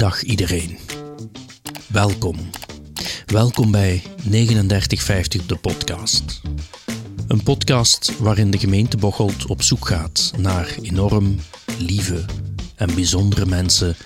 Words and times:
Dag 0.00 0.22
iedereen. 0.22 0.78
Welkom. 1.86 2.36
Welkom 3.26 3.70
bij 3.70 4.02
3950 4.16 5.46
de 5.46 5.56
podcast. 5.56 6.40
Een 7.28 7.42
podcast 7.42 8.18
waarin 8.18 8.50
de 8.50 8.58
gemeente 8.58 8.96
Bocholt 8.96 9.46
op 9.46 9.62
zoek 9.62 9.86
gaat 9.86 10.32
naar 10.38 10.76
enorm 10.82 11.36
lieve 11.78 12.24
en 12.76 12.94
bijzondere 12.94 13.46
mensen 13.46 13.96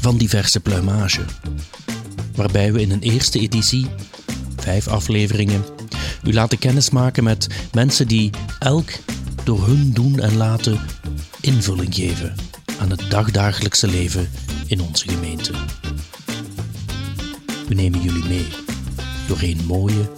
van 0.00 0.16
diverse 0.16 0.60
pluimage. 0.60 1.24
Waarbij 2.34 2.72
we 2.72 2.80
in 2.80 2.90
een 2.90 3.02
eerste 3.02 3.38
editie, 3.38 3.86
vijf 4.56 4.88
afleveringen, 4.88 5.64
u 6.24 6.32
laten 6.32 6.58
kennismaken 6.58 7.24
met 7.24 7.46
mensen 7.72 8.08
die 8.08 8.30
elk 8.58 8.90
door 9.44 9.66
hun 9.66 9.92
doen 9.92 10.20
en 10.20 10.36
laten 10.36 10.80
invulling 11.40 11.94
geven 11.94 12.34
aan 12.80 12.90
het 12.90 13.10
dagdagelijkse 13.10 13.86
leven 13.86 14.30
in 14.70 14.80
onze 14.80 15.08
gemeente. 15.08 15.52
We 17.68 17.74
nemen 17.74 18.00
jullie 18.00 18.24
mee 18.24 18.46
doorheen 19.28 19.66
mooie, 19.66 20.10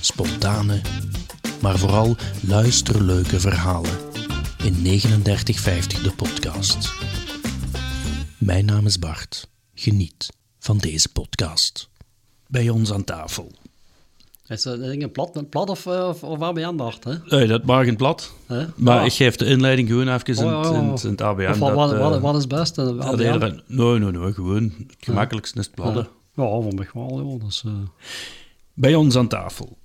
spontane, 0.00 0.80
maar 1.60 1.78
vooral 1.78 2.16
luisterleuke 2.40 3.40
verhalen 3.40 3.98
in 4.58 4.72
3950 4.72 6.02
de 6.02 6.12
podcast. 6.12 6.92
Mijn 8.38 8.64
naam 8.64 8.86
is 8.86 8.98
Bart. 8.98 9.48
Geniet 9.74 10.28
van 10.58 10.78
deze 10.78 11.08
podcast. 11.08 11.88
Bij 12.46 12.68
ons 12.68 12.92
aan 12.92 13.04
tafel. 13.04 13.52
Is 14.48 14.62
dat 14.62 14.78
een 14.80 15.10
plat, 15.10 15.50
plat 15.50 15.68
of, 15.70 15.86
eh, 15.86 16.08
of, 16.08 16.22
of 16.22 16.38
hè? 17.04 17.36
Nee, 17.36 17.46
dat 17.46 17.64
mag 17.64 17.86
in 17.86 17.96
plat. 17.96 18.32
Maar 18.76 18.98
Ah. 19.00 19.06
ik 19.06 19.12
geef 19.12 19.36
de 19.36 19.44
inleiding 19.44 19.88
gewoon 19.88 20.08
even 20.08 20.36
in, 20.36 20.44
Oh, 20.44 20.58
het- 20.60 20.70
oh, 20.70 20.76
in, 20.76 20.82
oh. 20.84 20.90
het- 20.92 21.04
in 21.04 21.10
het 21.10 21.20
ABN. 21.22 21.42
Of 21.50 21.58
wat, 21.58 21.68
dat, 21.68 21.76
wat, 21.76 21.92
eh, 21.92 21.98
wat, 21.98 22.20
wat 22.20 22.34
is 22.34 22.40
het 22.40 22.48
beste? 22.50 22.84
dat 22.84 23.00
ABN? 23.00 23.20
eerder- 23.22 23.62
Nee, 23.66 23.98
nee, 23.98 24.10
nee, 24.10 24.32
gewoon 24.32 24.62
het 24.62 24.96
gemakkelijkste 24.98 25.58
is 25.58 25.66
het 25.66 25.74
pladden. 25.74 26.02
Ja, 26.34 26.44
voor 26.44 26.74
mij 26.74 26.88
wel, 26.92 27.20
eh, 27.64 27.72
Bij 28.74 28.94
ons 28.94 29.16
aan 29.16 29.28
tafel. 29.28 29.76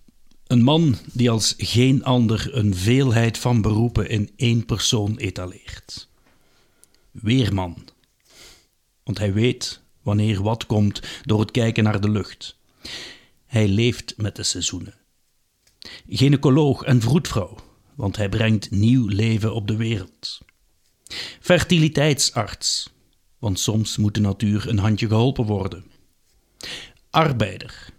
Een 0.47 0.63
man 0.63 0.95
die 1.13 1.29
als 1.29 1.53
geen 1.57 2.03
ander 2.03 2.49
een 2.51 2.75
veelheid 2.75 3.37
van 3.37 3.61
beroepen 3.61 4.09
in 4.09 4.29
één 4.35 4.65
persoon 4.65 5.17
etaleert. 5.17 6.07
Weerman. 7.11 7.77
Want 9.03 9.17
hij 9.17 9.33
weet 9.33 9.81
wanneer 10.01 10.41
wat 10.43 10.65
komt 10.65 11.01
door 11.23 11.39
het 11.39 11.51
kijken 11.51 11.83
naar 11.83 12.01
de 12.01 12.09
lucht. 12.09 12.57
Hij 13.51 13.67
leeft 13.67 14.17
met 14.17 14.35
de 14.35 14.43
seizoenen. 14.43 14.93
Gynaecoloog 16.07 16.83
en 16.83 17.01
vroedvrouw, 17.01 17.57
want 17.95 18.15
hij 18.15 18.29
brengt 18.29 18.71
nieuw 18.71 19.07
leven 19.07 19.53
op 19.53 19.67
de 19.67 19.75
wereld. 19.75 20.39
Fertiliteitsarts, 21.39 22.89
want 23.39 23.59
soms 23.59 23.97
moet 23.97 24.13
de 24.13 24.19
natuur 24.19 24.69
een 24.69 24.77
handje 24.77 25.07
geholpen 25.07 25.45
worden. 25.45 25.83
Arbeider. 27.09 27.93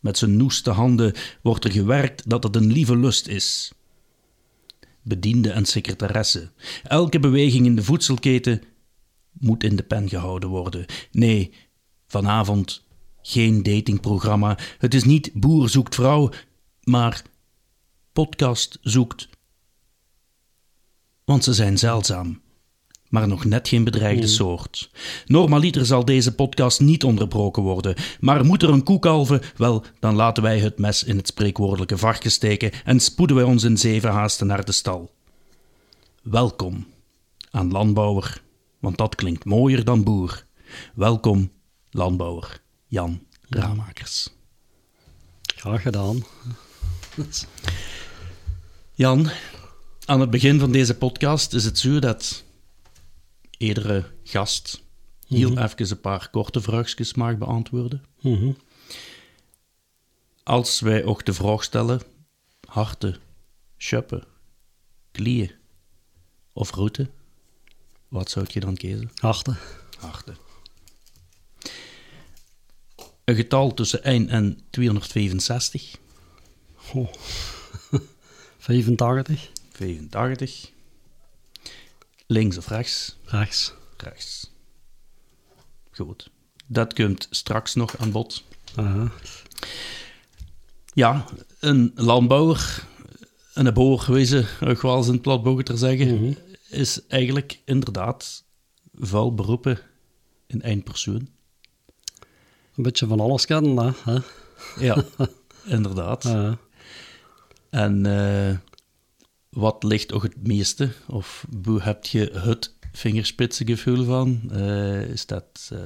Met 0.00 0.18
zijn 0.18 0.36
noeste 0.36 0.70
handen 0.70 1.14
wordt 1.42 1.64
er 1.64 1.72
gewerkt 1.72 2.30
dat 2.30 2.42
het 2.42 2.56
een 2.56 2.72
lieve 2.72 2.96
lust 2.96 3.26
is. 3.26 3.72
Bediende 5.02 5.50
en 5.50 5.64
secretaresse. 5.64 6.50
Elke 6.82 7.18
beweging 7.20 7.66
in 7.66 7.76
de 7.76 7.82
voedselketen 7.82 8.62
moet 9.32 9.64
in 9.64 9.76
de 9.76 9.82
pen 9.82 10.08
gehouden 10.08 10.48
worden. 10.48 10.86
Nee, 11.10 11.52
vanavond 12.06 12.83
geen 13.26 13.62
datingprogramma. 13.62 14.58
Het 14.78 14.94
is 14.94 15.04
niet 15.04 15.30
boer 15.34 15.68
zoekt 15.68 15.94
vrouw, 15.94 16.30
maar 16.82 17.22
podcast 18.12 18.78
zoekt. 18.82 19.28
Want 21.24 21.44
ze 21.44 21.54
zijn 21.54 21.78
zeldzaam 21.78 22.42
maar 23.14 23.28
nog 23.28 23.44
net 23.44 23.68
geen 23.68 23.84
bedreigde 23.84 24.26
soort. 24.26 24.90
Normaliter 25.26 25.86
zal 25.86 26.04
deze 26.04 26.34
podcast 26.34 26.80
niet 26.80 27.04
onderbroken 27.04 27.62
worden, 27.62 27.94
maar 28.20 28.44
moet 28.44 28.62
er 28.62 28.68
een 28.68 28.82
koe 28.82 28.98
kalven, 28.98 29.40
wel, 29.56 29.84
dan 30.00 30.14
laten 30.14 30.42
wij 30.42 30.58
het 30.58 30.78
mes 30.78 31.04
in 31.04 31.16
het 31.16 31.26
spreekwoordelijke 31.26 31.98
varken 31.98 32.30
steken 32.30 32.70
en 32.84 33.00
spoeden 33.00 33.36
wij 33.36 33.44
ons 33.44 33.62
in 33.62 33.78
zeven 33.78 34.10
haasten 34.10 34.46
naar 34.46 34.64
de 34.64 34.72
stal. 34.72 35.14
Welkom 36.22 36.86
aan 37.50 37.70
landbouwer, 37.70 38.42
want 38.80 38.96
dat 38.96 39.14
klinkt 39.14 39.44
mooier 39.44 39.84
dan 39.84 40.04
boer. 40.04 40.46
Welkom, 40.94 41.50
landbouwer 41.90 42.63
Jan 42.94 43.26
Ramakers. 43.48 44.30
graag 45.42 45.82
gedaan. 45.82 46.24
Jan, 48.94 49.30
aan 50.04 50.20
het 50.20 50.30
begin 50.30 50.58
van 50.58 50.72
deze 50.72 50.96
podcast 50.96 51.52
is 51.52 51.64
het 51.64 51.78
zo 51.78 51.98
dat 51.98 52.44
iedere 53.58 54.10
gast 54.24 54.82
heel 55.26 55.58
even 55.58 55.90
een 55.90 56.00
paar 56.00 56.30
korte 56.30 56.60
vraagjes 56.60 57.14
mag 57.14 57.38
beantwoorden. 57.38 58.04
Mhm. 58.20 58.52
Als 60.42 60.80
wij 60.80 61.04
ook 61.04 61.24
de 61.24 61.32
vraag 61.32 61.64
stellen: 61.64 62.00
harten, 62.68 63.16
schuppen, 63.76 64.24
klieën 65.12 65.50
of 66.52 66.70
route, 66.70 67.10
wat 68.08 68.30
zou 68.30 68.46
je 68.48 68.60
dan 68.60 68.76
kiezen? 68.76 69.10
Harten. 69.14 69.58
Harten. 69.98 70.43
Een 73.24 73.34
getal 73.34 73.74
tussen 73.74 74.04
1 74.04 74.28
en 74.28 74.60
265, 74.70 75.96
Oh. 76.92 77.12
85. 78.58 79.50
85. 79.72 80.70
Links 82.26 82.56
of 82.56 82.68
rechts? 82.68 83.16
Rechts. 83.24 83.74
Rechts. 83.96 84.50
Goed. 85.90 86.30
Dat 86.66 86.92
komt 86.92 87.26
straks 87.30 87.74
nog 87.74 87.96
aan 87.98 88.10
bod. 88.10 88.44
Aha. 88.74 89.12
Ja, 90.94 91.24
een 91.60 91.92
landbouwer, 91.94 92.86
een 93.54 93.72
boer, 93.74 94.04
wezen, 94.08 94.46
ook 94.60 94.82
wel 94.82 94.96
eens 95.06 95.20
platbogen 95.20 95.78
zeggen, 95.78 96.36
is 96.68 97.06
eigenlijk 97.06 97.60
inderdaad 97.64 98.44
vuil 98.94 99.34
beroepen 99.34 99.78
in 100.46 100.62
één 100.62 100.82
persoon. 100.82 101.28
Een 102.76 102.82
beetje 102.82 103.06
van 103.06 103.20
alles 103.20 103.46
kennen, 103.46 103.94
hè? 104.04 104.18
Ja, 104.78 105.04
inderdaad. 105.64 106.22
Ja. 106.22 106.58
En 107.70 108.06
eh, 108.06 108.56
wat 109.48 109.82
ligt 109.82 110.12
ook 110.12 110.22
het 110.22 110.46
meeste? 110.46 110.90
Of 111.08 111.46
hoe 111.64 111.80
heb 111.82 112.04
je 112.06 112.30
het 112.34 112.74
vingerspitsengevoel 112.92 114.04
van? 114.04 114.40
Eh, 114.52 115.02
is 115.02 115.26
dat 115.26 115.70
eh, 115.72 115.78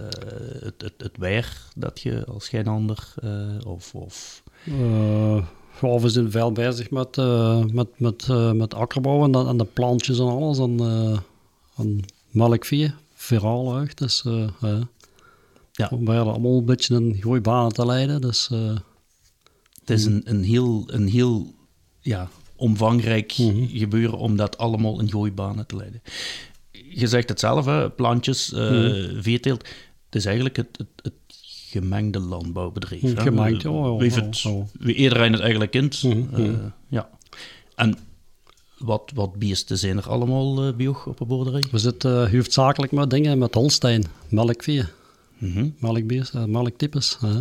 het, 0.63 0.83
het, 0.83 0.93
het 0.97 1.17
weer 1.19 1.63
dat 1.77 2.01
je 2.01 2.25
als 2.27 2.49
geen 2.49 2.67
ander? 2.67 3.15
of, 3.67 3.95
of 3.95 4.43
ja, 5.81 5.99
we 6.01 6.09
zijn 6.09 6.31
veel 6.31 6.53
bezig 6.53 6.91
met, 6.91 7.17
met, 7.73 7.89
met, 8.01 8.29
met 8.55 8.75
akkerbouw 8.75 9.25
en, 9.25 9.33
de- 9.33 9.47
en 9.47 9.57
de 9.57 9.65
plantjes 9.65 10.19
en 10.19 10.27
alles. 10.27 10.59
En, 10.59 10.79
en 11.77 12.01
melkvee, 12.31 12.93
viraal 13.15 13.75
uit. 13.77 13.99
Dus 13.99 14.25
ja. 14.61 14.89
Ja. 15.79 15.89
we 16.01 16.13
allemaal 16.13 16.59
een 16.59 16.65
beetje 16.65 16.95
een 16.95 17.19
goede 17.23 17.41
baan 17.41 17.71
te 17.71 17.87
leiden. 17.87 18.21
Dus 18.21 18.49
eh, 18.53 18.77
Het 19.81 19.91
is 19.91 20.05
een, 20.05 20.23
een 20.25 20.43
heel, 20.43 20.85
een 20.87 21.09
heel 21.09 21.55
ja, 22.01 22.29
omvangrijk 22.57 23.33
gebeuren 23.73 24.19
om 24.19 24.37
dat 24.37 24.59
allemaal 24.59 25.01
in 25.01 25.11
gooibanen 25.11 25.67
te 25.67 25.77
leiden. 25.77 26.03
Je 26.91 27.07
zegt 27.07 27.29
het 27.29 27.41
zelf, 27.41 27.65
hè, 27.65 27.91
plantjes, 27.91 28.53
eh 28.53 29.09
veeteelt. 29.21 29.69
Het 30.05 30.15
is 30.15 30.25
eigenlijk 30.25 30.57
het, 30.57 30.69
het, 30.79 30.89
het 31.03 31.15
gemengde 31.71 32.21
landbouwbedrijf. 32.21 33.03
hè. 33.03 33.21
Gemengd, 33.21 33.63
ja, 33.63 33.71
ja, 33.71 34.23
het, 34.23 34.45
wie 34.79 34.95
iedereen 34.95 35.33
het 35.33 35.41
eigenlijk 35.41 35.71
kent. 35.71 36.03
Mhm, 36.03 36.35
eh, 36.35 36.51
ja. 36.89 37.09
En 37.75 37.99
wat, 38.79 39.11
wat 39.15 39.35
beesten 39.39 39.79
zijn 39.79 39.97
er 39.97 40.09
allemaal 40.09 40.67
uh, 40.67 40.75
bij 40.75 40.87
op 40.87 41.21
een 41.21 41.27
boerderij? 41.27 41.65
we 41.71 41.79
zitten 41.79 42.25
uh, 42.27 42.33
hoofdzakelijk 42.33 42.93
met 42.93 43.11
dingen 43.11 43.39
met 43.39 43.55
Holstein, 43.55 44.05
melkvee, 44.29 44.85
Mhm. 45.39 45.69
melkbeest, 45.79 46.35
uh, 46.35 46.45
melktypes. 46.45 47.19
hè. 47.21 47.41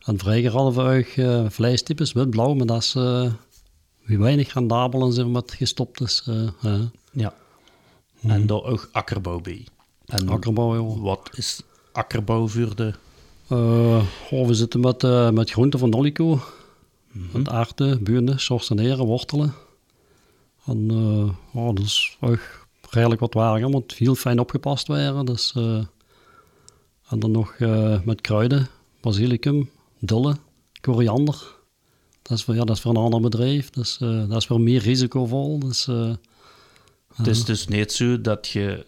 En 0.00 0.18
hadden 0.50 0.84
we 0.84 0.98
ook 0.98 1.16
uh, 1.16 1.50
vleestypes, 1.50 2.12
wit-blauw, 2.12 2.54
maar 2.54 2.66
dat 2.66 2.82
is 2.82 2.94
uh, 2.94 3.32
weinig 4.06 4.52
rendabel 4.52 5.02
en 5.02 5.12
zijn 5.12 5.30
met 5.30 5.52
gestopt 5.52 6.00
is. 6.00 6.22
eh. 6.62 6.80
Ja. 7.12 7.34
En 8.22 8.46
daar 8.46 8.62
ook 8.62 8.88
akkerbouw 8.92 9.40
bij. 9.40 9.66
En 10.06 10.28
Akkerbouw, 10.28 10.74
ja. 10.74 11.00
wat 11.00 11.30
is 11.34 11.62
akkerbouw 11.92 12.48
voor 12.48 12.76
de... 12.76 12.94
Uh, 13.48 14.04
oh, 14.30 14.46
we 14.46 14.54
zitten 14.54 14.80
met, 14.80 15.02
uh, 15.02 15.30
met 15.30 15.50
groenten 15.50 15.78
van 15.78 15.90
Nolico. 15.90 16.40
Met 17.32 17.48
aarden, 17.48 18.02
buurten, 18.02 18.40
sorteneren, 18.40 19.04
wortelen. 19.06 19.54
En 20.66 20.92
uh, 20.92 21.64
oh, 21.64 21.74
dat 21.74 21.84
is 21.84 22.16
ook 22.20 22.66
redelijk 22.90 23.20
wat 23.20 23.34
waar, 23.34 23.68
moet 23.68 23.92
heel 23.94 24.14
fijn 24.14 24.38
opgepast 24.38 24.86
werden. 24.86 25.24
Dus, 25.24 25.54
uh, 25.56 25.84
en 27.10 27.18
dan 27.18 27.30
nog 27.30 27.54
uh, 27.58 28.00
met 28.04 28.20
kruiden, 28.20 28.68
basilicum, 29.00 29.70
dille, 29.98 30.36
koriander. 30.80 31.58
Dat 32.22 32.38
is 32.38 32.44
voor, 32.44 32.54
ja, 32.54 32.64
dat 32.64 32.76
is 32.76 32.82
voor 32.82 32.90
een 32.90 32.96
ander 33.02 33.20
bedrijf, 33.20 33.70
dus, 33.70 33.98
uh, 34.02 34.28
dat 34.28 34.36
is 34.36 34.46
voor 34.46 34.60
meer 34.60 34.80
risicovol. 34.80 35.58
Dus, 35.58 35.86
uh, 35.86 36.14
het 37.14 37.26
is 37.26 37.44
dus 37.44 37.66
niet 37.68 37.92
zo 37.92 38.20
dat 38.20 38.48
je 38.48 38.86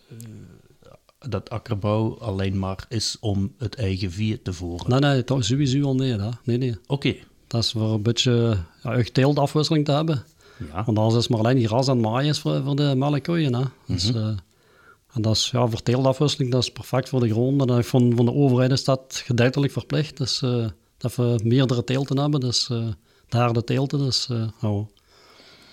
dat 1.29 1.51
akkerbouw 1.51 2.19
alleen 2.19 2.59
maar 2.59 2.85
is 2.89 3.17
om 3.21 3.53
het 3.59 3.75
eigen 3.75 4.13
vee 4.13 4.43
te 4.43 4.53
voeren? 4.53 4.91
Nee, 4.91 4.99
nee, 5.01 5.25
toch 5.25 5.45
sowieso 5.45 5.83
al. 5.83 5.97
Hè. 5.99 6.29
Nee, 6.45 6.57
nee. 6.57 6.77
Oké, 6.87 7.15
Dat 7.47 7.63
is 7.63 7.71
voor 7.71 7.93
een 7.93 8.03
beetje 8.03 8.57
ja, 8.83 8.93
echt 8.95 9.15
teeltafwisseling 9.15 9.85
te 9.85 9.93
hebben. 9.93 10.25
ja. 10.73 10.85
Want 10.85 10.99
anders 10.99 11.15
is 11.25 11.29
maar 11.29 11.39
alleen 11.39 11.57
die 11.57 11.67
gras 11.67 11.89
en 11.89 12.01
maaien 12.01 12.35
voor, 12.35 12.63
voor 12.63 12.77
de 12.77 12.93
melkkoeien. 12.97 13.55
Hè. 13.55 13.63
Dus, 13.87 14.13
Mhm. 14.13 14.19
eh, 14.19 14.37
en 15.13 15.23
dat 15.23 15.37
is 15.37 15.51
ja, 15.51 15.67
voor 15.67 15.83
teeltafwisseling, 15.83 16.51
dat 16.51 16.63
is 16.63 16.73
perfect 16.73 17.09
voor 17.09 17.21
de 17.21 17.31
grond. 17.31 17.71
En 17.71 17.85
van, 17.85 18.13
van 18.17 18.25
de 18.25 18.33
overheid 18.33 18.71
is 18.71 18.85
dat 18.85 19.23
gedeeltelijk 19.25 19.73
verplicht. 19.73 20.17
Dus 20.17 20.43
eh, 20.43 20.67
dat 20.97 21.15
we 21.15 21.41
meerdere 21.45 21.85
teelten 21.85 22.19
hebben. 22.19 22.41
Dus 22.41 22.69
eh, 22.71 22.87
daar 23.29 23.53
de 23.53 23.65
teelten. 23.65 23.99
Dus, 23.99 24.29
eh, 24.29 24.49
ja. 24.61 24.85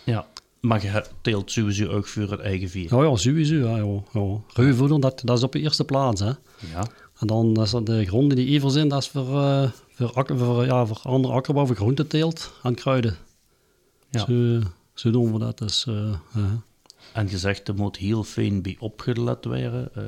ja. 0.04 0.28
Maar 0.60 0.84
je 0.84 1.04
teelt 1.22 1.52
sowieso 1.52 1.88
ook 1.88 2.08
voor 2.08 2.32
het 2.32 2.40
eigen 2.40 2.70
vee? 2.70 2.88
Ja, 2.90 3.04
ja, 3.04 3.16
sowieso. 3.16 3.56
Ja, 3.56 3.78
ja, 3.78 4.02
ja. 4.14 4.38
Ruwvoeder, 4.54 5.00
dat, 5.00 5.22
dat 5.24 5.38
is 5.38 5.44
op 5.44 5.52
de 5.52 5.60
eerste 5.60 5.84
plaats. 5.84 6.22
Hè. 6.22 6.32
Ja. 6.74 6.88
En 7.20 7.28
dan 7.28 7.62
is 7.62 7.72
dat 7.72 7.86
de 7.86 8.06
gronden 8.06 8.38
die 8.38 8.48
even 8.48 8.72
zijn, 8.72 8.88
dat 8.88 9.02
is 9.02 9.08
voor, 9.08 9.26
voor, 9.90 10.14
akker, 10.14 10.38
voor, 10.38 10.66
ja, 10.66 10.86
voor 10.86 11.00
andere 11.04 11.34
akkerbouw, 11.34 11.66
voor 11.66 11.76
groenteteelt 11.76 12.52
en 12.64 12.76
kruiden. 12.76 13.18
Ja. 14.10 14.26
Zo, 14.26 14.60
zo 14.94 15.12
doen 15.12 15.34
we 15.34 15.40
dat. 15.40 15.58
Dus. 15.58 15.88
En 17.14 17.28
je 17.30 17.38
zegt, 17.38 17.68
er 17.68 17.76
moet 17.76 17.98
heel 17.98 18.24
fijn 18.24 18.62
bij 18.62 18.76
opgelet 18.80 19.46
worden. 19.46 19.90
Eh, 19.94 20.04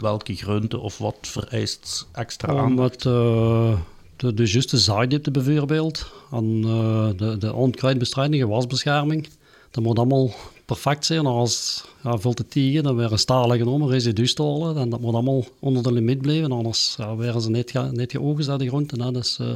welke 0.00 0.34
groente 0.34 0.78
of 0.78 0.98
wat 0.98 1.16
vereist 1.20 2.06
extra 2.12 2.52
Om 2.52 2.58
aandacht? 2.58 3.04
met 3.04 3.14
eh, 3.14 3.78
de, 4.16 4.34
de 4.34 4.46
juiste 4.46 4.78
zaaidiepte 4.78 5.30
bijvoorbeeld, 5.30 6.12
en 6.30 6.62
eh, 6.64 7.08
de, 7.16 7.38
de 7.38 7.52
onkruidbestrijding, 7.52 8.42
gewasbescherming, 8.42 9.28
dat 9.70 9.84
moet 9.84 9.98
allemaal 9.98 10.30
perfect 10.64 11.04
zijn. 11.04 11.26
Als 11.26 11.84
ja, 12.02 12.18
veel 12.18 12.34
te 12.34 12.46
tegen, 12.46 12.82
dan 12.82 12.96
weer 12.96 13.12
een 13.12 13.18
stalen 13.18 13.58
genomen, 13.58 13.88
residustolen, 13.88 14.76
en 14.76 14.88
dat 14.88 15.00
moet 15.00 15.14
allemaal 15.14 15.44
onder 15.58 15.82
de 15.82 15.92
limiet 15.92 16.20
blijven, 16.20 16.52
anders 16.52 16.94
ja, 16.98 17.16
werden 17.16 17.40
ze 17.40 17.50
niet, 17.50 17.70
ge, 17.70 17.88
niet 17.92 18.10
geoogst, 18.10 18.58
die 18.58 18.68
groenten. 18.68 19.00
Hè. 19.00 19.12
Dus, 19.12 19.38
eh, 19.38 19.46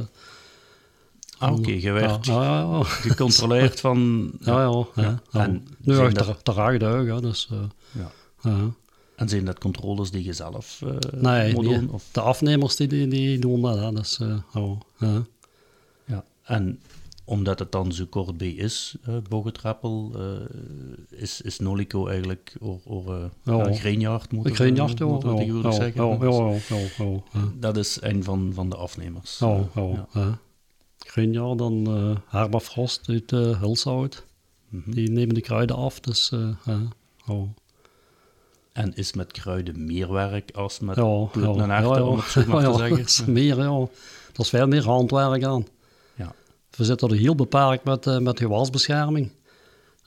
Ah, 1.39 1.53
Oké, 1.57 1.69
je 1.71 1.81
ja, 1.81 1.91
werd 1.93 2.25
ja, 2.25 2.43
ja, 2.43 2.59
ja. 2.59 2.83
gecontroleerd 2.83 3.79
van... 3.85 4.31
Ja, 4.39 4.85
ja. 4.95 5.21
En 5.31 5.67
nu 5.81 5.99
echt 5.99 6.15
dat- 6.15 6.27
acht 6.27 6.45
dagen, 6.45 6.81
hè, 7.07 7.21
dus... 7.21 7.49
Ja. 7.91 8.11
ja. 8.41 8.57
En 9.15 9.29
zijn 9.29 9.45
dat 9.45 9.59
controles 9.59 10.11
die 10.11 10.23
je 10.23 10.33
zelf 10.33 10.81
eh 10.85 11.21
Nee, 11.21 11.53
moet 11.53 11.63
doen? 11.63 11.89
Of? 11.91 12.03
de 12.11 12.21
afnemers 12.21 12.75
die, 12.75 12.87
die, 12.87 13.07
die 13.07 13.39
doen 13.39 13.61
dat, 13.61 13.77
hè, 13.79 13.91
dus... 13.91 14.19
eh, 14.19 15.15
ja. 16.05 16.23
En 16.43 16.79
omdat 17.25 17.59
het 17.59 17.71
dan 17.71 17.91
zo 17.93 18.05
kort 18.09 18.37
bij 18.37 18.49
is, 18.51 18.95
Bogetrappel, 19.29 20.11
eh, 20.15 21.19
is, 21.21 21.41
is 21.41 21.59
Nolico 21.59 22.07
eigenlijk 22.07 22.55
or, 22.59 22.79
or, 22.85 23.13
eh, 23.15 23.23
Ja. 23.43 23.53
ja, 23.67 23.73
greenjaard, 23.73 24.31
moeten 24.31 24.51
Ik 24.51 24.57
ja. 25.63 25.71
zeggen. 25.71 26.21
Dat 27.59 27.77
is 27.77 27.97
een 28.01 28.23
van, 28.23 28.51
van 28.53 28.69
de 28.69 28.75
afnemers. 28.75 29.39
Ja, 29.39 29.63
ja, 30.13 30.39
Greenjaar, 31.11 31.55
dan 31.55 31.87
Herba 32.27 32.59
Frost 32.59 33.09
uit 33.09 33.31
uh, 33.31 33.59
Hulshout. 33.59 34.25
Mhm. 34.69 34.91
Die 34.91 35.11
nemen 35.11 35.35
de 35.35 35.41
kruiden 35.41 35.75
af, 35.75 35.99
dus 35.99 36.29
ja. 36.65 36.79
ja. 37.25 37.47
En 38.71 38.95
is 38.95 39.13
met 39.13 39.31
kruiden 39.31 39.85
meer 39.85 40.11
werk 40.11 40.51
als 40.51 40.79
met 40.79 40.95
Ja, 40.95 41.27
en 41.33 41.69
erwten, 41.69 41.89
ja, 41.89 41.95
ja. 41.95 42.03
om 42.03 42.17
het 42.17 42.25
zo 42.25 42.43
maar 42.47 42.61
Ja, 42.67 42.71
te 42.71 42.89
dat 42.89 42.97
is 43.07 43.25
meer, 43.25 43.57
ja. 43.57 43.79
Er 44.33 44.39
is 44.39 44.49
veel 44.49 44.67
meer 44.67 44.83
handwerk 44.83 45.43
aan. 45.43 45.67
Ja. 46.15 46.33
We 46.75 46.85
zitten 46.85 47.09
er 47.09 47.15
heel 47.15 47.35
beperkt 47.35 47.83
met, 47.83 48.21
met 48.21 48.39
gewasbescherming. 48.39 49.31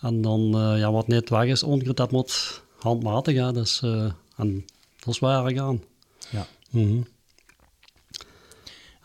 En 0.00 0.22
dan, 0.22 0.40
ja, 0.78 0.92
wat 0.92 1.08
net 1.08 1.28
weg 1.28 1.44
is, 1.44 1.62
onkruid, 1.62 1.96
dat 1.96 2.10
moet 2.10 2.62
handmatig, 2.78 3.36
hè. 3.36 3.52
Dus, 3.52 3.82
en 4.36 4.64
dat 4.98 5.14
is 5.14 5.18
werk 5.18 5.58
aan. 5.58 5.82
Ja. 6.30 6.46
Mhm. 6.70 7.00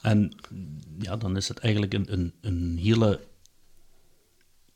En 0.02 0.32
ja, 1.00 1.18
dan 1.18 1.36
is 1.38 1.48
het 1.48 1.58
eigenlijk 1.60 1.94
een, 1.94 2.14
een, 2.14 2.34
een 2.42 2.78
hele... 2.82 3.20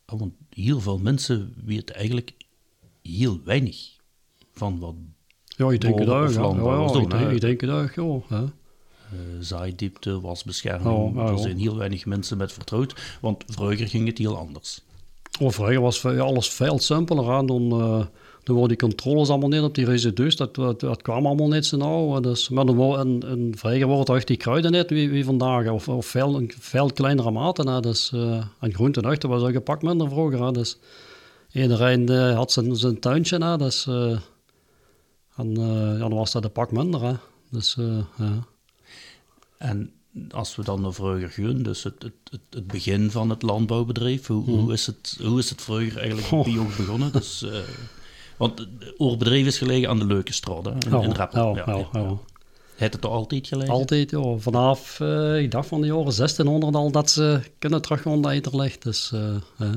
ja, 0.05 0.17
Want 0.17 0.33
heel 0.49 0.79
veel 0.81 0.97
mensen 0.97 1.53
weten 1.65 1.95
eigenlijk 1.95 2.33
heel 3.01 3.39
weinig 3.43 3.95
van 4.53 4.79
wat 4.79 4.95
Ja, 5.45 5.71
ik 5.71 5.81
denk 5.81 5.97
het 5.97 6.07
Boren 6.07 6.39
ook. 6.39 6.55
of 6.55 6.55
Ja, 6.55 6.99
ja, 6.99 7.01
ik, 7.01 7.09
denk, 7.09 7.21
hè. 7.21 7.33
ik 7.33 7.41
denk 7.41 7.61
het 7.61 7.97
ook, 7.97 8.25
ja. 8.29 8.45
hè. 9.07 9.43
zaaidiepte, 9.43 10.21
wasbescherming. 10.21 11.19
Er 11.29 11.39
zijn 11.39 11.57
heel 11.57 11.77
weinig 11.77 12.05
mensen 12.05 12.37
met 12.37 12.53
vertrouwd, 12.53 13.17
want 13.21 13.43
vroeger 13.47 13.87
ging 13.87 14.07
het 14.07 14.17
heel 14.17 14.37
anders. 14.37 14.81
Oh, 15.39 15.49
vroeger 15.51 15.81
was 15.81 16.05
alles 16.05 16.49
veel 16.49 16.79
simpeler. 16.79 17.35
Hè. 17.35 17.45
Dan, 17.45 17.71
eh 17.71 18.05
dan 18.43 18.55
waren 18.55 18.69
die 18.69 18.77
controles 18.77 19.29
allemaal 19.29 19.49
niet 19.49 19.61
op 19.61 19.75
die 19.75 19.85
residus. 19.85 20.35
Dat, 20.35 20.55
dat, 20.55 20.79
dat 20.79 21.01
kwam 21.01 21.25
allemaal 21.25 21.47
niet 21.47 21.65
zo 21.65 21.77
nauw. 21.77 22.19
Dus, 22.19 22.49
maar 22.49 22.65
dan 22.65 22.99
en, 22.99 23.23
en 23.27 24.05
echt 24.15 24.27
die 24.27 24.37
kruiden 24.37 24.87
wie, 24.87 25.09
wie 25.09 25.25
vandaag. 25.25 25.69
Of, 25.69 25.87
of 25.87 26.05
veel, 26.05 26.45
veel 26.47 26.91
kleinere 26.91 27.31
maten. 27.31 27.67
Hè. 27.67 27.79
Dus, 27.79 28.11
eh 28.13 28.43
en 28.59 28.73
groenten 28.73 29.03
echt, 29.03 29.21
dat 29.21 29.31
was 29.31 29.41
ook 29.41 29.53
een 29.53 29.63
pak 29.63 29.81
minder 29.81 30.09
vroeger. 30.09 30.43
Hè. 30.43 30.51
Dus 30.51 30.77
iedereen 31.51 32.09
eh, 32.09 32.35
had 32.35 32.51
zijn, 32.51 32.75
zijn 32.75 32.99
tuintje. 32.99 33.37
Hè. 33.37 33.57
Dus, 33.57 33.87
eh, 33.87 34.19
en 35.35 35.53
ja, 35.55 35.97
dan 35.97 36.13
was 36.13 36.31
dat 36.31 36.43
een 36.43 36.51
pak 36.51 36.71
minder. 36.71 37.01
Hè. 37.03 37.13
Dus, 37.49 37.77
ja. 38.17 38.45
En 39.57 39.91
als 40.31 40.55
we 40.55 40.63
dan 40.63 40.81
naar 40.81 40.93
vroeger 40.93 41.29
gaan, 41.29 41.63
dus 41.63 41.83
het, 41.83 42.03
het, 42.03 42.41
het, 42.49 42.67
begin 42.67 43.11
van 43.11 43.29
het 43.29 43.41
landbouwbedrijf, 43.41 44.27
hoe, 44.27 44.43
hoe, 44.43 44.73
is, 44.73 44.85
het, 44.85 45.17
hoe 45.23 45.39
is 45.39 45.49
het 45.49 45.61
vroeger 45.61 45.97
eigenlijk 45.97 46.29
bij 46.43 46.53
jou 46.53 46.67
begonnen? 46.77 47.11
Dus, 47.11 47.45
want 48.41 48.59
het 48.59 48.93
oerbedrijf 48.99 49.45
is 49.45 49.57
gelegen 49.57 49.89
aan 49.89 49.99
de 49.99 50.05
Leukenstraat, 50.05 50.65
hè, 50.65 50.71
in, 50.71 50.79
Ja, 50.89 51.01
in 51.01 51.11
Rappel. 51.11 51.55
ja, 51.55 51.63
ja, 51.65 51.87
ja. 51.93 52.17
Heeft 52.75 52.93
het 52.93 53.03
er 53.03 53.09
altijd 53.09 53.47
gelegen? 53.47 53.73
Altijd, 53.73 54.11
ja. 54.11 54.37
Vanaf, 54.37 54.99
eh, 54.99 55.39
ik 55.39 55.51
dacht 55.51 55.67
van 55.67 55.81
de 55.81 55.87
jaren 55.87 56.13
1600 56.13 56.75
al 56.75 56.91
dat 56.91 57.09
ze 57.09 57.41
kunnen 57.59 57.81
teruggaan 57.81 58.21
dat 58.21 58.45
er 58.45 58.55
ligt. 58.55 58.83
Dus, 58.83 59.11
eh, 59.11 59.67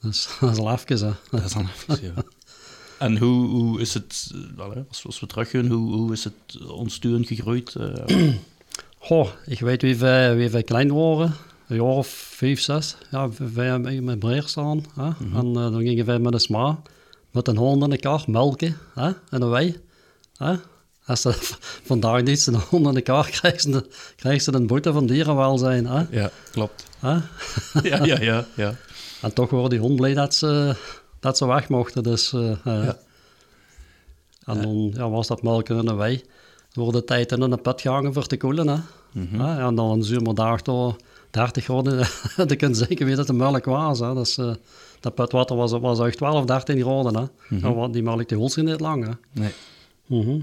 dus 0.00 0.28
dat 0.40 0.50
is 0.50 0.58
al 0.58 0.72
even, 0.72 1.06
hè. 1.06 1.12
Dat 1.30 1.44
is 1.44 1.52
dan 1.52 1.68
even, 1.68 2.04
ja. 2.04 2.22
En 2.98 3.18
hoe, 3.18 3.48
hoe 3.48 3.80
is 3.80 3.94
het, 3.94 4.32
eh, 4.58 4.66
als, 4.88 5.06
als 5.06 5.20
we 5.20 5.26
teruggaan, 5.26 5.66
hoe, 5.66 5.92
hoe 5.94 6.12
is 6.12 6.24
het 6.24 6.66
ons 6.66 6.98
tuin 6.98 7.24
gegroeid? 7.26 7.76
Goh, 8.98 9.28
ik 9.46 9.60
weet 9.60 9.82
wie 9.82 9.96
wij, 9.96 10.36
wie 10.36 10.50
wij 10.50 10.62
klein 10.62 10.94
waren. 10.94 11.34
Een 11.68 11.76
jaar 11.76 11.84
of 11.84 12.06
vijf, 12.08 12.60
zes. 12.60 12.96
Ja, 13.10 13.28
wij 13.54 13.66
hebben 13.66 14.04
met 14.04 14.18
breer 14.18 14.42
staan. 14.46 14.84
Hè? 14.94 15.04
En 15.38 15.46
eh, 15.46 15.52
dan 15.54 15.80
gingen 15.80 16.04
wij 16.04 16.18
met 16.18 16.32
een 16.32 16.40
sma, 16.40 16.82
met 17.32 17.48
een 17.48 17.56
hond 17.56 17.82
in 17.82 17.90
de 17.90 17.98
kar, 17.98 18.24
melken. 18.26 18.78
Hè? 18.94 19.10
En 19.30 19.42
een 19.42 19.50
wei. 19.50 19.80
Hè? 20.36 20.54
Als 21.06 21.20
ze 21.20 21.32
vandaag 21.90 22.22
niet 22.22 22.46
een 22.46 22.54
hond 22.54 22.86
in 22.86 22.94
de 22.94 23.00
kar 23.00 23.30
krijgen, 23.40 23.72
ze, 23.72 23.86
krijgen 24.16 24.42
ze 24.42 24.54
een 24.54 24.66
boete 24.66 24.92
van 24.92 25.06
dierenwelzijn. 25.06 25.86
Hè? 25.86 26.04
ja, 26.10 26.30
klopt. 26.50 26.86
Hè? 26.98 27.12
Ja, 27.90 28.04
ja, 28.04 28.20
ja. 28.20 28.46
ja. 28.54 28.74
En 29.22 29.32
toch 29.32 29.50
worden 29.50 29.70
die 29.70 29.78
hond 29.78 29.96
blij 29.96 30.14
dat 30.14 30.34
ze, 30.34 30.76
dat 31.20 31.36
ze 31.36 31.46
weg 31.46 31.68
mochten. 31.68 32.02
Dus, 32.02 32.32
eh. 32.32 32.56
Ja. 32.64 32.98
En 34.44 34.62
dan 34.62 34.92
ja, 34.94 35.10
was 35.10 35.26
dat 35.26 35.42
melken 35.42 35.78
in 35.78 35.88
een 35.88 35.96
wei. 35.96 36.24
Door 36.72 36.92
de 36.92 37.04
tijd 37.04 37.32
in 37.32 37.40
een 37.40 37.60
put 37.60 37.80
gehangen 37.80 38.12
voor 38.12 38.26
te 38.26 38.36
koelen. 38.36 38.68
Hè. 38.68 38.76
Ja, 39.32 39.66
en 39.66 39.74
dan 39.74 39.90
een 39.90 40.04
zomerdag 40.04 40.62
door 40.62 40.96
30 41.30 41.64
graden. 41.64 42.06
dan 42.36 42.56
kun 42.56 42.68
je 42.68 42.74
zeker 42.74 43.04
weten 43.04 43.16
dat 43.16 43.26
de 43.26 43.32
melk 43.32 43.64
was. 43.64 43.98
Hè. 43.98 44.14
Dus, 44.14 44.38
eh, 44.38 44.54
dat 45.02 45.14
putwater 45.14 45.56
was, 45.56 45.72
was 45.72 46.00
echt 46.00 46.16
12, 46.16 46.44
13 46.44 46.80
graden. 46.80 47.16
Hè. 47.16 47.56
Ja, 47.56 47.74
want 47.74 47.92
die 47.92 48.02
melk 48.02 48.28
die 48.28 48.62
niet 48.62 48.80
lang. 48.80 49.06
Hè. 49.06 49.12
Nee. 49.32 49.50
Mhm. 50.06 50.36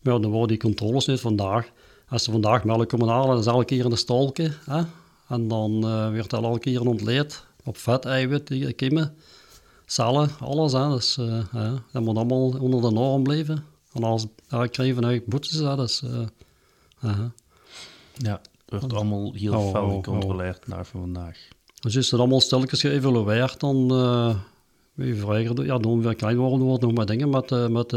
Maar 0.00 0.14
ja, 0.14 0.18
dan 0.18 0.30
worden 0.30 0.48
die 0.48 0.58
controles 0.58 1.06
niet 1.06 1.20
vandaag. 1.20 1.70
Als 2.08 2.24
ze 2.24 2.30
vandaag 2.30 2.64
melk 2.64 2.88
komen 2.88 3.08
halen, 3.08 3.28
dan 3.28 3.38
is 3.38 3.46
elke 3.46 3.64
keer 3.64 3.84
in 3.84 3.90
de 3.90 3.96
stolken. 3.96 4.54
Hè? 4.64 4.82
En 5.28 5.48
dan 5.48 5.84
eh 5.84 6.10
wordt 6.10 6.30
dat 6.30 6.42
elke 6.42 6.58
keer 6.58 6.86
ontleed. 6.86 7.44
Op 7.64 7.76
vet, 7.76 8.04
eiwit, 8.04 8.46
die 8.46 8.72
kiemen, 8.72 9.16
cellen, 9.86 10.30
alles. 10.40 10.72
Hè? 10.72 10.88
Dus 10.88 11.16
eh, 11.16 11.40
ja, 11.52 11.82
dat 11.92 12.02
moet 12.02 12.16
allemaal 12.16 12.58
onder 12.60 12.80
de 12.80 12.90
norm 12.90 13.22
blijven. 13.22 13.64
En 13.92 14.04
als 14.04 14.26
ja, 14.48 14.66
krijgen 14.66 14.94
eigenlijk 14.94 15.26
boetes. 15.26 15.52
Hè? 15.58 15.76
Dus, 15.76 16.02
eh, 16.02 16.26
ja. 17.00 17.32
Ja, 18.16 18.40
het 18.68 18.80
wordt 18.80 18.94
allemaal 18.94 19.32
heel 19.32 19.54
Oh, 19.54 19.70
fel 19.70 19.84
oh, 19.84 19.94
gecontroleerd 19.94 20.66
naar 20.66 20.86
van 20.86 21.00
vandaag. 21.00 21.48
Dus 21.84 21.96
is 21.96 22.10
het 22.10 22.20
allemaal 22.20 22.40
stilletjes 22.40 22.80
geëvalueerd, 22.80 23.60
dan... 23.60 23.90
eh 23.90 24.36
wie 24.94 25.14
vroeger, 25.14 25.64
ja, 25.64 25.78
toen 25.78 26.02
we 26.02 26.14
klein 26.14 26.36
worden, 26.36 26.78
nog 26.80 26.92
met 26.92 27.06
dingen 27.06 27.30
met, 27.30 27.52
eh, 27.52 27.68
met 27.68 27.92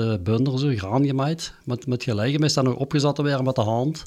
zo, 0.60 0.74
graan 0.76 1.06
gemaaid, 1.06 1.54
met, 1.64 1.88
met 1.88 2.04
gelegen, 2.04 2.42
dat 2.42 2.64
nog 2.64 2.76
opgezet 2.76 3.18
werden 3.18 3.46
met 3.46 3.56
de 3.56 3.62
hand. 3.62 4.06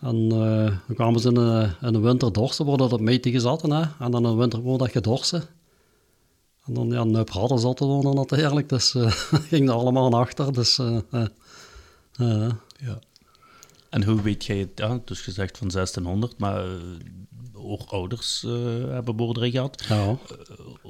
En 0.00 0.28
dan 0.28 0.94
kwamen 0.94 1.20
ze 1.20 1.28
in 1.28 1.34
de, 1.34 1.70
in 1.80 2.00
winter 2.00 2.32
dorsten, 2.32 2.64
worden 2.64 2.88
dat 2.88 3.00
meten 3.00 3.30
gezet, 3.30 3.62
hè? 3.62 3.82
en 3.98 4.10
dan 4.10 4.24
in 4.24 4.30
de 4.30 4.34
winter 4.34 4.60
wordt 4.60 4.78
dat 4.78 4.90
gedorsen. 4.90 5.42
En 6.66 6.74
dan, 6.74 6.88
ja, 6.88 7.00
een 7.00 7.26
hadden 7.30 7.58
zat 7.58 7.80
er 7.80 7.86
dan 7.86 8.14
natuurlijk, 8.14 8.68
dus 8.68 8.94
eh 8.94 9.12
ging 9.50 9.68
er 9.68 9.74
allemaal 9.74 10.08
naar 10.08 10.20
achter, 10.20 10.52
dus... 10.52 10.80
Ja. 12.82 12.98
En 13.90 14.04
hoe 14.04 14.22
weet 14.22 14.44
jij 14.44 14.58
het? 14.58 14.70
Ja, 14.74 15.00
dus 15.04 15.20
gezegd 15.20 15.58
van 15.58 15.68
1600, 15.68 16.38
maar 16.38 16.64
ouders 17.88 18.44
uh, 18.46 18.52
hebben 18.88 19.16
boerderij 19.16 19.50
gehad. 19.50 19.84
Ja. 19.88 20.16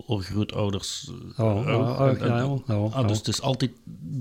Uh, 0.09 0.19
grootouders 0.19 1.11
ja. 1.37 3.03
Dus 3.07 3.19
het 3.19 3.29
is 3.29 3.41
altijd 3.41 3.71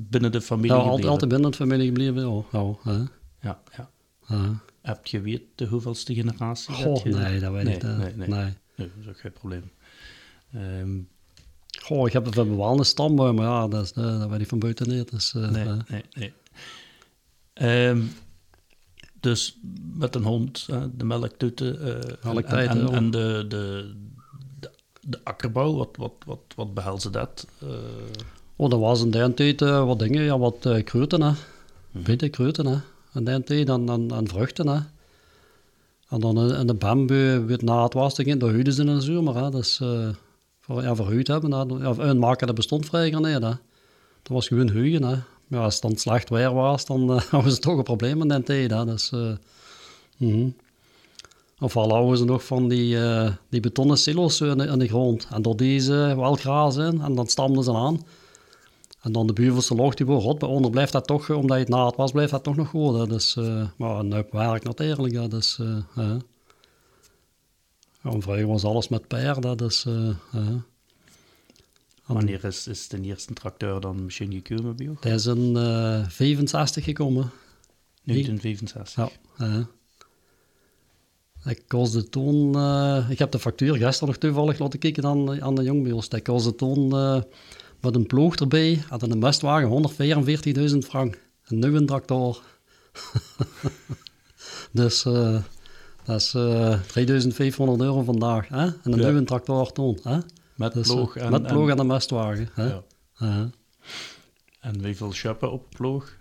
binnen 0.10 0.32
de 0.32 0.42
familie 0.42 0.76
Ja, 0.76 0.82
gebleven. 0.82 1.10
altijd 1.10 1.32
binnen 1.32 1.52
de 1.52 1.58
familie 1.58 1.86
gebleven. 1.86 2.46
Ja, 2.52 2.76
ja. 3.42 3.90
Ja. 4.28 4.62
Heb 4.82 5.06
je 5.06 5.22
weet 5.22 5.42
de 5.56 5.66
hoeveelste 5.66 6.14
generatie? 6.14 6.74
Goh, 6.74 7.04
je... 7.04 7.10
nee, 7.10 7.40
dat 7.40 7.52
weet 7.52 7.64
nee, 7.64 7.76
ik 7.76 7.84
niet. 7.84 7.98
Nee, 7.98 8.14
nee. 8.16 8.28
nee. 8.28 8.54
Nee, 8.76 8.88
dat 8.88 8.88
is 9.02 9.08
ook 9.08 9.20
geen 9.20 9.34
probleem. 9.34 9.72
Ehm, 10.54 10.98
Goh, 11.78 12.08
ik 12.08 12.14
heb 12.14 12.36
een 12.36 12.50
bewaalde 12.50 12.84
stamboom, 12.84 13.36
maar 13.36 13.46
ja, 13.46 13.68
dat, 13.68 13.84
is, 13.84 13.92
eh, 13.92 14.20
dat 14.20 14.30
weet 14.30 14.42
ik 14.42 14.48
van 14.48 14.60
buiten 14.60 14.90
niet. 14.90 15.12
Dus, 15.12 15.34
eh, 15.34 15.50
nee, 15.50 15.64
eh, 15.64 15.78
nee, 15.88 16.04
nee. 16.14 16.34
Ehm, 17.54 18.02
dus 19.20 19.58
met 19.94 20.16
een 20.16 20.24
hond, 20.24 20.68
hè, 20.72 20.98
de 20.98 21.06
melktoeten 21.06 21.82
eh, 21.82 22.32
en, 22.32 22.46
en, 22.46 22.92
en 22.92 23.12
de, 23.12 23.46
de, 23.48 23.94
de, 24.60 24.72
de 25.02 25.20
akkerbouw, 25.24 25.74
wat, 25.74 25.90
wat, 25.98 26.14
wat, 26.26 26.40
wat 26.56 26.74
behelzen 26.74 27.12
dat? 27.12 27.48
Eh, 27.60 27.68
Oh, 28.62 28.70
dat 28.70 28.80
was 28.80 29.04
in 29.04 29.12
de 29.12 29.34
tijd 29.34 29.62
eh, 29.62 29.86
wat 29.86 30.00
dingen, 30.00 30.24
ja, 30.24 30.38
wat 30.38 30.66
uh, 30.66 30.84
kreuten, 30.84 31.22
hè. 31.22 31.32
Mhm. 31.92 32.04
Witte 32.04 32.30
kreuten, 32.30 32.66
hè. 32.66 32.78
In 33.14 33.24
de 33.24 33.44
tijd, 33.44 33.70
en, 33.70 33.90
en, 33.90 34.12
en 34.12 34.28
vruchten, 34.28 34.68
hè. 34.68 34.80
En 36.10 36.20
dan 36.20 36.40
in, 36.40 36.56
in 36.56 36.68
de 36.68 36.74
bambu, 36.74 37.40
weet 37.40 37.62
na 37.62 37.84
het 37.84 37.94
was, 37.94 38.16
dan 38.16 38.42
huiden 38.42 38.74
ze 38.74 38.82
in 38.82 38.96
de 38.96 39.02
zomer, 39.02 39.36
hè. 39.36 39.50
Dus 39.50 39.80
eh 39.80 40.10
voor, 40.60 40.82
ja, 40.82 40.96
voor 40.96 41.06
huid 41.06 41.28
hebben, 41.28 41.52
hè. 41.52 41.88
Ja, 41.88 41.96
uitmaken, 41.98 42.48
dat 42.48 42.56
bestond 42.56 42.86
vrij 42.86 43.10
hè. 43.10 43.40
Dat 43.40 43.58
was 44.24 44.48
gewoon 44.48 44.70
huiden, 44.70 45.04
hè. 45.04 45.16
Ja, 45.50 45.64
als 45.64 45.74
het 45.74 45.84
dan 45.84 45.98
slecht 45.98 46.30
weer 46.30 46.54
was, 46.54 46.86
dan 46.86 47.14
eh, 47.14 47.32
was 47.44 47.54
het 47.54 47.62
toch 47.62 47.78
een 47.78 47.84
probleem 47.84 48.22
in 48.22 48.28
de 48.28 48.44
tijd, 48.44 48.72
hè. 48.72 48.86
Dus, 48.86 49.12
eh 49.12 49.32
mhm. 50.18 50.50
Of 51.60 51.78
al 51.78 51.90
houden 51.90 52.18
ze 52.18 52.26
nog 52.26 52.46
van 52.46 52.68
die, 52.68 53.04
eh, 53.04 53.32
die 53.50 53.60
betonnen 53.60 53.98
silo's 53.98 54.42
in 54.42 54.58
de, 54.58 54.66
in 54.66 54.80
de 54.80 54.88
grond. 54.88 55.28
En 55.32 55.42
door 55.42 55.58
deze 55.58 56.14
wel 56.16 56.36
gras 56.36 56.78
in, 56.78 57.02
en 57.02 57.16
dan 57.16 57.28
stamden 57.28 57.64
ze 57.64 57.74
aan. 57.74 58.06
En 59.02 59.12
dan 59.12 59.28
de 59.28 59.34
buurvelse 59.34 59.76
loog 59.76 59.94
die 59.94 60.06
wordt 60.06 60.24
rot, 60.24 60.44
onder 60.44 60.72
blijft 60.72 60.92
dat 60.92 61.08
toch, 61.08 61.30
omdat 61.30 61.58
je 61.58 61.64
het 61.64 61.74
na 61.74 61.86
het 61.86 61.96
was, 61.96 62.12
blijft 62.12 62.32
dat 62.32 62.44
toch 62.44 62.56
nog 62.56 62.70
goed. 62.70 62.98
Hè. 62.98 63.08
Dus, 63.08 63.38
maar 63.78 64.04
nu 64.04 64.24
werk 64.32 64.64
natuurlijk, 64.64 65.14
hè. 65.14 65.28
dus. 65.28 65.60
Ja, 65.96 66.18
en 68.12 68.22
vroeger 68.22 68.48
was 68.48 68.64
alles 68.64 68.88
met 68.88 69.08
paarden, 69.08 69.58
dus, 69.58 69.84
hè. 70.32 70.58
Wanneer 72.14 72.44
is, 72.46 72.68
is 72.68 72.88
de 72.88 73.02
eerste 73.02 73.34
tracteur 73.34 73.80
dan 73.82 74.04
misschien 74.04 74.34
gekomen 74.34 74.76
bij 74.76 74.86
jou? 74.86 74.98
Dat 75.02 75.12
is 75.20 75.26
in 75.26 75.58
eh 75.58 76.08
65 76.08 76.84
gekomen. 76.84 77.32
1965. 78.04 79.10
Ja. 79.38 79.68
Ik 81.46 81.62
kostte 81.68 82.10
toen, 82.10 82.56
eh, 82.56 83.06
ik 83.10 83.20
heb 83.20 83.32
de 83.32 83.40
factuur 83.40 83.76
gisteren 83.76 84.08
nog 84.08 84.18
toevallig 84.18 84.60
laten 84.60 84.80
kijken 84.80 85.06
aan, 85.06 85.42
aan 85.42 85.56
de 85.56 85.64
jongbios. 85.64 86.10
Dat 86.10 86.22
kostte 86.22 86.56
toen 86.56 86.92
eh, 86.94 87.22
met 87.82 87.96
een 87.96 88.08
ploeg 88.08 88.36
erbij, 88.36 88.84
had 88.90 89.02
een 89.02 89.20
mestwagen 89.20 89.68
144.000 90.72 90.78
frank. 90.88 91.18
Een 91.48 91.60
nieuwe 91.60 91.86
tractor. 91.86 92.42
dus 94.72 95.06
eh, 95.06 95.42
dat 96.04 96.22
is 96.22 96.34
eh 96.34 96.80
3500 96.88 97.82
euro 97.82 98.02
vandaag. 98.02 98.48
Hè? 98.48 98.66
En 98.66 98.74
een 98.84 99.00
Ja. 99.00 99.06
nieuwe 99.06 99.24
tractor 99.24 99.72
toen. 99.72 100.00
Hè? 100.04 100.18
Met 100.60 100.74
Dus, 100.74 100.88
ploeg 100.88 101.18
en, 101.18 101.32
met 101.32 101.48
ploeg 101.48 101.66
en, 101.66 101.72
en 101.72 101.80
een 101.80 101.88
mestwagen. 101.88 102.50
Hè? 102.54 102.66
ja. 102.66 102.84
Hè? 103.14 103.46
en 104.60 104.84
hoeveel 104.86 105.14
schappen 105.14 105.52
op 105.52 105.66
ploeg? 105.70 106.18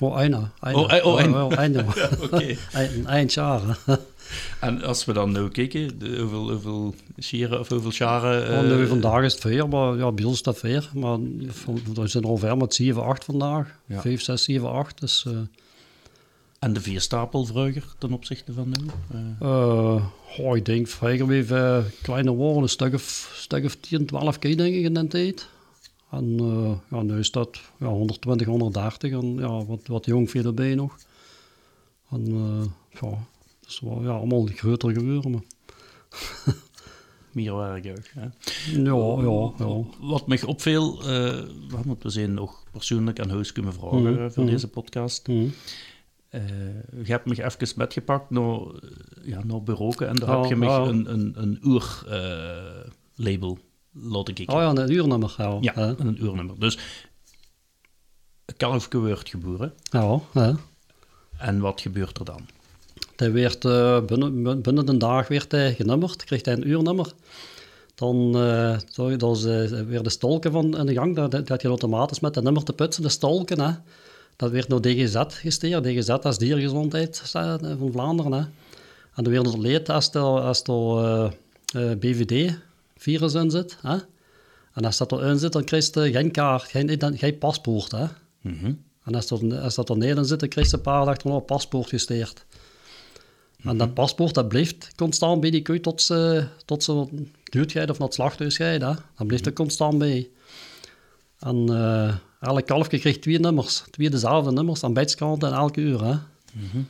Oh, 0.00 0.18
eina. 0.18 0.52
eina. 0.60 0.78
Oh, 0.78 0.92
eh, 0.92 1.06
oh, 1.06 1.20
eina. 1.20 1.44
oh, 1.44 1.58
eina. 1.58 1.84
Oké. 2.24 2.56
Eindjaar. 3.06 3.78
hè. 3.84 3.94
En 4.60 4.82
als 4.82 5.04
we 5.04 5.12
dan 5.12 5.32
nu 5.32 5.48
kijken, 5.48 5.98
de, 5.98 6.18
hoeveel, 6.18 6.50
hoeveel 6.50 6.94
scheren 7.16 7.60
of 7.60 7.68
hoeveel 7.68 7.92
scharen... 7.92 8.58
Oh, 8.58 8.76
nu, 8.76 8.82
eh, 8.82 8.88
vandaag 8.88 9.24
is 9.24 9.32
het 9.32 9.40
veer, 9.40 9.68
maar 9.68 9.96
ja, 9.96 10.12
bij 10.12 10.24
ons 10.24 10.34
is 10.34 10.42
dat 10.42 10.58
veer. 10.58 10.90
Maar 10.94 11.18
we 11.94 12.06
zijn 12.06 12.24
al 12.24 12.36
ver 12.36 12.56
met 12.56 12.74
7, 12.74 13.04
8 13.04 13.24
vandaag. 13.24 13.78
Ja. 13.86 14.00
5, 14.00 14.22
6, 14.22 14.44
7, 14.44 14.70
8. 14.72 15.00
Dus, 15.00 15.24
eh 15.26 15.32
En 16.58 16.72
de 16.72 16.80
vierstapel 16.80 17.44
vroeger 17.44 17.84
ten 17.98 18.12
opzichte 18.12 18.52
van 18.52 18.68
nu? 18.68 18.86
Eh, 19.10 19.48
eh, 19.48 20.04
oh, 20.38 20.56
ik 20.56 20.64
denk 20.64 20.86
vroeger 20.86 21.26
weer 21.26 21.52
uh, 21.52 21.84
kleiner 22.02 22.32
worden, 22.32 22.62
een 22.62 22.68
stuk 22.68 22.94
of, 22.94 23.32
stuk 23.34 23.64
of 23.64 23.76
10, 23.76 24.06
12 24.06 24.38
keer 24.38 24.56
denk 24.56 24.74
ik 24.74 24.84
in 24.84 24.94
die 24.94 25.06
tijd. 25.06 25.48
En 26.10 26.36
eh, 26.38 26.98
ja, 26.98 27.02
nu 27.02 27.18
is 27.18 27.30
dat 27.30 27.60
ja, 27.78 27.86
120, 27.86 28.46
130 28.46 29.12
en 29.12 29.34
ja, 29.34 29.64
wat, 29.64 29.86
wat 29.86 30.06
jong 30.06 30.30
veel 30.30 30.44
erbij 30.44 30.74
nog. 30.74 30.98
En 32.10 32.26
eh, 32.26 33.00
ja, 33.00 33.08
dat 33.60 33.68
is 33.68 33.80
wel 33.80 34.02
ja, 34.02 34.10
allemaal 34.10 34.48
groter 34.54 34.92
gebeuren. 34.92 35.30
Maar. 35.30 35.42
meer 37.32 37.56
werk 37.56 37.86
ook. 37.86 38.06
Hè? 38.14 38.28
Ja, 38.82 39.22
ja, 39.22 39.52
ja. 39.58 39.84
Wat 40.00 40.26
me 40.26 40.46
opviel, 40.46 41.02
eh 41.08 41.40
want 41.84 42.02
we 42.02 42.10
zijn 42.10 42.34
nog 42.34 42.64
persoonlijk 42.70 43.20
aan 43.20 43.30
huis 43.30 43.52
kunnen 43.52 43.72
vragen 43.72 44.02
Mhm, 44.02 44.18
eh, 44.18 44.30
voor 44.30 44.42
mhm. 44.42 44.52
deze 44.52 44.68
podcast. 44.68 45.26
Hm. 45.26 45.48
Eh, 46.28 46.40
je 47.04 47.12
hebt 47.12 47.26
me 47.26 47.44
even 47.44 47.68
metgepakt 47.76 48.30
naar, 48.30 48.60
eh, 48.60 48.68
ja, 49.22 49.44
naar 49.44 49.62
bureau 49.62 50.04
en 50.04 50.16
daar 50.16 50.40
heb 50.40 50.48
je 50.48 50.56
me 50.56 50.66
ja. 50.66 50.78
een, 50.78 51.12
een, 51.12 51.32
een 51.36 51.58
uur-label 51.62 53.58
laten 53.92 54.34
kijken. 54.34 54.54
Oh 54.54 54.60
ja, 54.60 54.82
een 54.82 54.92
uurnummer. 54.92 55.34
Ja, 55.38 55.58
Ja, 55.60 55.72
hè. 55.74 55.98
een 55.98 56.22
uurnummer. 56.24 56.58
Dus 56.58 56.78
een 58.44 58.56
kalfje 58.56 58.98
wordt 58.98 59.28
geboren. 59.28 59.72
ja, 59.90 60.20
hè. 60.32 60.52
En 61.38 61.60
wat 61.60 61.80
gebeurt 61.80 62.18
er 62.18 62.24
dan? 62.24 62.46
Dat 63.16 63.30
werd, 63.30 63.64
eh, 63.64 64.00
binnen, 64.00 64.62
binnen 64.62 64.88
een 64.88 64.98
dag 64.98 65.28
werd 65.28 65.52
hij 65.52 65.74
genummerd, 65.74 66.24
kreeg 66.24 66.44
hij 66.44 66.54
een 66.54 66.68
uurnummer. 66.68 67.12
Dan 67.94 68.36
uh, 68.36 68.78
dan 69.16 69.36
uh, 69.36 69.80
weer 69.80 70.02
de 70.02 70.10
stolken 70.10 70.52
van 70.52 70.78
in 70.78 70.86
de 70.86 70.92
gang, 70.92 71.16
dat, 71.16 71.46
dat 71.46 71.62
je 71.62 71.68
automatisch 71.68 72.20
met 72.20 72.34
de 72.34 72.42
nummer 72.42 72.62
te 72.64 72.72
putsen, 72.72 73.02
de 73.02 73.08
stolken. 73.08 73.60
Hè. 73.60 73.72
Dat 74.38 74.50
werd 74.50 74.68
naar 74.68 74.80
DGZ 74.80 75.16
gesteerd. 75.28 75.84
DGZ 75.84 76.06
dat 76.06 76.24
is 76.24 76.38
Diergezondheid 76.38 77.30
eh, 77.32 77.54
van 77.78 77.92
Vlaanderen. 77.92 78.32
Hè. 78.32 78.38
En 79.14 79.24
dan 79.24 79.32
werd 79.32 79.46
het 79.46 79.58
leed 79.58 79.88
als 79.88 80.14
er, 80.14 80.20
als 80.20 80.62
er 80.62 81.32
uh, 81.76 81.96
BVD-virus 81.98 83.34
in 83.34 83.50
zit. 83.50 83.78
Hè. 83.82 83.96
En 84.72 84.84
als 84.84 84.96
dat 84.96 85.12
erin 85.12 85.38
zit, 85.38 85.52
dan 85.52 85.64
krijg 85.64 85.94
je 85.94 86.12
geen 86.12 86.30
kaart, 86.30 86.62
geen, 86.62 87.18
geen 87.18 87.38
paspoort. 87.38 87.90
Hè. 87.90 88.04
Mhm. 88.40 88.72
En 89.04 89.14
als, 89.14 89.30
er, 89.30 89.58
als 89.58 89.74
dat 89.74 89.90
er 89.90 90.02
in 90.02 90.24
zit, 90.24 90.40
dan 90.40 90.48
krijg 90.48 90.70
je 90.70 90.76
een 90.76 90.82
paar 90.82 91.04
dagen 91.04 91.30
een 91.30 91.44
paspoort 91.44 91.88
gesteerd. 91.88 92.44
En 93.62 93.76
dat 93.76 93.94
paspoort 93.94 94.34
dat 94.34 94.48
blijft 94.48 94.92
constant 94.96 95.40
bij 95.40 95.50
die 95.50 95.62
koe 95.62 95.80
tot 95.80 96.02
ze, 96.02 96.46
tot 96.64 96.82
ze 96.82 97.06
doodgaat 97.44 97.90
of 97.90 97.98
naar 97.98 98.06
het 98.06 98.16
slachthuis 98.16 98.56
gaat. 98.56 98.80
Dat 98.80 99.26
blijft 99.26 99.46
er 99.46 99.52
constant 99.52 99.98
bij. 99.98 100.28
En 101.38 101.70
uh, 101.70 102.14
elk 102.40 102.66
kalfje 102.66 102.98
krijgt 102.98 103.22
twee 103.22 103.38
nummers, 103.38 103.84
twee 103.90 104.10
dezelfde 104.10 104.52
nummers 104.52 104.84
aan 104.84 104.92
beide 104.92 105.14
kanten 105.14 105.48
en 105.48 105.54
elke 105.54 105.80
uur. 105.80 106.04
Hè. 106.04 106.14
Mhm. 106.52 106.82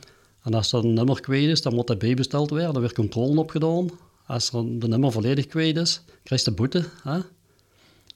En 0.43 0.53
als 0.53 0.71
er 0.71 0.79
een 0.79 0.93
nummer 0.93 1.21
kwijt 1.21 1.49
is, 1.49 1.61
dan 1.61 1.75
moet 1.75 1.87
dat 1.87 1.99
bijbesteld 1.99 2.49
worden. 2.49 2.73
Er 2.73 2.79
wordt 2.79 2.93
controle 2.93 3.39
opgedaan. 3.39 3.89
Als 4.25 4.51
er 4.51 4.79
de 4.79 4.87
nummer 4.87 5.11
volledig 5.11 5.47
kwijt 5.47 5.77
is, 5.77 6.01
krijg 6.23 6.43
je 6.43 6.49
de 6.49 6.55
boete. 6.55 6.85
Hè. 7.03 7.19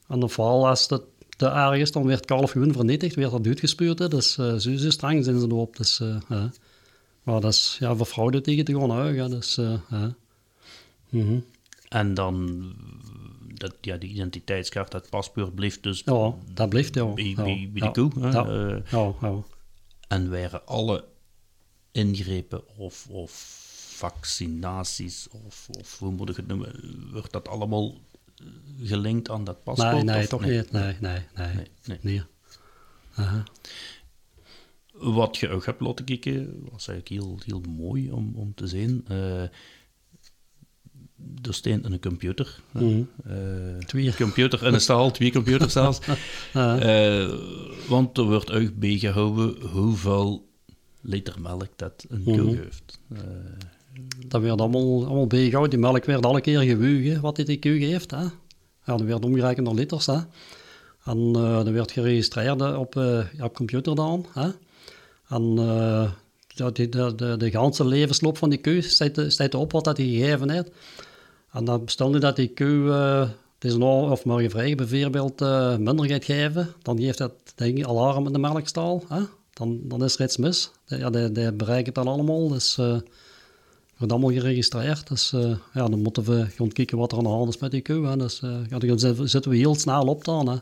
En 0.08 0.20
dan 0.20 0.30
vooral 0.30 0.68
als 0.68 0.88
het 0.90 1.02
te 1.38 1.46
erg 1.46 1.80
is, 1.80 1.92
dan 1.92 2.06
werd 2.06 2.18
het 2.18 2.28
kalf 2.28 2.52
gewoon 2.52 2.74
vernietigd, 2.74 3.16
werd 3.16 3.32
dat 3.32 3.48
uitgespuurd. 3.48 4.00
Hè. 4.00 4.08
Dus 4.08 4.38
uh, 4.38 4.56
zo, 4.56 4.76
zo 4.76 4.90
streng 4.90 5.24
zijn 5.24 5.40
ze 5.40 5.46
erop. 5.46 5.78
Dus, 5.78 6.00
uh, 6.00 6.16
hè. 6.28 6.48
Maar 7.24 7.42
dat 7.42 7.54
is 7.54 7.76
ja, 7.80 7.96
voor 7.96 8.06
fraude 8.06 8.42
tegen 8.42 8.66
te 8.66 8.92
uit. 8.92 9.18
Hè. 9.18 9.30
Dus, 9.30 9.58
uh. 9.58 9.74
Mm 9.92 10.16
-hmm. 11.10 11.44
En 11.90 12.14
dan, 12.14 12.64
dat, 13.54 13.76
ja, 13.82 13.98
die 13.98 14.10
identiteitskaart, 14.10 14.92
dat 14.92 15.10
paspoort 15.10 15.56
blijft 15.56 15.84
dus 15.84 16.02
ja, 16.06 16.34
dat 16.54 16.70
blijft, 16.70 16.96
ja. 16.96 17.06
bij, 17.06 17.24
ja, 17.26 17.36
bij, 17.36 17.70
bij 17.74 17.82
ja, 17.82 17.92
de 17.92 18.08
koe. 18.10 18.30
Ja, 18.32 19.14
Uh. 19.22 19.38
En 20.08 20.30
waren 20.30 20.66
alle 20.66 21.06
ingrepen 21.92 22.78
of, 22.78 23.08
of 23.10 23.32
vaccinaties, 23.96 25.28
of, 25.46 25.68
of 25.80 26.00
hoe 26.00 26.12
moet 26.12 26.30
ik 26.30 26.36
het 26.36 26.48
noemen, 26.48 26.72
wordt 27.12 27.32
dat 27.32 27.48
allemaal 27.48 27.98
gelinkt 28.82 29.30
aan 29.30 29.44
dat 29.44 29.64
paspoort? 29.64 29.94
Nee, 29.94 30.04
nee, 30.04 30.28
toch 30.28 30.46
niet. 30.46 30.72
Nee, 30.72 30.96
nee, 31.00 31.20
nee. 31.36 31.54
nee, 31.54 31.68
nee. 31.86 31.98
nee. 32.02 32.24
Uh 33.20 33.32
-huh. 33.32 33.44
Wat 34.94 35.38
je 35.38 35.50
ook 35.50 35.66
hebt 35.66 35.82
laten 35.82 36.06
kijken, 36.06 36.64
was 36.72 36.88
eigenlijk 36.88 37.10
heel, 37.10 37.40
heel 37.46 37.62
mooi 37.72 38.12
om, 38.12 38.36
om 38.36 38.54
te 38.54 38.68
zien. 38.68 39.06
Uh, 39.12 39.44
er 41.42 41.54
staan 41.54 41.80
een 41.84 42.00
computer. 42.00 42.60
Mm 42.72 42.82
-hmm. 42.82 43.10
uh, 43.28 43.78
twee. 43.86 44.14
computer 44.16 44.66
in 44.66 44.74
een 44.74 44.82
stal, 44.82 45.12
twee 45.12 45.32
computers 45.32 45.74
zelfs. 45.74 46.00
uh, 46.08 47.24
uh, 47.24 47.34
want 47.88 48.18
er 48.18 48.24
wordt 48.24 48.52
ook 48.52 48.76
bijgehouden 48.76 49.62
hoeveel 49.62 50.48
liter 51.02 51.42
melk 51.42 51.70
dat 51.76 52.06
een 52.10 52.24
koe 52.24 52.34
mm 52.34 52.48
-hmm. 52.48 52.58
heeft. 52.58 53.00
dat 54.28 54.42
werd 54.42 54.60
allemaal, 54.60 55.06
allemaal 55.06 55.28
bijgehouden. 55.28 55.70
Die 55.70 55.80
melk 55.80 56.06
werd 56.06 56.26
alle 56.26 56.42
keer 56.42 56.62
gewogen 56.62 57.22
wat 57.22 57.36
die 57.36 57.60
koe 57.60 57.72
heeft. 57.72 58.12
Hè? 58.12 58.24
Ja, 58.86 58.98
dat 58.98 59.02
werd 59.02 59.26
omgerekend 59.26 59.66
naar 59.66 59.76
liters. 59.76 60.06
Hè? 60.06 60.18
En 61.04 61.34
uh, 61.36 61.56
dat 61.56 61.70
werd 61.70 61.92
geregistreerd 61.92 62.78
op, 62.78 62.96
uh, 62.96 63.20
op 63.42 63.56
computer 63.56 63.96
dan. 63.96 64.26
Hè? 64.34 64.50
En 65.28 65.56
uh, 65.60 66.12
dat 66.56 66.76
die, 66.76 66.90
de, 66.90 67.16
de, 67.16 67.38
de 67.38 67.52
ganse 67.52 67.86
levensloop 67.86 68.38
van 68.38 68.50
die 68.50 68.62
koe 68.62 68.82
staat, 68.82 69.22
staat 69.28 69.56
op 69.56 69.72
wat 69.72 69.84
dat 69.84 69.96
die 69.96 70.20
gegeven 70.20 70.50
heeft. 70.50 70.70
En 71.54 71.66
dan 71.66 71.82
stel 71.86 72.10
nu 72.10 72.20
dat 72.20 72.36
die 72.36 72.54
eh, 72.54 73.30
is 73.60 73.76
nou 73.76 74.12
of 74.12 74.26
morgen 74.26 74.78
bijvoorbeeld, 74.78 75.42
uh, 75.42 75.78
minder 75.78 76.06
gaat 76.06 76.26
geven, 76.26 76.74
dan 76.82 77.00
geeft 77.00 77.18
dat 77.18 77.34
ik 77.56 77.86
alarm 77.86 78.26
in 78.26 78.34
de 78.34 78.40
melkstal. 78.40 79.04
Hè? 79.08 79.22
Dan, 79.54 79.80
dan 79.84 80.04
is 80.04 80.16
er 80.16 80.26
iets 80.26 80.38
mis. 80.38 80.72
Ja, 80.86 81.10
die, 81.10 81.32
die 81.32 81.52
bereiken 81.52 81.86
het 81.86 81.96
dan 81.96 82.08
allemaal, 82.08 82.48
dus 82.48 82.78
uh, 82.78 83.00
wordt 83.98 84.12
allemaal 84.14 84.32
geregistreerd. 84.32 85.08
Dus 85.08 85.30
ja, 85.74 85.88
dan 85.88 86.02
moeten 86.02 86.24
we 86.24 86.46
gewoon 86.46 86.72
kijken 86.72 86.98
wat 86.98 87.12
er 87.12 87.18
aan 87.18 87.24
de 87.24 87.30
hand 87.30 87.54
is 87.54 87.62
met 87.62 87.72
die. 87.72 87.84
Hè? 87.86 88.18
Dus 88.18 88.40
ja, 88.70 88.80
dan 88.80 89.00
zitten 89.30 89.52
we 89.52 89.58
heel 89.58 89.76
snel 89.76 90.06
op 90.06 90.26
dan. 90.26 90.48
Hè? 90.50 90.58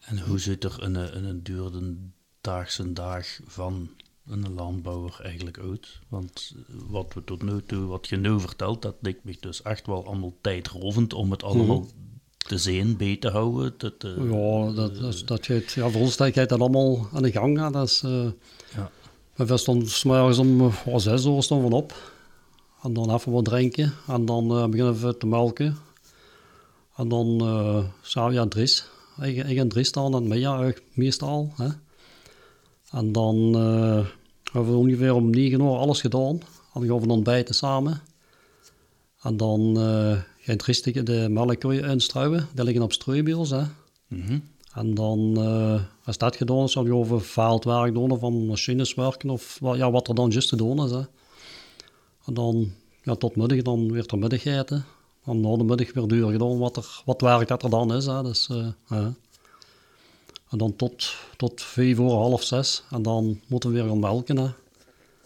En 0.00 0.18
hoe 0.18 0.38
ziet 0.38 0.64
er 0.64 0.76
een, 0.82 0.94
een, 0.94 1.42
een 1.52 2.12
daagse 2.40 2.92
dag 2.92 3.26
van 3.46 3.88
een 4.28 4.54
landbouwer 4.54 5.20
eigenlijk 5.22 5.58
uit? 5.58 5.98
Want 6.08 6.54
wat 6.88 7.14
we 7.14 7.24
tot 7.24 7.42
nu 7.42 7.62
toe, 7.66 7.86
wat 7.86 8.08
je 8.08 8.16
nu 8.16 8.40
vertelt, 8.40 8.82
dat 8.82 8.94
lijkt 9.00 9.24
me 9.24 9.36
dus 9.40 9.62
echt 9.62 9.86
wel 9.86 10.06
allemaal 10.06 10.34
tijdrovend 10.40 11.12
om 11.12 11.30
het 11.30 11.42
allemaal 11.42 11.80
mm. 11.80 11.88
te 12.36 12.58
zien, 12.58 12.96
bij 12.96 13.16
te 13.16 13.28
houden. 13.28 13.74
Dat, 13.76 13.94
ja, 13.98 14.72
dat, 14.72 14.96
dat, 14.96 15.22
dat 15.26 15.46
gaat, 15.46 15.72
ja, 15.72 15.90
voor 15.90 16.00
ons 16.00 16.16
dat 16.16 16.34
dat 16.34 16.52
allemaal 16.52 17.08
aan 17.12 17.22
de 17.22 17.32
gang 17.32 17.58
gaat. 17.58 17.72
Dat 17.72 17.88
is, 17.88 18.02
uh, 18.02 18.26
ja. 18.74 18.90
We 19.34 19.56
stonden 19.56 19.88
s'morgens 19.88 20.38
om 20.38 20.60
oh, 20.60 20.98
zes 20.98 21.24
uur 21.24 21.42
stonden 21.42 21.70
van 21.70 21.78
op. 21.78 22.12
En 22.82 22.92
dan 22.92 23.14
even 23.14 23.32
wat 23.32 23.44
drinken. 23.44 23.92
En 24.06 24.24
dan 24.24 24.58
uh, 24.58 24.66
beginnen 24.66 25.00
we 25.00 25.16
te 25.16 25.26
melken. 25.26 25.76
En 26.96 27.08
dan 27.08 27.40
uh, 27.42 27.84
zou 28.02 28.32
je 28.32 28.40
aan 28.40 28.48
Dries. 28.48 28.88
Ik, 29.20 29.36
ik 29.36 29.58
en 29.58 29.68
Dries 29.68 29.88
staan 29.88 30.14
aan 30.14 30.28
mij 30.28 30.74
meestal. 30.92 31.52
Hè. 31.56 31.68
En 32.94 33.12
dan 33.12 33.36
uh, 33.36 34.06
hebben 34.52 34.72
we 34.72 34.78
ongeveer 34.78 35.14
om 35.14 35.30
negen 35.30 35.60
uur 35.60 35.76
alles 35.76 36.00
gedaan. 36.00 36.38
Dan 36.72 36.86
gaan 36.86 37.00
we 37.00 37.08
ontbijten 37.08 37.54
samen. 37.54 38.00
En 39.22 39.36
dan 39.36 39.60
uh, 39.78 40.18
gaan 40.38 40.56
Dries 40.56 40.82
de 40.82 41.26
melkkoeien 41.30 41.84
instruimen. 41.84 42.48
Die 42.54 42.64
liggen 42.64 42.82
op 42.82 42.92
strooibiels. 42.92 43.50
Hè. 43.50 43.62
Mm 44.08 44.42
En 44.72 44.94
dan, 44.94 45.34
uh, 45.38 45.80
als 46.04 46.18
dat 46.18 46.36
gedaan 46.36 46.64
is, 46.64 46.72
dan 46.72 46.86
gaan 46.86 47.08
we 47.08 47.20
veldwerk 47.20 47.94
doen 47.94 48.10
of 48.10 48.24
aan 48.24 48.46
machines 48.46 48.94
werken 48.94 49.30
of 49.30 49.58
ja, 49.60 49.90
wat 49.90 50.08
er 50.08 50.14
dan 50.14 50.30
juist 50.30 50.48
te 50.48 50.56
doen 50.56 50.84
is. 50.84 50.90
Hè. 50.90 51.02
En 52.24 52.34
dan 52.34 52.72
ja, 53.02 53.14
tot 53.14 53.36
middag, 53.36 53.62
dan 53.62 53.92
weer 53.92 54.06
ter 54.06 54.18
middageten. 54.18 54.84
En 55.24 55.40
na 55.40 55.56
de 55.56 55.64
middag 55.64 55.92
weer 55.92 56.06
duur 56.06 56.30
gedaan 56.30 56.58
wat, 56.58 56.76
er, 56.76 57.02
wat 57.04 57.20
werk 57.20 57.48
dat 57.48 57.62
er 57.62 57.70
dan 57.70 57.94
is. 57.94 58.06
Hè. 58.06 58.22
Dus, 58.22 58.48
uh, 58.48 59.06
En 60.54 60.60
dan 60.60 60.76
tot, 60.76 61.14
tot 61.36 61.62
vijf 61.62 61.98
uur, 61.98 62.10
half 62.10 62.42
zes. 62.42 62.82
En 62.90 63.02
dan 63.02 63.40
moeten 63.46 63.70
we 63.72 63.80
weer 63.80 63.88
gaan 63.88 63.98
melken. 63.98 64.36
Hè. 64.36 64.48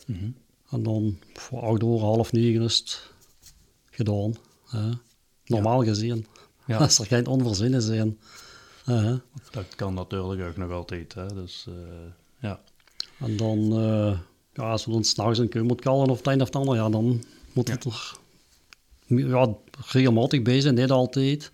Mm 0.07 0.19
-hmm. 0.19 0.35
En 0.71 0.83
dan 0.83 1.19
voor 1.33 1.61
acht 1.61 1.83
uur, 1.83 1.99
half 1.99 2.33
negen 2.33 2.63
is 2.63 2.79
het 2.79 3.11
gedaan. 3.91 4.35
Hè. 4.69 4.91
Normaal 5.45 5.83
ja. 5.83 5.89
gezien. 5.89 6.27
Ja. 6.67 6.77
Als 6.85 6.99
er 6.99 7.07
geen 7.07 7.27
onvoorzienen 7.27 7.83
zijn. 7.83 8.19
Dat 9.51 9.75
kan 9.77 9.95
natuurlijk 9.95 10.49
ook 10.49 10.57
nog 10.57 10.71
altijd. 10.71 11.15
Hè. 11.15 11.35
Dus, 11.35 11.67
uh, 11.69 11.75
ja. 12.41 12.61
En 13.19 13.37
dan, 13.37 13.59
uh, 13.59 14.19
ja, 14.53 14.71
als 14.71 14.85
we 14.85 14.91
dan 14.91 15.05
s'nachts 15.05 15.39
een 15.39 15.49
keer 15.49 15.65
moeten 15.65 15.85
kallen 15.85 16.11
of 16.11 16.17
het 16.17 16.27
een 16.27 16.41
of 16.41 16.47
het 16.47 16.57
ander, 16.57 16.75
ja, 16.75 16.89
dan 16.89 17.25
moet 17.53 17.69
het 17.69 17.85
er 17.85 18.17
ja, 19.07 19.55
regelmatig 19.75 20.43
bezig, 20.43 20.73
niet 20.73 20.91
altijd. 20.91 21.53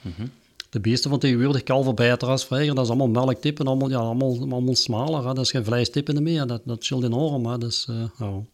Mm 0.00 0.12
-hmm. 0.16 0.30
De 0.70 0.80
beesten 0.80 1.10
van 1.10 1.18
tegenwoordig 1.18 1.62
kalven 1.62 1.94
beter 1.94 2.28
als 2.28 2.44
vroeger. 2.44 2.74
Dat 2.74 2.84
is 2.84 2.90
allemaal 2.90 3.24
melktippen, 3.24 3.66
allemaal, 3.66 3.90
ja, 3.90 3.98
allemaal, 3.98 4.38
allemaal 4.38 4.74
smaler. 4.74 5.26
Hè. 5.26 5.34
Dat 5.34 5.44
is 5.44 5.50
geen 5.50 5.64
vleistippen 5.64 6.22
meer. 6.22 6.46
Dat, 6.46 6.62
dat 6.64 6.84
scheelt 6.84 7.04
enorm. 7.04 7.46
Hè. 7.46 7.58
Dus, 7.58 7.86
uh, 7.90 8.04
ja. 8.18 8.26
Mm 8.26 8.46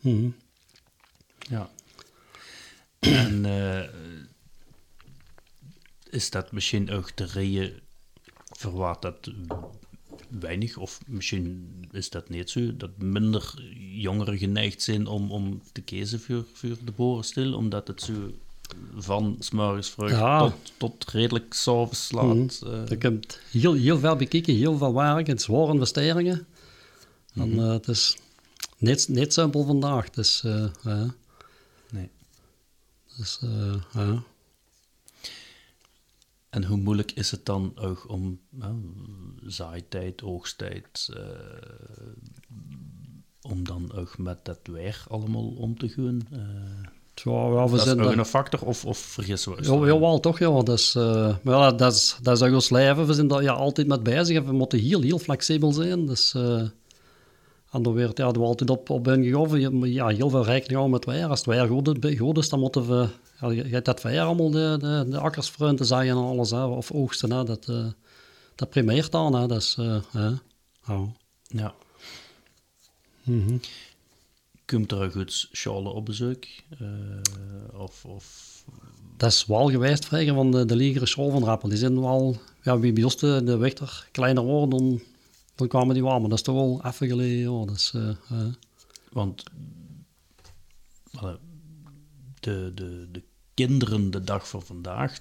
-hmm. 0.00 0.34
ja. 1.38 1.70
En 2.98 3.44
uh, 3.44 3.82
is 6.10 6.30
dat 6.30 6.52
misschien 6.52 6.90
ook 6.90 7.16
de 7.16 7.24
reden 7.24 7.80
voor 8.56 8.72
wat 8.72 9.02
dat 9.02 9.30
weinig, 10.28 10.76
of 10.76 11.00
misschien 11.06 11.74
is 11.92 12.10
dat 12.10 12.28
niet 12.28 12.50
zo, 12.50 12.76
dat 12.76 12.98
minder 12.98 13.54
jongeren 13.78 14.38
geneigd 14.38 14.82
zijn 14.82 15.06
om, 15.06 15.30
om 15.30 15.62
te 15.72 15.80
kiezen 15.80 16.20
voor, 16.20 16.44
voor 16.52 16.76
de 16.84 16.92
borenstil, 16.92 17.54
omdat 17.54 17.86
het 17.86 18.02
zo 18.02 18.32
van 18.96 19.36
s'morgens 19.38 19.90
vroeg 19.90 20.38
tot, 20.38 20.72
tot 20.76 21.10
redelijk 21.10 21.54
s'avonds 21.54 22.12
laat. 22.12 22.24
Mm. 22.34 22.48
Uh. 22.64 22.90
Ik 22.90 23.02
heb 23.02 23.24
heel, 23.50 23.72
heel 23.72 23.98
veel 23.98 24.16
bekeken, 24.16 24.54
heel 24.54 24.76
veel 24.76 24.94
werk 24.94 25.28
en 25.28 25.38
zware 25.38 25.72
investeringen. 25.72 26.46
En 27.34 27.50
uh, 27.50 27.70
het 27.70 27.88
is 27.88 28.16
niet, 28.78 29.08
niet 29.08 29.32
simpel 29.32 29.64
vandaag. 29.64 30.10
Dus, 30.10 30.42
uh, 30.44 31.10
nee. 31.90 32.10
Dus, 33.16 33.38
ja. 33.92 34.22
En 36.50 36.64
hoe 36.64 36.76
moeilijk 36.76 37.12
is 37.12 37.30
het 37.30 37.46
dan 37.46 37.72
ook 37.76 38.08
om 38.08 38.40
zaaitijd, 39.46 40.22
oogsttijd, 40.22 41.08
om 43.40 43.64
dan 43.64 43.92
ook 43.92 44.18
met 44.18 44.44
dat 44.44 44.58
weer 44.62 45.04
allemaal 45.08 45.48
om 45.48 45.78
te 45.78 45.88
gaan? 45.88 46.26
Ja, 47.14 47.48
we 47.48 47.70
dat 47.70 47.80
zijn 47.80 48.00
is 48.00 48.06
ook 48.06 48.16
een 48.16 48.24
factor 48.24 48.60
of, 48.60 48.84
of 48.84 48.98
vergissen 48.98 49.50
we 49.50 49.58
ons? 49.58 49.66
Ja, 49.66 49.98
wel, 49.98 50.20
toch. 50.20 50.38
Ja. 50.38 50.62
Dat 50.62 50.78
is, 50.78 50.94
uh, 50.94 51.34
maar 51.42 51.54
ja, 51.58 51.72
dat 51.72 51.92
is, 51.92 52.18
dat 52.22 52.40
is 52.40 52.48
ook 52.48 52.54
ons 52.54 52.70
leven. 52.70 53.06
We 53.06 53.12
zijn 53.12 53.28
daar 53.28 53.42
ja, 53.42 53.52
altijd 53.52 53.86
met 53.86 54.02
bezig 54.02 54.36
en 54.36 54.44
we 54.44 54.52
moeten 54.52 54.78
heel, 54.78 55.00
heel 55.00 55.18
flexibel 55.18 55.72
zijn. 55.72 56.06
Dus, 56.06 56.34
uh, 56.36 56.62
en 57.70 57.82
dan 57.82 57.92
werd 57.94 58.18
ja, 58.18 58.30
we 58.30 58.38
altijd 58.38 58.70
op, 58.70 58.90
op 58.90 59.08
ingegoven. 59.08 59.92
Ja, 59.92 60.06
heel 60.06 60.30
veel 60.30 60.44
rekening 60.44 60.90
met 60.90 61.04
weer. 61.04 61.26
Als 61.26 61.38
het 61.38 61.48
weer 61.48 61.66
goed, 61.66 62.16
goed 62.18 62.38
is, 62.38 62.48
dan 62.48 62.60
moeten 62.60 62.86
we 62.86 63.08
ja, 63.40 63.50
je 63.50 63.62
hebt 63.62 63.84
dat 63.84 64.02
weer 64.02 64.20
allemaal 64.20 64.50
de, 64.50 64.76
de, 64.80 65.06
de 65.08 65.18
akkers 65.18 65.50
te 65.50 65.84
zaaien 65.84 66.16
en 66.16 66.22
alles, 66.22 66.50
hè, 66.50 66.64
of 66.64 66.92
oogsten, 66.92 67.32
hè, 67.32 67.44
dat, 67.44 67.66
uh, 67.68 67.86
dat 68.54 68.70
primeert 68.70 69.12
dan. 69.12 69.34
Hè, 69.34 69.46
dus, 69.46 69.76
uh, 69.76 69.96
oh. 70.88 71.08
Ja. 71.46 71.74
Mm 73.22 73.46
-hmm. 73.46 73.60
Komt 74.66 74.92
er 74.92 75.10
goed 75.10 75.48
schalen 75.52 75.94
op 75.94 76.04
bezoek? 76.04 76.44
Uh, 76.80 76.88
of, 77.72 78.04
of... 78.04 78.64
Dat 79.16 79.32
is 79.32 79.46
wel 79.46 79.70
geweest 79.70 80.04
vrij 80.04 80.26
van 80.26 80.50
de, 80.50 80.64
de 80.64 80.76
ligere 80.76 81.06
school 81.06 81.30
van 81.30 81.44
Rappel. 81.44 81.68
Die 81.68 81.78
zijn 81.78 82.00
wel, 82.00 82.36
ja, 82.62 82.78
wie 82.78 82.92
bij 82.92 83.10
de, 83.16 83.42
de 83.44 83.56
Wichter 83.56 84.08
kleiner 84.12 84.42
worden, 84.42 84.70
dan, 84.70 85.00
dan 85.54 85.68
kwamen 85.68 85.94
die 85.94 86.02
wel. 86.02 86.20
Maar 86.20 86.28
dat 86.28 86.38
is 86.38 86.44
toch 86.44 86.54
wel 86.54 86.80
even 86.84 87.08
geleden. 87.08 87.52
Ja, 87.52 87.64
dus, 87.64 87.92
uh, 87.92 88.14
Want 89.10 89.42
de, 92.40 92.72
de, 92.74 93.08
de 93.12 93.22
kinderen 93.54 94.10
de 94.10 94.24
dag 94.24 94.48
van 94.48 94.62
vandaag, 94.62 95.20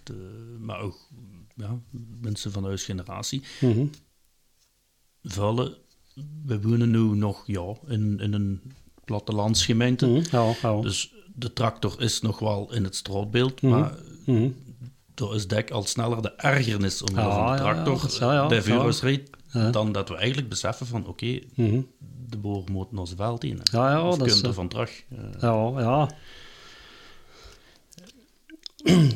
maar 0.60 0.79
ook 0.79 1.08
ja, 1.56 1.79
mensen 2.21 2.51
van 2.51 2.63
de 2.63 2.77
generatie, 2.77 3.43
mm 3.62 3.71
-hmm. 3.71 3.89
vullen. 5.23 5.75
We 6.45 6.62
wonen 6.62 6.91
nu 6.91 6.99
nog 6.99 7.47
ja, 7.47 7.75
in, 7.88 8.19
in 8.19 8.34
een 8.34 8.62
plattelandsgemeente. 9.13 10.06
Mm 10.06 10.21
ja, 10.32 10.54
ja. 10.62 10.82
Dus 10.82 11.13
de 11.36 11.54
tractor 11.54 12.02
is 12.02 12.21
nog 12.21 12.39
wel 12.39 12.69
in 12.73 12.84
het 12.84 12.95
straatbeeld, 12.95 13.62
mm 13.62 13.71
-hmm. 13.71 13.80
maar 13.80 13.93
mhm. 14.26 14.49
er 15.15 15.36
is 15.36 15.47
dek 15.47 15.71
al 15.71 15.84
sneller 15.84 16.21
de 16.21 16.32
ergernis 16.36 17.02
om 17.02 17.15
ja, 17.15 17.52
de 17.52 17.62
tractor 17.62 18.47
bij 18.47 18.62
vuurhuis 18.62 19.02
rijdt, 19.02 19.30
dan 19.71 19.91
dat 19.91 20.10
we 20.10 20.15
eigenlijk 20.15 20.49
beseffen 20.49 20.86
van 20.86 21.08
oké, 21.08 21.39
mhm. 21.56 21.82
de 22.30 22.38
boer 22.38 22.63
moet 22.71 22.91
naar 22.91 23.06
zijn 23.06 23.17
veld 23.17 23.43
in. 23.43 23.60
Ja, 23.63 23.91
ja, 23.91 24.08
of 24.08 24.17
dat 24.17 24.28
is, 24.28 24.43
er 24.43 24.54
van 24.54 24.67
terug. 24.67 25.04
ja, 25.39 25.71
ja 25.78 26.10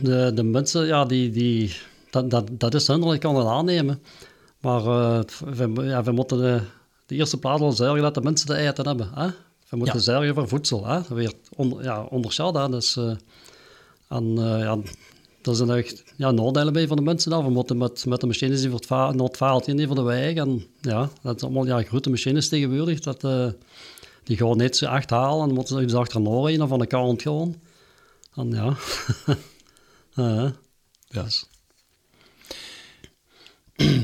de, 0.02 0.32
de 0.34 0.44
mensen, 0.44 0.86
ja, 0.86 1.06
die, 1.06 1.30
die, 1.30 1.76
dat, 2.10 2.30
dat, 2.30 2.50
dat 2.52 2.74
is 2.74 2.88
hun, 2.88 3.04
ik 3.04 3.20
kan 3.20 3.36
het 3.36 3.48
aannemen. 3.48 4.02
Maar 4.60 4.82
uh, 4.82 5.20
we, 5.46 5.84
ja, 5.84 6.04
we 6.04 6.12
moeten 6.12 6.38
de, 6.38 6.62
de 7.06 7.16
eerste 7.16 7.38
plaats 7.38 7.60
wel 7.60 7.72
zorgen 7.72 8.02
dat 8.02 8.14
de 8.14 8.22
mensen 8.22 8.48
te 8.48 8.56
eten 8.56 8.88
hebben. 8.88 9.10
Hè? 9.14 9.28
We 9.70 9.78
moeten 9.78 9.96
ja. 9.96 10.02
zorgen 10.02 10.34
voor 10.34 10.48
voedsel. 10.48 10.86
Hè? 10.86 11.02
Weer 11.10 11.34
on, 11.56 11.78
ja, 11.82 12.04
onderschat. 12.04 12.56
Hè? 12.56 12.70
Dus, 12.70 12.96
uh, 12.96 13.16
en 14.08 14.24
uh, 14.24 14.60
ja, 14.60 14.78
er 15.42 15.56
zijn 15.56 15.70
echt 15.70 16.04
ja, 16.16 16.32
nadelen 16.32 16.74
bij 16.74 16.88
van 16.88 16.98
de 16.98 17.04
mensen. 17.04 17.32
Dan. 17.32 17.44
We 17.44 17.50
moeten 17.50 17.78
met, 17.78 18.06
met 18.06 18.22
de 18.22 18.28
machines 18.28 18.60
die 18.60 18.70
voor 18.70 18.80
het, 18.80 18.88
va 18.88 19.12
naar 19.12 19.26
het 19.26 19.38
vaartje 19.38 19.76
die 19.76 19.88
voor 19.88 19.96
de 19.96 20.02
weg. 20.02 20.34
En 20.34 20.66
ja, 20.82 21.10
dat 21.22 21.36
is 21.36 21.44
allemaal 21.44 21.66
ja, 21.66 21.82
grote 21.82 22.10
machines 22.10 22.50
tegenwoordig. 22.50 23.00
Dat, 23.00 23.22
die 24.24 24.38
gaan 24.38 24.58
niet 24.58 24.76
zo 24.76 24.86
echt 24.86 25.10
halen. 25.10 25.40
En 25.40 25.46
dan 25.46 25.56
moeten 25.56 25.76
ze 25.76 25.86
dus 25.86 25.94
achter 25.94 26.20
een 26.20 26.28
oor 26.28 26.62
of 26.62 26.70
van 26.70 26.80
de 26.80 26.88
kant 26.88 27.22
gaan. 27.22 27.56
En 28.36 28.52
ja... 28.52 28.76
Ja. 31.10 31.28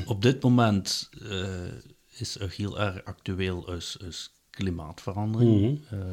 Op 0.06 0.22
dit 0.22 0.44
moment 0.44 1.10
uh, 1.22 1.72
is 2.10 2.40
er 2.40 2.54
heel 2.56 2.80
erg 2.80 3.04
actueel 3.04 3.74
is, 3.74 3.98
is 4.08 4.33
klimaatverandering. 4.54 5.52
Mm 5.52 5.80
-hmm. 5.90 6.00
uh, 6.00 6.06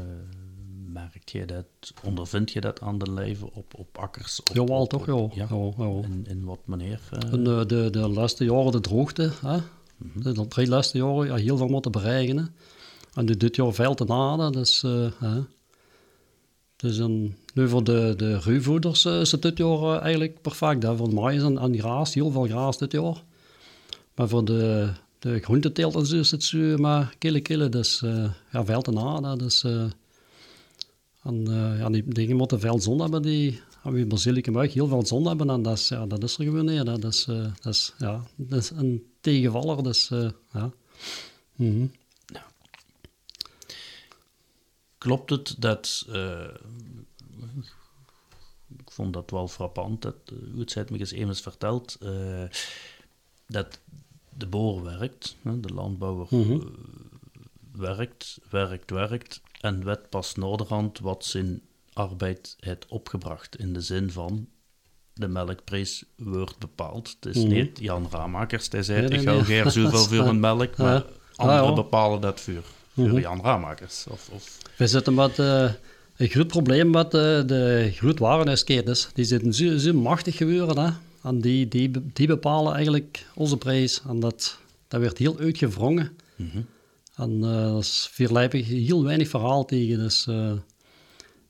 merk 0.92 1.28
je 1.28 1.44
dat, 1.44 1.64
ondervind 2.04 2.52
je 2.52 2.60
dat 2.60 2.80
aan 2.80 2.98
de 2.98 3.12
leven 3.12 3.52
op, 3.52 3.74
op 3.78 3.98
akkers? 3.98 4.40
Op, 4.40 4.48
Jawel, 4.56 4.86
toch? 4.86 5.06
ja. 5.06 5.46
ja. 5.46 5.72
ja, 5.76 5.84
In, 5.84 6.26
in 6.28 6.44
wat 6.44 6.66
manier? 6.66 7.00
De, 7.30 7.64
de, 7.66 7.88
de 7.90 8.08
laatste 8.08 8.44
jaren 8.44 8.72
de 8.72 8.80
droogte, 8.80 9.30
hè? 9.40 9.58
De 10.14 10.32
de 10.32 10.48
drie 10.48 10.68
laatste 10.68 10.98
jaren 10.98 11.26
ja, 11.26 11.34
heel 11.34 11.56
veel 11.56 11.68
moeten 11.68 11.92
bereiken. 11.92 12.54
En 13.14 13.24
nu 13.24 13.36
dit 13.36 13.56
jaar 13.56 13.72
veel 13.72 13.94
te 13.94 14.04
naden. 14.04 14.52
Dus, 14.52 14.82
eh, 14.82 15.06
hè. 15.18 15.40
dus 16.76 16.98
een, 16.98 17.36
nu 17.54 17.68
voor 17.68 17.84
de, 17.84 18.14
de 18.16 18.38
ruwvoeders 18.38 19.04
eh, 19.04 19.20
is 19.20 19.32
het 19.32 19.42
dit 19.42 19.58
jaar 19.58 19.82
eh, 19.82 20.00
eigenlijk 20.02 20.42
perfect. 20.42 20.82
Hè. 20.82 20.96
Voor 20.96 21.08
de 21.08 21.14
maïs 21.14 21.42
en, 21.42 21.58
en 21.58 21.78
graas, 21.78 22.14
heel 22.14 22.30
veel 22.30 22.44
graas 22.46 22.78
dit 22.78 22.92
jaar. 22.92 23.22
Maar 24.14 24.28
voor 24.28 24.44
de, 24.44 24.90
de 25.20 25.38
groenteteelt 25.40 25.94
en 25.94 26.06
zo 26.06 26.16
is 26.16 26.30
het 26.30 26.44
zo 26.44 26.76
maar 26.76 27.14
kille 27.18 27.40
kille. 27.40 27.68
Dus 27.68 28.02
eh, 28.02 28.30
ja, 28.52 28.64
veel 28.64 28.82
te 28.82 28.90
naden. 28.90 29.38
Dus, 29.38 29.64
eh, 29.64 29.90
en 31.22 31.46
eh, 31.46 31.78
ja, 31.78 31.88
die 31.90 32.04
dingen 32.08 32.36
moeten 32.36 32.60
veel 32.60 32.80
zon 32.80 33.00
hebben. 33.00 33.22
Die 33.22 33.60
hebben 33.82 34.00
we 34.00 34.06
basilicum 34.06 34.58
ook 34.58 34.70
heel 34.70 34.86
veel 34.86 35.06
zon 35.06 35.26
hebben. 35.26 35.50
En 35.50 35.62
dat 35.62 35.78
is, 35.78 35.88
ja, 35.88 36.06
dat 36.06 36.22
is 36.22 36.38
er 36.38 36.44
gewoon 36.44 36.64
niet. 36.64 36.86
Dat 36.86 37.04
is, 37.04 37.24
dat 37.60 37.74
is, 37.74 37.94
ja, 37.98 38.22
dat 38.36 38.58
is 38.58 38.70
een 38.70 39.06
tegenvaller. 39.20 39.82
Dus 39.82 40.10
ja. 40.52 40.72
Mhm. 41.56 41.86
Klopt 44.98 45.30
het 45.30 45.54
dat... 45.58 46.06
ik 48.78 48.90
vond 48.90 49.12
dat 49.12 49.30
wel 49.30 49.48
frappant, 49.48 50.02
dat, 50.02 50.14
uh, 50.32 50.54
hoe 50.54 50.64
het 50.74 50.90
me 50.90 50.98
eens 51.10 51.40
verteld, 51.40 51.98
dat 53.46 53.80
de 54.36 54.46
boer 54.46 54.82
werkt, 54.84 55.36
hè, 55.42 55.60
de 55.60 55.74
landbouwer 55.74 56.26
Mhm. 56.30 56.52
eh, 56.52 56.58
werkt, 57.72 58.38
werkt, 58.50 58.90
werkt, 58.90 59.40
en 59.60 59.84
weet 59.84 60.08
pas 60.08 60.34
naderhand 60.34 60.98
wat 60.98 61.24
zijn 61.24 61.60
arbeid 61.92 62.56
heeft 62.60 62.86
opgebracht. 62.88 63.56
In 63.56 63.72
de 63.72 63.80
zin 63.80 64.10
van, 64.10 64.48
de 65.14 65.28
melkprijs 65.28 66.04
wordt 66.16 66.58
bepaald. 66.58 67.16
Het 67.20 67.36
is 67.36 67.42
Mhm. 67.44 67.52
niet 67.52 67.78
Jan 67.78 68.08
Ramakers 68.10 68.68
die 68.68 68.82
zei, 68.82 69.00
Nee, 69.00 69.08
nee, 69.08 69.18
ik 69.20 69.26
hou 69.28 69.44
geen 69.44 69.70
zoveel 69.70 70.04
voor 70.04 70.26
een 70.28 70.40
melk, 70.40 70.76
maar 70.78 70.94
Ja. 70.94 71.04
anderen 71.36 71.60
Ah, 71.62 71.68
ja. 71.68 71.74
bepalen 71.74 72.20
dat 72.20 72.40
voor, 72.40 72.62
voor 72.94 73.04
Mhm. 73.04 73.18
Jan 73.18 73.40
Ramakers. 73.42 74.06
Of, 74.08 74.28
of, 74.32 74.58
We 74.76 74.86
zitten 74.86 75.14
met 75.14 75.38
eh, 75.38 75.72
een 76.16 76.28
groot 76.28 76.46
probleem 76.46 76.90
met 76.90 77.04
eh, 77.14 77.20
de 77.46 77.90
grootwarenhuisketens. 77.94 79.08
Die 79.14 79.24
zitten 79.24 79.54
zo, 79.54 79.76
zo 79.78 79.92
machtig 79.92 80.36
geworden. 80.36 80.84
Hè? 80.84 80.90
En 81.22 81.40
die, 81.40 81.68
die, 81.68 81.90
die 82.12 82.26
bepalen 82.26 82.74
eigenlijk 82.74 83.26
onze 83.34 83.56
prijs. 83.56 84.02
En 84.08 84.20
dat, 84.20 84.58
dat 84.88 85.00
werd 85.00 85.18
heel 85.18 85.38
uitgewrongen. 85.38 86.16
Mhm. 86.36 86.60
En 87.14 87.44
eh 87.44 87.72
dat 87.72 87.82
is 87.82 88.08
vierlijpig 88.12 88.66
heel 88.66 89.04
weinig 89.04 89.28
verhaal 89.28 89.64
tegen. 89.64 89.98
Dus 89.98 90.26
eh, 90.26 90.52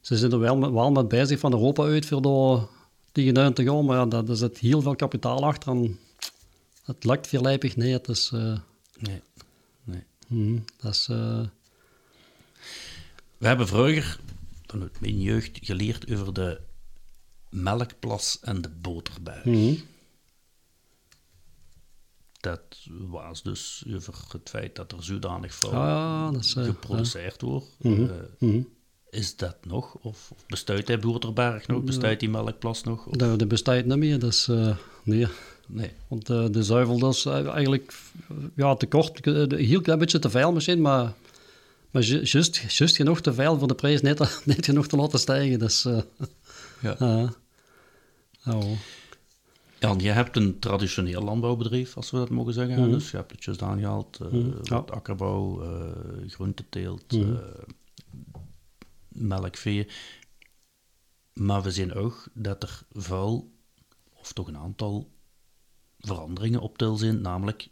ze 0.01 0.17
zijn 0.17 0.33
er 0.33 0.39
wel 0.39 0.57
met, 0.57 0.71
wel 0.71 0.91
met 0.91 1.09
bezig 1.09 1.39
van 1.39 1.53
Europa 1.53 1.83
uit 1.83 2.07
voor 2.07 2.23
daar 2.23 2.67
tegenuit 3.13 3.55
te 3.55 3.65
gaan. 3.65 3.85
Maar 3.85 3.97
ja, 3.97 4.07
daar 4.07 4.37
zit 4.37 4.59
heel 4.59 4.83
veel 4.83 4.97
kapitaal 4.97 5.45
achter. 5.45 5.71
En 5.71 5.99
het 6.85 7.05
lukt 7.05 7.27
vierlijpig 7.27 7.77
niet. 7.77 8.05
Dus 8.05 8.33
eh, 8.33 8.59
nee, 8.99 9.21
nee. 9.85 10.03
mhm, 10.27 10.59
dat 10.81 10.95
is... 10.95 11.07
We 13.39 13.47
hebben 13.47 13.67
vroeger, 13.67 14.19
vanuit 14.67 15.01
mijn 15.01 15.21
jeugd, 15.21 15.59
geleerd 15.63 16.13
over 16.13 16.35
de 16.35 16.61
melkplas 17.51 18.39
en 18.41 18.63
de 18.63 18.69
boterbuis. 18.69 19.45
mhm. 19.45 19.75
Dat 22.41 22.61
was 23.09 23.43
dus 23.43 23.85
over 23.95 24.15
het 24.33 24.49
feit 24.49 24.77
dat 24.77 24.93
er 24.93 25.05
zodanig 25.05 25.55
veel 25.55 25.71
dat 26.33 26.45
is... 26.45 26.55
eh, 26.55 26.65
geproduceerd 26.65 27.41
wordt. 27.41 27.67
Mhm. 27.79 28.03
Eh, 28.03 28.09
mhm. 28.39 28.61
is 29.11 29.37
dat 29.37 29.57
nog? 29.67 29.95
Of, 29.95 30.31
of 30.31 30.47
bestaat 30.47 30.87
die 30.87 30.99
Boerderberg 30.99 31.67
nog? 31.67 31.83
Bestaat 31.83 32.21
die 32.21 32.29
melkplas 32.31 32.83
nog? 32.83 33.07
Of- 33.07 33.17
Dat, 33.17 33.39
dat 33.39 33.49
bestaat 33.49 33.85
niet 33.85 33.97
meer, 33.97 34.19
dus 34.19 34.49
eh, 34.49 34.77
nee. 35.03 35.27
Nee. 35.67 35.93
Want 36.09 36.27
de 36.27 36.63
zuivel, 36.63 36.99
dat 36.99 37.15
is 37.15 37.25
eigenlijk 37.27 37.95
ja, 38.57 38.75
te 38.75 38.87
kort, 38.87 39.27
een 39.27 39.55
heel 39.59 39.81
klein 39.81 39.99
beetje 39.99 40.19
te 40.19 40.31
veel 40.31 40.53
misschien, 40.53 40.81
maar, 40.81 41.13
maar 41.91 42.03
ju- 42.03 42.23
juist, 42.25 42.57
juist 42.57 42.97
genoeg 42.97 43.21
te 43.21 43.35
veel 43.35 43.59
voor 43.59 43.69
de 43.69 43.75
prijs 43.75 44.01
net, 44.01 44.19
net 44.45 44.65
genoeg 44.65 44.87
te 44.87 44.97
laten 44.97 45.19
stijgen. 45.19 45.59
Dus, 45.59 45.87
Ja. 46.81 47.33
Eh, 48.44 48.61
ja, 48.70 48.76
Jan, 49.79 49.98
je 49.98 50.11
hebt 50.11 50.37
een 50.37 50.59
traditioneel 50.59 51.22
landbouwbedrijf, 51.22 51.96
als 51.96 52.11
we 52.11 52.16
dat 52.16 52.31
mogen 52.31 52.53
zeggen. 52.53 52.90
Dus 52.90 53.11
je 53.11 53.16
hebt 53.16 53.31
het 53.31 53.44
juist 53.44 53.62
aangehaald. 53.62 54.18
eh, 54.20 54.26
Mhm, 54.29 54.50
ja. 54.62 54.76
akkerbouw, 54.76 55.62
eh 55.62 56.31
groenteteelt, 56.31 57.12
Mhm. 57.12 57.35
eh, 57.37 57.42
melkvee. 59.09 59.88
Maar 61.33 61.62
we 61.62 61.70
zien 61.70 61.94
ook 61.94 62.29
dat 62.35 62.62
er 62.62 62.83
veel, 62.92 63.53
of 64.12 64.33
toch 64.33 64.48
een 64.48 64.57
aantal 64.57 65.11
veranderingen 65.98 66.61
op 66.61 66.79
til 66.79 66.96
zijn, 66.96 67.20
namelijk 67.20 67.68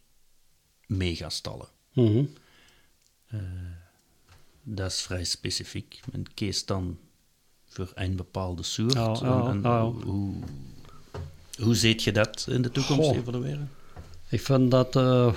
megastallen. 0.86 1.68
Mhm. 1.92 2.24
Dat 4.62 4.90
is 4.90 5.00
vrij 5.02 5.24
specifiek. 5.24 6.00
Men 6.12 6.34
kiest 6.34 6.66
dan 6.66 6.98
voor 7.78 7.92
een 7.94 8.16
bepaalde 8.16 8.62
soort. 8.62 8.92
Ja, 8.92 9.14
En-. 9.22 9.64
Hoe, 10.04 10.32
hoe 11.62 11.74
ziet 11.74 12.02
je 12.02 12.12
dat 12.12 12.46
in 12.50 12.62
de 12.62 12.70
toekomst 12.70 13.08
Goh. 13.08 13.16
evolueren? 13.16 13.70
Ik 14.28 14.40
vind 14.40 14.70
dat, 14.70 14.96
eh, 14.96 15.32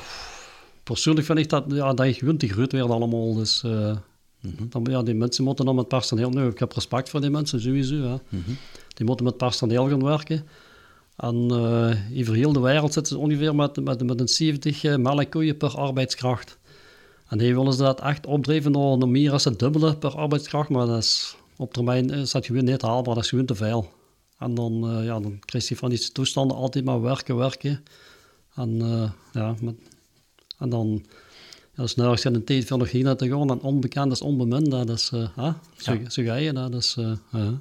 persoonlijk 0.84 1.26
vind 1.26 1.40
ik 1.40 1.50
dat, 1.50 1.64
ja, 1.68 1.94
dat 1.94 2.08
je 2.08 2.14
gewoon 2.14 2.38
te 2.38 2.48
groot 2.48 2.72
werd 2.72 2.90
allemaal. 2.90 3.34
Dus 3.34 3.64
eh, 3.64 3.96
Mhm. 4.42 4.64
dan, 4.70 4.86
ja, 4.90 5.02
die 5.04 5.14
mensen 5.16 5.44
moeten 5.44 5.66
dan 5.66 5.76
met 5.76 5.88
personeel, 5.88 6.30
nu, 6.30 6.48
ik 6.48 6.60
heb 6.60 6.72
respect 6.72 7.10
voor 7.10 7.22
die 7.22 7.30
mensen 7.30 7.62
sowieso, 7.62 7.96
hè. 7.96 8.16
Mhm. 8.30 8.52
Die 8.88 9.06
moeten 9.06 9.26
met 9.26 9.38
personeel 9.38 9.90
gaan 9.90 10.04
werken. 10.04 10.48
En 11.18 11.36
eh 11.52 12.20
over 12.22 12.34
heel 12.36 12.54
de 12.54 12.60
wereld 12.60 12.94
zitten 12.94 13.14
ze 13.16 13.20
ongeveer 13.22 13.56
met, 13.56 13.84
met, 13.84 14.04
met 14.04 14.20
een 14.20 14.28
70 14.28 14.84
eh, 14.84 14.96
melkkoeien 14.96 15.58
per 15.58 15.76
arbeidskracht. 15.78 16.58
En 17.28 17.38
die 17.38 17.56
willen 17.56 17.74
ze 17.74 17.84
dat 17.84 18.02
echt 18.02 18.26
opdrijven 18.26 18.72
naar, 18.72 19.08
meer 19.10 19.30
dan 19.30 19.40
het 19.44 19.60
dubbele 19.60 19.98
per 19.98 20.16
arbeidskracht. 20.16 20.70
Maar 20.70 20.86
dat 20.86 20.98
is, 20.98 21.36
op 21.62 21.74
termijn 21.74 22.10
is 22.10 22.32
dat 22.32 22.46
gewoon 22.46 22.64
niet 22.64 22.82
haalbaar. 22.82 23.16
Dat 23.16 23.24
is 23.24 23.30
gewoon 23.30 23.46
te 23.46 23.56
veel. 23.56 23.90
En 24.38 24.54
dan, 24.54 24.90
eh, 24.90 25.06
ja, 25.06 25.20
dan 25.20 25.40
krijg 25.40 25.68
je 25.68 25.76
van 25.76 25.90
die 25.90 26.12
toestanden 26.12 26.58
altijd 26.58 26.86
maar 26.86 27.02
werken, 27.02 27.36
werken. 27.36 27.84
En, 28.56 28.82
eh, 28.82 29.12
ja, 29.34 29.56
met, 29.62 29.76
en 30.58 30.70
dan 30.70 31.06
ja, 31.76 31.84
is 31.84 31.96
nergens 31.96 32.26
in 32.26 32.36
een 32.36 32.44
tijd 32.44 32.66
voor 32.66 32.78
nog 32.78 32.92
heen 32.92 33.16
te 33.18 33.30
gaan. 33.30 33.50
En 33.50 33.62
onbekend 33.62 34.12
is 34.12 34.22
onbemind. 34.22 34.72
Dat 34.72 34.90
is, 34.90 35.10
eh, 35.14 35.28
hè? 35.36 35.52
Zo, 35.78 35.94
Ja. 35.94 36.10
zo 36.10 36.24
ga 36.24 36.36
je 36.36 36.54
dat. 36.54 36.74
is, 36.74 36.96
eh, 36.98 37.12
ja. 37.32 37.58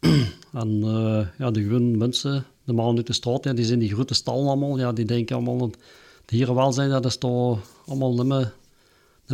En 0.52 0.82
eh, 0.82 1.26
ja, 1.38 1.50
de 1.50 1.62
gewone 1.62 1.96
mensen, 1.96 2.44
de 2.64 2.72
mannen 2.72 2.96
uit 2.96 3.06
de 3.06 3.12
straat, 3.12 3.44
ja, 3.44 3.52
die 3.52 3.64
zijn 3.64 3.78
die 3.78 3.92
grote 3.92 4.14
stallen 4.14 4.46
allemaal. 4.46 4.78
Ja, 4.78 4.92
die 4.92 5.04
denken 5.04 5.36
allemaal 5.36 5.58
dat 5.58 5.76
dierenwelzijn, 6.24 6.90
dat 6.90 7.04
is 7.04 7.16
toch 7.16 7.60
allemaal 7.86 8.14
niet 8.14 8.24
meer, 8.24 8.52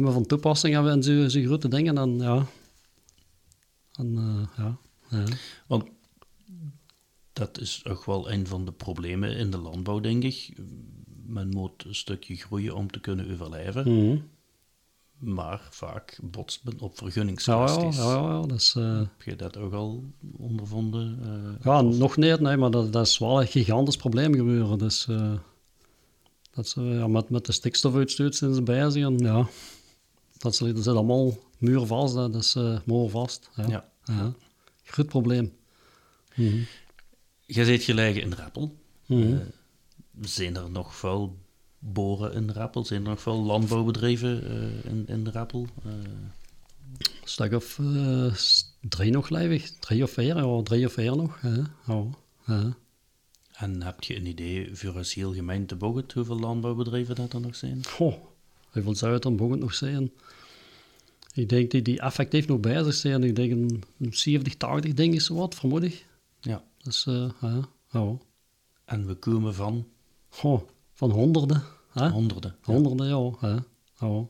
meer 0.03 0.13
van 0.13 0.27
toepassing 0.27 0.75
hebben 0.75 0.93
en 0.93 1.03
zo, 1.03 1.29
zo 1.29 1.41
grote 1.43 1.69
dingen. 1.69 1.99
En 1.99 2.19
ja, 2.19 2.47
en, 3.93 4.17
eh, 4.19 4.65
ja, 4.65 4.77
ja. 5.11 5.25
Want 5.67 5.85
dat 7.33 7.61
is 7.61 7.83
ook 7.89 8.05
wel 8.05 8.31
een 8.31 8.47
van 8.47 8.65
de 8.65 8.73
problemen 8.73 9.37
in 9.37 9.51
de 9.51 9.59
landbouw, 9.59 10.01
denk 10.01 10.23
ik. 10.23 10.53
Men 11.27 11.49
moet 11.49 11.85
een 11.85 11.95
stukje 11.95 12.37
groeien 12.37 12.75
om 12.77 12.91
te 12.91 13.01
kunnen 13.01 13.33
overleven, 13.33 13.93
Mhm. 14.09 14.17
maar 15.19 15.69
vaak 15.71 16.19
botst 16.23 16.65
men 16.65 16.73
op 16.75 16.81
ja, 16.81 16.89
ja, 16.89 16.95
vergunningskwesties. 16.95 17.97
ja, 17.97 18.13
ja, 18.15 18.41
dat 18.41 18.57
is... 18.61 18.75
eh, 18.77 18.99
Heb 18.99 19.23
je 19.23 19.37
dat 19.37 19.57
ook 19.57 19.73
al 19.73 20.05
ondervonden? 20.37 21.19
eh, 21.23 21.65
Ja, 21.65 21.83
of- 21.85 21.97
nog 21.97 22.17
niet, 22.17 22.41
nee, 22.41 22.57
maar 22.57 22.71
dat, 22.71 22.93
dat 22.93 23.07
is 23.07 23.19
wel 23.19 23.41
een 23.41 23.47
gigantisch 23.47 23.97
probleem 23.97 24.35
gebeuren. 24.35 24.79
Dus, 24.79 25.07
dat 26.51 26.69
ze, 26.69 26.81
ja, 26.83 27.07
met, 27.09 27.31
met 27.31 27.47
de 27.47 27.53
stikstofuitstoot 27.53 28.35
zijn 28.35 28.55
ze 28.55 28.63
bezig. 28.63 29.05
En, 29.05 29.19
ja, 29.19 29.49
dat, 30.45 30.57
ze, 30.57 30.73
dat 30.73 30.85
zit 30.85 30.93
allemaal 30.95 31.39
muurvast, 31.59 32.15
dat 32.15 32.35
is 32.35 32.55
uh, 32.55 33.09
vast. 33.09 33.51
Ja. 33.57 33.67
Ja. 33.69 33.89
Ja. 34.05 34.33
Groot 34.85 35.07
probleem. 35.07 35.53
Mhm. 36.35 36.59
Je 37.47 37.65
zit 37.65 37.83
gelegen 37.83 38.23
in 38.23 38.33
Rappel. 38.33 38.77
Mhm. 39.07 39.33
Eh, 39.33 39.39
zijn 40.21 40.57
er 40.57 40.71
nog 40.71 40.95
veel 40.97 41.37
boren 41.79 42.33
in 42.33 42.51
Rappel? 42.51 42.85
Zijn 42.85 43.03
er 43.03 43.09
nog 43.09 43.21
veel 43.23 43.43
landbouwbedrijven 43.43 44.45
eh, 44.51 44.91
in, 44.91 45.05
in 45.07 45.29
Rappel? 45.29 45.67
Eh, 45.85 45.93
Een 45.93 47.31
stuk 47.31 47.53
of 47.53 47.79
eh, 47.79 48.35
s- 48.35 48.77
drie 48.81 49.11
nog 49.11 49.29
lijvig. 49.29 49.71
Drie 49.79 50.03
of 50.03 50.11
vier, 50.11 50.37
ja, 50.37 50.63
drie 50.63 50.87
of 50.87 50.93
vier 50.93 51.17
nog. 51.17 51.39
Ja. 52.47 52.77
en 53.53 53.83
heb 53.83 54.03
je 54.03 54.17
een 54.17 54.27
idee 54.27 54.77
voor 54.77 54.97
een 54.97 55.05
heel 55.09 55.35
gemeente 55.35 55.77
Boget 55.77 56.13
hoeveel 56.13 56.39
landbouwbedrijven 56.41 57.15
dat 57.15 57.33
er 57.33 57.41
nog 57.41 57.57
zijn? 57.57 57.85
Goh, 57.87 58.15
hoeveel 58.75 58.95
zou 58.95 59.13
het 59.13 59.23
dan 59.23 59.35
mogen 59.35 59.59
nog 59.59 59.75
zijn? 59.75 60.13
Ik 61.33 61.49
denk 61.49 61.71
die, 61.71 61.83
die 61.83 62.01
effectief 62.01 62.47
nog 62.47 62.61
bezig 62.61 62.95
zijn. 62.95 63.25
Ik 63.25 63.37
denk 63.37 63.51
een, 63.53 63.83
een 63.99 64.15
70, 64.15 64.55
80 64.57 64.95
ding 64.95 65.15
is 65.15 65.29
wat, 65.29 65.55
vermoed 65.55 65.83
ik. 65.83 66.07
Ja. 66.41 66.65
Dus, 66.83 67.07
eh, 67.07 67.31
ja, 67.41 67.69
ja. 67.91 68.17
En 68.85 69.07
we 69.07 69.15
komen 69.15 69.55
van 69.55 69.87
Goh, 70.29 70.61
van 70.93 71.11
honderden. 71.11 71.63
Hè? 71.93 72.09
honderden. 72.09 72.57
Ja. 72.67 72.73
Honderden, 72.73 73.07
ja. 73.07 73.65
ja. 74.01 74.27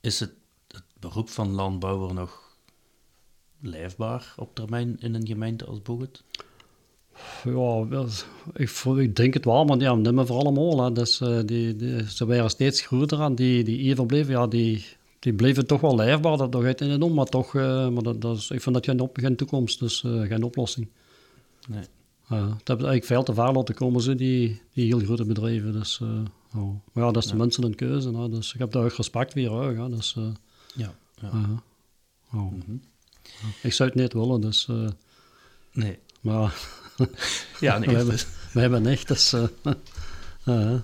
Is 0.00 0.20
het, 0.20 0.32
het 0.68 0.84
beroep 1.00 1.28
van 1.28 1.50
landbouwer 1.50 2.14
nog 2.14 2.56
leefbaar 3.60 4.34
op 4.36 4.54
termijn 4.54 5.00
in 5.00 5.14
een 5.14 5.26
gemeente 5.26 5.64
als 5.64 5.82
Boget? 5.82 6.22
Ja, 7.44 7.84
ik, 8.54 8.68
vo- 8.68 8.96
ik 8.96 9.16
denk 9.16 9.34
het 9.34 9.44
wel, 9.44 9.64
maar 9.64 9.78
ja, 9.78 9.94
niet 9.94 10.12
meer 10.12 10.26
voor 10.26 10.36
allemaal. 10.38 10.82
Hè. 10.84 10.92
Dus, 10.92 11.20
eh, 11.20 11.38
die, 11.44 11.76
die, 11.76 12.10
ze 12.10 12.26
waren 12.26 12.50
steeds 12.50 12.80
groter 12.80 13.20
en 13.20 13.34
die, 13.34 13.64
die 13.64 13.78
even 13.78 14.06
bleven, 14.06 14.32
ja, 14.32 14.46
die, 14.46 14.84
die 15.18 15.32
bleven 15.34 15.66
toch 15.66 15.80
wel 15.80 15.94
leefbaar. 15.96 16.36
Dat 16.36 16.62
gaat 16.62 16.80
in 16.80 16.90
en 16.90 17.02
om, 17.02 17.14
maar 17.14 17.26
toch, 17.26 17.54
eh, 17.54 17.88
maar 17.88 18.02
dat, 18.02 18.20
dat 18.20 18.36
is, 18.36 18.50
ik 18.50 18.62
vind 18.62 18.74
dat 18.74 18.84
geen, 18.84 19.00
op, 19.00 19.16
geen 19.20 19.36
toekomst, 19.36 19.78
dus 19.78 20.04
eh, 20.04 20.20
geen 20.20 20.42
oplossing. 20.42 20.88
Nee. 21.68 21.82
Het 22.28 22.68
hebben 22.68 22.86
eigenlijk 22.86 23.04
veel 23.04 23.22
te 23.22 23.34
ver 23.34 23.52
laten 23.52 23.74
komen, 23.74 24.00
ze, 24.00 24.14
die, 24.14 24.60
die 24.72 24.86
heel 24.86 24.98
grote 24.98 25.24
bedrijven. 25.24 25.72
Dus, 25.72 25.98
ja. 26.52 26.60
Maar 26.92 27.04
ja, 27.04 27.10
dat 27.12 27.24
is 27.24 27.30
de 27.30 27.36
mensen 27.36 27.64
een 27.64 27.74
keuze. 27.74 28.10
Hè. 28.16 28.28
Dus 28.28 28.52
ik 28.52 28.58
heb 28.58 28.72
daar 28.72 28.84
ook 28.84 28.92
respect 28.92 29.32
voor. 29.32 29.64
Hè. 29.76 29.88
Dus, 29.88 30.14
Ja. 30.74 30.94
ja. 31.20 31.30
Ja. 32.32 32.38
Mhm. 32.38 32.76
Ik 33.62 33.72
zou 33.72 33.88
het 33.90 33.98
niet 33.98 34.12
willen, 34.12 34.40
dus, 34.40 34.68
Nee. 35.72 35.98
maar 36.20 36.77
Ja, 37.60 37.78
nee. 37.78 37.88
we, 37.88 37.96
hebben, 37.96 38.18
we 38.52 38.60
hebben 38.60 38.86
echt. 38.86 39.32
Eh, 39.32 39.44
ja. 40.44 40.82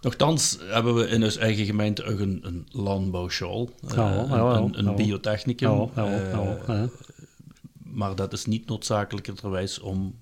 Nochtans 0.00 0.58
hebben 0.60 0.94
we 0.94 1.08
in 1.08 1.24
ons 1.24 1.36
eigen 1.36 1.64
gemeente 1.64 2.04
ook 2.04 2.18
een, 2.18 2.40
een 2.42 2.66
landbouwschool. 2.70 3.70
eh, 3.88 4.22
een, 4.28 4.78
een, 4.78 4.96
biotechnicum. 4.96 5.90
Eh, 5.94 6.82
maar 7.76 8.16
dat 8.16 8.32
is 8.32 8.44
niet 8.44 8.66
noodzakelijkerwijs 8.66 9.78
om 9.78 10.14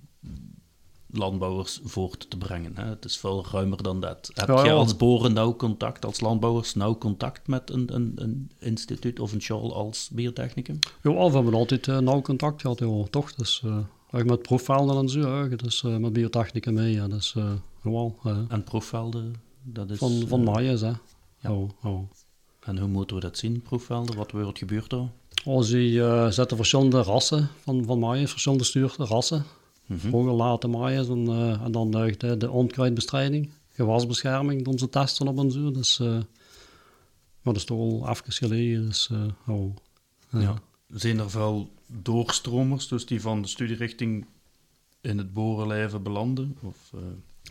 landbouwers 1.16 1.80
voort 1.84 2.30
te 2.30 2.38
brengen. 2.38 2.72
Hè. 2.76 2.84
Het 2.84 3.04
is 3.04 3.16
veel 3.16 3.46
ruimer 3.52 3.82
dan 3.82 4.00
dat. 4.00 4.30
Heb 4.34 4.48
je 4.48 4.52
ja. 4.52 4.72
als 4.72 4.96
boeren 4.96 5.32
nauw 5.32 5.56
contact, 5.56 6.04
als 6.04 6.20
landbouwers 6.20 6.74
nauw 6.74 6.98
contact 6.98 7.46
met 7.46 7.70
een, 7.70 7.94
een, 7.94 8.12
een 8.16 8.50
instituut 8.58 9.20
of 9.20 9.32
een 9.32 9.40
school 9.40 9.74
als 9.74 10.08
biotechnicum? 10.12 10.78
Ja, 11.02 11.12
we 11.12 11.34
hebben 11.34 11.54
altijd 11.54 11.88
eh, 11.88 11.98
nauw 11.98 12.22
contact 12.22 12.60
gehad, 12.60 12.78
ja, 12.78 13.04
toch? 13.10 13.34
Dus, 13.34 13.62
eh, 13.64 13.78
ook 14.14 14.24
met 14.24 14.42
proefvelden 14.42 14.96
en 14.96 15.08
zo, 15.08 15.48
dus 15.48 15.84
eh, 15.84 15.96
met 15.96 16.12
biotechnica 16.12 16.70
mee, 16.70 16.92
ja, 16.92 17.08
dus 17.08 17.34
uh, 17.36 17.52
gewoon, 17.80 18.16
ja. 18.22 18.44
En 18.48 18.64
proefvelden, 18.64 19.34
dat 19.62 19.90
is... 19.90 19.98
van, 19.98 20.24
van 20.28 20.40
eh, 20.40 20.52
Maaiers, 20.52 20.80
hè. 20.80 20.92
Ja. 21.40 21.66
ja. 21.82 22.00
En 22.60 22.78
hoe 22.78 22.88
moeten 22.88 23.16
we 23.16 23.22
dat 23.22 23.38
zien, 23.38 23.62
proefvelden? 23.62 24.16
Wat 24.16 24.30
wordt 24.30 24.58
gebeurd 24.58 24.90
daar? 24.90 25.08
Oh, 25.44 25.62
ze 25.62 26.00
eh, 26.02 26.30
zetten 26.30 26.56
verschillende 26.56 27.02
rassen 27.02 27.48
van, 27.60 27.84
van 27.84 27.98
Maaiers, 27.98 28.30
verschillende 28.30 28.64
stuurde 28.64 29.04
rassen. 29.04 29.44
Mhm. 29.86 29.98
Vroeger 29.98 30.32
laten 30.32 30.70
Maaiers 30.70 31.08
en, 31.08 31.28
eh, 31.28 31.62
en 31.62 31.72
dan 31.72 31.94
eh, 31.94 32.16
de, 32.16 32.36
de 32.36 32.50
onkruidbestrijding, 32.50 33.50
gewasbescherming, 33.68 34.64
doen 34.64 34.78
ze 34.78 34.88
testen 34.88 35.28
op 35.28 35.38
en 35.38 35.50
zo. 35.50 35.70
Dus, 35.70 36.00
eh, 36.00 36.06
maar 36.08 37.52
dat 37.52 37.56
is 37.56 37.64
toch 37.64 37.78
al 37.78 38.08
even 38.08 38.32
geleden, 38.32 38.86
dus 38.86 39.08
eh, 39.10 39.54
oh, 39.54 39.74
ja. 40.30 40.40
Ja. 40.40 40.54
Zijn 40.88 41.18
er 41.18 41.30
veel 41.30 41.70
doorstromers, 41.86 42.88
dus 42.88 43.06
die 43.06 43.20
van 43.20 43.42
de 43.42 43.48
studierichting 43.48 44.26
in 45.00 45.18
het 45.18 45.32
borenleven 45.32 46.02
belanden? 46.02 46.56
Of, 46.62 46.92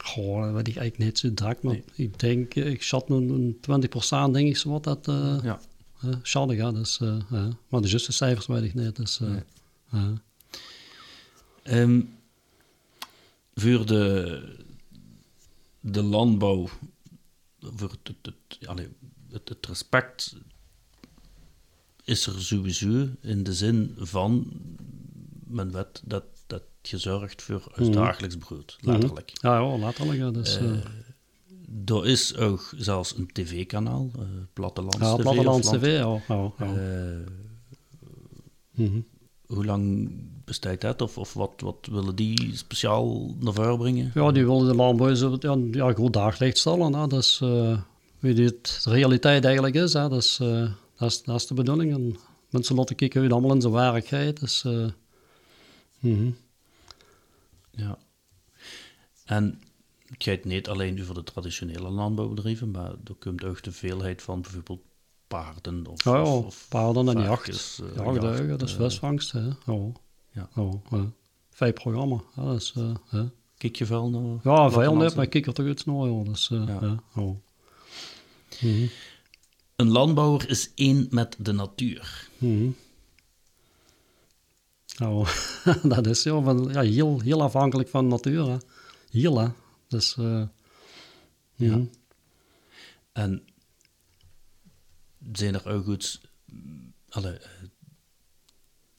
Goh, 0.03 0.43
dat 0.43 0.53
weet 0.53 0.67
ik 0.67 0.75
eigenlijk 0.75 0.97
niet 0.97 1.19
zo 1.19 1.33
direct, 1.33 1.63
maar 1.63 1.73
Nee. 1.73 1.83
ik 1.95 2.19
denk, 2.19 2.53
ik 2.55 2.83
schat 2.83 3.09
een, 3.09 3.29
een 3.29 3.87
20% 4.29 4.31
denk 4.31 4.47
ik 4.47 4.57
zo 4.57 4.69
wat 4.69 4.83
dat 4.83 5.07
eh 5.07 5.37
ja. 5.43 5.59
Dus, 6.71 6.97
ja. 7.29 7.49
Maar 7.69 7.81
de 7.81 7.87
juiste 7.87 8.11
cijfers 8.11 8.45
weet 8.45 8.63
ik 8.63 8.73
niet. 8.73 8.95
Dus, 8.95 9.19
Nee. 9.19 9.41
Ehm, 11.63 12.01
voor 13.55 13.85
de, 13.85 14.55
de 15.79 16.01
landbouw, 16.03 16.69
voor 17.59 17.91
het, 18.03 19.47
het 19.49 19.65
respect 19.65 20.35
is 22.03 22.25
er 22.27 22.41
sowieso 22.41 23.07
in 23.21 23.43
de 23.43 23.53
zin 23.53 23.95
van, 23.97 24.51
men 25.47 25.71
weet 25.71 26.01
dat, 26.05 26.23
dat 26.47 26.63
je 26.81 26.97
zorgt 26.97 27.41
voor 27.41 27.71
het 27.73 27.83
Mhm. 27.85 27.91
dagelijks 27.91 28.35
brood, 28.37 28.77
letterlijk. 28.81 29.31
Ja, 29.41 29.57
ja, 29.59 29.77
letterlijk. 29.77 30.19
ja, 30.19 30.31
Dus, 30.31 30.57
eh, 30.57 30.71
Er 31.85 32.05
is 32.05 32.35
ook 32.35 32.73
zelfs 32.77 33.17
een 33.17 33.27
tv-kanaal, 33.33 34.11
eh 34.15 34.21
Plattelands 34.53 34.97
ja, 34.97 35.15
TV. 35.15 35.21
Plattelands 35.21 35.67
Land- 35.71 35.81
TV, 35.83 35.97
ja. 35.97 36.21
ja, 36.27 36.51
ja. 36.57 36.75
Eh, 36.75 37.17
Mhm. 38.71 38.99
hoe 39.45 39.65
lang 39.65 40.09
bestaat 40.45 40.81
dat? 40.81 41.01
Of, 41.01 41.17
of 41.17 41.33
wat, 41.33 41.51
wat 41.57 41.87
willen 41.91 42.15
die 42.15 42.51
speciaal 42.57 43.35
naar 43.39 43.53
voren 43.53 43.77
brengen? 43.77 44.11
ja, 44.13 44.31
die 44.31 44.45
willen 44.45 44.67
de 44.67 44.75
landbouw 44.75 45.13
zo, 45.13 45.35
ja, 45.39 45.57
ja, 45.71 45.93
goed 45.93 46.13
daglicht 46.13 46.57
stellen. 46.57 46.93
Hè. 46.93 47.07
Dus, 47.07 47.41
eh 47.41 47.77
wie 48.19 48.33
dit 48.33 48.83
de 48.83 48.89
realiteit 48.89 49.45
eigenlijk 49.45 49.75
is, 49.75 49.93
hè. 49.93 50.09
Dus, 50.09 50.39
eh, 50.39 50.71
dat, 51.03 51.11
is, 51.11 51.23
dat 51.23 51.35
is 51.35 51.47
de 51.47 51.53
bedoeling. 51.53 51.93
En 51.93 52.15
mensen 52.49 52.75
laten 52.75 52.95
kijken 52.95 53.19
hoe 53.19 53.27
het 53.29 53.37
allemaal 53.37 53.55
in 53.55 53.61
zijn 53.61 53.73
werkelijkheid. 53.73 54.39
Dus, 54.39 54.63
eh, 54.63 54.85
mhm. 55.99 56.29
Ja. 57.71 57.97
En 59.25 59.61
het 60.05 60.23
gaat 60.23 60.43
niet 60.43 60.67
alleen 60.69 61.01
over 61.01 61.13
de 61.13 61.23
traditionele 61.23 61.89
landbouwbedrijven, 61.89 62.71
maar 62.71 62.89
er 62.89 63.15
komt 63.19 63.43
ook 63.43 63.63
de 63.63 63.71
veelheid 63.71 64.21
van 64.21 64.41
bijvoorbeeld 64.41 64.81
paarden 65.27 65.87
of, 65.87 66.03
Ja, 66.03 66.15
ja, 66.15 66.21
of, 66.21 66.45
of 66.45 66.65
paarden 66.69 67.07
en 67.09 67.21
jacht. 67.21 67.47
eh, 67.49 67.95
Jachtduigen, 67.95 68.47
jacht, 68.47 68.59
dat 68.59 68.69
is 68.69 68.75
eh, 68.75 68.81
visvangst. 68.81 69.31
Hè. 69.31 69.39
Ja. 69.41 69.55
Ja. 70.31 70.49
Ja, 70.55 70.69
ja. 70.89 71.11
Vijf 71.49 71.73
programma. 71.73 72.21
Ja, 72.35 72.43
dat 72.45 72.55
is. 72.61 72.73
Kijk 73.57 73.75
je 73.75 73.85
veel 73.85 74.09
naar 74.09 74.39
Ja, 74.53 74.71
veel 74.71 74.95
net, 74.95 75.15
maar 75.15 75.23
ik 75.23 75.29
kijk 75.29 75.45
er 75.47 75.53
toch 75.53 75.67
iets 75.67 75.85
naar. 75.85 76.23
Dus, 76.23 76.47
Ja. 76.47 76.65
ja. 76.67 76.99
ja. 77.15 77.33
Mhm. 78.61 78.85
Een 79.83 79.91
landbouwer 79.91 80.49
is 80.49 80.71
één 80.75 81.07
met 81.09 81.35
de 81.39 81.51
natuur. 81.51 82.29
Mhm. 82.37 82.69
Nou, 84.97 85.27
dat 85.93 86.07
is 86.07 86.23
ja, 86.23 86.41
van, 86.41 86.69
ja, 86.71 86.81
heel, 86.81 87.19
heel 87.19 87.41
afhankelijk 87.41 87.89
van 87.89 88.03
de 88.03 88.09
natuur. 88.09 88.49
Hè. 88.49 88.57
Heel, 89.09 89.39
hè. 89.39 89.47
Dus, 89.87 90.17
eh, 90.17 90.43
Ja. 91.55 91.81
En 93.11 93.43
zijn 95.31 95.53
er 95.53 95.69
ook 95.69 95.83
goed 95.83 96.21
alle, 97.09 97.41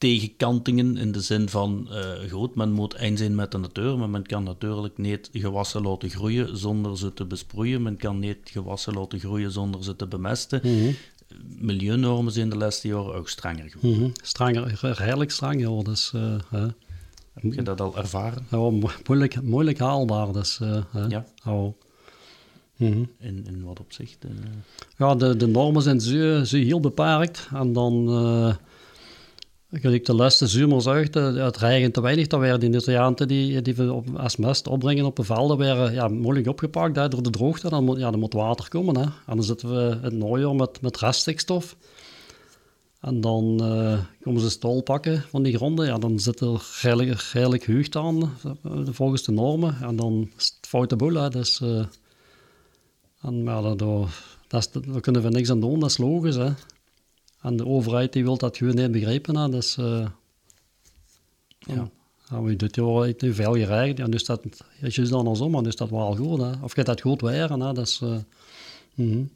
tegenkantingen 0.05 0.97
in 0.97 1.13
de 1.13 1.21
zin 1.21 1.49
van, 1.49 1.89
eh 1.91 2.31
goed, 2.31 2.55
men 2.55 2.73
moet 2.73 2.95
eind 2.95 3.19
zijn 3.19 3.35
met 3.35 3.51
de 3.53 3.59
natuur, 3.59 3.99
maar 3.99 4.11
men 4.11 4.27
kan 4.27 4.43
natuurlijk 4.43 4.99
niet 4.99 5.29
gewassen 5.33 5.83
laten 5.83 6.11
groeien 6.11 6.57
zonder 6.57 6.99
ze 6.99 7.15
te 7.15 7.25
besproeien. 7.25 7.83
Men 7.83 7.97
kan 7.97 8.19
niet 8.19 8.39
gewassen 8.45 8.95
laten 8.95 9.19
groeien 9.21 9.51
zonder 9.53 9.85
ze 9.85 9.97
te 9.97 10.07
bemesten. 10.07 10.61
Mhm. 10.63 10.93
Milieunormen 11.59 12.33
zijn 12.33 12.49
de 12.49 12.57
laatste 12.57 12.89
jaren 12.89 13.15
ook 13.15 13.29
strenger 13.29 13.71
geworden. 13.71 14.01
Mhm. 14.01 14.11
Strenger, 14.23 14.79
redelijk 14.81 15.31
streng, 15.31 15.61
joh. 15.61 15.85
Dus, 15.85 16.13
hè. 16.51 16.67
Heb 17.35 17.53
je 17.53 17.63
dat 17.63 17.81
al 17.81 17.97
ervaren? 17.97 18.47
Ja, 18.51 18.57
mo- 18.57 18.91
moeilijk, 19.07 19.43
moeilijk 19.43 19.79
haalbaar. 19.79 20.33
Dus, 20.33 20.61
eh, 20.61 20.83
hè. 20.91 21.07
Ja. 21.07 21.25
Mhm. 22.77 23.03
In, 23.19 23.45
in 23.47 23.63
wat 23.65 23.81
opzicht? 23.81 24.19
Ja, 24.99 25.15
de, 25.15 25.37
de 25.37 25.47
normen 25.47 25.83
zijn 25.83 26.01
zo, 26.01 26.45
zo 26.45 26.57
heel 26.57 26.81
beperkt. 26.81 27.49
En 27.55 27.73
dan, 27.73 28.09
uh, 28.09 28.55
gelijk 29.81 30.05
de 30.05 30.15
laatste 30.15 30.47
zomers 30.47 30.87
uit, 30.87 31.17
uh, 31.17 31.45
het 31.45 31.57
regent 31.57 31.95
te 31.95 32.01
weinig. 32.01 32.31
Werden 32.31 32.61
die 32.61 32.69
nutriënten 32.69 33.29
die, 33.29 33.63
die 33.63 33.75
we 33.75 34.03
als 34.17 34.37
mest 34.37 34.67
opbrengen 34.67 35.05
op 35.05 35.17
de 35.17 35.23
velden, 35.23 35.59
werden 35.59 35.93
ja, 35.93 36.09
moeilijk 36.09 36.49
opgepakt 36.49 36.97
hè, 36.97 37.09
door 37.09 37.23
de 37.23 37.31
droogte. 37.31 37.69
Dan 37.69 37.85
moet, 37.85 37.99
ja, 37.99 38.11
dan 38.11 38.21
moet 38.21 38.33
water 38.33 38.69
komen. 38.69 38.97
Hè. 38.97 39.03
En 39.03 39.37
dan 39.37 39.43
zitten 39.43 39.69
we 39.69 39.99
het 40.03 40.13
najaar 40.13 40.55
met, 40.55 40.81
met 40.81 40.99
reststikstof. 40.99 41.77
En 43.01 43.21
dan 43.21 43.59
uh, 43.63 43.99
komen 44.23 44.41
ze 44.41 44.51
stol 44.51 44.83
pakken 44.83 45.25
van 45.29 45.43
die 45.43 45.57
gronden. 45.57 45.87
Ja, 45.87 45.99
dan 45.99 46.19
zit 46.19 46.41
er 46.41 46.63
redelijk, 46.83 47.21
redelijk 47.21 47.65
heugd 47.65 47.97
aan, 47.97 48.21
uh, 48.23 48.53
volgens 48.91 49.23
de 49.23 49.33
normen. 49.33 49.77
En 49.83 49.97
dan 49.97 50.31
is 50.39 50.55
het 50.57 50.67
foute 50.69 50.97
boel. 50.97 51.31
Dus, 51.31 51.61
en, 53.21 53.45
dat 54.49 54.61
is, 54.61 54.71
daar 54.71 55.01
kunnen 55.01 55.23
we 55.23 55.29
niks 55.29 55.51
aan 55.51 55.61
doen, 55.61 55.81
dat 55.81 55.91
is 55.91 55.99
logisch. 55.99 56.37
Hè. 56.37 56.51
En 57.45 57.57
de 57.57 57.67
overheid 57.67 58.13
die 58.13 58.25
wil 58.25 58.37
dat 58.37 58.57
gewoon 58.57 58.75
niet 58.75 58.93
begrijpen. 58.93 59.37
Hè. 59.37 59.49
Dus, 59.49 59.77
uh, 59.77 60.07
ja. 61.59 61.91
Ja, 62.31 62.43
we 62.43 62.57
doet 62.57 62.75
je 62.75 63.15
nu 63.19 63.35
veel 63.35 63.55
gerecht. 63.55 63.99
Ja, 63.99 64.07
dus 64.07 64.25
dat, 64.25 64.43
als 64.83 64.95
je 64.95 65.03
dan 65.03 65.19
andersom, 65.19 65.51
maar 65.51 65.63
dus 65.63 65.77
dat 65.77 65.91
wel 65.91 66.17
goed. 66.17 66.41
Hè. 66.41 66.53
Of 66.63 66.73
gaat 66.73 66.87
dat 66.87 67.01
goed 67.01 67.21
waren, 67.21 67.61
hè. 67.61 67.73
Dat 67.73 67.87
is, 67.87 68.01
uh, 68.03 68.19
mm 68.95 69.11
-hmm. 69.11 69.31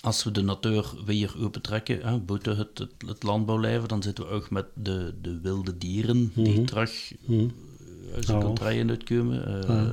Als 0.00 0.24
we 0.24 0.30
de 0.30 0.42
natuur 0.42 0.94
weer 1.04 1.34
opentrekken, 1.38 2.00
hè, 2.08 2.18
buiten 2.18 2.56
het, 2.56 2.78
het, 2.78 2.92
het 3.06 3.22
landbouwleven, 3.22 3.88
dan 3.88 4.02
zitten 4.02 4.24
we 4.24 4.30
ook 4.30 4.50
met 4.50 4.66
de, 4.74 5.14
de 5.22 5.40
wilde 5.40 5.78
dieren 5.78 6.16
mm 6.16 6.30
-hmm. 6.34 6.44
die 6.44 6.64
terug 6.64 7.12
mm 7.20 7.38
-hmm. 7.38 7.52
uit 8.14 8.26
de 8.26 8.38
contraien 8.38 8.90
uitkomen. 8.90 9.48
Uh, 9.48 9.68
ja. 9.68 9.92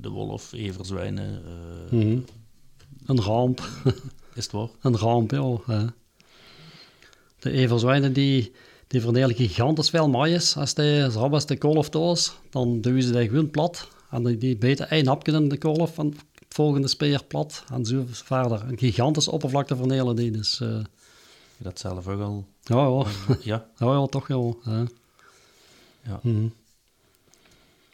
De 0.00 0.08
wolf, 0.08 0.52
everzwijnen. 0.52 1.42
Een 3.06 3.20
ramp. 3.20 3.62
Is 4.34 4.44
het 4.44 4.52
waar? 4.52 4.68
Een 4.80 4.96
ramp, 4.96 5.30
ja. 5.30 5.56
Hè. 5.66 5.86
De 7.38 7.50
everzwijnen 7.50 8.12
die, 8.12 8.52
die 8.86 9.00
verdelen 9.00 9.34
gigantisch 9.34 9.90
veel 9.90 10.08
maïs. 10.08 10.56
Als 10.56 10.74
de 10.74 11.10
als 11.14 11.46
de 11.46 11.58
kolf 11.58 11.88
doos, 11.88 12.32
dan 12.50 12.80
duwen 12.80 13.02
ze 13.02 13.12
die 13.12 13.28
gewoon 13.28 13.50
plat. 13.50 13.88
En 14.10 14.24
die, 14.24 14.38
die 14.38 14.56
beten 14.56 14.90
één 14.90 15.06
hapje 15.06 15.32
in 15.32 15.48
de 15.48 15.58
kolf 15.58 15.98
en 15.98 16.06
het 16.06 16.54
volgende 16.54 16.88
speer 16.88 17.24
plat. 17.24 17.64
En 17.72 17.84
zo 17.84 18.04
verder. 18.08 18.62
Een 18.68 18.78
gigantische 18.78 19.30
oppervlakte 19.30 19.76
verdelen 19.76 20.16
die. 20.16 20.30
Dus, 20.30 20.60
uh, 20.60 20.84
dat 21.56 21.78
zelf 21.78 22.08
ook 22.08 22.20
al? 22.20 22.44
Ja, 22.62 22.76
ja. 22.86 23.36
ja. 23.42 23.66
ja, 23.78 23.92
ja 23.92 24.06
toch 24.06 24.26
wel. 24.26 24.58
Ja. 24.64 24.86
Ja. 26.04 26.20
Mhm. 26.22 26.46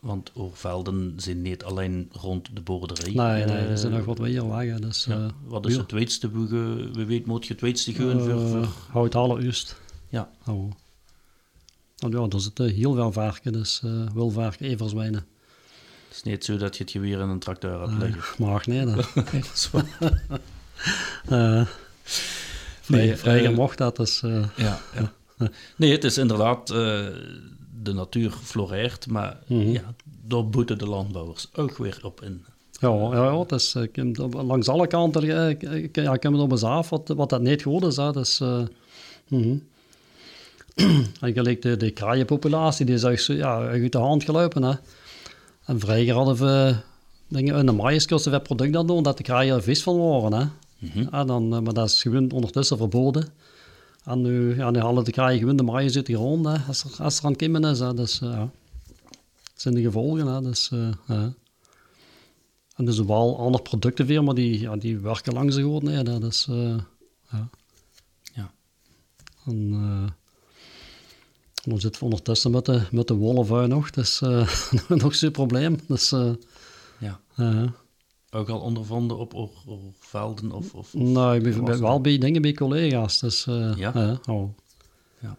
Want 0.08 0.30
oorvelden 0.34 1.12
zijn 1.16 1.42
niet 1.42 1.64
alleen 1.64 2.08
rond 2.12 2.48
de 2.54 2.60
boerderij. 2.60 3.12
Nee, 3.12 3.44
nee, 3.44 3.56
Eh, 3.56 3.70
er 3.70 3.78
zijn 3.78 3.92
nog 3.92 4.04
wat 4.04 4.18
meer 4.18 4.42
lagen. 4.42 4.80
Dus, 4.80 5.04
ja. 5.04 5.14
eh, 5.16 5.26
Wat 5.44 5.66
is 5.66 5.76
het 5.76 5.92
boege? 6.32 6.90
We 6.92 7.04
weten 7.04 7.28
moet 7.28 7.42
je 7.46 7.48
het 7.48 7.58
tweede 7.58 7.92
gaan 7.92 8.20
voor, 8.20 8.30
Eh, 8.30 8.50
voor- 8.50 8.68
Hout 8.90 9.14
alle 9.14 9.40
Ust. 9.44 9.76
Ja, 10.08 10.30
Oh. 10.46 10.70
Nou 11.96 12.16
ja, 12.22 12.28
er 12.36 12.40
zitten 12.40 12.68
heel 12.68 12.94
veel 12.94 13.12
varken, 13.12 13.52
dus 13.52 13.80
eh 13.84 14.06
wil 14.14 14.30
varken 14.30 14.66
everzwijnen. 14.66 15.26
het 16.08 16.16
is 16.16 16.22
niet 16.22 16.44
zo 16.44 16.56
dat 16.56 16.76
je 16.76 16.82
het 16.82 16.92
je 16.92 17.00
weer 17.00 17.20
in 17.20 17.28
een 17.28 17.38
tracteur 17.38 17.80
hebt 17.80 18.02
liggen. 18.02 18.22
Maar 18.46 18.64
nee. 21.28 21.40
Eh, 21.60 21.66
Nee, 22.86 23.16
vrij 23.16 23.44
eh, 23.46 23.54
mocht 23.54 23.78
dat, 23.78 23.96
dus... 23.96 24.22
eh, 24.22 24.44
Ja, 24.56 24.80
ja. 24.94 25.12
Nee, 25.76 25.92
het 25.92 26.04
is 26.04 26.18
inderdaad, 26.18 26.70
eh, 26.70 27.06
de 27.88 27.94
natuur 27.94 28.30
floreert, 28.30 29.06
maar 29.06 29.38
Mhm. 29.46 29.70
ja, 29.70 29.94
daar 30.26 30.48
boeten 30.48 30.78
de 30.78 30.86
landbouwers 30.86 31.48
ook 31.54 31.76
weer 31.76 32.00
op 32.02 32.22
in. 32.22 32.44
Ja, 32.80 32.88
ja, 32.88 33.12
ja 33.12 33.44
langs 34.42 34.68
alle 34.68 34.86
kanten 34.86 35.22
eh, 35.22 35.88
ja, 35.92 36.12
heb 36.12 36.22
het 36.22 36.40
op 36.40 36.50
eens 36.50 36.62
af 36.62 36.90
wat, 36.90 37.08
wat 37.08 37.30
dat 37.30 37.40
niet 37.40 37.62
goed 37.62 37.84
is. 37.84 37.96
Hè. 37.96 38.12
Dus, 38.12 38.40
en 41.20 41.32
gelijk 41.32 41.62
de, 41.62 41.76
de 41.76 41.90
kraaienpopulatie, 41.90 42.86
die 42.86 42.94
is 42.94 43.02
echt 43.02 43.22
zo, 43.22 43.32
ja, 43.32 43.58
uit 43.58 43.92
de 43.92 43.98
hand 43.98 44.24
gelopen. 44.24 44.62
Hè. 44.62 44.74
En 45.64 45.80
vroeger 45.80 46.14
hadden 46.14 46.36
we 46.36 46.76
dingen 47.28 47.56
in 47.56 47.66
de 47.66 47.72
maïskosten 47.72 48.32
we 48.32 48.40
product 48.40 48.76
aan 48.76 48.86
doen, 48.86 49.02
dat 49.02 49.16
de 49.16 49.22
kraaien 49.22 49.56
er 49.56 49.62
vis 49.62 49.82
van 49.82 49.98
waren. 49.98 50.32
Hè. 50.32 50.44
Mhm. 50.78 51.26
Dan, 51.26 51.54
eh, 51.54 51.60
maar 51.60 51.74
dat 51.74 51.88
is 51.88 52.02
gewoon 52.02 52.30
ondertussen 52.30 52.76
verboden. 52.76 53.28
En 54.08 54.22
nu, 54.22 54.56
ja, 54.56 54.70
nu 54.70 54.78
halen 54.78 55.04
de 55.04 55.10
kraaien 55.10 55.38
gewoon 55.38 55.56
de 55.56 55.72
uit 55.72 56.06
de 56.06 56.14
grond, 56.14 56.46
hè, 56.46 56.56
als, 56.66 56.84
er, 56.84 57.04
als 57.04 57.18
er 57.18 57.24
aan 57.24 57.30
het 57.30 57.40
kimmen 57.40 57.64
is. 57.64 57.78
Hè. 57.78 57.94
Dus, 57.94 58.20
eh, 58.20 58.28
ja. 58.28 58.50
Dat 59.42 59.52
zijn 59.54 59.74
de 59.74 59.82
gevolgen. 59.82 60.26
Hè. 60.26 60.42
Dus, 60.42 60.70
eh, 60.70 60.88
ja. 61.06 61.32
En 62.76 62.84
dus 62.84 62.98
wel 62.98 63.38
andere 63.38 63.62
producten 63.62 64.06
weer, 64.06 64.24
maar 64.24 64.34
die, 64.34 64.60
ja, 64.60 64.76
die 64.76 64.98
werken 64.98 65.32
langs 65.32 65.56
de. 65.56 65.82
Nee, 65.82 66.02
dat 66.02 66.22
is, 66.22 66.46
eh, 66.50 66.76
ja. 67.30 67.48
Ja. 68.34 68.50
En, 69.46 69.70
dan 71.64 71.80
zitten 71.80 72.00
we 72.00 72.06
ondertussen 72.06 72.50
met 72.50 72.64
de, 72.64 72.82
met 72.90 73.06
de 73.06 73.14
wolvenvui 73.14 73.66
nog. 73.66 73.90
Dat 73.90 74.04
is 74.04 74.20
nog 75.02 75.14
zo'n 75.14 75.30
probleem. 75.30 75.78
Dus, 75.86 76.14
Ja. 76.98 77.20
Ook 78.30 78.48
al 78.48 78.60
ondervonden 78.60 79.18
op 79.18 79.34
oor- 79.34 79.62
oorvelden 79.66 80.52
of... 80.52 80.74
of, 80.74 80.94
of 80.94 80.94
Nou, 80.94 81.36
ik 81.36 81.42
ben, 81.64 81.80
wel 81.80 82.00
bij 82.00 82.18
dingen 82.18 82.42
bij 82.42 82.52
collega's. 82.52 83.18
Dus, 83.18 83.46
eh, 83.46 83.76
Ja? 83.76 84.18
oh. 84.28 84.48
Ja. 85.20 85.36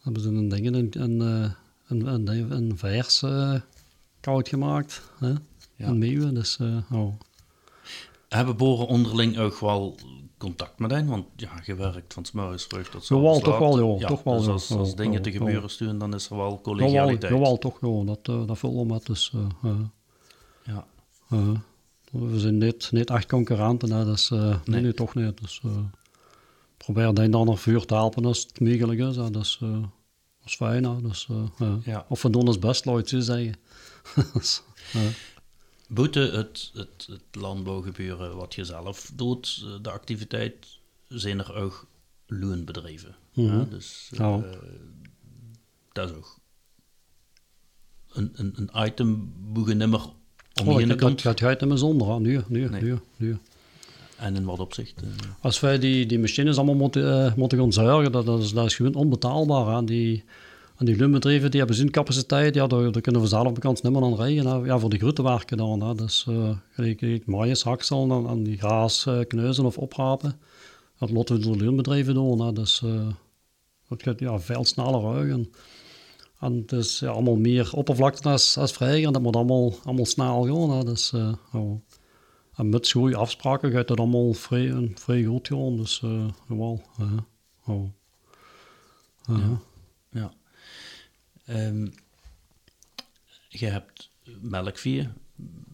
Hebben 0.00 0.22
ze 0.22 0.28
een 0.28 0.48
ding, 0.48 0.66
een, 0.66 0.90
een, 1.02 1.20
eh, 1.22 1.50
een, 1.86 2.06
een, 2.06 2.50
een 2.52 2.78
vers 2.78 3.22
eh, 3.22 3.54
koud 4.20 4.48
gemaakt. 4.48 5.02
Hè? 5.18 5.28
Ja. 5.76 5.86
Een 5.88 5.98
meeuwen, 5.98 6.34
dus 6.34 6.58
eh, 6.58 6.76
oh. 6.92 7.12
Hebben 8.28 8.56
boeren 8.56 8.86
onderling 8.86 9.38
ook 9.38 9.58
wel 9.58 9.94
contact 10.38 10.78
met 10.78 10.90
hen? 10.90 11.06
Want 11.06 11.26
ja, 11.36 11.50
je 11.64 11.74
werkt 11.74 12.14
van 12.14 12.24
's 12.24 12.32
morgens 12.32 12.64
vroeg 12.64 12.88
tot 12.88 13.04
's 13.04 13.08
Jawel, 13.08 13.40
toch 13.40 13.58
wel, 13.58 13.98
ja, 13.98 14.06
toch 14.06 14.22
wel, 14.22 14.36
Dus 14.38 14.46
als, 14.48 14.70
als 14.70 14.88
Ja, 14.90 14.94
dingen 14.96 15.12
ja, 15.12 15.20
te 15.20 15.32
ja. 15.32 15.38
gebeuren 15.38 15.70
sturen, 15.70 15.98
dan 15.98 16.14
is 16.14 16.24
er 16.30 16.36
wel 16.36 16.44
Jawel, 16.46 16.60
collegialiteit. 16.62 17.32
jawel, 17.32 17.58
toch 17.58 17.80
wel. 17.80 18.04
Dat, 18.04 18.18
eh, 18.22 18.46
dat 18.46 18.58
vult 18.58 18.74
wel 18.74 18.84
met. 18.84 19.06
Dus, 19.06 19.32
eh, 19.34 19.70
eh, 19.70 19.78
Ja. 20.64 20.86
eh, 21.30 21.48
we 22.12 22.38
zijn 22.38 22.58
niet, 22.58 22.92
niet 22.92 23.10
echt 23.10 23.28
concurrenten, 23.28 23.92
hè, 23.92 24.04
dus 24.04 24.30
eh, 24.30 24.40
nee. 24.40 24.58
Nee. 24.64 24.80
nee, 24.80 24.94
toch 24.94 25.14
niet. 25.14 25.40
Dus 25.40 25.60
eh, 25.64 25.84
probeer 26.76 27.14
dan 27.14 27.30
dan 27.30 27.46
nog 27.46 27.60
vuur 27.60 27.84
te 27.84 27.94
helpen 27.94 28.24
als 28.24 28.42
het 28.42 28.60
mogelijk 28.60 29.00
is. 29.00 29.16
Hè, 29.16 29.24
eh, 29.24 29.32
dat 29.32 29.44
is 30.44 30.54
fijn. 30.54 30.84
Hè, 30.84 31.02
dus, 31.02 31.28
ja. 31.84 32.06
Of 32.08 32.22
we 32.22 32.30
doen 32.30 32.46
ons 32.46 32.58
best, 32.58 32.84
laat 32.84 33.08
zo 33.08 33.20
zeggen. 33.20 33.54
Dus, 34.32 34.62
Buiten 35.90 36.32
het, 36.32 36.70
het, 36.74 37.06
het 37.10 37.22
landbouwgebeuren 37.32 38.36
wat 38.36 38.54
je 38.54 38.64
zelf 38.64 39.10
doet, 39.14 39.64
de 39.82 39.90
activiteit, 39.90 40.78
zijn 41.08 41.38
er 41.38 41.54
ook 41.54 41.86
loonbedrijven. 42.26 43.16
Hè? 43.32 43.68
Dus 43.68 44.10
dat 45.92 46.10
is 46.10 46.16
ook 46.16 46.38
een, 48.08 48.30
een, 48.34 48.52
een 48.56 48.86
item 48.86 49.32
boegenimmer 49.36 50.12
om 50.60 50.68
oh, 50.68 50.98
dat 50.98 51.20
gaat 51.20 51.42
uit 51.42 51.60
naar 51.60 51.78
zonder. 51.78 52.08
hè. 52.08 52.20
Nu, 52.20 52.40
nu, 52.48 52.68
Nee. 52.68 52.82
nu, 52.82 52.98
nu. 53.16 53.36
En 54.16 54.36
in 54.36 54.44
wat 54.44 54.58
opzicht? 54.58 54.94
eh, 55.02 55.08
Als 55.40 55.60
wij 55.60 55.78
die, 55.78 56.06
die 56.06 56.18
machines 56.18 56.56
allemaal 56.56 56.74
moeten, 56.74 57.24
eh, 57.26 57.34
moeten 57.34 57.58
gaan 57.58 57.72
zuigen, 57.72 58.12
dat, 58.12 58.26
dat, 58.26 58.42
is, 58.42 58.52
dat 58.52 58.66
is 58.66 58.74
gewoon 58.76 58.94
onbetaalbaar. 58.94 59.76
Hè. 59.76 59.84
Die, 59.84 60.24
en 60.76 60.86
die 60.86 60.96
lumbedrijven 60.96 61.50
die 61.50 61.58
hebben 61.58 61.76
zo'n 61.78 61.90
capaciteit, 61.90 62.54
ja, 62.54 62.66
daar, 62.66 62.92
daar 62.92 63.02
kunnen 63.02 63.20
we 63.20 63.26
zelf 63.26 63.52
bekend 63.52 63.82
niet 63.82 63.92
meer 63.92 64.02
aan 64.02 64.16
rijden. 64.16 64.46
Hè. 64.46 64.56
Ja, 64.66 64.78
voor 64.78 64.90
de 64.90 64.98
grote 64.98 65.22
werken 65.22 65.56
dan. 65.56 65.82
Hè. 65.82 65.94
Dus 65.94 66.26
uh, 66.28 66.50
gelijk, 66.70 66.98
gelijk 66.98 67.26
maïs, 67.26 67.62
haksel 67.62 68.10
en, 68.10 68.30
en 68.30 68.42
die 68.42 68.58
graas 68.58 69.04
uh, 69.08 69.18
kneuzen 69.28 69.64
of 69.64 69.78
oprapen. 69.78 70.38
Dat 70.98 71.10
laten 71.10 71.36
we 71.36 71.42
door 71.42 71.58
de 71.58 71.64
lumbedrijven 71.64 72.14
doen. 72.14 72.40
Hè. 72.40 72.52
Dus 72.52 72.82
uh, 72.84 73.06
dat 73.88 74.02
gaat 74.02 74.18
ja, 74.20 74.38
veel 74.40 74.64
sneller 74.64 75.14
uit. 75.14 75.48
En, 76.38 76.64
is 76.66 76.98
ja, 76.98 77.08
allemaal 77.08 77.36
meer 77.36 77.72
oppervlakte 77.72 78.28
als, 78.28 78.56
als. 78.56 78.76
En 78.78 79.12
dat 79.12 79.22
moet 79.22 79.36
allemaal, 79.36 79.74
allemaal 79.84 80.06
snel 80.06 80.44
gaan. 80.44 80.70
Hè. 80.70 80.84
Dus, 80.84 81.12
uh, 81.12 81.32
oh. 81.52 81.80
En 82.54 82.68
met 82.68 82.90
goede 82.90 83.16
afspraken 83.16 83.72
gaat 83.72 83.88
dat 83.88 83.98
allemaal 83.98 84.32
vrij, 84.32 84.92
vrij 84.94 85.22
goed 85.22 85.48
gaan. 85.48 85.76
Dus 85.76 86.00
uh, 86.04 86.28
wel. 86.46 86.82
Uh, 87.00 87.12
oh. 87.64 87.90
ja. 89.26 89.60
ja. 90.10 90.32
Um, 91.66 91.92
je 93.48 93.66
hebt 93.66 94.10
melkvee. 94.40 95.08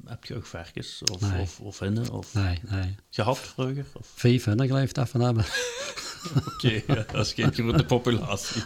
Heb 0.04 0.24
je 0.24 0.34
ook 0.34 0.46
varkens 0.46 1.02
of, 1.12 1.20
nee. 1.20 1.40
of, 1.40 1.60
of 1.60 1.80
nee, 1.80 2.60
nee. 2.70 2.94
Gehad 3.10 3.38
vroeger? 3.38 3.86
Of? 3.92 4.06
Vijf 4.14 4.44
hinnen 4.44 4.66
gelijk 4.66 4.96
even 4.96 5.20
hebben. 5.20 5.44
Oké, 6.30 6.82
okay, 6.88 7.04
dat 7.12 7.26
is 7.26 7.32
geen 7.32 7.52
grote 7.52 7.84
populatie. 7.84 8.62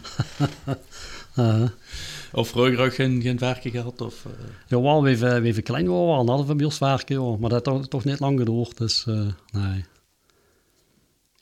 uh, 1.37 1.69
of 2.33 2.49
vroeger 2.49 2.79
ook 2.79 2.95
geen, 2.95 3.23
geen 3.23 3.39
varken 3.39 3.71
gehad? 3.71 4.01
Of, 4.01 4.25
uh... 4.25 4.33
Jawel, 4.67 5.03
we 5.03 5.11
even, 5.11 5.43
we 5.43 5.49
even 5.49 5.63
klein 5.63 5.87
hadden 5.87 6.47
we 6.47 6.55
bij 6.55 6.65
ons 6.65 6.77
varken, 6.77 7.17
hoor. 7.17 7.41
maar 7.41 7.51
dat 7.51 7.67
heeft 7.67 7.91
toch, 7.91 8.05
niet 8.05 8.21
lang 8.21 8.39
geduurd. 8.39 8.79
Dus 8.79 9.05
uh, 9.09 9.27
nee. 9.53 9.85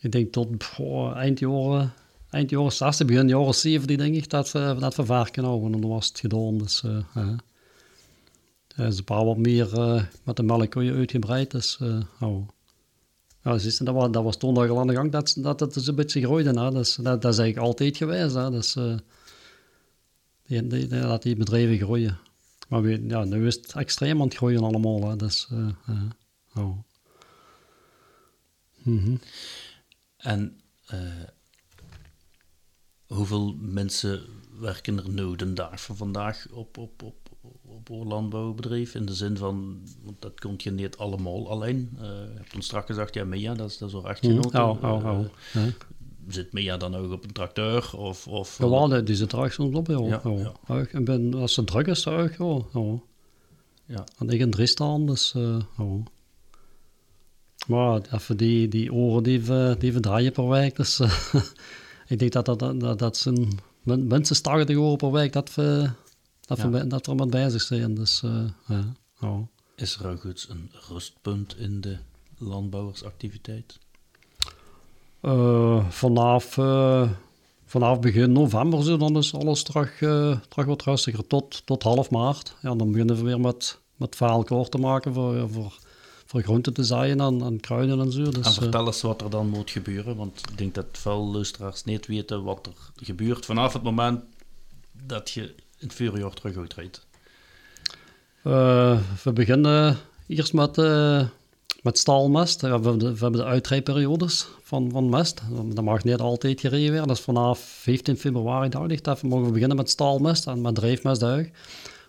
Ik 0.01 0.13
denk 0.13 0.33
tot 0.33 0.49
boah, 0.77 1.17
eind 1.17 1.39
jaren, 1.39 1.93
eind 2.31 2.51
jaren 2.51 2.73
60, 2.73 3.07
begin 3.07 3.29
jaren 3.29 3.55
70 3.55 3.97
denk 3.97 4.15
ik, 4.15 4.31
dat, 4.31 4.53
uh, 4.57 4.81
dat 4.81 4.95
we 4.95 5.05
varken. 5.05 5.45
En 5.45 5.73
dan 5.73 5.89
was 5.89 6.09
het 6.09 6.21
gedaan. 6.21 6.59
Dus, 6.59 6.83
uh, 7.17 7.33
is 8.77 8.99
een 8.99 9.05
paar 9.05 9.25
wat 9.25 9.37
meer 9.37 9.69
met 10.23 10.37
de 10.37 10.43
melkkoeien 10.43 10.95
uitgebreid. 10.95 11.51
Dus, 11.51 11.79
oh. 12.21 12.49
Ja, 13.47 13.85
dat, 13.85 13.95
was, 13.95 14.11
dat 14.11 14.25
was 14.25 14.37
toen 14.37 14.57
al 14.57 14.81
aan 14.81 14.87
de 14.87 14.95
gang 14.95 15.13
dat, 15.13 15.37
dat 15.39 15.61
het 15.61 15.75
dus 15.75 15.87
een 15.87 15.95
beetje 15.95 16.23
groeide. 16.23 16.49
Hè. 16.49 16.71
Dat, 16.71 16.99
dat 17.03 17.25
is 17.25 17.39
eigenlijk 17.39 17.57
altijd 17.57 17.97
geweest. 17.97 18.35
Hè. 18.35 18.51
Dus, 18.51 18.77
uh, 18.77 18.97
die, 20.47 20.67
die, 20.67 20.89
dat 20.89 21.23
bedrijven 21.23 21.79
groeien. 21.79 22.19
Maar 22.69 22.83
we, 22.83 23.07
ja, 23.07 23.25
nu 23.25 23.47
is 23.47 23.55
het 23.55 23.73
extreem 23.73 24.21
aan 24.21 24.27
het 24.27 24.37
groeien 24.37 24.63
allemaal. 24.63 25.11
Hè. 25.11 25.17
Uh, 25.53 25.69
oh. 26.55 26.79
mm 28.83 28.99
-hmm. 28.99 29.21
En 30.17 30.61
hoeveel 33.07 33.57
mensen 33.61 34.23
werken 34.61 34.99
er 34.99 35.09
nu 35.09 35.37
de 35.37 35.53
dag 35.53 35.81
van 35.81 35.97
vandaag 35.97 36.47
op, 36.51 36.79
op, 36.79 37.03
op, 37.03 37.26
op 37.77 37.89
een 37.89 38.07
landbouwbedrijf? 38.07 38.95
In 38.95 39.07
de 39.07 39.15
zin 39.15 39.37
van, 39.37 39.79
want 40.05 40.17
dat 40.19 40.41
komt 40.41 40.63
je 40.63 40.71
niet 40.71 40.97
allemaal 40.97 41.51
alleen. 41.51 41.91
Uh, 41.95 42.03
je 42.03 42.33
hebt 42.35 42.55
ons 42.55 42.65
straks 42.65 42.87
gezegd, 42.87 43.15
ja, 43.15 43.25
Mia, 43.25 43.55
dat 43.55 43.71
is, 43.71 43.79
dat 43.79 43.89
is 43.89 43.95
al. 43.95 44.15
Mm, 44.21 44.39
oh, 44.39 44.83
oh, 44.83 45.05
oh. 45.05 45.19
Uh, 45.21 45.27
ja. 45.53 45.73
Zit 46.29 46.53
Mia 46.53 46.77
dan 46.77 46.95
ook 46.95 47.13
op 47.13 47.25
een 47.25 47.33
tracteur? 47.33 47.91
Of, 47.97 48.27
of, 48.27 48.59
ja, 48.59 48.69
wel, 48.69 49.05
die 49.05 49.17
zit 49.17 49.33
er 49.33 49.43
echt 49.43 49.59
op. 49.59 49.87
Ja, 49.87 50.21
ja. 50.67 50.87
Ik 50.93 51.05
ben, 51.05 51.35
als 51.35 51.57
het 51.57 51.67
druk 51.67 51.87
is, 51.87 52.07
ook, 52.07 52.33
joh. 52.39 52.75
Oh. 52.75 53.01
Ja. 53.85 54.05
En 54.19 54.29
ik 54.29 54.41
in 54.41 54.51
drie 54.51 54.67
staan, 54.67 55.07
dus, 55.07 55.33
uh, 55.37 55.59
oh. 55.79 56.05
Maar 57.67 58.01
even 58.13 58.37
die, 58.37 58.69
die 58.69 58.93
oren 58.93 59.23
die 59.23 59.41
we, 59.41 59.77
die 59.79 59.93
we 59.93 60.01
draaien 60.01 60.33
per 60.33 60.49
week, 60.49 60.77
dus 60.77 61.01
ik 62.09 62.19
denk 62.19 62.33
dat 62.33 62.45
dat, 62.45 62.59
dat, 62.59 62.99
dat 62.99 63.17
zijn 63.17 63.59
minstens 63.83 64.41
80 64.41 64.77
euro 64.77 64.97
per 64.97 65.13
week 65.13 65.33
dat 65.33 65.55
we, 65.55 65.91
dat 66.47 66.59
ja. 66.59 66.71
we, 66.71 66.87
dat 66.87 67.07
we 67.07 67.15
met 67.15 67.31
bezig 67.31 67.63
zijn. 67.63 67.95
Dus, 67.95 68.23
uh, 68.25 68.45
ja. 68.67 68.93
oh. 69.21 69.39
Is 69.77 69.97
er 69.97 70.09
ook 70.09 70.21
goed 70.21 70.47
een 70.51 70.71
rustpunt 70.89 71.57
in 71.59 71.81
de 71.81 71.99
landbouwersactiviteit? 72.39 73.79
Uh, 75.23 75.91
vanaf, 75.91 76.57
uh, 76.57 77.11
vanaf 77.65 78.01
begin 78.01 78.33
november 78.33 78.83
zo, 78.83 78.97
dan 78.97 79.17
is 79.17 79.35
alles 79.35 79.63
terug, 79.63 80.01
uh, 80.01 80.39
terug 80.49 80.67
wat 80.67 80.83
rustiger. 80.83 81.27
Tot, 81.27 81.67
tot 81.67 81.83
half 81.83 82.11
maart. 82.11 82.57
Ja, 82.63 82.75
dan 82.75 82.91
beginnen 82.93 83.17
we 83.17 83.23
weer 83.23 83.41
met, 83.41 83.79
met 83.97 84.17
klaar 84.17 84.69
te 84.69 84.79
maken 84.79 85.15
voor, 85.15 85.51
voor, 85.51 85.79
voor 86.27 86.43
groenten 86.43 86.73
te 86.73 86.85
zaaien 86.85 87.21
en, 87.21 87.43
en 87.43 87.61
kruiden 87.61 88.01
en 88.01 88.13
zo. 88.13 88.31
Dus, 88.31 88.47
en 88.47 88.53
vertel 88.53 88.87
eens 88.87 89.03
wat 89.03 89.23
er 89.23 89.31
dan 89.31 89.49
moet 89.49 89.71
gebeuren, 89.71 90.17
want 90.17 90.41
ik 90.51 90.59
denk 90.59 90.75
dat 90.75 90.87
veel 90.93 91.27
luisteraars 91.27 91.85
niet 91.85 92.07
weten 92.07 92.43
wat 92.43 92.67
er 92.67 93.05
gebeurt 93.05 93.45
vanaf 93.45 93.73
het 93.73 93.83
moment 93.83 94.21
dat 94.93 95.31
je 95.31 95.55
in 95.87 96.05
het 96.05 96.15
voorjaar 96.15 96.35
terug 96.35 96.57
uitrijdt? 96.57 97.07
Uh, 98.45 98.99
we 99.25 99.33
beginnen 99.33 99.97
eerst 100.27 100.53
met, 100.53 100.79
uh, 100.79 101.27
met 101.83 101.99
staalmest. 101.99 102.61
We 102.61 102.69
hebben 102.69 102.99
de, 102.99 103.13
we 103.13 103.19
hebben 103.19 103.41
de 103.41 103.47
uitrijperiodes 103.47 104.49
van, 104.63 104.91
van 104.91 105.09
mest. 105.09 105.43
Dat 105.75 105.85
mag 105.85 106.05
niet 106.05 106.19
altijd 106.19 106.61
gereden. 106.61 107.07
Dat 107.07 107.17
is 107.17 107.23
vanaf 107.23 107.59
15 107.59 108.17
februari, 108.17 108.69
dacht 108.69 108.91
ik. 108.91 109.05
Dat 109.05 109.21
we 109.21 109.29
mogen 109.29 109.53
beginnen 109.53 109.77
met 109.77 109.91
staalmest 109.91 110.47
en 110.47 110.61
met 110.61 110.75
drijfmestduig. 110.75 111.49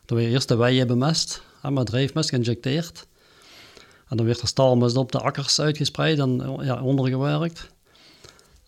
Dan 0.05 0.17
we 0.17 0.23
eerst 0.23 0.47
de 0.47 0.55
weien 0.55 0.87
bemest 0.87 1.41
en 1.61 1.73
met 1.73 1.85
drijfmest 1.85 2.29
geïnjecteerd. 2.29 3.07
En 4.07 4.17
dan 4.17 4.25
werd 4.25 4.41
er 4.41 4.47
staalmest 4.47 4.95
op 4.95 5.11
de 5.11 5.19
akkers 5.19 5.61
uitgespreid 5.61 6.19
en 6.19 6.57
ja, 6.61 6.81
ondergewerkt. 6.81 7.69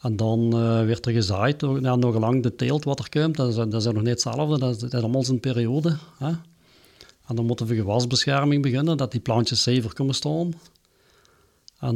En 0.01 0.15
dan 0.15 0.45
uh, 0.45 0.85
werd 0.85 1.05
er 1.05 1.11
gezaaid, 1.11 1.61
ja, 1.61 1.95
nog 1.95 2.19
lang 2.19 2.43
de 2.43 2.55
teelt 2.55 2.83
wat 2.83 2.99
er 2.99 3.09
komt. 3.09 3.35
Dat 3.35 3.49
is, 3.49 3.55
dat 3.55 3.73
is 3.73 3.85
nog 3.85 3.95
niet 3.95 4.07
hetzelfde, 4.07 4.59
dat 4.59 4.75
is, 4.75 4.81
dat 4.81 4.93
allemaal 4.93 5.23
zijn 5.23 5.39
periode. 5.39 5.97
Hè? 6.17 6.31
En 7.27 7.35
dan 7.35 7.45
moeten 7.45 7.65
we 7.65 7.75
gewasbescherming 7.75 8.61
beginnen, 8.61 8.97
dat 8.97 9.11
die 9.11 9.21
plantjes 9.21 9.63
zever 9.63 9.93
kunnen 9.93 10.15
staan. 10.15 10.53
En 11.79 11.95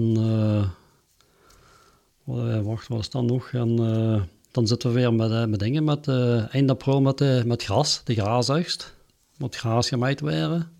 uh, 2.25 2.59
wacht, 2.59 2.87
wat 2.87 2.99
is 2.99 3.09
dan 3.09 3.25
nog? 3.25 3.49
En 3.51 3.81
uh, 3.81 4.21
dan 4.51 4.67
zitten 4.67 4.89
we 4.89 4.95
weer 4.95 5.13
met, 5.13 5.49
met 5.49 5.59
dingen, 5.59 5.83
met 5.83 6.07
eind 6.51 6.69
april 6.69 7.01
met, 7.01 7.45
met 7.45 7.63
gras, 7.63 8.01
de 8.03 8.13
graasugst. 8.13 8.93
Moet 9.37 9.55
gras 9.55 9.87
gemaaid 9.87 10.19
worden, 10.19 10.71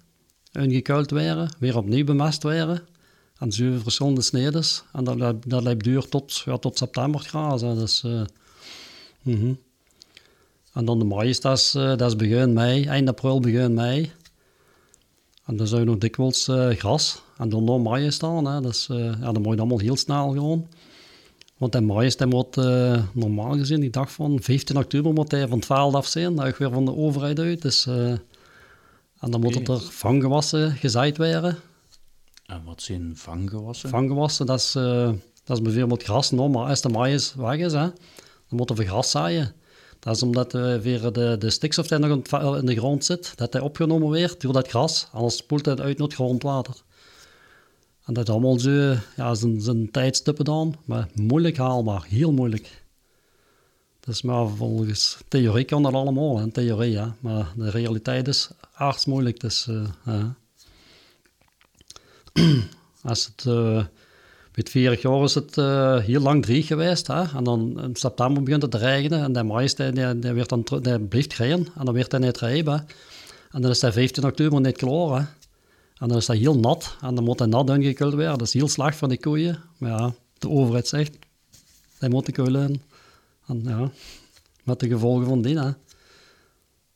ingekuild 0.52 1.10
worden, 1.10 1.50
weer 1.60 1.78
opnieuw 1.78 2.06
bemest 2.06 2.44
worden. 2.44 2.82
En 3.44 3.52
zeven 3.52 3.82
verschillende 3.82 4.22
snedes. 4.22 4.84
En 4.92 5.04
dat, 5.04 5.20
dat, 5.20 5.36
dat 5.48 5.64
loopt 5.64 5.84
duur 5.84 6.10
tot, 6.10 6.42
ja, 6.46 6.58
tot 6.58 6.78
september. 6.78 7.30
Dus, 7.60 8.04
uh, 8.06 8.22
mm 9.22 9.36
-hmm. 9.40 9.58
En 10.74 10.86
dan 10.86 11.00
de 11.00 11.06
mais, 11.06 11.40
dat 11.40 11.58
is, 11.58 11.76
uh, 11.76 11.84
dat 11.84 12.02
is 12.02 12.16
begin 12.16 12.54
mei, 12.54 12.86
eind 12.86 13.08
april, 13.08 13.40
begin 13.40 13.74
mei. 13.74 14.12
En 15.46 15.56
dan 15.58 15.68
zou 15.68 15.80
je 15.82 15.88
nog 15.88 15.98
dikwijls 15.98 16.48
uh, 16.48 16.70
gras 16.70 17.22
en 17.38 17.50
dan 17.50 17.64
nog 17.64 17.84
maïs 17.84 18.16
staan. 18.16 18.46
Hè. 18.46 18.62
Dus, 18.62 18.86
ja, 19.22 19.32
dan 19.32 19.42
moet 19.42 19.54
je 19.54 19.60
allemaal 19.60 19.80
heel 19.80 19.98
snel 19.98 20.32
gewoon. 20.32 20.68
Want 21.58 21.72
de 21.72 21.82
maïs 21.82 22.18
dat 22.18 22.30
moet 22.30 22.56
normaal 23.14 23.58
gezien, 23.58 23.80
die 23.80 23.90
dag 23.90 24.12
van 24.12 24.42
15 24.42 24.78
oktober, 24.78 25.14
moet 25.14 25.32
hij 25.32 25.48
van 25.48 25.58
het 25.58 25.66
veld 25.66 25.96
af 25.96 26.08
zijn. 26.08 26.36
Dat 26.36 26.58
weer 26.58 26.72
van 26.72 26.86
de 26.86 26.96
overheid 26.96 27.40
uit. 27.40 27.62
Dus, 27.62 27.86
en 27.86 29.32
dan 29.32 29.40
moet 29.40 29.56
het 29.56 29.68
er 29.68 29.82
vanggewassen 29.82 30.72
gezaaid 30.72 31.18
worden. 31.18 31.58
En 32.46 32.64
wat 32.64 32.82
zijn 32.82 33.12
vanggewassen? 33.16 33.90
Vanggewassen, 33.90 34.46
dat 34.46 34.60
is, 34.60 34.76
uh, 34.76 35.12
dat 35.44 35.58
is 35.58 35.62
bijvoorbeeld 35.62 36.04
gras. 36.04 36.32
Maar 36.32 36.68
als 36.68 36.82
de 36.82 36.90
maïs 36.90 37.34
weg 37.34 37.58
is, 37.58 37.72
hè, 37.72 37.80
dan 37.80 38.58
moeten 38.58 38.76
we 38.76 38.86
gras 38.86 39.12
zaaien. 39.12 39.54
Dat 40.00 40.16
is 40.16 40.24
omdat 40.24 40.54
uh, 40.54 40.78
weer 40.78 41.12
de, 41.12 41.36
de 41.40 41.50
stikstof 41.50 41.90
nog 41.90 42.12
in 42.60 42.66
de 42.66 42.76
grond 42.76 43.06
zit, 43.06 43.34
dat 43.36 43.54
hij 43.54 43.62
opgenomen 43.62 44.08
wordt 44.08 44.42
door 44.42 44.54
dat 44.54 44.68
gras. 44.68 45.08
Anders 45.12 45.36
spoelt 45.36 45.66
het 45.66 45.82
uit 45.82 45.98
naar 45.98 46.08
het 46.08 46.16
grondwater. 46.16 46.76
En 48.06 48.14
dat 48.14 48.28
is 48.28 48.34
allemaal 48.34 48.60
zo, 48.60 48.96
ja, 49.16 49.34
zijn, 49.34 49.62
zijn 49.62 49.92
tijdstippen 49.92 50.46
dan, 50.46 50.76
maar 50.86 51.10
moeilijk 51.14 51.58
haalbaar, 51.58 52.06
heel 52.08 52.32
moeilijk. 52.32 52.84
Dus 54.00 54.22
maar 54.22 54.48
volgens 54.48 55.18
theorie 55.28 55.66
kan 55.66 55.84
dat 55.84 55.94
allemaal, 55.94 56.38
hè, 56.38 56.52
theorie, 56.52 56.92
ja. 56.92 57.16
maar 57.20 57.54
de 57.56 57.70
realiteit 57.70 58.28
is 58.28 58.50
aardsmoeilijk. 58.74 59.40
Dus, 59.40 59.68
uh, 59.68 59.88
ja. 60.06 60.36
Als 63.04 63.26
het, 63.26 63.46
uh, 63.48 63.84
met 64.56 64.70
40 64.70 65.02
jaar 65.02 65.24
is 65.24 65.36
het 65.36 65.58
uh, 65.58 66.00
heel 66.00 66.22
lang 66.22 66.44
drie 66.44 66.64
geweest. 66.64 67.08
Hè? 67.08 67.24
En 67.38 67.44
dan 67.44 67.82
in 67.82 67.96
september 67.96 68.44
begint 68.44 68.62
het 68.62 68.72
te 68.72 68.78
regenen. 68.78 69.24
En 69.24 69.34
de 69.34 69.44
mais 69.44 69.76
die, 69.76 69.92
die, 69.92 70.20
die, 70.20 70.32
werd 70.32 70.50
dan, 70.50 70.66
die 70.82 71.00
blijft 71.00 71.34
rijden. 71.34 71.68
En 71.78 71.86
dan 71.86 71.94
werd 71.94 72.12
hij 72.12 72.20
niet 72.22 72.38
rijden. 72.38 72.88
En 73.52 73.62
dan 73.62 73.72
is 73.72 73.82
hij 73.82 73.92
15 73.92 74.26
oktober 74.26 74.62
niet 74.62 74.78
klaar. 74.78 75.20
Hè? 75.20 75.26
En 75.98 76.08
dan 76.08 76.18
is 76.18 76.28
hij 76.28 76.38
heel 76.38 76.60
nat. 76.60 76.96
En 77.02 77.16
dan 77.16 77.24
moet 77.24 77.40
hij 77.40 77.48
nat 77.48 77.70
ingekult 77.70 78.14
worden. 78.14 78.38
Dat 78.38 78.48
is 78.48 78.54
heel 78.54 78.70
slecht 78.70 78.98
voor 78.98 79.08
de 79.08 79.20
koeien. 79.20 79.64
Maar 79.78 79.90
ja, 79.90 80.14
de 80.38 80.50
overheid 80.50 80.88
zegt, 80.88 81.18
hij 81.98 82.10
moet 82.10 82.26
de 82.26 82.32
kuilen. 82.32 82.82
En 83.48 83.64
ja, 83.64 83.92
met 84.64 84.80
de 84.80 84.88
gevolgen 84.88 85.26
van 85.26 85.42
die. 85.42 85.60
Hè? 85.60 85.72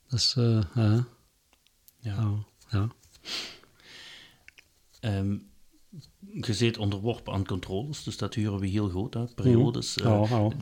Dus, 0.08 0.34
uh, 0.38 0.60
ja. 0.74 1.04
ja. 1.98 2.30
ja. 2.70 2.88
Um, 5.00 5.46
je 6.32 6.54
zit 6.54 6.78
onderworpen 6.78 7.32
aan 7.32 7.46
controles, 7.46 8.04
dus 8.04 8.16
dat 8.16 8.34
huren 8.34 8.58
we 8.58 8.66
heel 8.66 8.88
goed, 8.90 9.14
hè, 9.14 9.24
periodes. 9.24 9.96
Mm. 9.96 10.06
Oh, 10.06 10.32
oh. 10.32 10.52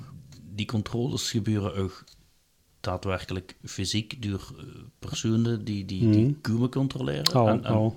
Die 0.55 0.67
controles 0.67 1.31
gebeuren 1.31 1.75
ook 1.75 2.05
daadwerkelijk 2.81 3.57
fysiek 3.65 4.23
door 4.23 4.55
personen 4.99 5.65
die 5.65 5.85
die, 5.85 6.05
mm. 6.05 6.13
die 6.13 6.37
kumen 6.41 6.71
controleren. 6.71 7.35
Oh, 7.37 7.49
en, 7.49 7.65
en 7.65 7.93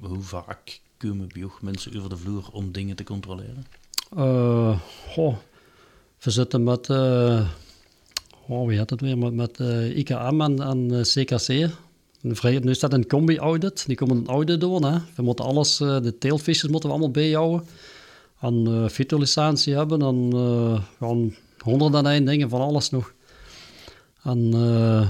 hoe 0.00 0.20
vaak 0.20 0.80
komen 0.96 1.28
bij 1.28 1.48
mensen 1.60 1.96
over 1.96 2.08
de 2.08 2.16
vloer 2.16 2.48
om 2.52 2.72
dingen 2.72 2.96
te 2.96 3.04
controleren? 3.04 3.66
Uh, 4.16 4.80
goh, 5.08 5.36
we 6.18 6.30
zitten 6.30 6.62
met, 6.62 6.88
uh, 6.88 7.48
oh, 8.48 8.66
wie 8.66 8.78
had 8.78 8.90
het 8.90 9.00
weer, 9.00 9.18
met, 9.18 9.34
met 9.34 9.60
uh, 9.60 9.96
IKM 9.96 10.40
en, 10.40 10.60
en 10.60 11.02
CKC 11.02 11.70
nu 12.62 12.74
staat 12.74 12.92
een 12.92 13.06
combi-audit, 13.06 13.86
die 13.86 13.96
komen 13.96 14.16
een 14.16 14.26
audit 14.26 14.60
doen. 14.60 14.84
Hè. 14.84 14.98
We 15.16 15.22
moeten 15.22 15.44
alles, 15.44 15.80
uh, 15.80 16.00
de 16.00 16.18
teelvisjes 16.18 16.70
moeten 16.70 16.88
we 16.88 16.94
allemaal 16.94 17.12
bijhouden. 17.12 17.66
En 18.40 18.64
uh, 18.68 18.88
fytolicentie 18.88 19.74
hebben, 19.74 19.98
dan 19.98 20.32
uh, 20.34 20.82
gaan 20.98 21.34
honderden 21.58 22.06
en 22.06 22.24
dingen 22.24 22.48
van 22.48 22.60
alles 22.60 22.90
nog. 22.90 23.12
En 24.22 24.54
uh, 24.54 25.08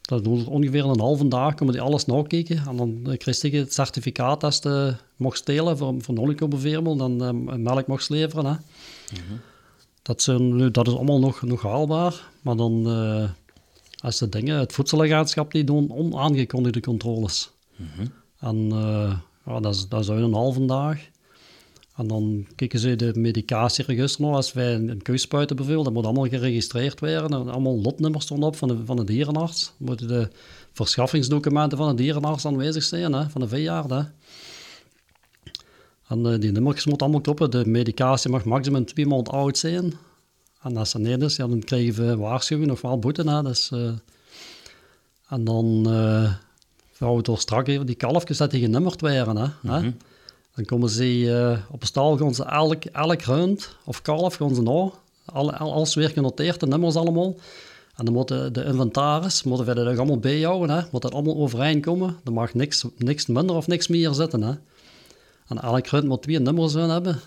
dat 0.00 0.24
doen 0.24 0.46
ongeveer 0.46 0.84
een 0.84 1.00
halve 1.00 1.28
dag, 1.28 1.54
kunnen 1.54 1.74
die 1.74 1.84
alles 1.84 2.04
nakijken. 2.04 2.62
En 2.68 2.76
dan 2.76 3.16
krijg 3.16 3.40
je 3.40 3.56
het 3.56 3.74
certificaat 3.74 4.44
als 4.44 4.58
je 4.62 4.94
mocht 5.16 5.38
stelen 5.38 5.78
voor, 5.78 5.94
voor 5.98 6.14
Nolico 6.14 6.48
bijvoorbeeld, 6.48 6.98
dan 6.98 7.62
melk 7.62 7.86
mocht 7.86 8.08
leveren. 8.08 8.44
Hè. 8.44 8.52
Mm 8.52 8.58
-hmm. 9.28 9.40
dat, 10.02 10.22
zijn, 10.22 10.72
dat 10.72 10.86
is 10.86 10.94
allemaal 10.94 11.18
nog, 11.18 11.42
nog 11.42 11.62
haalbaar, 11.62 12.28
maar 12.42 12.56
dan 12.56 12.86
als 14.06 14.18
de 14.18 14.28
dingen, 14.28 14.58
het 14.58 14.72
voedselagentschap, 14.72 15.52
die 15.52 15.64
doen 15.64 15.92
onaangekondigde 15.92 16.80
controles. 16.80 17.50
Mm 17.76 18.12
En 18.38 18.56
uh, 18.56 19.18
ja, 19.46 19.60
dat, 19.60 19.74
is, 19.74 19.88
dat 19.88 20.00
is 20.00 20.08
een 20.08 20.34
halve 20.34 20.64
dag. 20.64 20.98
En 21.96 22.06
dan 22.06 22.46
kijken 22.54 22.78
ze 22.78 22.96
de 22.96 23.12
medicatieregister 23.14 24.24
nog. 24.24 24.34
Als 24.34 24.52
wij 24.52 24.74
een, 24.74 25.02
keuspuiten 25.02 25.56
bevelen, 25.56 25.84
dat 25.84 25.92
moet 25.92 26.04
allemaal 26.04 26.28
geregistreerd 26.28 27.00
worden. 27.00 27.24
En 27.24 27.48
allemaal 27.48 27.80
lotnummers 27.80 28.24
stonden 28.24 28.48
op 28.48 28.56
van 28.56 28.68
de, 28.68 28.84
van 28.84 28.96
de 28.96 29.04
dierenarts. 29.04 29.72
Moeten 29.76 30.08
de 30.08 30.28
verschaffingsdocumenten 30.72 31.78
van 31.78 31.88
de 31.96 32.02
dierenarts 32.02 32.46
aanwezig 32.46 32.82
zijn, 32.82 33.12
hè, 33.12 33.30
van 33.30 33.40
de 33.40 33.48
veejaard. 33.48 33.90
Hè. 33.90 34.02
En 36.08 36.26
uh, 36.26 36.40
die 36.40 36.52
nummers 36.52 36.84
moeten 36.84 37.06
allemaal 37.06 37.22
kloppen. 37.22 37.50
De 37.50 37.66
medicatie 37.66 38.30
mag 38.30 38.44
maximum 38.44 38.84
twee 38.84 39.06
maanden 39.06 39.32
oud 39.32 39.58
zijn. 39.58 39.92
En 40.62 40.76
als 40.76 40.92
dat 40.92 41.02
niet 41.02 41.22
is, 41.22 41.36
ja, 41.36 41.46
dan 41.46 41.60
krijgen 41.60 42.06
we 42.06 42.16
waarschuwing 42.16 42.70
of 42.70 42.80
wel 42.80 42.98
boete. 42.98 43.30
Hè. 43.30 43.42
Dus, 43.42 43.70
uh, 43.70 43.90
en 45.28 45.44
dan 45.44 45.84
uh, 45.88 46.32
we 46.98 47.22
toch 47.22 47.40
strak 47.40 47.68
even 47.68 47.86
die 47.86 47.94
kalfjes 47.94 48.36
dat 48.36 48.50
die 48.50 48.60
genummerd 48.60 49.00
werden. 49.00 49.36
Hè. 49.36 49.44
Mm 49.44 49.70
-hmm. 49.70 49.96
Dan 50.54 50.64
komen 50.64 50.88
ze 50.88 51.18
uh, 51.18 51.58
op 51.70 51.80
een 51.80 51.86
stal, 51.86 52.16
gaan 52.16 52.34
ze 52.34 52.44
elk, 52.44 52.84
elk 52.84 53.22
rund 53.22 53.76
of 53.84 54.02
kalf 54.02 54.34
gaan 54.34 54.54
ze 54.54 54.62
nou. 54.62 54.90
Al, 55.24 55.52
alles 55.52 55.94
weer 55.94 56.10
genoteerd, 56.10 56.60
de 56.60 56.66
nummers 56.66 56.96
allemaal. 56.96 57.34
En 57.96 58.04
dan 58.04 58.14
moeten 58.14 58.52
de 58.52 58.64
inventaris, 58.64 59.42
moeten 59.42 59.66
we 59.66 59.74
dat 59.74 59.96
allemaal 59.96 60.18
bijhouden, 60.18 60.76
hè. 60.76 60.82
moet 60.90 61.02
dat 61.02 61.12
allemaal 61.12 61.36
overeind 61.36 61.84
komen. 61.84 62.16
Er 62.24 62.32
mag 62.32 62.54
niks, 62.54 62.84
niks 62.96 63.26
minder 63.26 63.56
of 63.56 63.66
niks 63.66 63.88
meer 63.88 64.12
zitten. 64.14 64.42
Hè. 64.42 64.54
En 65.48 65.62
elk 65.62 65.86
rund 65.86 66.04
moet 66.04 66.22
twee 66.22 66.40
nummers 66.40 66.72
hebben. 66.72 67.20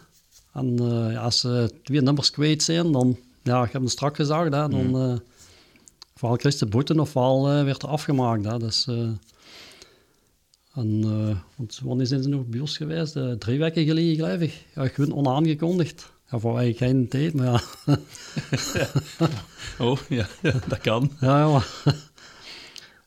En 0.53 0.81
uh, 0.81 1.11
ja, 1.11 1.21
als 1.21 1.39
ze 1.39 1.71
twee 1.83 2.01
nummers 2.01 2.31
kwijt 2.31 2.63
zijn, 2.63 2.91
dan 2.91 3.17
ja, 3.43 3.63
ik 3.63 3.71
heb 3.71 3.81
hem 3.81 3.89
strak 3.89 4.15
gezegd, 4.15 4.43
hè, 4.43 4.49
dan 4.49 4.87
mm. 4.87 4.95
uh, 4.95 5.15
ofwel 6.15 6.35
kreeg 6.35 6.57
de 6.57 6.65
boete 6.65 6.99
ofwel 7.01 7.57
uh, 7.57 7.63
werd 7.63 7.83
er 7.83 7.89
afgemaakt. 7.89 8.45
Hè, 8.45 8.59
dus, 8.59 8.87
uh, 8.89 9.09
en, 10.73 11.01
want 11.55 11.79
wanneer 11.83 12.07
zijn 12.07 12.23
ze 12.23 12.29
nog 12.29 12.45
bij 12.45 12.59
ons 12.59 12.77
geweest? 12.77 13.17
drie 13.39 13.59
weken 13.59 13.85
geleden, 13.85 14.15
geloof 14.15 14.39
ik. 14.39 14.65
Ja, 14.75 14.87
gewoon 14.87 15.13
onaangekondigd. 15.13 16.11
Ja, 16.31 16.39
voor 16.39 16.57
eigenlijk 16.57 16.91
geen 16.91 17.07
tijd, 17.07 17.33
maar 17.33 17.45
ja. 17.45 17.61
oh, 19.85 19.97
ja, 20.09 20.27
ja, 20.41 20.53
dat 20.67 20.79
kan. 20.79 21.11
Ja, 21.19 21.39
ja. 21.39 21.61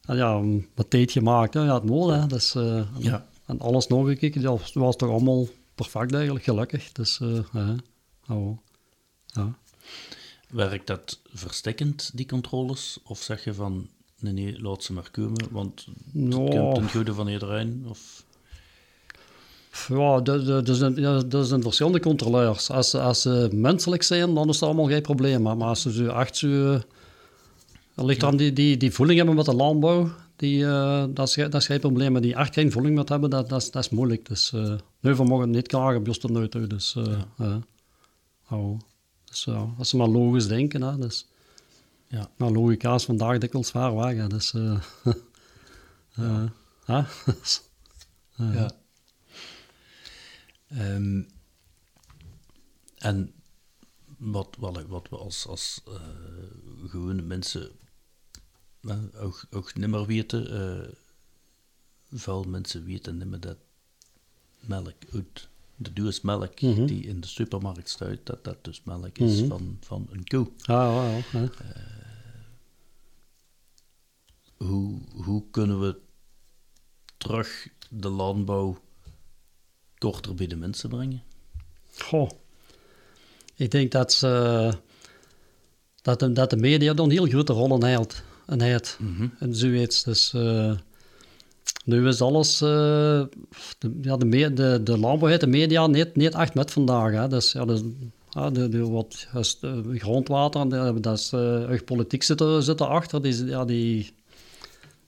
En 0.02 0.16
ja, 0.16 0.42
wat 0.74 0.90
tijd 0.90 1.12
gemaakt, 1.12 1.54
hè. 1.54 1.60
ja, 1.60 1.80
het 1.80 1.90
hè. 1.90 2.26
Dus, 2.26 2.52
ja. 2.98 3.26
En 3.46 3.60
alles 3.60 3.86
nog 3.86 4.06
gekeken, 4.06 4.42
dat 4.42 4.72
was 4.72 4.96
toch 4.96 5.10
allemaal 5.10 5.46
perfect 5.74 6.14
eigenlijk, 6.14 6.44
gelukkig. 6.44 6.92
Dus, 6.92 7.20
ja. 7.52 7.76
Oh, 8.28 8.58
ja. 9.26 9.54
Werkt 10.50 10.86
dat 10.86 11.20
verstekkend, 11.34 12.10
die 12.14 12.26
controles? 12.26 12.98
Of 13.04 13.22
zeg 13.22 13.44
je 13.44 13.54
van, 13.54 13.88
nee, 14.20 14.32
nee, 14.32 14.60
laat 14.62 14.82
ze 14.82 14.92
maar 14.92 15.10
komen, 15.10 15.46
want 15.50 15.86
het 16.12 16.32
Ja. 16.32 16.36
komt 16.36 16.74
ten 16.74 16.90
goede 16.90 17.14
van 17.14 17.28
iedereen? 17.28 17.84
Of... 17.88 18.24
Ja, 19.88 20.20
dat, 20.20 20.76
zijn, 21.48 21.62
verschillende 21.62 22.00
controleurs. 22.00 22.70
Als, 22.70 22.90
ze- 22.90 23.00
als 23.00 23.20
ze 23.20 23.48
menselijk 23.52 24.02
zijn, 24.02 24.34
dan 24.34 24.48
is 24.48 24.58
dat 24.58 24.68
allemaal 24.68 24.86
geen 24.88 25.02
probleem. 25.02 25.42
Maar 25.42 25.56
als 25.56 25.82
ze 25.82 25.92
zo 25.92 26.06
echt 26.06 26.36
zo 26.36 26.80
Dat 27.94 28.04
ligt 28.04 28.22
aan 28.22 28.36
die, 28.36 28.52
die, 28.52 28.76
die 28.76 28.92
voeling 28.92 29.16
hebben 29.18 29.36
met 29.36 29.44
de 29.44 29.54
landbouw. 29.54 30.10
Die, 30.36 30.58
uh, 30.58 31.04
dat, 31.08 31.28
is, 31.28 31.34
dat 31.34 31.54
is 31.54 31.66
geen 31.66 31.80
probleem. 31.80 32.12
Maar 32.12 32.20
die 32.20 32.34
echt 32.34 32.54
geen 32.54 32.72
voeling 32.72 32.94
met 32.94 33.08
hebben, 33.08 33.30
dat, 33.30 33.48
dat, 33.48 33.62
is, 33.62 33.70
dat 33.70 33.84
is 33.84 33.90
moeilijk. 33.90 34.26
Dus 34.28 34.52
uh, 34.52 34.74
nu 35.00 35.14
van 35.14 35.26
mogen 35.26 35.50
niet 35.50 35.66
krijgen, 35.66 36.02
best 36.02 36.28
nooit 36.28 36.54
uit. 36.54 36.70
Dus, 36.70 36.94
uh, 36.94 37.20
ja. 37.38 37.60
oh. 38.50 38.78
dus 39.24 39.48
als 39.78 39.88
ze 39.88 39.96
maar 39.96 40.08
logisch 40.08 40.46
denken, 40.46 40.82
hè, 40.82 40.98
dus, 40.98 41.28
ja. 42.08 42.30
Nou, 42.36 42.52
logica 42.52 42.94
is 42.94 43.04
vandaag 43.04 43.38
dikwijls 43.38 43.68
zwaar 43.68 43.96
weg. 43.96 44.16
Hè, 44.16 44.26
dus, 44.26 44.50
ja. 46.86 47.06
ja. 48.36 48.70
Um, 50.78 51.26
en 52.98 53.32
wat, 54.18 54.56
wat, 54.58 54.82
wat 54.86 55.08
we 55.08 55.16
als, 55.16 55.46
als 55.46 55.82
gewone 56.86 57.22
mensen 57.22 57.70
uh, 58.82 58.96
ook, 59.14 59.44
ook 59.50 59.74
niet 59.74 59.88
meer 59.88 60.06
weten, 60.06 60.54
uh, 60.54 60.88
veel 62.10 62.42
mensen 62.42 62.84
weten 62.84 63.18
niet 63.18 63.26
meer 63.26 63.40
dat 63.40 63.56
melk 64.60 64.96
uit 65.12 65.48
de 65.76 65.92
duurste 65.92 66.26
melk 66.26 66.60
mm 66.60 66.74
-hmm. 66.74 66.86
die 66.86 67.04
in 67.04 67.20
de 67.20 67.26
supermarkt 67.26 67.88
staat, 67.88 68.18
dat 68.24 68.44
dat 68.44 68.64
dus 68.64 68.82
melk 68.84 69.18
is 69.18 69.32
mm 69.32 69.38
-hmm. 69.38 69.48
van, 69.48 69.76
van 69.80 70.06
een 70.10 70.24
koe. 70.24 70.48
Ah, 70.64 70.92
wow, 70.94 71.20
ja. 71.32 71.48
hoe, 74.56 75.00
hoe 75.24 75.44
kunnen 75.50 75.80
we 75.80 76.00
terug 77.16 77.68
de 77.90 78.08
landbouw 78.08 78.78
korter 79.98 80.34
bij 80.34 80.46
de 80.46 80.56
mensen 80.56 80.88
brengen? 80.88 81.22
Goh. 81.98 82.30
Ik 83.54 83.70
denk 83.70 83.92
dat, 83.92 84.12
ze, 84.12 84.72
dat, 86.02 86.20
de, 86.20 86.32
dat 86.32 86.50
de 86.50 86.56
media 86.56 86.94
dan 86.94 87.04
een 87.04 87.12
heel 87.12 87.26
grote 87.26 87.52
rol 87.52 87.84
in. 87.84 88.06
En, 88.52 88.60
heeft, 88.60 88.96
mm 89.00 89.16
-hmm. 89.16 89.32
en 89.38 89.54
zoiets. 89.54 90.02
Dus 90.02 90.32
uh, 90.36 90.72
nu 91.84 92.08
is 92.08 92.20
alles... 92.20 92.62
Uh, 92.62 92.68
de, 93.78 93.98
ja, 94.02 94.16
de, 94.16 94.52
de, 94.52 94.80
de 94.82 94.98
landbouw 94.98 95.36
de 95.36 95.46
media 95.46 95.86
niet, 95.86 96.16
niet 96.16 96.34
echt 96.34 96.54
met 96.54 96.70
vandaag. 96.70 97.12
Hè. 97.12 97.28
Dus 97.28 97.52
ja, 97.52 97.64
dus, 97.64 97.80
ja, 98.28 98.50
de, 98.50 98.68
de, 98.68 98.88
wat 98.88 99.26
de 99.60 99.98
grondwater, 99.98 100.68
de, 100.68 101.00
dat 101.00 101.18
is, 101.18 101.32
uh, 101.32 101.80
politiek 101.84 102.22
zit, 102.22 102.40
er, 102.40 102.62
zit 102.62 102.80
erachter. 102.80 103.22
Die, 103.22 103.44
ja, 103.44 103.64
die, 103.64 104.12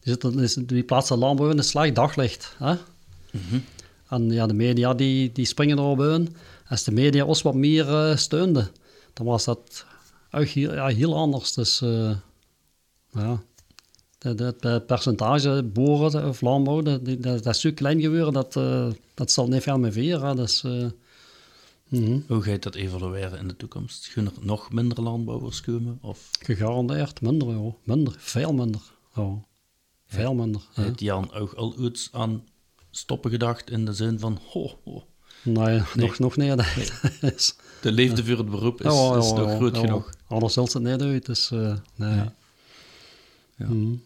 die, 0.00 0.16
zit, 0.46 0.68
die 0.68 0.82
plaatsen 0.82 1.18
landbouw 1.18 1.50
in 1.50 1.58
een 1.58 1.64
slecht 1.64 1.94
daglicht. 1.94 2.54
Hè. 2.58 2.72
Mm 2.72 3.40
-hmm. 3.48 3.64
En 4.08 4.30
ja, 4.30 4.46
de 4.46 4.54
media 4.54 4.94
die, 4.94 5.32
die 5.32 5.46
springen 5.46 5.78
erop 5.78 6.00
in. 6.00 6.36
Als 6.68 6.84
de 6.84 6.92
media 6.92 7.24
ons 7.24 7.42
wat 7.42 7.54
meer 7.54 7.88
uh, 7.88 8.16
steunde, 8.16 8.70
dan 9.12 9.26
was 9.26 9.44
dat 9.44 9.86
ook 10.30 10.46
heel, 10.46 10.74
ja, 10.74 10.86
heel 10.86 11.16
anders. 11.16 11.52
Dus 11.52 11.80
uh, 11.82 12.10
ja, 13.14 13.42
het 14.18 14.86
percentage 14.86 15.62
boeren 15.62 16.28
of 16.28 16.40
landbouw, 16.40 16.82
dat, 16.82 17.04
dat, 17.04 17.22
dat, 17.22 17.46
is 17.46 17.60
zo 17.60 17.72
klein 17.74 18.00
geworden, 18.00 18.32
dat, 18.32 18.56
uh, 18.56 18.86
dat 19.14 19.30
zal 19.30 19.48
niet 19.48 19.62
veel 19.62 19.78
meer 19.78 19.92
veren. 19.92 20.36
Dus, 20.36 20.62
mm 20.62 20.92
-hmm. 21.88 22.24
Hoe 22.26 22.42
gaat 22.42 22.62
dat 22.62 22.74
evalueren 22.74 23.38
in 23.38 23.48
de 23.48 23.56
toekomst? 23.56 24.06
Gaan 24.06 24.26
er 24.26 24.32
nog 24.40 24.72
minder 24.72 25.02
landbouwers 25.02 25.60
komen? 25.60 25.98
Of? 26.00 26.30
Gegarandeerd 26.40 27.20
minder, 27.20 27.48
joh. 27.48 27.74
minder, 27.84 28.14
veel 28.18 28.52
minder. 28.52 28.80
Oh. 29.14 29.42
Veel 30.06 30.34
minder. 30.34 30.62
Heeft 30.72 31.00
Jan 31.00 31.32
ook 31.32 31.52
al 31.52 31.84
iets 31.84 32.08
aan 32.12 32.44
stoppen 32.90 33.30
gedacht 33.30 33.70
in 33.70 33.84
de 33.84 33.92
zin 33.92 34.18
van, 34.18 34.38
ho, 34.48 34.78
ho. 34.84 35.06
Nee, 35.42 35.54
nee. 35.66 35.82
Nog, 35.94 36.18
nog 36.18 36.36
niet. 36.36 36.54
Nee. 36.54 36.88
de 37.82 37.92
liefde 37.92 38.24
voor 38.24 38.36
het 38.36 38.50
beroep 38.50 38.80
is, 38.80 38.92
oh, 38.92 39.16
is 39.18 39.32
nog 39.32 39.56
groot 39.56 39.78
genoeg. 39.78 40.10
Anders 40.26 40.52
zult 40.52 40.72
het 40.72 40.82
niet 40.82 41.02
uit, 41.02 41.26
dus 41.26 41.50
uh, 41.50 41.76
nee. 41.94 42.14
Ja. 42.14 42.34
Ja. 43.56 43.66
Mm. 43.66 44.02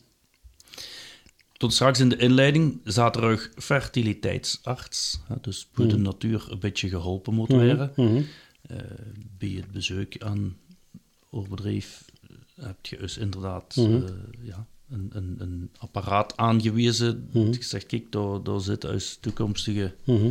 Tot 1.52 1.72
straks 1.72 2.00
in 2.00 2.08
de 2.08 2.16
inleiding 2.16 2.80
zat 2.84 3.16
er 3.16 3.22
ook 3.22 3.50
fertiliteitsarts, 3.56 5.20
hè, 5.26 5.34
dus 5.40 5.68
hoe 5.72 5.84
mm. 5.84 5.90
de 5.90 5.98
natuur 5.98 6.46
een 6.50 6.58
beetje 6.58 6.88
geholpen 6.88 7.34
moet 7.34 7.48
mm 7.48 7.58
-hmm. 7.58 7.66
worden. 7.66 7.92
-hmm. 7.94 8.16
uh, 8.70 8.76
bij 9.38 9.48
het 9.48 9.72
bezoek 9.72 10.18
aan 10.18 10.56
oorbedrijf 11.30 12.04
heb 12.60 12.86
je 12.86 12.96
dus 12.96 13.18
inderdaad 13.18 13.76
Mhm. 13.76 13.92
uh, 13.92 14.02
ja, 14.42 14.66
een, 14.88 15.10
een, 15.12 15.36
een 15.38 15.70
apparaat 15.78 16.36
aangewezen. 16.36 17.28
Mhm. 17.32 17.44
Dat 17.44 17.54
je 17.54 17.62
zegt, 17.62 17.86
kijk, 17.86 18.12
daar, 18.12 18.42
daar 18.42 18.60
zit 18.60 18.86
als 18.86 19.18
toekomstige 19.20 19.94
Mhm. 20.04 20.30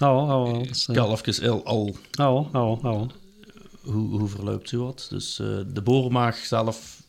Oh, 0.00 0.16
oh, 0.16 0.54
oh, 0.54 0.60
eh, 0.60 0.94
kalfjes 0.94 1.42
al, 1.42 1.64
al 1.64 1.96
oh, 2.18 2.54
oh, 2.54 2.84
oh. 2.84 3.08
hoe, 3.82 4.18
hoe 4.18 4.28
verloopt 4.28 4.68
zo 4.68 4.84
wat? 4.84 5.06
Dus 5.10 5.38
eh, 5.38 5.60
de 5.72 5.82
boer 5.82 6.12
mag 6.12 6.36
zelf 6.36 7.02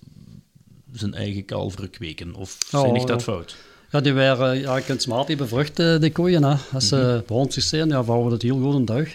zijn 0.94 1.14
eigen 1.14 1.46
kalveren 1.46 1.90
kweken, 1.90 2.36
of 2.36 2.58
Oh, 2.72 2.82
zijn 2.82 2.96
ik 2.96 3.08
dat 3.08 3.20
ja. 3.20 3.26
fout? 3.34 3.56
Ja, 3.92 4.02
die 4.02 4.14
waren 4.14 4.60
ja, 4.60 4.80
kunstmatig 4.80 5.38
bevrucht, 5.38 5.80
eh, 5.80 6.00
die 6.00 6.12
koeien. 6.12 6.44
Hè. 6.44 6.56
Als 6.74 6.88
ze 6.88 6.96
Mhm. 6.96 7.22
bronstig 7.26 7.64
zijn, 7.64 7.90
ja, 7.90 8.04
vouwen 8.04 8.30
dat 8.30 8.42
heel 8.42 8.60
goed 8.60 8.74
een 8.74 8.86
dag. 8.86 9.08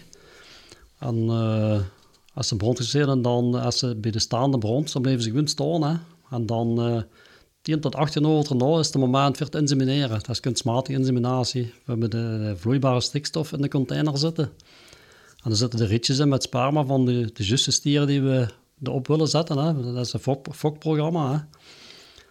En 0.98 1.16
eh, 1.28 1.80
als 2.34 2.48
ze 2.48 2.56
bronstig 2.56 2.86
zijn, 2.86 3.08
en 3.08 3.22
dan 3.22 3.54
als 3.54 3.78
ze 3.78 3.94
bij 3.96 4.10
de 4.10 4.18
staande 4.18 4.58
brons, 4.58 4.92
dan 4.92 5.02
blijven 5.02 5.22
ze 5.24 5.30
gewoon 5.30 5.48
staan. 5.48 5.82
Hè. 5.82 5.96
En 6.30 6.46
dan 6.46 6.80
eh 6.80 7.02
10 7.62 7.80
tot 7.80 7.94
18 7.94 8.24
uur 8.24 8.46
erna 8.50 8.78
is 8.78 8.86
het 8.86 8.96
moment 8.96 9.36
voor 9.36 9.46
het 9.46 9.54
insemineren. 9.54 10.08
Dat 10.08 10.28
is 10.28 10.40
kunstmatige 10.40 10.98
inseminatie. 10.98 11.62
We 11.62 11.70
hebben 11.90 12.10
de, 12.10 12.54
vloeibare 12.56 13.00
stikstof 13.00 13.52
in 13.52 13.60
de 13.62 13.68
container 13.68 14.18
zitten. 14.18 14.44
En 14.44 15.44
dan 15.50 15.56
zitten 15.56 15.78
de 15.78 15.86
rietjes 15.86 16.18
in 16.18 16.28
met 16.28 16.42
sperma 16.42 16.84
van 16.84 17.04
de, 17.04 17.30
de 17.32 17.46
juiste 17.46 17.70
stieren 17.70 18.06
die 18.06 18.22
we 18.22 18.46
erop 18.82 19.06
willen 19.06 19.28
zetten. 19.28 19.58
Hè. 19.58 19.92
Dat 19.92 20.06
is 20.06 20.12
een 20.12 20.20
fok- 20.20 20.54
fokprogramma. 20.54 21.32
Hè. 21.32 21.58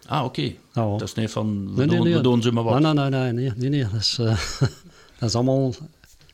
Ah, 0.08 0.24
oké. 0.24 0.54
Dat 0.72 1.02
is 1.02 1.14
niet 1.14 1.30
van, 1.30 1.74
we, 1.74 1.84
Nee, 1.84 1.96
doen, 1.96 2.04
nee. 2.04 2.14
we 2.14 2.20
doen 2.20 2.42
ze 2.42 2.52
maar 2.52 2.64
wat. 2.64 2.80
Nee, 2.80 2.92
nee, 2.92 3.08
nee, 3.10 3.32
nee, 3.32 3.52
nee, 3.56 3.68
nee. 3.70 3.82
Dat, 3.82 4.00
is, 4.00 4.18
eh, 4.18 4.40
dat 5.18 5.28
is 5.28 5.34
allemaal 5.34 5.74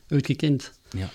uitgekend. 0.07 0.71
Ja. 0.89 1.09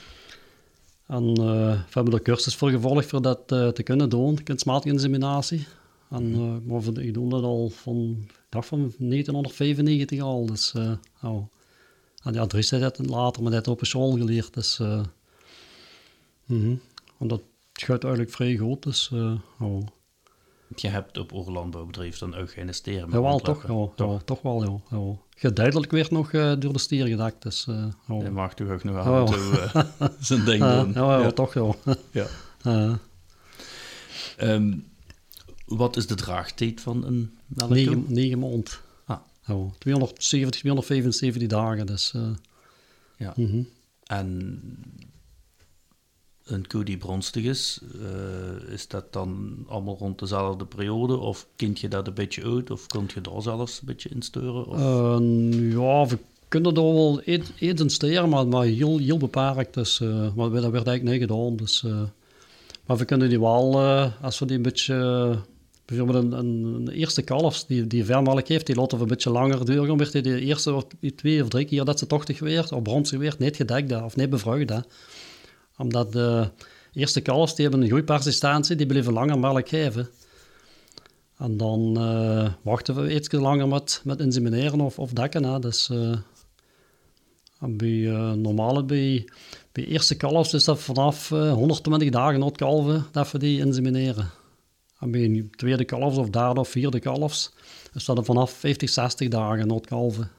En 1.06 1.28
eh, 1.28 1.34
we 1.70 1.78
hebben 1.90 2.12
er 2.14 2.22
cursus 2.22 2.54
voor 2.54 2.70
gevolgd 2.70 3.06
voor 3.08 3.22
dat 3.22 3.40
eh, 3.46 3.68
te 3.68 3.82
kunnen 3.82 4.08
doen, 4.08 4.42
kunstmatige 4.42 4.94
inseminatie. 4.94 5.66
En 6.10 6.32
eh, 6.34 6.70
maar 6.70 6.82
voor- 6.82 6.98
ik 7.00 7.14
doe 7.14 7.30
dat 7.30 7.42
al 7.42 7.68
van, 7.68 8.26
dacht 8.48 8.68
van 8.68 8.78
1995 8.98 10.20
al. 10.20 10.46
Dus, 10.46 10.72
oh. 11.22 11.46
En 12.22 12.32
ja, 12.34 12.46
Dries 12.46 12.70
heeft 12.70 12.96
het 12.96 13.08
later, 13.10 13.42
maar 13.42 13.52
dat 13.52 13.68
op 13.68 13.80
een 13.80 13.86
school 13.86 14.10
geleerd. 14.16 14.54
Dus, 14.54 14.78
mhm. 16.46 16.74
En 17.18 17.28
dat 17.28 17.40
gaat 17.84 18.04
eigenlijk 18.04 18.34
vrij 18.34 18.56
goed. 18.56 18.82
Dus, 18.82 19.10
oh. 19.60 19.86
Je 20.76 20.88
hebt 20.88 21.18
op 21.18 21.32
oorlandbouwbedrijf 21.32 22.18
dan 22.18 22.34
ook 22.34 22.50
geen 22.50 22.74
steren 22.74 23.08
meer 23.08 23.14
Jawel, 23.20 23.38
toch, 23.38 23.66
ja, 23.96 24.04
ja, 24.06 24.18
toch 24.24 24.42
wel, 24.42 24.62
ja. 24.64 24.96
ja. 24.98 25.16
Geduidelijk 25.36 25.90
werd 25.92 26.10
nog 26.10 26.32
eh, 26.32 26.52
door 26.58 26.72
de 26.72 26.78
stier 26.78 27.06
gedakt. 27.06 27.42
Dus, 27.42 27.66
oh. 28.08 28.20
Hij 28.20 28.30
mag 28.30 28.54
toch 28.54 28.68
ook 28.70 28.84
nog 28.84 29.06
Oh. 29.06 29.18
en 29.18 29.26
toe 29.26 30.10
zijn 30.20 30.44
ding 30.44 30.62
Eh, 30.62 30.80
doen. 30.80 30.92
ja, 30.92 31.16
ja, 31.18 31.22
Ja. 31.22 31.30
toch 31.32 31.52
wel. 31.54 31.76
Ja. 32.10 32.26
Ehm, 34.36 34.78
wat 35.66 35.96
is 35.96 36.06
de 36.06 36.14
draagtijd 36.14 36.80
van 36.80 37.04
een 37.04 37.38
melkkoe? 37.46 37.76
negen, 37.78 38.04
negen 38.08 38.38
maanden. 38.38 38.72
Ah. 39.04 39.18
Ja, 39.46 39.56
270, 39.78 40.60
275 40.60 41.48
dagen. 41.48 41.86
Dus, 41.86 42.12
eh, 42.14 42.28
Ja. 43.16 43.32
mhm. 43.36 43.62
En 44.04 44.60
een 46.50 46.66
koe 46.66 46.84
die 46.84 46.96
bronstig 46.96 47.44
is, 47.44 47.80
eh, 48.00 48.72
is 48.72 48.88
dat 48.88 49.12
dan 49.12 49.56
allemaal 49.68 49.96
rond 49.98 50.18
dezelfde 50.18 50.64
periode? 50.64 51.16
Of 51.16 51.46
kind 51.56 51.80
je 51.80 51.88
dat 51.88 52.06
een 52.06 52.14
beetje 52.14 52.44
uit? 52.44 52.70
Of 52.70 52.86
kunt 52.86 53.12
je 53.12 53.20
daar 53.20 53.42
zelfs 53.42 53.80
een 53.80 53.86
beetje 53.86 54.08
in 54.08 54.22
sturen? 54.22 54.66
Of? 54.66 54.78
Eh, 54.78 55.70
ja, 55.72 56.06
we 56.06 56.18
kunnen 56.48 56.74
er 56.74 56.82
wel 56.82 57.20
in 57.58 57.90
steren, 57.90 58.28
maar, 58.28 58.46
maar 58.46 58.64
heel, 58.64 58.98
heel 58.98 59.18
beperkt. 59.18 59.74
Dus, 59.74 60.00
eh, 60.00 60.34
maar 60.34 60.50
dat 60.50 60.70
werd 60.70 60.86
eigenlijk 60.86 61.02
niet 61.02 61.20
gedaan. 61.20 61.56
Dus, 61.56 61.84
maar 62.86 62.96
we 62.96 63.04
kunnen 63.04 63.28
die 63.28 63.40
wel, 63.40 63.80
als 64.20 64.38
we 64.38 64.46
die 64.46 64.56
een 64.56 64.62
beetje... 64.62 65.38
bijvoorbeeld 65.84 66.32
een, 66.32 66.32
een, 66.32 66.88
eerste 66.88 67.22
kalf 67.22 67.64
die, 67.64 67.86
die 67.86 68.04
vermelk 68.04 68.48
heeft, 68.48 68.66
die 68.66 68.76
laten 68.76 68.96
we 68.96 69.02
een 69.02 69.08
beetje 69.08 69.30
langer 69.30 69.64
duren. 69.64 69.96
Werd 69.96 70.12
die 70.12 70.22
de 70.22 70.40
eerste 70.40 70.72
of 70.74 70.86
twee 71.16 71.42
of 71.42 71.48
drie 71.48 71.64
keer 71.64 71.84
dat 71.84 71.98
ze 71.98 72.06
tochtig 72.06 72.38
werd, 72.38 72.72
of 72.72 72.82
bronstig 72.82 73.18
werd, 73.18 73.38
niet 73.38 73.56
gedekt 73.56 74.02
of 74.02 74.16
niet 74.16 74.30
bevrucht. 74.30 74.70
hè. 74.70 74.78
Omdat 75.80 76.12
de 76.12 76.50
eerste 76.92 77.20
kalfs, 77.20 77.54
die 77.54 77.62
hebben 77.62 77.82
een 77.82 77.90
goede 77.90 78.04
persistentie, 78.04 78.76
die 78.76 78.86
blijven 78.86 79.12
langer 79.12 79.38
melk 79.38 79.68
geven. 79.68 80.08
En 81.36 81.56
dan 81.56 81.96
eh, 81.96 82.52
wachten 82.62 82.94
we 83.02 83.14
iets 83.14 83.32
langer 83.32 83.68
met, 83.68 84.00
met 84.04 84.20
insemineren 84.20 84.80
of, 84.80 84.98
of 84.98 85.12
dekken. 85.12 85.44
Hè. 85.44 85.58
Dus, 85.58 85.90
eh, 85.90 86.16
bij 87.60 88.10
eh, 88.10 88.32
normale, 88.32 88.84
bij, 88.84 89.28
bij 89.72 89.84
eerste 89.84 90.16
kalfs 90.16 90.54
is 90.54 90.64
dat 90.64 90.80
vanaf 90.80 91.32
eh, 91.32 91.52
120 91.52 92.10
dagen 92.10 92.40
het 92.40 92.56
kalven 92.56 93.06
dat 93.12 93.30
we 93.30 93.38
die 93.38 93.58
insemineren. 93.58 94.30
En 94.98 95.10
bij 95.10 95.48
tweede 95.50 95.84
kalfs 95.84 96.16
of 96.16 96.30
derde 96.30 96.60
of 96.60 96.68
vierde 96.68 97.00
kalfs 97.00 97.52
is 97.94 98.04
dat 98.04 98.24
vanaf 98.24 98.50
50, 98.50 98.90
60 98.90 99.28
dagen 99.28 99.72
het 99.72 99.86
kalven. 99.86 100.30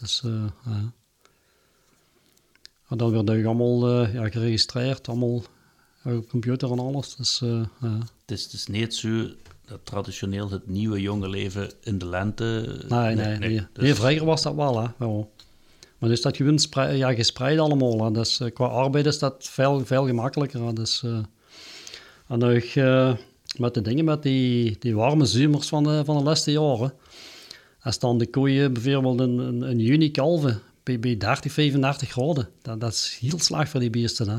Dus. 0.00 0.22
En 2.90 2.96
dan 2.96 3.12
wordt 3.12 3.28
het 3.28 3.46
allemaal 3.46 3.88
eh, 3.88 4.14
ja, 4.14 4.28
geregistreerd, 4.28 5.08
allemaal 5.08 5.42
eh, 6.02 6.16
op 6.16 6.28
computer 6.28 6.70
en 6.70 6.78
alles. 6.78 7.16
Dus, 7.16 7.40
eh. 7.42 7.62
Het 8.20 8.38
is 8.38 8.48
dus 8.48 8.66
niet 8.66 8.94
zo 8.94 9.26
dat 9.64 9.80
traditioneel 9.84 10.50
het 10.50 10.68
nieuwe 10.68 11.00
jonge 11.00 11.28
leven 11.28 11.70
in 11.82 11.98
de 11.98 12.06
lente... 12.06 12.76
Nee, 12.88 13.14
nee, 13.14 13.38
nee. 13.38 13.66
dus- 13.72 13.82
Nee, 13.82 13.94
vroeger 13.94 14.24
was 14.24 14.42
dat 14.42 14.54
wel, 14.54 14.82
hè. 14.82 14.88
Ja. 15.06 15.26
Maar 16.00 16.08
nu 16.08 16.14
is 16.14 16.22
dat 16.22 16.36
gewoon 16.36 16.96
ja, 16.96 17.14
gespreid 17.14 17.58
allemaal. 17.58 18.04
Hè. 18.04 18.10
Dus 18.10 18.40
eh, 18.40 18.52
qua 18.52 18.66
arbeid 18.66 19.06
is 19.06 19.18
dat 19.18 19.34
veel, 19.38 19.86
veel 19.86 20.06
gemakkelijker. 20.06 20.64
Hè. 20.66 20.72
Dus, 20.72 21.02
eh, 21.02 21.18
en 22.28 22.42
ook 22.44 22.62
eh, 22.62 23.14
met 23.58 23.74
de 23.74 23.82
dingen, 23.82 24.04
met 24.04 24.22
die, 24.22 24.76
die 24.78 24.94
warme 24.94 25.24
zomers 25.24 25.68
van 25.68 25.84
de, 25.84 26.02
van 26.04 26.16
de 26.16 26.22
laatste 26.22 26.52
jaren. 26.52 26.92
Als 27.82 27.98
dan 27.98 28.18
de 28.18 28.26
koeien 28.26 28.72
bijvoorbeeld 28.72 29.20
in, 29.20 29.40
in, 29.40 29.62
in 29.62 29.78
juni 29.78 30.10
kalven 30.10 30.60
bij, 30.98 31.16
bij 31.16 31.16
30, 31.16 31.52
35 31.52 32.08
graden. 32.10 32.48
Dat, 32.62 32.80
dat 32.80 32.92
is 32.92 33.16
heel 33.20 33.38
slecht 33.38 33.70
voor 33.70 33.80
die 33.80 33.90
beesten. 33.90 34.28
Hè. 34.28 34.38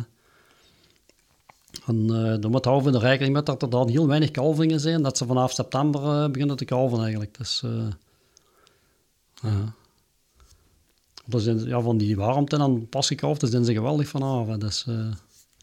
En 1.85 2.09
eh, 2.09 2.41
dan 2.41 2.51
moet 2.51 2.65
houden 2.65 2.91
we 2.91 2.97
er 2.97 3.03
rekening 3.05 3.33
met 3.33 3.45
dat 3.45 3.61
er 3.61 3.69
dan 3.69 3.89
heel 3.89 4.07
weinig 4.07 4.31
kalvingen 4.31 4.79
zijn. 4.79 5.01
Dat 5.01 5.17
ze 5.17 5.25
vanaf 5.25 5.51
september 5.51 6.01
eh, 6.23 6.29
beginnen 6.31 6.55
te 6.55 6.65
kalven 6.65 6.99
eigenlijk. 7.01 7.37
Dus, 7.37 7.61
eh, 7.63 7.87
ja. 9.41 9.73
Dat 11.25 11.41
zijn, 11.41 11.63
ja, 11.65 11.81
van 11.81 11.97
die 11.97 12.15
warmte 12.15 12.57
en 12.57 12.89
pas 12.89 13.07
gekalfd, 13.07 13.41
daar 13.41 13.49
zijn 13.49 13.65
ze 13.65 13.73
geweldig 13.73 14.07
vanaf. 14.07 14.47
hè. 14.47 14.57
Dus, 14.57 14.85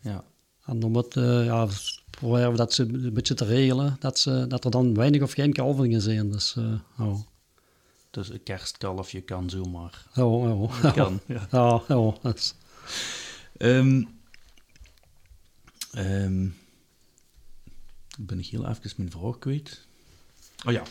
Ja. 0.02 0.24
en 0.64 0.80
dan 0.80 0.90
moet, 0.90 1.14
ja, 1.14 1.66
proberen 2.10 2.50
we 2.50 2.56
dat 2.56 2.72
ze 2.72 2.82
een 2.82 3.12
beetje 3.12 3.34
te 3.34 3.44
regelen, 3.44 3.96
dat, 4.00 4.18
ze, 4.18 4.44
dat 4.48 4.64
er 4.64 4.70
dan 4.70 4.94
weinig 4.94 5.22
of 5.22 5.32
geen 5.32 5.52
kalvingen 5.52 6.00
zijn. 6.00 6.30
Dus. 6.30 6.56
Dus 8.18 8.30
een 8.30 8.42
kerstkalfje 8.42 9.20
kan 9.20 9.50
zomaar. 9.50 10.06
Ja, 10.14 10.24
ja, 10.82 10.90
Kan, 10.90 11.20
ja. 11.26 11.82
Dat 12.22 12.54
Ehm 13.56 14.02
ehm, 15.90 16.44
ik 18.16 18.26
ben 18.26 18.38
ik 18.38 18.46
heel 18.46 18.68
even 18.68 18.92
mijn 18.96 19.10
vraag 19.10 19.38
kwijt. 19.38 19.86
Oh 20.66 20.72
ja. 20.72 20.82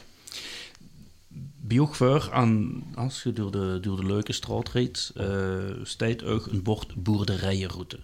Bioogvuur 1.61 2.33
aan, 2.33 2.83
als 2.95 3.23
je 3.23 3.33
door 3.33 3.51
de, 3.51 3.77
door 3.81 3.97
de 3.97 4.05
leuke 4.05 4.33
straat 4.33 4.69
rijdt, 4.69 5.11
eh 5.15 5.71
staat 5.83 6.23
ook 6.23 6.45
een 6.45 6.63
bord 6.63 7.03
boerderijenroute. 7.03 7.99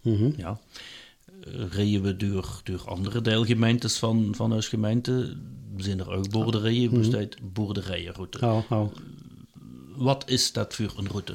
Mhm. 0.00 0.32
Ja. 0.36 0.60
Eh, 1.44 1.52
rijden 1.70 2.02
we 2.02 2.16
door, 2.16 2.60
door 2.64 2.82
andere 2.84 3.20
deelgemeentes 3.20 3.98
van, 3.98 4.32
van 4.36 4.52
ons 4.52 4.68
gemeente, 4.68 5.36
zijn 5.76 6.00
er 6.00 6.10
ook 6.10 6.30
boerderijen, 6.30 6.94
mm 6.94 7.04
staat 7.04 7.36
boerderijenroute. 7.52 8.38
ja, 8.40 8.64
ja. 8.70 8.88
Wat 9.96 10.24
is 10.26 10.52
dat 10.52 10.74
voor 10.74 10.92
een 10.96 11.08
route? 11.08 11.34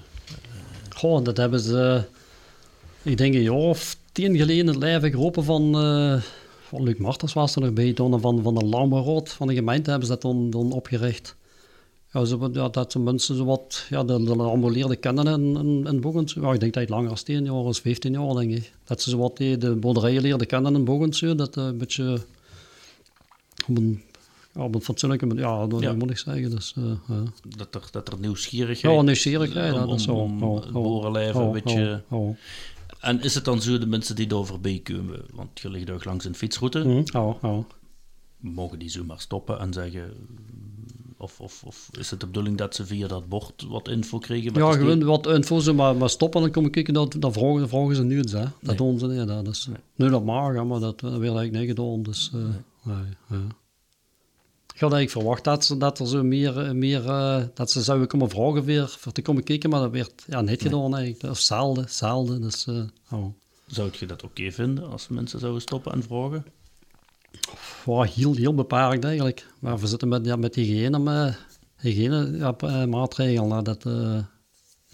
Goh, 0.90 1.24
dat 1.24 1.38
hebben 1.38 1.60
ze, 1.60 2.04
ik 3.02 3.18
denk 3.18 3.34
een 3.34 3.42
jaar 3.42 3.54
of 3.54 3.98
tien 4.12 4.38
geleden 4.38 4.68
het 4.68 4.76
leven 4.76 5.10
geroepen 5.10 5.44
van, 5.44 5.76
eh 5.76 6.22
van 6.68 6.84
Luc 6.84 6.98
Martens 6.98 7.34
was 7.34 7.56
er 7.56 7.62
nog 7.62 7.74
bij, 7.74 7.94
toen 7.94 8.20
van, 8.20 8.42
van 8.42 8.56
de 8.56 8.66
Landbouwraad 8.66 9.30
van 9.30 9.48
de 9.48 9.54
gemeente 9.54 9.90
hebben 9.90 10.08
ze 10.08 10.14
dat 10.14 10.22
dan, 10.22 10.50
dan 10.50 10.72
opgericht. 10.72 11.36
Ja, 12.16 12.26
zo, 12.26 12.38
wat- 12.38 12.56
ja, 12.56 12.70
dat 12.70 12.92
de 12.92 13.00
mensen 13.00 13.36
zo 13.36 13.46
wat, 13.46 13.86
ja, 13.90 14.04
de, 14.04 14.24
de 14.24 14.36
landbouwleerden 14.36 15.00
kennen 15.00 15.28
in, 15.28 15.56
in, 15.58 15.86
in 15.88 16.02
Bogens. 16.02 16.34
Ja, 16.34 16.54
ik 16.54 16.60
denk 16.60 16.74
dat 16.74 16.82
het 16.82 16.92
langer 16.92 17.10
als 17.10 17.24
10 17.24 17.44
jaar 17.44 17.54
of 17.54 17.78
15 17.78 18.12
jaar, 18.12 18.34
denk 18.36 18.52
ik. 18.52 18.74
Dat 18.84 19.02
ze 19.02 19.10
zo 19.10 19.18
wat 19.18 19.38
die, 19.38 19.58
de 19.58 19.76
boerderijen 19.76 20.22
leerden 20.22 20.48
kennen 20.48 20.76
in 20.76 20.84
Bogens, 20.86 21.18
zo, 21.20 21.36
dat 21.36 21.58
eh, 21.58 21.66
een 21.66 21.78
beetje 21.78 22.22
op 23.68 23.78
een, 23.78 24.02
ja, 24.54 24.64
op 24.64 24.76
een 24.76 24.82
fatsoenlijke 24.82 25.26
manier, 25.26 25.44
ja, 25.44 25.68
dat 25.68 25.82
Ja. 25.82 25.94
moet 25.94 26.10
ik 26.10 26.18
zeggen. 26.18 26.50
Dus, 26.50 26.74
ja. 27.08 27.24
Dat 27.58 27.76
er, 27.76 27.88
dat 27.92 28.08
er 28.12 28.20
nieuwsgierigheid 28.20 28.96
Ja, 28.96 29.02
nieuwsgierigheid, 29.02 29.74
om, 29.74 29.80
ja, 29.80 29.86
dat 29.86 29.96
is 30.00 30.04
zo. 30.04 30.14
om 30.14 30.56
het 30.58 31.36
een 31.36 31.52
beetje... 31.52 32.04
En 33.00 33.22
is 33.22 33.36
het 33.36 33.46
dan 33.46 33.62
zo 33.62 33.78
de 33.78 33.86
mensen 33.86 34.16
die 34.16 34.28
daar 34.28 34.46
voorbij 34.46 34.80
komen, 34.84 35.22
want 35.34 35.60
je 35.60 35.70
ligt 35.70 35.90
ook 35.90 36.06
langs 36.06 36.26
een 36.26 36.36
fietsroute, 36.36 36.80
Mhm, 36.80 37.62
mogen 38.40 38.80
die 38.80 38.90
zomaar 38.90 39.20
stoppen 39.20 39.60
en 39.60 39.74
zeggen... 39.74 40.14
Of, 41.18 41.40
of, 41.40 41.64
of 41.66 41.90
is 42.00 42.10
het 42.12 42.20
de 42.20 42.26
bedoeling 42.26 42.58
dat 42.58 42.76
ze 42.76 42.86
via 42.86 43.08
dat 43.08 43.30
bord 43.30 43.66
wat 43.68 43.88
info 43.88 44.18
krijgen? 44.20 44.54
Wat 44.54 44.62
Ja, 44.64 44.70
die- 44.72 44.80
gewoon 44.80 45.04
wat 45.04 45.28
info, 45.28 45.74
maar, 45.74 45.96
maar 45.96 46.10
stoppen 46.10 46.40
en 46.40 46.46
dan 46.46 46.56
kom 46.56 46.66
ik 46.66 46.72
kijken, 46.72 46.94
dat, 46.94 47.16
dat 47.20 47.34
vragen, 47.34 47.60
dat 47.60 47.70
vragen 47.70 47.96
ze 47.96 48.04
nu 48.04 48.18
eens, 48.18 48.32
hè. 48.32 48.40
Dat 48.40 48.52
Nee. 48.62 48.76
doen 48.76 49.00
ze 49.00 49.08
niet, 49.08 49.28
dat 49.28 49.48
is, 49.48 49.68
Nee. 49.68 49.78
Nu 49.96 50.10
dat 50.10 50.24
mag, 50.24 50.54
hè, 50.54 50.64
maar 50.64 50.80
dat, 50.80 51.00
dat 51.00 51.12
werd 51.12 51.24
eigenlijk 51.36 51.52
niet 51.52 51.68
gedaan, 51.68 52.04
dus, 52.04 52.30
nee, 52.84 52.96
ja. 53.30 53.36
Ik 54.74 54.82
had 54.82 54.94
eigenlijk 54.94 55.10
verwacht 55.12 55.44
dat, 55.44 55.66
ze, 55.66 55.78
dat 55.78 56.00
er 56.00 56.08
zo 56.08 56.24
meer, 56.24 56.60
eh, 56.60 56.72
meer 56.72 57.06
eh, 57.10 57.44
dat 57.54 57.72
ze 57.72 57.82
zouden 57.82 58.08
komen 58.08 58.30
vragen 58.30 58.64
weer, 58.64 58.88
voor 58.88 59.12
te 59.12 59.22
komen 59.22 59.44
kijken, 59.44 59.70
maar 59.70 59.80
dat 59.82 59.92
werd 59.92 60.24
ja, 60.28 60.42
niet 60.42 60.62
gedaan 60.62 60.96
eigenlijk, 60.96 61.32
of 61.32 61.40
zelden, 61.40 61.86
zelden, 61.90 62.42
dus, 62.42 62.68
eh, 62.68 62.82
oh. 63.12 63.26
Zou 63.66 63.90
je 64.00 64.06
dat 64.06 64.24
oké 64.24 64.52
vinden 64.52 64.90
als 64.92 65.08
mensen 65.08 65.40
zouden 65.40 65.62
stoppen 65.62 65.92
en 65.94 66.04
vragen? 66.04 66.46
Ja, 67.86 68.02
heel, 68.02 68.36
heel 68.36 68.54
beperkt 68.54 69.04
eigenlijk, 69.04 69.48
maar 69.60 69.80
we 69.80 69.88
zitten 69.88 70.08
met, 70.08 70.26
ja, 70.26 70.36
met 70.36 70.56
hygiëne, 70.56 71.00
met, 71.00 71.38
hygiëne 71.78 72.38
ja, 72.38 72.56
eh, 72.58 72.86
maatregelen, 72.86 73.52
hè, 73.52 73.62
dat... 73.62 73.86
eh, 73.86 74.20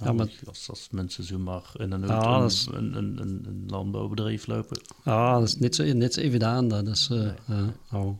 Ja, 0.04 0.12
met- 0.12 0.40
als, 0.48 0.70
als 0.70 0.88
mensen 0.92 1.24
zomaar 1.24 1.72
in 1.78 1.92
een, 1.92 2.02
Ja, 2.08 2.08
auto 2.08 2.40
dat 2.42 2.52
is- 2.52 2.68
een, 2.72 2.96
een, 2.98 3.18
een, 3.22 3.44
een 3.48 3.64
landbouwbedrijf 3.68 4.48
lopen. 4.48 4.82
Ja, 5.04 5.40
dat 5.40 5.48
is 5.48 5.56
niet 5.56 5.76
zo, 5.76 5.84
niet 5.84 6.14
zo 6.14 6.22
evident. 6.22 6.86
Dus, 6.86 7.10
eh, 7.10 7.32
ja, 7.48 7.74
oh. 7.92 8.18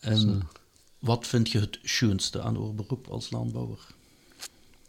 En 0.00 0.14
Dus, 0.14 0.24
eh, 0.24 0.30
wat 0.98 1.26
vind 1.26 1.50
je 1.50 1.58
het 1.60 1.78
schoonste 1.82 2.42
aan 2.42 2.56
uw 2.56 2.72
beroep 2.72 3.06
als 3.08 3.30
landbouwer? 3.30 3.78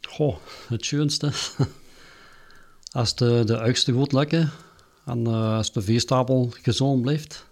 Goh, 0.02 0.36
het 0.68 0.86
schoonste. 0.86 1.32
als 2.92 3.16
de, 3.16 3.42
de 3.46 3.60
oudste 3.60 3.92
goed 3.94 4.12
lukken 4.12 4.52
en 5.06 5.28
eh, 5.28 5.56
als 5.56 5.72
de 5.72 5.82
veestapel 5.82 6.50
gezond 6.62 7.02
blijft, 7.02 7.46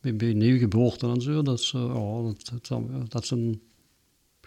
bij, 0.00 0.16
bij 0.16 0.32
nieuwgeboorte 0.32 1.08
en 1.08 1.20
zo, 1.20 1.42
dat, 1.42 1.58
is, 1.58 1.72
eh, 1.74 1.80
ja, 1.94 2.22
dat, 2.22 2.68
dat, 2.68 3.10
dat 3.10 3.26
zijn 3.26 3.60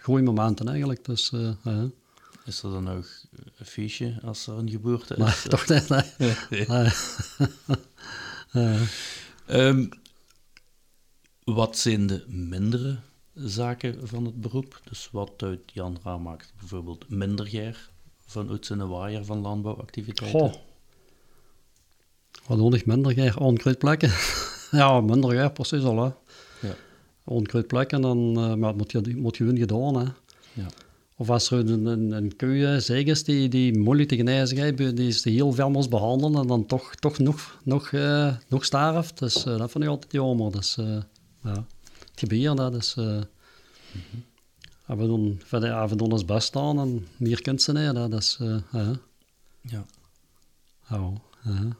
goede 0.01 0.23
momenten 0.23 0.67
eigenlijk. 0.67 1.05
Dus, 1.05 1.31
eh. 1.31 1.83
Is 2.45 2.63
er 2.63 2.71
dan 2.71 2.89
ook 2.89 3.07
een 3.57 3.65
feestje 3.65 4.19
als 4.23 4.47
er 4.47 4.53
een 4.53 4.69
geboorte 4.69 5.13
is? 5.13 5.19
Maar 5.19 5.43
toch 5.49 5.67
niet, 5.67 5.89
nee. 5.89 6.01
Nee. 6.49 6.65
Nee. 6.67 6.89
Eh, 8.51 8.81
Ehm, 9.49 9.87
wat 11.43 11.77
zijn 11.77 12.07
de 12.07 12.23
mindere 12.27 12.99
zaken 13.33 14.07
van 14.07 14.25
het 14.25 14.41
beroep? 14.41 14.81
Dus 14.89 15.09
wat 15.11 15.31
uit 15.37 15.59
Jan 15.73 15.97
Raam 16.03 16.21
maakt 16.21 16.53
bijvoorbeeld 16.59 17.09
minder 17.09 17.47
geer 17.47 17.89
vanuit 18.25 18.65
zijn 18.65 18.87
waaier 18.87 19.25
van 19.25 19.39
landbouwactiviteiten? 19.39 20.39
Goh. 20.39 20.53
Wat 22.47 22.57
nodig 22.57 22.85
minder 22.85 23.11
geer 23.13 23.39
onkruidplekken. 23.39 24.11
ja, 24.71 25.01
minder 25.01 25.29
geer, 25.29 25.51
precies 25.51 25.83
al. 25.83 25.97
Hè. 26.03 26.11
Ja. 26.67 26.75
Onkruidplekken, 27.23 28.01
dan, 28.01 28.37
eh, 28.37 28.53
maar 28.53 28.69
het 28.69 28.77
moet, 28.77 28.91
je- 28.91 29.15
moet 29.17 29.37
gewoon 29.37 29.57
gedaan. 29.57 29.95
Hè. 29.95 30.03
Ja. 30.53 30.65
Of 31.17 31.29
als 31.29 31.51
er 31.51 31.59
een, 31.69 31.85
een, 31.85 32.11
een 32.11 32.35
koe 32.35 32.65
eh, 32.67 32.77
zeg 32.79 33.03
is 33.03 33.23
die, 33.23 33.49
die 33.49 33.77
moeilijk 33.77 34.09
te 34.09 34.15
genezen 34.15 34.57
is, 34.77 34.93
die 34.95 35.07
is 35.07 35.23
heel 35.23 35.51
veel 35.51 35.69
moest 35.69 35.89
behandelen 35.89 36.41
en 36.41 36.47
dan 36.47 36.65
toch, 36.65 36.95
toch 36.95 37.17
nog, 37.17 37.59
nog, 37.63 37.91
eh, 37.91 38.35
nog 38.47 38.65
sterft. 38.65 39.19
Dus 39.19 39.45
eh, 39.45 39.57
dat 39.57 39.71
vind 39.71 39.83
ik 39.83 39.89
altijd 39.89 40.11
jammer. 40.11 40.51
Dus, 40.51 40.77
eh, 40.77 40.85
ja. 41.43 41.65
Het 42.09 42.19
gebeurt, 42.29 42.57
dat 42.57 42.75
is... 42.75 42.93
eh 42.97 43.21
en 44.85 44.97
we 44.97 45.05
doen, 45.05 45.41
we 45.49 45.95
doen 45.95 46.11
ons 46.11 46.25
best 46.25 46.55
aan 46.55 46.79
en 46.79 47.07
meer 47.17 47.41
kunt 47.41 47.61
ze 47.61 47.71
niet. 47.73 47.93
Dat 47.93 48.13
is... 48.13 48.37
ja. 48.71 48.91
Ja. 49.61 49.85
Ja, 50.89 51.11
ja. 51.43 51.77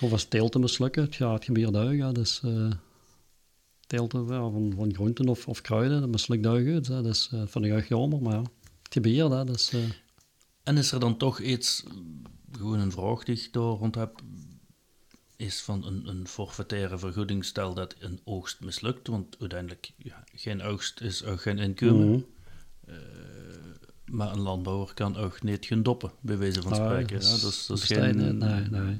Of 0.00 0.12
als 0.12 0.24
teelten 0.24 0.60
mislukken, 0.60 1.02
het 1.02 1.14
gaat 1.14 1.44
ook. 1.76 1.92
Ja. 1.92 2.12
Dus, 2.12 2.40
eh 2.44 2.70
teelten 3.86 4.20
ja, 4.26 4.50
van, 4.50 4.72
van 4.76 4.94
groenten 4.94 5.28
of, 5.28 5.48
of 5.48 5.60
kruiden, 5.60 6.00
dat 6.00 6.08
mislukt 6.10 6.44
hè. 6.88 7.02
Dus 7.02 7.28
eh 7.32 7.42
vind 7.46 7.64
ik 7.64 7.72
echt 7.72 7.88
jammer, 7.88 8.22
maar 8.22 8.32
ja, 8.34 8.42
het 8.82 8.92
gebeurt. 8.92 9.30
Hè. 9.32 9.44
Dus, 9.44 9.72
eh, 9.72 9.80
En 10.62 10.76
is 10.76 10.92
er 10.92 11.00
dan 11.00 11.16
toch 11.16 11.40
iets, 11.40 11.84
gewoon 12.52 12.78
een 12.78 12.92
vraag 12.92 13.24
die 13.24 13.36
ik 13.36 13.52
daar 13.52 13.62
rond 13.62 13.94
heb, 13.94 14.20
is 15.36 15.60
van 15.60 15.86
een, 15.86 16.06
een 16.08 16.26
forfaitaire 16.28 16.98
vergoeding, 16.98 17.44
stel 17.44 17.74
dat 17.74 17.94
een 17.98 18.20
oogst 18.24 18.60
mislukt, 18.60 19.06
want 19.08 19.36
uiteindelijk, 19.40 19.90
ja, 19.96 20.24
geen 20.34 20.62
oogst 20.62 21.00
is 21.00 21.24
ook 21.24 21.40
geen 21.42 21.58
inkomen, 21.58 22.08
mhm. 22.10 22.20
maar 24.04 24.32
een 24.32 24.40
landbouwer 24.40 24.94
kan 24.94 25.16
ook 25.16 25.42
niet 25.42 25.66
gaan 25.66 25.82
doppen, 25.82 26.12
bij 26.20 26.38
wijze 26.38 26.62
van 26.62 26.72
Nou, 26.72 26.84
spreken. 26.84 27.20
dat 27.20 27.28
hè. 27.28 27.34
is- 27.34 27.40
Dus 27.40 27.66
dat 27.66 27.76
is 27.78 27.84
geen, 27.84 28.16
nee, 28.38 28.60
nee. 28.70 28.98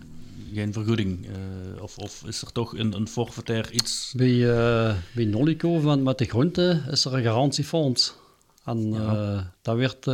Geen 0.54 0.72
vergoeding. 0.72 1.26
eh, 1.26 1.82
of, 1.82 1.98
of 1.98 2.22
is 2.26 2.42
er 2.42 2.52
toch 2.52 2.76
een, 2.76 2.92
een 2.94 3.08
forfaitair 3.08 3.72
iets? 3.72 4.12
Bij, 4.16 4.50
eh 4.50 4.94
bij 5.14 5.24
Nolico 5.24 5.78
van, 5.78 6.02
met 6.02 6.18
de 6.18 6.24
groenten 6.24 6.84
is 6.90 7.04
er 7.04 7.14
een 7.14 7.22
garantiefonds. 7.22 8.14
En 8.64 8.92
Ja. 8.92 9.14
eh, 9.34 9.40
dat, 9.62 9.76
werd, 9.76 10.04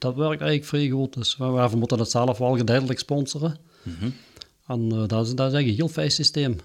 dat 0.00 0.14
werkt 0.14 0.40
eigenlijk 0.40 0.64
vrij 0.64 0.88
goed. 0.88 1.14
Dus 1.14 1.36
we, 1.36 1.44
we 1.70 1.76
moeten 1.76 1.98
dat 1.98 2.10
zelf 2.10 2.38
wel 2.38 2.56
gedeeltelijk 2.56 2.98
sponsoren. 2.98 3.56
Mhm. 3.82 4.10
En 4.66 4.88
dat, 4.88 5.02
is, 5.02 5.08
dat 5.08 5.20
is 5.30 5.36
eigenlijk 5.38 5.66
een 5.66 5.74
heel 5.74 5.88
fijn 5.88 6.10
systeem. 6.10 6.56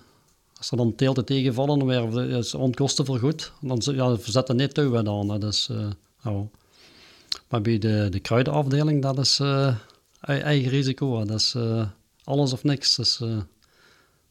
Als 0.57 0.71
er 0.71 0.77
dan 0.77 0.95
teelten 0.95 1.25
tegenvallen, 1.25 1.79
dan 1.79 1.87
werden 1.87 2.11
we 2.29 2.37
is 2.37 2.53
onkosten 2.53 3.05
vergoed. 3.05 3.51
En 3.61 3.67
dan 3.67 3.81
ja, 3.95 4.11
we 4.11 4.31
zetten 4.31 4.55
net 4.55 4.73
touw 4.73 4.97
aan. 5.07 5.29
hè. 5.29 5.37
Dus, 5.37 5.69
eh, 5.69 5.87
ja. 6.23 6.43
Maar 7.49 7.61
bij 7.61 7.77
de, 7.77 8.07
de 8.09 8.19
kruidenafdeling, 8.19 9.01
dat 9.01 9.17
is 9.19 9.39
ei- 9.39 10.39
eigen 10.39 10.69
risico. 10.69 11.25
Dat 11.25 11.39
is, 11.39 11.55
alles 12.29 12.53
of 12.53 12.63
niks. 12.63 12.95
Dus, 12.95 13.21
eh, 13.21 13.37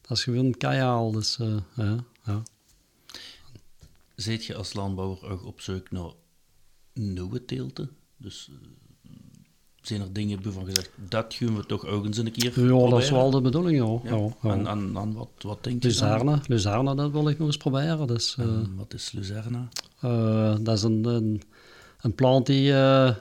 dat 0.01 0.17
is 0.17 0.23
gewoon 0.23 0.57
keihard. 0.57 1.13
Dus, 1.13 1.39
eh, 1.39 1.57
ja, 1.75 1.97
ja. 2.25 2.43
Zit 4.15 4.45
je 4.45 4.55
als 4.55 4.73
landbouwer 4.73 5.29
ook 5.29 5.45
op 5.45 5.61
zoek 5.61 5.91
naar 5.91 6.11
nieuwe 6.93 7.45
teelten? 7.45 7.89
Dus 8.17 8.49
eh, 8.51 8.67
zijn 9.81 10.01
er 10.01 10.13
dingen 10.13 10.43
waarvan 10.43 10.65
gezegd, 10.65 10.89
dat 11.09 11.33
gaan 11.33 11.55
we 11.55 11.65
toch 11.65 11.85
ook 11.85 12.05
eens 12.05 12.17
een 12.17 12.31
keer 12.31 12.43
ja, 12.43 12.49
dat 12.49 12.55
is 12.55 12.79
proberen? 12.81 13.11
wel 13.13 13.31
de 13.31 13.41
bedoeling, 13.41 13.77
ja. 13.77 14.09
Ja. 14.09 14.17
ja, 14.17 14.33
ja. 14.41 14.49
En, 14.53 14.67
en, 14.67 14.91
en 14.95 15.13
wat, 15.13 15.29
wat 15.41 15.63
denk 15.63 15.83
je 15.83 15.89
dan? 15.93 16.09
Luzerne, 16.09 16.39
Luzerne, 16.47 16.95
dat 16.95 17.11
wil 17.11 17.29
ik 17.29 17.37
nog 17.37 17.47
eens 17.47 17.57
proberen. 17.57 18.07
Dus, 18.07 18.37
wat 18.75 18.93
is 18.93 19.11
Luzerna? 19.11 19.69
eh, 19.99 20.55
dat 20.61 20.77
is 20.77 20.83
een, 20.83 21.05
een, 21.05 21.41
een 22.01 22.15
plant 22.15 22.45
die, 22.45 22.63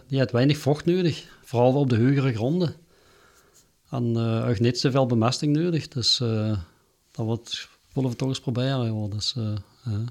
die 0.06 0.18
heeft 0.18 0.32
weinig 0.32 0.58
vocht 0.58 0.84
nodig, 0.84 1.26
vooral 1.44 1.74
op 1.74 1.88
de 1.88 1.96
hogere 1.96 2.34
gronden. 2.34 2.74
En 3.90 4.16
eh 4.16 4.48
ook 4.48 4.58
niet 4.58 4.78
zoveel 4.78 5.06
bemesting 5.06 5.56
nodig, 5.56 5.88
dus 5.88 6.20
eh, 6.20 6.58
dat 7.10 7.26
wordt, 7.26 7.68
willen 7.92 8.10
we 8.10 8.16
toch 8.16 8.28
eens 8.28 8.40
proberen. 8.40 9.10
Dus, 9.10 9.34
ja. 9.84 10.04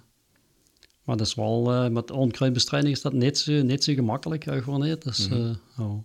Maar 1.04 1.18
dat 1.18 1.28
is 1.28 1.36
wel, 1.36 1.90
met 1.92 2.12
onkruidbestrijding 2.12 2.96
is 2.96 3.02
dat 3.02 3.14
niet 3.14 3.38
zo, 3.38 3.52
niet 3.62 3.84
zo 3.84 3.94
gemakkelijk, 3.94 4.44
gewoon 4.44 4.82
niet. 4.82 5.02
Dus, 5.04 5.28
Mhm. 5.30 5.40
eh, 5.42 5.56
ja. 5.78 6.04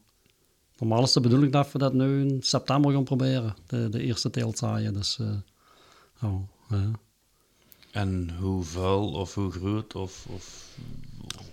Normaal 0.79 1.03
is 1.03 1.13
de 1.13 1.21
bedoeling 1.21 1.53
dat 1.53 1.73
we 1.73 1.79
dat 1.79 1.93
nu 1.93 2.21
in 2.29 2.43
september 2.43 2.93
gaan 2.93 3.05
proberen, 3.05 3.55
de, 3.67 3.89
de 3.89 4.03
eerste 4.03 4.31
teelt 4.31 4.59
zaaien. 4.59 4.93
Dus, 4.95 5.19
ja. 6.21 6.43
En 7.91 8.31
hoe 8.41 8.63
vuil 8.65 9.13
of 9.13 9.35
hoe 9.35 9.51
groot 9.51 9.95
of... 9.95 10.27
of 10.31 10.77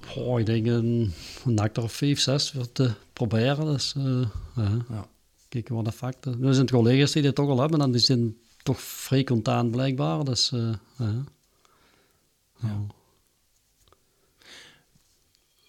Goh, 0.08 0.40
ik 0.40 0.46
denk 0.46 0.66
een, 0.68 1.14
een 1.46 1.60
hectare 1.60 1.88
of 1.88 1.94
5, 1.94 2.20
6 2.20 2.52
voor 2.52 2.72
te 2.72 2.92
proberen. 3.14 3.66
Dus, 3.66 3.96
ja. 4.90 5.08
Kijken 5.50 5.76
wat 5.76 5.86
de 5.86 5.92
facten. 5.92 6.40
Nu 6.40 6.54
zijn 6.54 6.70
collega's 6.70 7.12
die 7.12 7.22
dit 7.22 7.36
toch 7.36 7.50
al 7.50 7.60
hebben 7.60 7.82
en 7.82 7.92
die 7.92 8.02
zijn 8.02 8.38
toch 8.64 8.82
vrij 8.82 9.24
content 9.24 9.72
blijkbaar. 9.72 10.24
Dus, 10.24 10.52
eh, 10.52 10.74
ja. 10.98 11.24
Ja. 12.62 12.86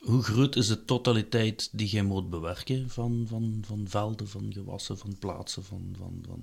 Hoe 0.01 0.23
groot 0.23 0.57
is 0.57 0.67
de 0.69 0.85
totaliteit 0.85 1.69
die 1.73 1.89
je 1.97 2.03
moet 2.03 2.31
bewerken 2.31 2.91
van, 2.91 3.25
van, 3.29 3.63
van 3.67 3.85
velden, 3.89 4.29
van 4.29 4.53
gewassen, 4.53 4.99
van 4.99 5.17
plaatsen, 5.19 5.65
van, 5.65 5.95
van, 5.99 6.25
van 6.29 6.41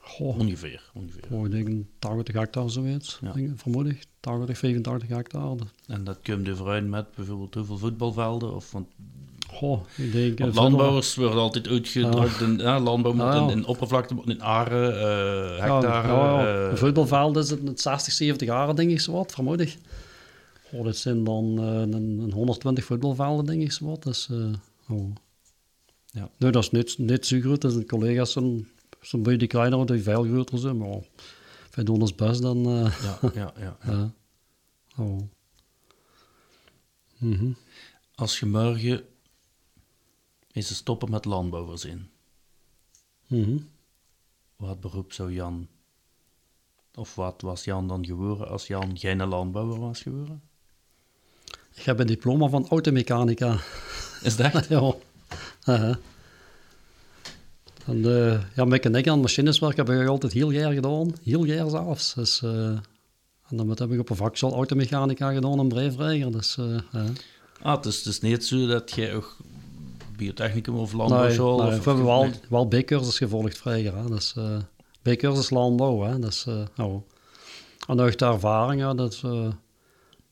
Goh, 0.00 0.38
ongeveer, 0.38 0.90
ongeveer. 0.94 1.24
goh, 1.28 1.44
ik 1.44 1.50
denk 1.50 1.86
80 1.98 2.34
hectare 2.34 2.68
zoiets, 2.68 3.18
Ja. 3.22 3.32
denk 3.32 3.50
ik, 3.50 3.58
vermoed 3.58 3.86
ik. 3.86 4.04
80, 4.20 4.58
85 4.58 5.08
hectare. 5.08 5.58
En 5.86 6.04
dat 6.04 6.18
komt 6.22 6.46
er 6.46 6.56
vooruit 6.56 6.86
met 6.86 7.14
bijvoorbeeld 7.14 7.54
hoeveel 7.54 7.78
voetbalvelden? 7.78 8.54
Of, 8.54 8.70
want, 8.72 8.86
Goh, 9.54 9.80
ik 9.96 10.12
denk... 10.12 10.38
eh, 10.38 10.44
want 10.44 10.54
landbouwers 10.54 11.14
worden 11.14 11.38
altijd 11.38 11.68
uitgedrukt 11.68 12.40
in 12.40 12.58
ja, 12.58 12.80
landbouw 12.80 13.12
moet 13.12 13.22
ja. 13.22 13.42
in, 13.42 13.48
in 13.50 13.66
oppervlakte, 13.66 14.22
in 14.24 14.42
aren, 14.42 14.92
eh, 14.98 15.60
hectare. 15.60 16.64
eh, 16.64 16.70
Een 16.70 16.78
voetbalveld 16.78 17.36
is 17.36 17.50
het 17.50 17.62
met 17.62 17.80
60, 17.80 18.12
70 18.12 18.48
jaar, 18.48 18.76
denk 18.76 18.90
ik, 18.90 19.00
zo 19.00 19.12
wat, 19.12 19.32
vermoed 19.32 19.60
ik. 19.60 19.76
Goh, 20.70 20.84
dat 20.84 20.96
zijn 20.96 21.24
dan 21.24 21.58
een, 21.58 21.92
een 21.92 22.32
120 22.32 22.84
voetbalvelden, 22.84 23.44
denk 23.46 23.62
ik, 23.62 23.72
zo 23.72 23.84
wat. 23.86 24.02
Dus, 24.02 24.28
oh. 24.88 25.14
Ja. 26.10 26.28
Nee, 26.38 26.50
dat 26.50 26.62
is 26.62 26.70
niet, 26.70 26.98
niet 26.98 27.26
zo 27.26 27.40
groot. 27.40 27.60
Dus 27.60 27.74
de 27.74 27.86
collega's 27.86 28.32
zijn 28.32 28.68
zo'n 29.00 29.22
beetje 29.22 29.46
kleiner, 29.46 29.86
die 29.86 30.02
veel 30.02 30.22
groter 30.24 30.58
zijn. 30.58 30.76
Maar 30.76 30.98
wij 31.74 31.84
doen 31.84 32.00
ons 32.00 32.14
best 32.14 32.42
dan... 32.42 32.62
ja, 33.02 33.30
ja, 33.34 33.52
ja. 33.58 33.76
ja. 33.92 34.10
Oh. 34.98 35.20
Mhm. 37.18 37.50
Als 38.14 38.38
je 38.38 38.46
morgen 38.46 39.02
is 40.54 40.66
te 40.66 40.74
stoppen 40.74 41.10
met 41.10 41.24
landbouwers 41.24 41.84
in, 41.84 42.08
Mhm. 43.26 43.56
wat 44.56 44.80
beroep 44.80 45.12
zou 45.12 45.32
Jan, 45.32 45.68
of 46.94 47.14
wat 47.14 47.40
was 47.40 47.64
Jan 47.64 47.88
dan 47.88 48.06
geworden 48.06 48.48
als 48.48 48.66
Jan 48.66 48.98
geen 48.98 49.28
landbouwer 49.28 49.80
was 49.80 50.02
geworden? 50.02 50.42
Ik 51.74 51.82
heb 51.82 51.98
een 51.98 52.06
diploma 52.06 52.48
van 52.48 52.68
automechanica. 52.68 53.58
Is 54.22 54.36
dat 54.36 54.66
ja. 54.68 54.94
Aha. 55.64 55.98
En 57.86 57.96
uh, 57.96 58.42
ja, 58.54 58.64
mechaniek 58.64 59.08
aan 59.08 59.20
machineswerk 59.20 59.76
heb 59.76 59.90
ik 59.90 60.08
altijd 60.08 60.32
heel 60.32 60.50
jaar 60.50 60.72
gedaan. 60.72 61.14
Heel 61.22 61.44
jaar 61.44 61.70
zelfs. 61.70 62.14
Dus, 62.14 62.42
eh, 62.42 62.66
en 63.48 63.56
dan 63.56 63.68
heb 63.68 63.90
ik 63.92 64.00
op 64.00 64.10
een 64.10 64.16
vakschool 64.16 64.52
automechanica 64.52 65.32
gedaan 65.32 65.58
en 65.58 65.68
breivrijger. 65.68 66.32
Dus, 66.32 66.56
eh, 66.56 66.78
ja. 66.92 67.06
Ah, 67.62 67.76
het 67.76 67.84
is, 67.86 67.96
het 67.96 68.06
is 68.06 68.20
niet 68.20 68.44
zo 68.44 68.66
dat 68.66 68.92
jij 68.92 69.14
ook 69.14 69.36
biotechnicum 70.24 70.74
of 70.74 70.90
Nee, 70.90 70.96
landbouwschool... 70.96 71.56
nee, 71.56 71.66
of, 71.66 71.84
we 71.84 71.90
hebben 71.90 72.04
wel, 72.04 72.22
nee. 72.22 72.40
wel 72.48 72.66
B-cursus 72.66 73.16
gevolgd 73.16 73.58
vrijger. 73.58 73.96
Hè. 73.96 74.08
Dus, 74.08 74.34
eh 74.36 74.56
B-cursus 75.04 75.50
landbouw. 75.50 76.00
Hè. 76.02 76.18
Dus, 76.18 76.46
eh, 76.46 76.64
ja. 76.74 77.02
En 77.86 78.00
ook 78.00 78.18
de 78.18 78.24
ervaring, 78.24 78.80
ja, 78.80 78.94
dat 78.94 79.12
is, 79.12 79.22
eh, 79.22 79.48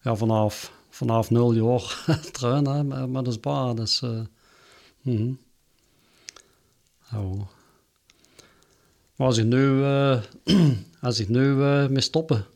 ja, 0.01 0.16
vanaf, 0.16 0.72
vanaf 0.90 1.30
nul 1.30 1.53
jaar 1.53 2.05
trein, 2.32 2.66
hè, 2.66 2.84
met, 2.84 3.11
met 3.11 3.24
de 3.24 3.32
spa. 3.32 3.74
Dus, 3.74 4.03
eh, 4.03 4.20
mhm. 5.03 5.32
Ja. 7.11 7.20
Maar 9.16 9.26
als 9.26 9.36
ik 9.36 9.45
nu, 9.45 9.84
als 11.01 11.20
ik 11.20 11.28
nu 11.28 11.55
mee 11.88 12.01
stoppen, 12.01 12.47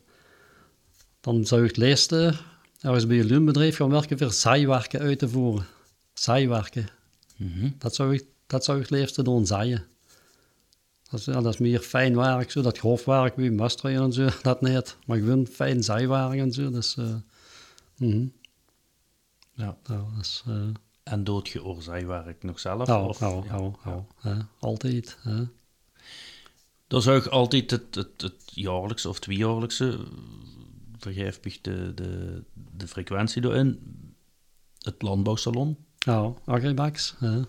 dan 1.21 1.45
zou 1.45 1.61
ik 1.61 1.67
het 1.67 1.77
leeste 1.77 2.33
ergens 2.81 3.07
bij 3.07 3.19
een 3.19 3.29
loonbedrijf 3.29 3.75
gaan 3.75 3.89
werken 3.89 4.17
voor 4.17 4.31
zijwerken 4.31 4.99
uit 4.99 5.19
te 5.19 5.29
voeren. 5.29 5.65
Zijwerken. 6.13 6.89
Mhm. 7.37 7.69
Dat 7.77 7.95
zou 7.95 8.13
ik, 8.13 8.25
dat 8.47 8.63
zou 8.65 8.77
ik 8.81 8.89
het 8.89 8.99
liefst 8.99 9.25
doen, 9.25 9.45
zaaien. 9.45 9.85
Dat 11.09 11.19
is, 11.19 11.25
ja, 11.25 11.41
dat 11.41 11.53
is 11.53 11.59
meer 11.59 11.79
fijn 11.79 12.15
werk, 12.15 12.51
zo, 12.51 12.61
dat 12.61 12.77
grofwerk, 12.77 13.35
wie 13.35 13.51
mustrijden 13.51 14.03
en 14.03 14.13
zo, 14.13 14.29
dat 14.41 14.61
niet. 14.61 14.97
Maar 15.05 15.17
gewoon 15.17 15.47
fijn 15.47 15.83
zijwerk 15.83 16.39
en 16.39 16.51
zo, 16.51 16.69
dus... 16.71 16.97
eh, 16.97 17.15
mhm. 17.97 18.25
Ja. 19.53 19.77
Dat 19.83 20.05
is... 20.21 20.43
eh, 20.47 20.67
En 21.03 21.23
dood 21.23 21.47
je 21.47 21.63
oorzijwerk 21.63 22.43
nog 22.43 22.59
zelf? 22.59 22.87
ja, 22.87 23.05
of, 23.05 23.19
ja, 23.19 23.41
ja. 23.49 23.71
ja, 23.85 24.05
hè, 24.19 24.35
altijd. 24.59 25.17
hè. 25.21 25.43
Dat 26.87 27.01
is 27.01 27.07
ook 27.07 27.25
altijd 27.25 27.71
het, 27.71 27.95
het, 27.95 28.21
het 28.21 28.41
jaarlijkse 28.53 29.09
of 29.09 29.19
tweejaarlijkse, 29.19 29.99
vergeef 30.97 31.39
ik 31.41 31.63
de, 31.63 31.91
de, 31.95 32.43
de 32.77 32.87
frequentie 32.87 33.43
erin. 33.45 33.79
Het 34.79 35.01
landbouwsalon. 35.01 35.77
Ja, 35.97 36.33
Agribax. 36.45 37.15
hè. 37.17 37.41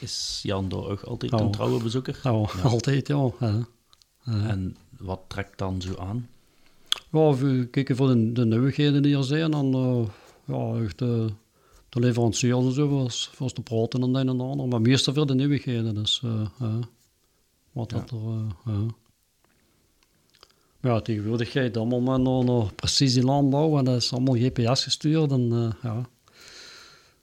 Is 0.00 0.40
Jan 0.42 0.68
daar 0.68 0.84
ook 0.84 1.02
altijd 1.02 1.30
Ja. 1.32 1.38
een 1.38 1.50
trouwe 1.50 1.82
bezoeker? 1.82 2.20
Ja, 2.22 2.30
altijd, 2.62 3.08
ja. 3.08 3.30
hè. 3.38 3.60
En 4.48 4.76
wat 4.98 5.20
trekt 5.26 5.58
dan 5.58 5.82
zo 5.82 5.96
aan? 5.96 6.28
Ja, 7.10 7.34
we 7.34 7.66
kijken 7.70 7.96
voor 7.96 8.08
de, 8.08 8.32
de 8.32 8.44
nieuwigheden 8.46 9.02
die 9.02 9.16
er 9.16 9.24
zijn. 9.24 9.54
En 9.54 9.74
eh, 9.74 10.06
ja, 10.44 10.82
echt 10.84 10.98
de, 10.98 11.28
de 11.88 12.00
leveranciers 12.00 12.64
en 12.64 12.72
zo, 12.72 12.88
voor, 12.88 13.10
voor 13.10 13.52
te 13.52 13.60
praten 13.62 14.02
en 14.02 14.14
een 14.14 14.28
en 14.28 14.40
ander. 14.40 14.68
Maar 14.68 14.80
meestal 14.80 15.14
voor 15.14 15.26
de 15.26 15.34
nieuwigheden, 15.34 15.94
dus 15.94 16.20
eh, 16.24 16.74
wat 17.72 17.90
Ja. 17.90 17.98
dat 17.98 18.10
er... 18.10 18.18
eh, 18.72 18.82
ja. 20.80 21.00
Tegenwoordig 21.00 21.50
ga 21.52 21.60
je 21.60 21.72
allemaal 21.78 22.00
met 22.00 22.20
naar, 22.20 22.44
naar 22.44 22.72
precisielandbouw 22.74 23.78
en 23.78 23.84
dat 23.84 23.96
is 24.02 24.12
allemaal 24.12 24.34
GPS 24.34 24.82
gestuurd. 24.82 25.30
En, 25.32 25.52
eh, 25.52 25.82
ja, 25.82 26.08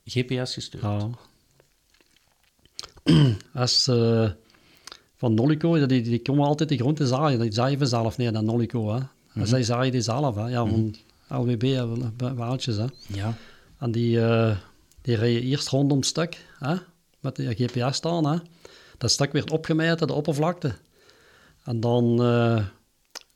GPS 0.05 0.53
gestuurd. 0.53 0.83
ja. 0.83 1.09
Als 3.53 3.87
eh, 3.87 4.29
van 5.15 5.33
Nolico, 5.33 5.85
die, 5.85 6.01
die 6.01 6.21
komen 6.21 6.45
altijd 6.45 6.69
die 6.69 6.77
grond 6.77 6.97
te 6.97 7.07
zaaien. 7.07 7.39
Die 7.39 7.53
zaaien 7.53 7.77
vanzelf 7.77 8.17
niet 8.17 8.31
naar 8.31 8.43
Nolico. 8.43 8.93
Hè. 8.93 8.99
En 9.33 9.47
zij 9.47 9.63
zaaien 9.63 9.91
die 9.91 10.01
zelf. 10.01 10.35
Hè. 10.35 10.47
Ja, 10.47 10.65
van 10.65 10.95
LWB 11.27 11.61
hebben 11.61 12.13
we 12.17 12.33
waardjes. 12.33 12.75
Hè. 12.75 12.85
Ja. 13.07 13.37
En 13.79 13.91
die, 13.91 14.21
eh, 14.21 14.57
die 15.01 15.15
rijden 15.15 15.41
eerst 15.41 15.67
rondom 15.67 16.03
stuk, 16.03 16.45
hè, 16.59 16.75
met 17.19 17.35
de 17.35 17.55
GPS 17.55 17.97
staan. 17.97 18.25
Hè. 18.25 18.37
Dat 18.97 19.11
stuk 19.11 19.31
werd 19.31 19.51
opgemeten, 19.51 20.07
de 20.07 20.13
oppervlakte. 20.13 20.73
En 21.63 21.79
dan 21.79 22.23
eh, 22.23 22.65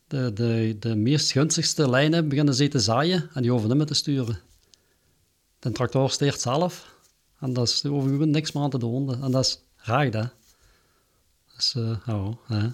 de, 0.07 0.34
de, 0.34 0.76
de 0.80 0.95
meest 0.95 1.32
gunstigste 1.32 1.89
lijnen 1.89 2.30
beginnen 2.30 2.55
ze 2.55 2.68
te 2.68 2.80
zaaien 2.80 3.30
en 3.34 3.41
die 3.41 3.76
meer 3.76 3.86
te 3.86 3.93
sturen. 3.93 4.39
De 5.66 5.72
tractor 5.72 6.09
steert 6.11 6.41
zelf 6.41 6.95
en 7.39 7.53
dat 7.53 7.68
is, 7.68 7.80
gewoon 7.80 8.30
niks 8.30 8.51
meer 8.51 8.63
aan 8.63 8.70
te 8.70 8.78
doen. 8.78 9.24
En 9.24 9.32
dat 9.32 9.45
is 9.45 9.59
raar, 9.76 10.05
hè. 10.05 10.24
Dus, 11.55 11.76
eh, 11.76 11.97
ja, 12.05 12.38
hè. 12.45 12.70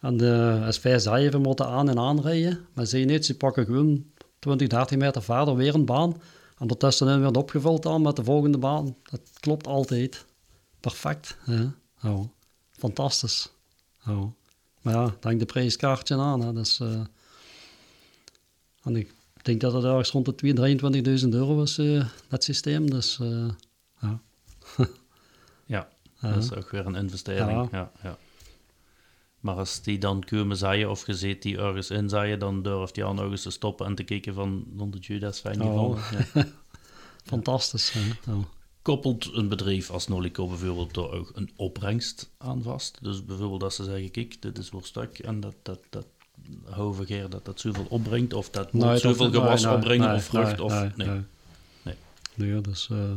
En 0.00 0.16
de, 0.16 0.62
als 0.66 0.80
wij 0.80 0.98
zaaien, 0.98 1.32
we 1.32 1.38
moeten 1.38 1.66
aan 1.66 1.88
en 1.88 1.98
aanrijden. 1.98 2.66
Maar 2.72 2.86
zie 2.86 3.04
niet, 3.04 3.26
ze 3.26 3.36
pakken 3.36 3.64
gewoon 3.64 4.04
20, 4.38 4.68
30 4.68 4.98
meter 4.98 5.22
verder 5.22 5.56
weer 5.56 5.74
een 5.74 5.84
baan. 5.84 6.20
En 6.58 6.66
daartussenin 6.66 7.20
werd 7.20 7.36
opgevuld 7.36 7.82
dan 7.82 8.02
met 8.02 8.16
de 8.16 8.24
volgende 8.24 8.58
baan. 8.58 8.96
Dat 9.02 9.20
klopt 9.40 9.66
altijd. 9.66 10.24
Perfect. 10.80 11.36
Hè? 11.40 11.68
Fantastisch. 12.72 13.52
Ja. 14.04 14.32
Maar 14.80 14.94
ja, 14.94 15.16
denk 15.20 15.38
de 15.38 15.46
prijskaartje 15.46 16.16
aan. 16.16 16.40
Hè? 16.40 16.52
Dus, 16.52 16.80
eh, 16.80 17.00
en 18.82 18.96
ik 18.96 19.14
denk 19.44 19.60
dat 19.60 19.72
het 19.72 19.84
ergens 19.84 20.10
rond 20.10 20.38
de 20.38 21.18
22.000 21.22 21.28
euro 21.28 21.62
is, 21.62 21.78
eh, 21.78 22.06
dat 22.28 22.44
systeem. 22.44 22.90
Dus 22.90 23.18
eh, 23.20 23.48
ja. 24.06 24.20
Ja. 25.66 25.88
Dat 26.20 26.42
is 26.44 26.52
ook 26.54 26.70
weer 26.70 26.86
een 26.86 26.94
investering. 26.94 27.68
Ja. 27.70 27.92
Ja. 28.02 28.18
Maar 29.40 29.54
als 29.56 29.82
die 29.82 29.98
dan 29.98 30.24
komen 30.24 30.56
zaaien 30.56 30.90
of 30.90 31.06
je 31.06 31.14
ziet 31.14 31.42
die 31.42 31.58
ergens 31.58 31.90
inzaaien, 31.90 32.38
dan 32.38 32.62
durft 32.62 33.02
al 33.02 33.14
nog 33.14 33.30
eens 33.30 33.42
te 33.42 33.50
stoppen 33.50 33.86
en 33.86 33.94
te 33.94 34.02
kijken 34.02 34.34
van, 34.34 34.64
onder 34.78 35.00
je, 35.02 35.18
dat 35.18 35.34
is 35.34 35.40
fijn 35.40 35.62
Oh. 35.62 35.68
gevallen. 35.68 36.26
Ja. 36.34 36.46
Fantastisch. 37.32 37.92
hè. 37.92 38.32
Koppelt 38.82 39.30
een 39.32 39.48
bedrijf 39.48 39.90
als 39.90 40.08
Nolico 40.08 40.46
bijvoorbeeld 40.48 40.96
er 40.96 41.10
ook 41.10 41.30
een 41.34 41.50
opbrengst 41.56 42.30
aan 42.38 42.62
vast? 42.62 42.98
Dus 43.02 43.24
bijvoorbeeld 43.24 43.62
als 43.62 43.74
ze 43.74 43.84
zeggen, 43.84 44.10
kijk, 44.10 44.42
dit 44.42 44.58
is 44.58 44.68
voor 44.68 44.84
stuk 44.84 45.18
en 45.18 45.40
dat, 45.40 45.54
dat, 45.62 45.80
dat 45.90 46.06
we 46.96 47.26
dat 47.28 47.44
dat 47.44 47.60
zoveel 47.60 47.86
opbrengt, 47.88 48.32
of 48.32 48.50
dat 48.50 48.72
moet 48.72 49.00
zoveel 49.00 49.30
gewas 49.30 49.64
nee, 49.64 49.74
opbrengen 49.74 50.08
nee, 50.08 50.16
of 50.16 50.24
vrucht, 50.24 50.56
nee, 50.56 50.64
of... 50.64 50.96
nee, 50.96 51.06
nee. 51.82 51.94
nee. 52.34 52.60
Dus... 52.60 52.88
eh, 52.90 53.12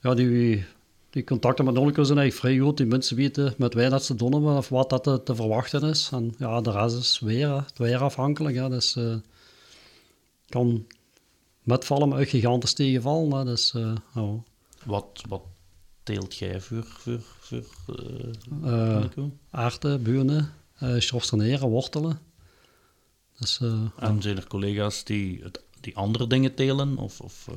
ja, 0.00 0.14
die, 0.14 0.64
die 1.10 1.24
contacten 1.24 1.64
met 1.64 1.74
Nolico 1.74 2.02
zijn 2.02 2.18
eigenlijk 2.18 2.54
vrij 2.54 2.66
goed. 2.66 2.76
Die 2.76 2.86
mensen 2.86 3.16
weten 3.16 3.54
met 3.56 3.74
wij 3.74 3.88
dat 3.88 4.04
ze 4.04 4.14
doen 4.14 4.34
of 4.34 4.68
wat 4.68 4.90
dat 4.90 5.02
te, 5.02 5.22
te 5.22 5.34
verwachten 5.34 5.82
is. 5.82 6.08
En 6.12 6.34
ja, 6.38 6.60
de 6.60 6.70
rest 6.70 6.96
is 6.96 7.18
weer, 7.18 7.64
weer 7.76 7.98
afhankelijk. 7.98 8.56
Hè. 8.56 8.68
Dus 8.68 8.96
eh 8.96 9.14
kan 10.48 10.86
metvallen, 11.62 12.08
maar 12.08 12.20
ook 12.20 12.28
gigantisch 12.28 12.72
tegenvallen. 12.72 13.38
Hè. 13.38 13.44
Dus 13.44 13.74
eh, 13.74 13.92
ja. 14.14 14.34
Wat, 14.84 15.22
wat 15.28 15.42
teelt 16.02 16.36
jij 16.36 16.60
voor, 16.60 16.84
voor, 16.84 17.20
voor 17.40 17.94
eh, 17.94 18.28
Eh, 18.62 18.94
Nolico? 18.94 19.30
Uh, 20.82 21.00
schorsteneren, 21.00 21.68
wortelen. 21.68 22.18
Dus, 23.38 23.60
eh, 23.60 23.72
En 23.98 24.22
zijn 24.22 24.36
er 24.36 24.46
collega's 24.46 25.04
die, 25.04 25.40
het, 25.42 25.62
die 25.80 25.96
andere 25.96 26.26
dingen 26.26 26.54
telen? 26.54 26.96
Of, 26.96 27.20
of, 27.20 27.48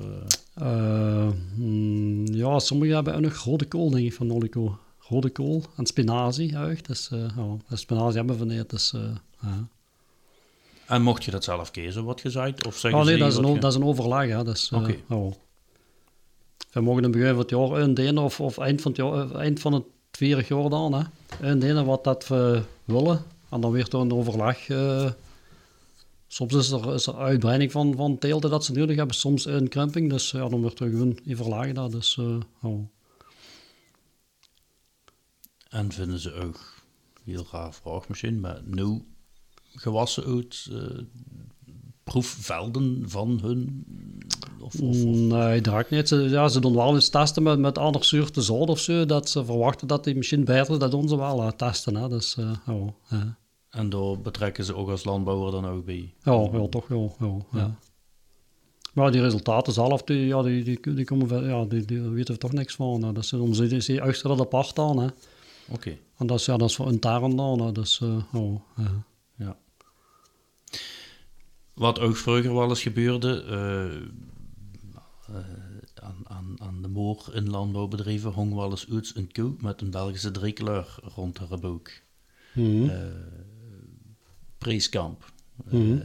eh, 0.56 1.26
eh, 1.26 1.32
mm, 1.56 2.26
ja, 2.34 2.60
sommigen 2.60 2.96
hebben 2.96 3.16
ook 3.16 3.22
nog 3.22 3.34
rode 3.38 3.66
kool, 3.66 3.90
denk 3.90 4.06
ik, 4.06 4.14
van 4.14 4.28
Nolico. 4.28 4.78
Rode 5.00 5.30
kool 5.30 5.64
en 5.78 5.86
spinazie 5.86 6.58
ook. 6.60 6.84
Dus, 6.88 7.10
eh 7.12 7.26
ja, 7.70 7.76
spinazie 7.76 8.18
hebben 8.18 8.38
we 8.38 8.46
niet. 8.46 8.70
Dus, 8.70 8.94
eh, 8.94 9.02
ja. 9.42 9.68
En 10.88 11.02
mocht 11.02 11.24
je 11.24 11.32
dat 11.32 11.44
zelf 11.44 11.72
kiezen, 11.72 12.04
wat 12.04 12.22
je 12.22 12.30
zei? 12.30 12.54
Of 12.68 12.78
zeggen 12.78 13.00
Oh 13.00 13.06
nee, 13.06 13.18
dat 13.18 13.32
is, 13.32 13.38
een, 13.38 13.54
je- 13.54 13.60
dat 13.60 13.72
is 13.72 13.78
een 13.78 13.84
overleg. 13.86 14.30
Hè. 14.30 14.44
Dus, 14.44 14.72
eh, 14.72 14.80
Oké. 14.80 14.96
ja. 15.10 15.30
We 16.72 16.82
mogen 16.82 16.98
in 16.98 17.04
het 17.04 17.12
begin 17.12 17.30
van 17.30 17.40
het 17.40 17.50
jaar 17.50 17.72
een 18.08 18.18
of, 18.18 18.40
of 18.40 18.58
eind, 18.58 18.82
van 18.82 18.92
het 18.92 19.00
jaar, 19.00 19.32
eh, 19.32 19.40
eind 19.40 19.60
van 19.60 19.74
het 19.74 19.84
tweede 20.12 20.46
jaar 20.48 20.70
dan. 20.70 20.94
Hè. 20.94 21.04
Een 21.42 21.60
delen 21.60 21.86
wat 21.86 22.04
dat 22.04 22.28
we 22.28 22.64
willen. 22.84 23.24
En 23.50 23.62
dan 23.62 23.72
weer 23.72 23.90
door 23.90 24.02
een 24.02 24.14
overleg. 24.14 24.70
eh, 24.70 25.12
soms 26.28 26.54
is 26.54 26.72
er, 26.72 26.94
is 26.94 27.08
er 27.08 27.16
uitbreiding 27.16 27.72
van, 27.72 27.96
van 27.96 28.18
teelten 28.18 28.50
dat 28.50 28.66
ze 28.66 28.72
nodig 28.72 28.96
hebben. 28.96 29.16
Soms 29.16 29.46
een 29.46 29.68
krumping. 29.68 30.10
Dus 30.10 30.32
dan 30.32 30.62
wordt 30.62 30.80
er 30.80 30.90
gewoon 30.90 31.20
in 31.24 31.36
verlagen. 31.36 31.92
Dus, 31.92 32.18
eh. 32.18 32.70
En 35.70 35.92
vinden 35.92 36.20
ze 36.20 36.34
ook, 36.34 36.60
heel 37.24 37.48
raar 37.52 37.74
vraag 37.74 38.10
misschien, 38.10 38.40
maar 38.40 38.62
nu 38.64 39.06
gewassen 39.76 40.24
uit 40.24 40.68
eh, 40.72 41.00
proefvelden 42.04 43.10
van 43.10 43.40
hun? 43.42 43.86
Of, 44.62 44.74
of, 44.82 44.90
of- 44.90 45.04
Nee, 45.06 45.62
dat 45.62 45.90
niet. 45.90 46.08
Ze, 46.08 46.16
ja, 46.16 46.48
ze 46.48 46.60
doen 46.60 46.76
wel 46.76 46.94
eens 46.94 47.10
testen 47.10 47.44
met, 47.44 47.60
met 47.60 47.78
andere 47.78 48.04
soorten 48.04 48.44
zout 48.44 48.70
of 48.70 48.80
zo. 48.80 49.06
Dat 49.06 49.30
ze 49.30 49.46
verwachten 49.46 49.88
dat 49.88 50.04
die 50.04 50.16
misschien 50.16 50.44
beter 50.46 50.72
is. 50.74 50.80
Dat 50.80 50.92
doen 50.92 51.08
ze 51.08 51.18
wel 51.18 51.42
eh, 51.42 51.48
testen. 51.52 51.96
Hè. 51.96 52.10
Dus, 52.10 52.38
eh. 52.38 52.52
En 53.70 53.90
daar 53.90 54.20
betrekken 54.22 54.64
ze 54.66 54.76
ook 54.76 54.90
als 54.90 55.04
landbouwer 55.04 55.52
dan 55.52 55.66
ook 55.68 55.86
bij? 55.86 56.14
Ja, 56.24 56.50
ja 56.52 56.68
toch 56.68 56.88
wel. 56.88 57.16
Ja, 57.20 57.28
ja. 57.28 57.60
Ja. 57.60 57.76
Maar 58.94 59.12
die 59.12 59.22
resultaten 59.22 59.74
zelf, 59.74 60.04
die, 60.04 60.26
ja, 60.26 60.42
die, 60.42 60.64
die, 60.64 60.94
die, 60.94 61.06
komen, 61.06 61.28
wel- 61.28 61.46
ja, 61.48 61.66
die, 61.66 61.86
die 61.86 62.02
weten 62.02 62.34
we 62.34 62.40
toch 62.40 62.52
niks 62.52 62.76
van. 62.76 63.04
Hè. 63.04 63.14
Dus 63.14 63.30
dan 63.30 63.56
zie 63.56 63.70
je 63.70 63.94
je 64.04 64.20
dat 64.24 64.40
apart 64.40 64.80
aan. 64.80 65.12
Oké, 65.70 65.98
En 66.18 66.28
dat 66.28 66.40
is, 66.40 66.46
ja, 66.46 66.58
dat 66.58 66.70
is 66.70 66.76
voor 66.76 66.92
intern 66.92 67.36
dan. 67.36 67.62
Hè. 67.62 67.72
Dus, 67.72 68.02
eh, 68.02 68.46
ja. 69.38 69.58
Wat 71.74 72.00
ook 72.00 72.16
vroeger 72.16 72.54
wel 72.54 72.70
eens 72.70 72.82
gebeurde, 72.82 73.44
eh, 73.44 74.08
aan, 75.94 76.16
aan, 76.24 76.56
aan 76.62 76.82
de 76.82 76.88
moor 76.88 77.30
in 77.34 77.50
landbouwbedrijven 77.50 78.32
hong 78.32 78.54
wel 78.56 78.70
eens 78.72 79.16
een 79.16 79.32
koe 79.32 79.54
met 79.60 79.82
een 79.82 79.90
Belgische 79.92 80.32
driekleur 80.32 80.96
rond 81.16 81.38
haar 81.38 81.60
buik. 81.60 82.04
Mhm. 82.54 82.90
Eh, 82.90 82.98
Preeskamp. 84.58 85.32
Eh, 85.68 85.74
Mhm. 85.74 85.98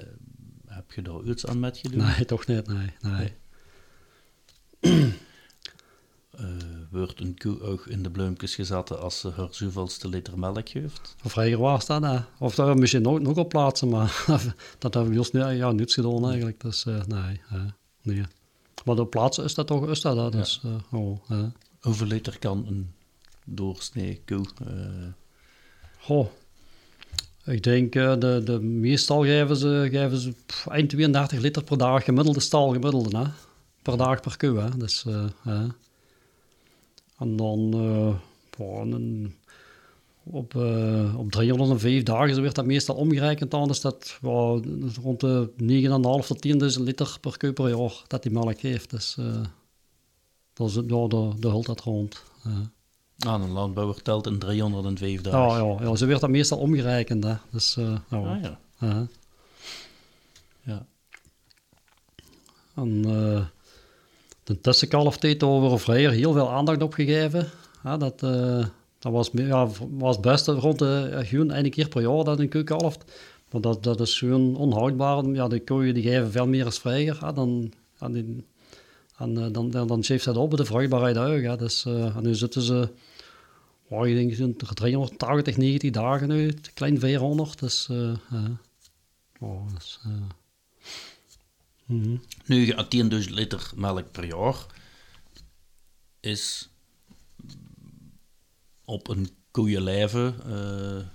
heb 0.66 0.92
je 0.92 1.02
daar 1.02 1.22
iets 1.22 1.46
aan 1.46 1.60
met 1.60 1.78
gedaan? 1.78 2.06
Nee, 2.16 2.24
toch 2.24 2.46
niet. 2.46 2.66
Nee, 2.66 2.90
nee. 3.00 3.32
Eh, 6.30 6.44
wordt 6.90 7.20
een 7.20 7.38
koe 7.38 7.60
ook 7.60 7.86
in 7.86 8.02
de 8.02 8.10
bloempjes 8.10 8.54
gezet 8.54 8.98
als 8.98 9.20
ze 9.20 9.30
haar 9.30 9.48
zoveelste 9.50 10.08
liter 10.08 10.38
melk 10.38 10.68
geeft? 10.68 11.16
Of 11.24 11.32
vroeger 11.32 11.58
was 11.58 11.86
dat. 11.86 12.02
Hè. 12.02 12.18
Of 12.38 12.54
dat 12.54 12.68
we 12.68 12.74
misschien 12.74 13.02
nog, 13.02 13.20
nog 13.20 13.36
op 13.36 13.48
plaatsen, 13.48 13.88
maar 13.88 14.24
dat 14.78 14.94
hebben 14.94 15.08
we 15.08 15.14
juist 15.14 15.32
niet, 15.32 15.42
ja, 15.58 15.70
niets 15.72 15.94
gedaan 15.94 16.24
eigenlijk. 16.26 16.60
Dus 16.60 16.86
eh, 16.86 17.04
nee, 17.04 17.40
eh, 17.50 17.64
nee. 18.02 18.24
Maar 18.84 18.98
op 18.98 19.10
plaatsen 19.10 19.44
is 19.44 19.54
dat 19.54 19.66
toch, 19.66 19.88
is 19.88 20.00
dat, 20.00 20.16
hè. 20.16 20.30
Dus, 20.38 20.60
oh. 20.92 21.18
Hoeveel 21.80 22.06
liter 22.06 22.38
kan 22.38 22.64
een 22.68 22.90
doorsnee 23.44 24.22
koe? 24.26 24.44
eh, 24.66 25.06
Goh. 26.00 26.26
Ik 27.44 27.62
denk, 27.62 27.94
eh, 27.94 28.14
de, 28.18 28.40
de 28.44 28.60
meestal 28.60 29.22
geven 29.24 29.56
ze, 29.56 29.88
geven 29.90 30.18
ze 30.18 30.32
pff, 30.46 30.66
eind 30.66 30.88
32 30.90 31.40
liter 31.40 31.64
per 31.64 31.78
dag, 31.78 32.04
gemiddelde 32.04 32.40
stal, 32.40 32.68
gemiddelde, 32.72 33.18
hè. 33.18 33.24
Per 33.82 33.96
dag 33.96 34.20
per 34.20 34.36
koe, 34.36 34.58
hè. 34.58 34.76
Dus, 34.76 35.04
hè. 35.42 35.66
En 37.18 37.36
dan, 37.36 37.70
boah, 38.56 38.86
een- 38.86 39.34
op, 40.30 40.54
eh, 40.54 41.18
op 41.18 41.30
305 41.30 42.02
dagen 42.02 42.42
werd 42.42 42.54
dat 42.54 42.64
meestal 42.64 42.94
omgerekend 42.94 43.70
is 43.70 43.80
dat 43.80 44.18
rond 45.02 45.20
de 45.20 45.50
9,5 45.56 46.26
tot 46.26 46.40
10.000 46.40 46.84
liter 46.84 47.16
per 47.20 47.36
koe 47.36 47.52
per 47.52 47.68
jaar 47.68 48.02
dat 48.06 48.22
die 48.22 48.32
melk 48.32 48.60
geeft. 48.60 48.90
Dus, 48.90 49.16
eh 49.18 49.40
dat 50.52 50.68
is, 50.68 50.74
ja, 50.74 51.06
de, 51.06 51.32
de 51.38 51.48
hult 51.48 51.66
dat 51.66 51.80
rond. 51.80 52.22
aan 53.18 53.42
een 53.42 53.50
landbouwer 53.50 54.02
telt 54.02 54.26
in 54.26 54.38
305 54.38 55.20
dagen. 55.20 55.64
Ja, 55.64 55.76
ja, 55.78 55.88
ja, 55.88 55.96
zo 55.96 56.06
werd 56.06 56.20
dat 56.20 56.30
meestal 56.30 56.58
omgerekend. 56.58 57.24
Hè. 57.24 57.34
Dus, 57.50 57.76
eh, 57.76 57.96
ja. 58.10 58.16
Ah, 58.16 58.42
ja. 58.42 58.58
ja. 58.78 59.06
ja. 60.62 60.86
En 62.74 63.02
de 64.44 64.60
tussenkalftijd 64.60 65.40
daar 65.40 65.70
we 65.70 65.78
vroeger 65.78 66.10
heel 66.10 66.32
veel 66.32 66.50
aandacht 66.50 66.82
op 66.82 66.92
gegeven. 66.94 67.50
Dat, 67.82 68.22
dat 68.98 69.12
was, 69.12 69.30
ja, 69.32 69.68
was 69.90 70.20
best 70.20 70.46
rond 70.46 70.78
de, 70.78 71.20
gewoon 71.24 71.50
één 71.50 71.70
keer 71.70 71.88
per 71.88 72.02
jaar 72.02 72.24
dat 72.24 72.38
een 72.38 72.64
kalft. 72.64 73.04
Maar 73.50 73.60
dat, 73.60 73.82
dat 73.82 74.00
is 74.00 74.18
gewoon 74.18 74.56
onhoudbaar. 74.56 75.24
Ja, 75.24 75.48
de 75.48 75.92
die 75.92 76.02
geven 76.02 76.30
veel 76.30 76.46
meer 76.46 76.64
als 76.64 76.78
vrijer. 76.78 77.18
Ja, 77.20 77.32
dan, 77.32 77.72
ja, 78.00 78.08
die, 78.08 78.44
en, 79.16 79.44
eh, 79.44 79.52
dan, 79.52 79.70
dan, 79.70 79.86
dan 79.86 80.04
geeft 80.04 80.24
dat 80.24 80.36
op 80.36 80.56
de 80.56 80.64
vruchtbaarheid 80.64 81.16
uit. 81.16 81.42
Ja. 81.42 81.56
Dus, 81.56 81.84
eh, 81.84 82.16
en 82.16 82.22
nu 82.22 82.34
zitten 82.34 82.62
ze, 82.62 82.92
oh, 83.88 84.06
ik 84.06 84.14
denk 84.14 84.34
zo'n 84.34 84.56
380, 84.56 85.56
90 85.56 85.90
dagen 85.90 86.28
nu, 86.28 86.54
klein 86.74 87.00
400. 87.00 87.58
Dus, 87.58 87.86
ja. 87.88 88.16
oh, 89.40 89.74
dus, 89.74 89.98
eh, 90.04 90.10
mhm. 91.86 92.16
Nu, 92.46 92.66
je 92.66 92.74
10.000 93.24 93.30
liter 93.30 93.70
melk 93.74 94.10
per 94.10 94.24
jaar 94.24 94.66
is 96.20 96.70
op 98.86 99.08
een 99.08 99.28
koeienlijve 99.50 100.34
eh 100.46 101.14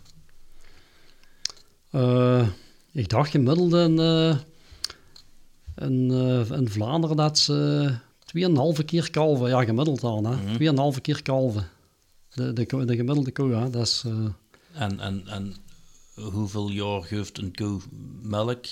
Eh, 1.92 2.48
ik 2.92 3.10
dacht 3.10 3.30
gemiddeld 3.30 3.74
in, 3.74 4.00
eh, 4.00 4.36
in, 5.88 6.12
eh, 6.12 6.58
in 6.58 6.70
Vlaanderen 6.70 7.16
dat 7.16 7.38
ze 7.38 7.90
2,5 8.26 8.86
keer 8.86 9.10
kalven. 9.10 9.50
Ja, 9.50 9.64
gemiddeld 9.64 10.02
dan. 10.02 10.26
hè. 10.26 10.36
Mhm. 10.36 10.56
2,5 10.56 11.02
keer 11.02 11.22
kalven. 11.22 11.68
De, 12.34 12.54
de, 12.54 12.66
de 12.86 12.96
gemiddelde 12.96 13.32
koe, 13.32 13.54
hè. 13.54 13.70
dat 13.70 13.82
is... 13.82 14.06
en, 14.74 15.00
en, 15.00 15.28
en 15.28 15.56
hoeveel 16.16 16.70
jaar 16.70 17.04
geeft 17.04 17.38
een 17.38 17.56
koe 17.56 17.80
melk? 18.22 18.66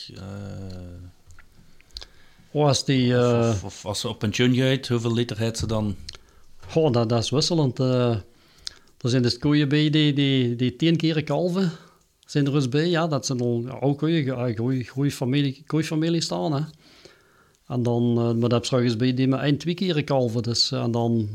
Oh, 2.51 2.67
als 2.67 2.85
die... 2.85 3.37
of, 3.39 3.63
of 3.63 3.85
als 3.85 3.99
ze 3.99 4.07
op 4.07 4.19
pensioen 4.19 4.55
gaat, 4.55 4.87
hoeveel 4.87 5.13
liter 5.13 5.37
heeft 5.37 5.57
ze 5.57 5.67
dan? 5.67 5.95
Goh, 6.67 6.91
dat, 6.91 7.09
dat 7.09 7.23
is 7.23 7.29
wisselend. 7.29 7.77
Eh 8.99 9.03
er 9.03 9.09
zijn 9.09 9.21
dus 9.21 9.37
koeien 9.37 9.69
bij 9.69 9.89
die, 9.89 10.13
die, 10.13 10.55
die 10.55 10.75
tien 10.75 10.97
keer 10.97 11.23
kalven. 11.23 11.71
Zijn 12.25 12.45
er 12.45 12.51
dus 12.51 12.69
bij, 12.69 12.89
ja. 12.89 13.07
Dat 13.07 13.25
zijn 13.25 13.41
al 13.41 13.69
oude 13.69 13.97
koeien, 13.97 14.55
goeie, 14.57 14.87
goeie 14.87 15.11
familie, 15.11 15.63
koeifamilie 15.67 16.21
staan, 16.21 16.53
hè. 16.53 16.61
En 17.67 17.83
dan, 17.83 18.17
eh, 18.17 18.31
maar 18.33 18.49
dat 18.49 18.69
heb 18.69 18.83
je 18.83 18.95
bij 18.95 19.13
die 19.13 19.27
maar 19.27 19.43
één, 19.43 19.57
twee 19.57 19.73
keer 19.73 20.03
kalven. 20.03 20.43
Dus, 20.43 20.71
eh, 20.71 20.83
en 20.83 20.91
dan 20.91 21.29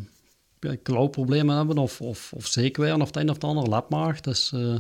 ja, 0.61 0.77
klauwproblemen 0.83 1.57
hebben 1.57 1.79
of, 1.79 2.01
of, 2.01 2.33
of 2.37 2.47
zeekweren 2.47 3.01
of 3.01 3.07
het 3.07 3.17
een 3.17 3.29
of 3.29 3.35
het 3.35 3.45
ander, 3.45 3.69
lapmaag. 3.69 4.21
Dus, 4.21 4.53
eh, 4.53 4.75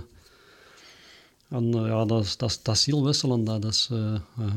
en 1.49 1.74
eh, 1.74 1.87
ja, 1.87 2.05
dat 2.05 2.24
is, 2.24 2.37
dat, 2.37 2.51
is, 2.51 2.62
dat 2.62 2.74
is 2.74 2.87
heel 2.87 3.05
wisselend. 3.05 3.47
Dat 3.47 3.64
is, 3.64 3.89
eh, 3.93 4.14
ja. 4.37 4.53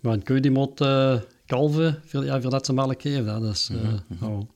Maar 0.00 0.12
een 0.12 0.24
koe 0.24 0.40
die 0.40 0.50
moet 0.50 0.80
eh, 0.80 1.20
kalven, 1.46 2.02
voor, 2.04 2.24
ja, 2.24 2.40
voordat 2.40 2.66
ze 2.66 2.72
melk 2.72 3.02
geven. 3.02 3.40
Dat 3.40 3.54
is, 3.54 3.68
eh, 3.72 3.76
Mhm, 4.08 4.24
ja. 4.24 4.46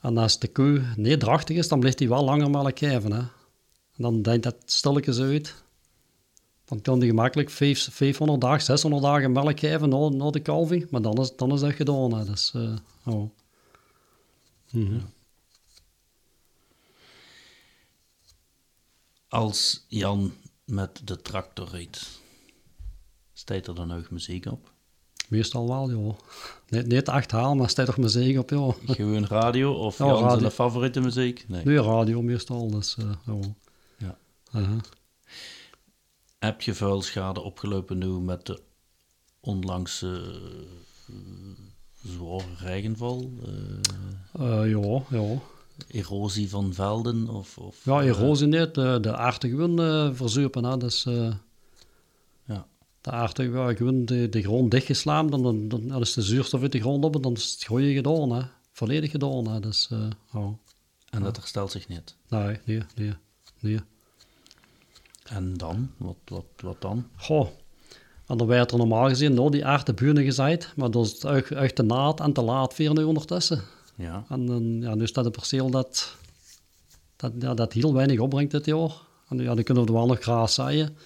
En 0.00 0.16
als 0.16 0.38
de 0.38 0.48
koe 0.48 0.82
niet 0.96 1.20
drachtig 1.20 1.56
is, 1.56 1.68
dan 1.68 1.80
blijft 1.80 1.98
hij 1.98 2.08
wel 2.08 2.24
langer 2.24 2.50
melk 2.50 2.78
geven. 2.78 3.12
Hè. 3.12 3.18
En 3.18 4.02
dan 4.02 4.22
denkt 4.22 4.42
dat 4.42 4.56
stilletjes 4.64 5.20
uit. 5.20 5.62
Dan 6.64 6.80
kan 6.80 6.98
hij 6.98 7.08
gemakkelijk 7.08 7.50
vijf- 7.50 7.88
500 7.92 8.40
dagen, 8.40 8.62
600 8.62 9.02
dagen 9.02 9.32
melk 9.32 9.60
geven 9.60 9.88
na, 9.88 10.08
na 10.08 10.30
de 10.30 10.40
kalving. 10.40 10.90
Maar 10.90 11.02
dan 11.02 11.20
is, 11.20 11.36
dan 11.36 11.52
is 11.52 11.60
dat 11.60 11.72
gedaan. 11.72 12.14
Hè. 12.14 12.24
Dus, 12.24 12.54
oh. 13.04 13.30
Als 19.28 19.84
Jan 19.88 20.32
met 20.64 21.00
de 21.04 21.22
tractor 21.22 21.68
rijdt, 21.68 22.20
staat 23.32 23.66
er 23.66 23.74
dan 23.74 23.92
ook 23.92 24.10
muziek 24.10 24.46
op? 24.46 24.72
Meestal 25.30 25.68
wel, 25.68 25.90
ja. 25.90 26.14
Niet, 26.68 26.86
niet 26.86 27.08
achterhaal, 27.08 27.54
maar 27.54 27.68
staat 27.68 27.86
toch 27.86 27.96
muziek 27.96 28.38
op, 28.38 28.50
ja. 28.50 28.74
Gewoon 28.94 29.26
radio 29.26 29.72
of 29.72 29.98
Ja, 29.98 30.04
radio. 30.06 30.38
zijn 30.38 30.50
favoriete 30.50 31.00
muziek? 31.00 31.44
Nee. 31.48 31.82
Radio 31.82 32.22
meestal, 32.22 32.70
dus 32.70 32.96
uh, 33.00 33.10
ja. 33.98 34.16
Ja. 34.52 34.76
Heb 36.38 36.60
je 36.62 36.74
vuilschade 36.74 37.40
opgelopen 37.40 37.98
nu 37.98 38.06
met 38.06 38.46
de 38.46 38.60
onlangse 39.40 40.22
eh, 41.08 41.14
zware 42.10 42.44
regenval? 42.58 43.30
Eh, 43.44 43.50
Uh, 44.40 44.70
ja, 44.70 45.02
ja. 45.18 45.38
erosie 45.88 46.48
van 46.50 46.74
velden? 46.74 47.28
Of, 47.28 47.58
of, 47.58 47.84
Ja, 47.84 48.00
eh, 48.00 48.06
erosie 48.08 48.46
niet. 48.46 48.74
De, 48.74 48.98
de 49.00 49.16
aardgewoon 49.16 49.80
uh, 49.80 50.10
verzuipen, 50.12 50.64
hè. 50.64 50.76
Dus, 50.76 51.06
uh, 53.08 53.12
ja. 53.12 53.26
De 53.26 53.50
aardgewoon 53.50 54.04
de, 54.04 54.28
de 54.28 54.42
grond 54.42 54.70
dichtgeslaamd, 54.70 55.30
dan, 55.30 55.42
dan, 55.42 55.68
dan, 55.68 55.88
dan 55.88 56.00
is 56.00 56.12
de 56.12 56.22
zuurstof 56.22 56.62
uit 56.62 56.72
de 56.72 56.80
grond 56.80 57.04
op 57.04 57.14
en 57.14 57.20
dan 57.20 57.32
is 57.32 57.50
het 57.50 57.64
gooien 57.64 57.94
gedaan, 57.94 58.30
hè. 58.32 58.42
Volledig 58.72 59.10
gedaan, 59.10 59.48
hè. 59.48 59.60
Dus, 59.60 59.88
uh, 59.92 60.06
oh. 60.32 60.58
En 61.10 61.22
dat 61.22 61.36
herstelt 61.36 61.70
zich 61.70 61.88
niet? 61.88 62.16
Nee, 62.28 62.58
nee, 62.64 62.82
nee. 62.94 63.12
nee. 63.60 63.80
En 65.24 65.56
dan? 65.56 65.90
Wat, 65.96 66.16
wat, 66.24 66.44
wat 66.60 66.80
dan? 66.80 67.06
Goh, 67.16 67.48
en 68.30 68.36
dan 68.36 68.46
werd 68.46 68.70
er 68.70 68.78
normaal 68.78 69.08
gezien 69.08 69.34
door 69.34 69.50
die 69.50 69.66
aardeburen 69.66 70.24
gezaaid, 70.24 70.72
maar 70.76 70.90
dat 70.90 71.06
is 71.06 71.18
echt, 71.18 71.50
echt 71.50 71.74
te 71.74 71.84
laat 71.84 72.20
en 72.20 72.32
te 72.32 72.42
laat 72.42 72.76
weer 72.76 72.94
nu 72.94 73.02
ondertussen. 73.02 73.62
Ja. 73.94 74.24
En 74.28 74.46
dan, 74.46 74.80
ja, 74.80 74.94
nu 74.94 75.06
staat 75.06 75.24
het 75.24 75.32
perceel 75.32 75.70
dat, 75.70 76.16
dat, 77.16 77.32
ja, 77.38 77.54
dat 77.54 77.72
heel 77.72 77.94
weinig 77.94 78.18
opbrengt 78.18 78.50
dit 78.50 78.66
jaar. 78.66 78.92
En 79.28 79.38
ja, 79.38 79.54
dan 79.54 79.64
kunnen 79.64 79.82
we 79.82 79.88
er 79.88 79.96
wel 79.96 80.06
nog 80.06 80.20
gras 80.20 80.54
zaaien. 80.54 80.96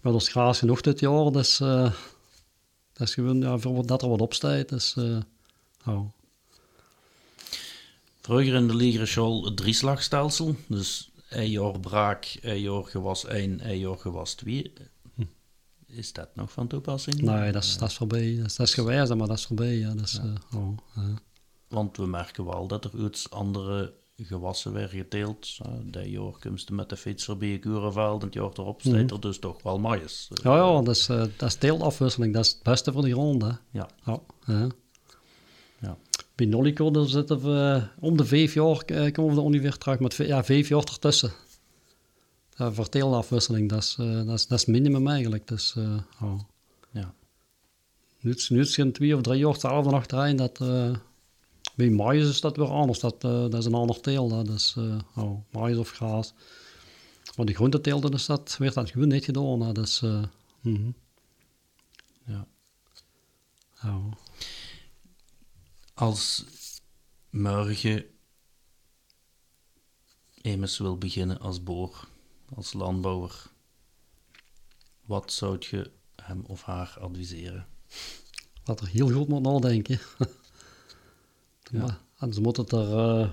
Maar 0.00 0.12
er 0.12 0.18
is 0.18 0.28
gras 0.28 0.58
genoeg 0.58 0.80
dit 0.80 1.00
jaar, 1.00 1.32
dus 1.32 1.60
uh, 1.60 1.92
dat 2.92 3.08
is 3.08 3.14
gewoon 3.14 3.40
ja, 3.40 3.58
voor 3.58 3.86
dat 3.86 4.02
er 4.02 4.08
wat 4.08 4.20
opstaat. 4.20 4.68
Dus, 4.68 4.96
oh. 5.86 6.10
Vroeger 8.20 8.54
in 8.54 8.68
de 8.68 8.74
Ligereschool 8.74 9.44
het 9.44 9.56
drieslagstelsel, 9.56 10.56
dus 10.68 11.10
een 11.28 11.50
jaar 11.50 11.80
braak, 11.80 12.38
een 12.40 12.60
jaar 12.60 12.84
gewas 12.84 13.24
1, 13.24 13.68
een 13.68 13.78
jaar 13.78 13.98
gewas 13.98 14.34
2. 14.34 14.72
Hm. 15.14 15.22
Is 15.86 16.12
dat 16.12 16.28
nog 16.34 16.52
van 16.52 16.66
toepassing? 16.66 17.20
Nee, 17.20 17.52
dat 17.52 17.64
is, 17.64 17.78
dat 17.78 17.88
is 17.88 17.96
voorbij. 17.96 18.36
Dat 18.36 18.46
is, 18.46 18.56
dat 18.56 18.66
is 18.66 18.74
gewijs, 18.74 19.08
maar 19.08 19.26
dat 19.26 19.38
is 19.38 19.46
voorbij. 19.46 19.74
Ja. 19.74 19.94
Dus, 19.94 20.12
ja. 20.12 20.24
Uh, 20.24 20.60
oh, 20.60 20.78
ja. 20.94 21.14
Want 21.68 21.96
we 21.96 22.06
merken 22.06 22.44
wel 22.44 22.66
dat 22.66 22.84
er 22.84 23.04
iets 23.04 23.30
andere 23.30 23.94
gewassen 24.24 24.72
werden 24.72 24.98
geteeld. 24.98 25.58
Dat 25.82 26.06
jaar 26.06 26.32
komt 26.40 26.70
met 26.70 26.88
de 26.88 26.96
fiets 26.96 27.38
bij 27.38 27.48
je 27.48 27.58
kurenveld 27.58 28.20
en 28.20 28.26
het 28.26 28.34
jaar 28.34 28.50
erop 28.52 28.80
staat 28.80 28.92
mm 28.92 28.98
-hmm. 28.98 29.08
er 29.08 29.20
dus 29.20 29.38
toch 29.38 29.62
wel 29.62 29.78
maïs. 29.78 30.28
Ja, 30.42 30.56
ja, 30.56 30.82
dat 30.82 30.96
is, 30.96 31.08
uh, 31.08 31.24
dat 31.36 31.48
is 31.48 31.54
teelafwisseling. 31.54 32.34
Dat 32.34 32.44
is 32.44 32.50
het 32.50 32.62
beste 32.62 32.92
voor 32.92 33.02
de 33.02 33.10
grond. 33.10 33.42
Hè. 33.42 33.50
Ja. 33.70 33.88
ja, 34.04 34.20
ja. 35.80 35.96
Bij 36.34 36.72
daar 36.92 37.06
zitten 37.06 37.40
we 37.40 37.82
om 37.98 38.16
de 38.16 38.24
vijf 38.24 38.54
jaar 38.54 38.82
uh, 38.86 39.12
komen 39.12 39.34
we 39.34 39.40
er 39.40 39.46
ongeveer 39.46 39.76
terug 39.76 39.98
met 39.98 40.14
ja, 40.14 40.44
vijf 40.44 40.68
jaar 40.68 40.82
ertussen. 40.82 41.32
Ja, 42.56 42.72
voor 42.72 42.88
teelafwisseling, 42.88 43.68
dat 43.68 43.82
is, 43.82 43.96
uh, 44.00 44.26
dat, 44.26 44.38
is, 44.38 44.46
dat 44.46 44.58
is 44.58 44.64
minimum 44.64 45.08
eigenlijk. 45.08 45.48
Dus, 45.48 45.74
oh. 46.22 46.40
ja. 46.90 47.14
Nu 48.18 48.30
is 48.30 48.48
het 48.48 48.70
geen 48.70 48.92
twee 48.92 49.16
of 49.16 49.22
drie 49.22 49.38
jaar 49.38 49.52
hetzelfde 49.52 49.90
nog 49.90 50.06
terrein 50.06 50.36
dat... 50.36 50.60
Bij 51.80 51.90
maïs 51.90 52.28
is 52.28 52.40
dat 52.40 52.56
weer 52.56 52.68
anders. 52.68 52.98
Dat, 52.98 53.24
uh, 53.24 53.30
dat 53.30 53.54
is 53.54 53.64
een 53.64 53.74
ander 53.74 54.00
teel. 54.00 54.28
Dat 54.28 54.48
is 54.48 54.74
uh, 54.78 54.98
oh, 55.16 55.44
maïs 55.50 55.76
of 55.76 55.90
gras. 55.90 56.32
Maar 57.36 57.46
die 57.46 57.54
groenteteelten 57.54 58.12
is 58.12 58.26
dat, 58.26 58.56
werd 58.58 58.74
dat 58.74 58.90
gewoon 58.90 59.08
niet 59.08 59.24
gedaan. 59.24 59.60
Hè. 59.60 59.72
Dus, 59.72 60.02
uh, 60.02 60.24
mm 60.60 60.74
-hmm. 60.74 60.94
ja. 62.26 62.46
Oh. 63.84 64.12
Als 65.94 66.44
morgen 67.30 68.04
Emes 70.42 70.78
wil 70.78 70.98
beginnen 70.98 71.40
als 71.40 71.62
boer, 71.62 72.08
als 72.54 72.72
landbouwer, 72.72 73.50
wat 75.04 75.32
zou 75.32 75.56
je 75.70 75.90
hem 76.16 76.44
of 76.46 76.62
haar 76.62 76.96
adviseren? 77.00 77.66
Dat 78.64 78.80
er 78.80 78.88
heel 78.88 79.10
goed 79.10 79.28
moet 79.28 79.42
nadenken. 79.42 80.00
Ja. 81.70 81.98
En 82.18 82.32
ze 82.32 82.40
moeten 82.40 82.62
het 82.62 82.72
er 82.72 82.88
uh, 82.92 83.30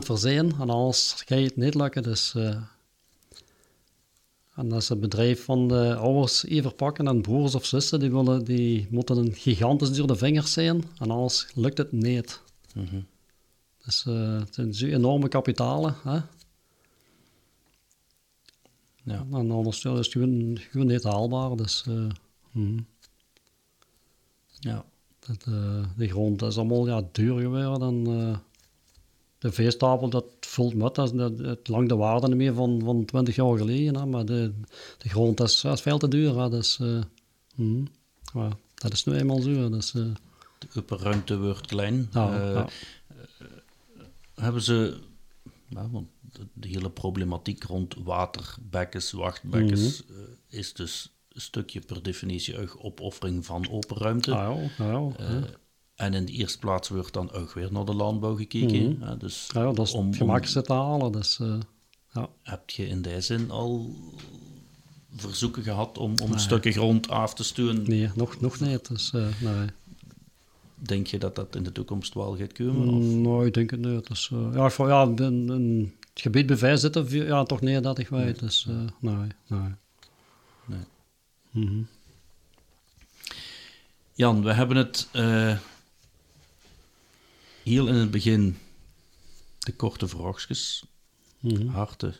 200% 0.00 0.04
voor 0.04 0.18
zijn, 0.18 0.52
en 0.60 0.70
anders 0.70 1.12
ga 1.26 1.34
je 1.34 1.44
het 1.44 1.56
niet 1.56 1.74
lukken. 1.74 2.02
Dus, 2.02 2.34
uh, 2.36 2.62
en 4.54 4.72
als 4.72 4.88
het 4.88 5.00
bedrijf 5.00 5.44
van 5.44 5.68
de 5.68 5.94
ouders 5.94 6.44
even 6.44 6.74
pakken 6.74 7.06
en 7.06 7.22
broers 7.22 7.54
of 7.54 7.66
zussen, 7.66 8.00
die, 8.00 8.10
willen, 8.10 8.44
die 8.44 8.86
moeten 8.90 9.16
een 9.16 9.34
gigantisch 9.34 9.92
dure 9.92 10.16
vingers 10.16 10.52
zijn, 10.52 10.84
en 10.98 11.10
anders 11.10 11.46
lukt 11.54 11.78
het 11.78 11.92
niet. 11.92 12.40
Mm 12.74 12.86
-hmm. 12.86 13.06
Dus 13.84 14.04
uh, 14.08 14.38
het 14.38 14.54
zijn 14.54 14.74
zo 14.74 14.86
enorme 14.86 15.28
kapitalen. 15.28 15.96
Hè? 16.02 16.20
Ja. 19.02 19.26
En 19.32 19.50
anders 19.50 19.84
is 19.84 19.96
het 19.96 20.12
gewoon, 20.12 20.58
gewoon 20.70 20.86
niet 20.86 21.02
haalbaar. 21.02 21.56
Dus, 21.56 21.84
mm. 22.52 22.86
ja. 24.60 24.84
Dat, 25.28 25.46
uh, 25.48 25.84
de 25.96 26.08
grond 26.08 26.42
is 26.42 26.56
allemaal 26.56 26.86
ja, 26.86 27.02
duur 27.12 27.40
geworden. 27.40 27.88
En, 27.88 28.08
uh, 28.08 28.36
de 29.38 29.52
veestapel, 29.52 30.08
dat 30.08 30.24
vult 30.40 30.74
met. 30.74 30.94
Dat, 30.94 31.16
dat, 31.16 31.38
het 31.38 31.68
lang 31.68 31.88
de 31.88 31.96
waarde 31.96 32.28
niet 32.28 32.36
meer 32.36 32.54
van, 32.54 32.80
van 32.84 33.04
20 33.04 33.36
jaar 33.36 33.58
geleden. 33.58 33.96
Hè, 33.96 34.06
maar 34.06 34.24
de, 34.24 34.52
de 34.98 35.08
grond 35.08 35.40
is, 35.40 35.64
is 35.64 35.80
veel 35.80 35.98
te 35.98 36.08
duur. 36.08 36.40
Hè, 36.40 36.50
dus, 36.50 36.78
uh, 36.78 37.00
mm, 37.54 37.88
dat 38.74 38.92
is 38.92 39.04
nu 39.04 39.14
eenmaal 39.14 39.40
zo. 39.40 39.68
Dus, 39.68 39.90
de 39.90 40.12
upperruimte 40.74 41.38
wordt 41.38 41.66
klein. 41.66 42.08
Ja, 42.12 42.50
ja. 42.50 42.68
hebben 44.34 44.62
ze... 44.62 44.98
Want 45.68 46.08
de, 46.52 46.68
hele 46.68 46.90
problematiek 46.90 47.64
rond 47.64 47.94
waterbekkens, 47.94 49.12
wachtbekkens... 49.12 50.02
Mm 50.02 50.14
-hmm. 50.16 50.26
is 50.48 50.72
dus 50.72 51.17
stukje 51.40 51.80
per 51.80 52.02
definitie 52.02 52.58
ook 52.58 52.76
opoffering 52.80 53.46
van 53.46 53.70
open 53.70 53.96
ruimte. 53.96 54.34
Ah, 54.34 54.58
ja, 54.78 54.84
ja. 54.84 55.10
Uh, 55.20 55.42
en 55.94 56.14
in 56.14 56.24
de 56.24 56.32
eerste 56.32 56.58
plaats 56.58 56.88
wordt 56.88 57.12
dan 57.12 57.32
ook 57.32 57.52
weer 57.52 57.72
naar 57.72 57.84
de 57.84 57.94
landbouw 57.94 58.36
gekeken. 58.36 58.82
Mm 58.82 58.96
-hmm. 59.00 59.08
uh, 59.08 59.18
dus 59.18 59.50
ja, 59.54 59.72
dat 59.72 59.86
is 59.86 59.92
om, 59.92 60.14
gemakkelijkste 60.14 60.62
te 60.62 60.72
halen. 60.72 61.12
Dus, 61.12 61.38
uh, 61.38 61.54
ja. 62.12 62.28
Heb 62.42 62.70
je 62.70 62.86
in 62.86 63.02
die 63.02 63.20
zin 63.20 63.50
al 63.50 63.94
verzoeken 65.16 65.62
gehad 65.62 65.98
om, 65.98 66.14
om 66.22 66.30
nee. 66.30 66.38
stukken 66.38 66.72
grond 66.72 67.08
af 67.08 67.34
te 67.34 67.44
sturen? 67.44 67.82
Nee, 67.82 68.10
nog, 68.14 68.40
nog 68.40 68.60
niet. 68.60 68.88
Dus, 68.88 69.10
nee. 69.10 69.66
Denk 70.74 71.06
je 71.06 71.18
dat 71.18 71.36
dat 71.36 71.56
in 71.56 71.62
de 71.62 71.72
toekomst 71.72 72.14
wel 72.14 72.36
gaat 72.36 72.52
komen? 72.52 72.88
Of? 72.88 73.02
Nee, 73.02 73.46
ik 73.46 73.54
denk 73.54 73.70
het 73.70 73.80
niet. 73.80 74.08
Dus, 74.08 74.30
ja, 74.52 74.70
voor, 74.70 74.88
ja, 74.88 75.02
in, 75.02 75.48
in 75.48 75.94
het 76.12 76.20
gebied 76.22 76.46
bij 76.46 76.56
Vijf 76.56 76.80
zitten, 76.80 77.10
ja, 77.10 77.42
toch 77.42 77.60
niet 77.60 77.82
dat 77.82 77.98
ik 77.98 78.08
weet. 78.08 78.38
Dus, 78.38 78.66
nee, 79.00 79.14
nee. 79.46 79.72
nee. 80.66 80.80
Mm 81.58 81.66
-hmm. 81.66 81.88
Jan, 84.12 84.42
we 84.42 84.52
hebben 84.52 84.76
het 84.76 85.08
uh, 85.12 85.58
heel 87.62 87.88
in 87.88 87.94
het 87.94 88.10
begin 88.10 88.58
de 89.58 89.72
korte 89.72 90.08
vraagjes, 90.08 90.84
mm 91.40 91.56
-hmm. 91.56 91.68
harten, 91.68 92.14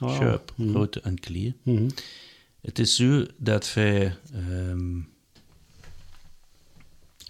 oh, 0.00 0.14
schuip, 0.14 0.52
mm 0.56 0.64
-hmm. 0.64 0.74
grote 0.74 1.00
en 1.00 1.20
klier. 1.20 1.54
Mhm. 1.62 1.90
Het 2.60 2.78
is 2.78 2.96
zo 2.96 3.26
dat 3.36 3.74
wij 3.74 4.16
um, 4.34 5.08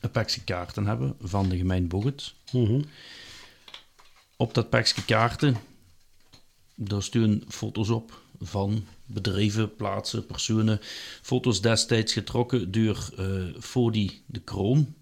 een 0.01 0.11
pakje 0.11 0.41
kaarten 0.45 0.87
hebben 0.87 1.17
van 1.21 1.49
de 1.49 1.57
gemeente 1.57 1.89
Boget. 1.89 2.35
Mhm. 2.53 2.83
Op 4.37 4.55
dat 4.55 4.71
pakje 4.71 5.05
kaarten, 5.05 5.57
daar 6.75 7.03
sturen 7.03 7.43
foto's 7.49 7.89
op 7.89 8.23
van 8.41 8.87
bedrijven, 9.13 9.77
plaatsen, 9.77 10.27
personen. 10.27 10.79
Foto's 11.23 11.61
destijds 11.61 12.13
getrokken 12.13 12.73
door 12.73 13.11
uh, 13.19 13.61
Fodi 13.61 14.23
de 14.27 14.41
Kroon. 14.41 14.95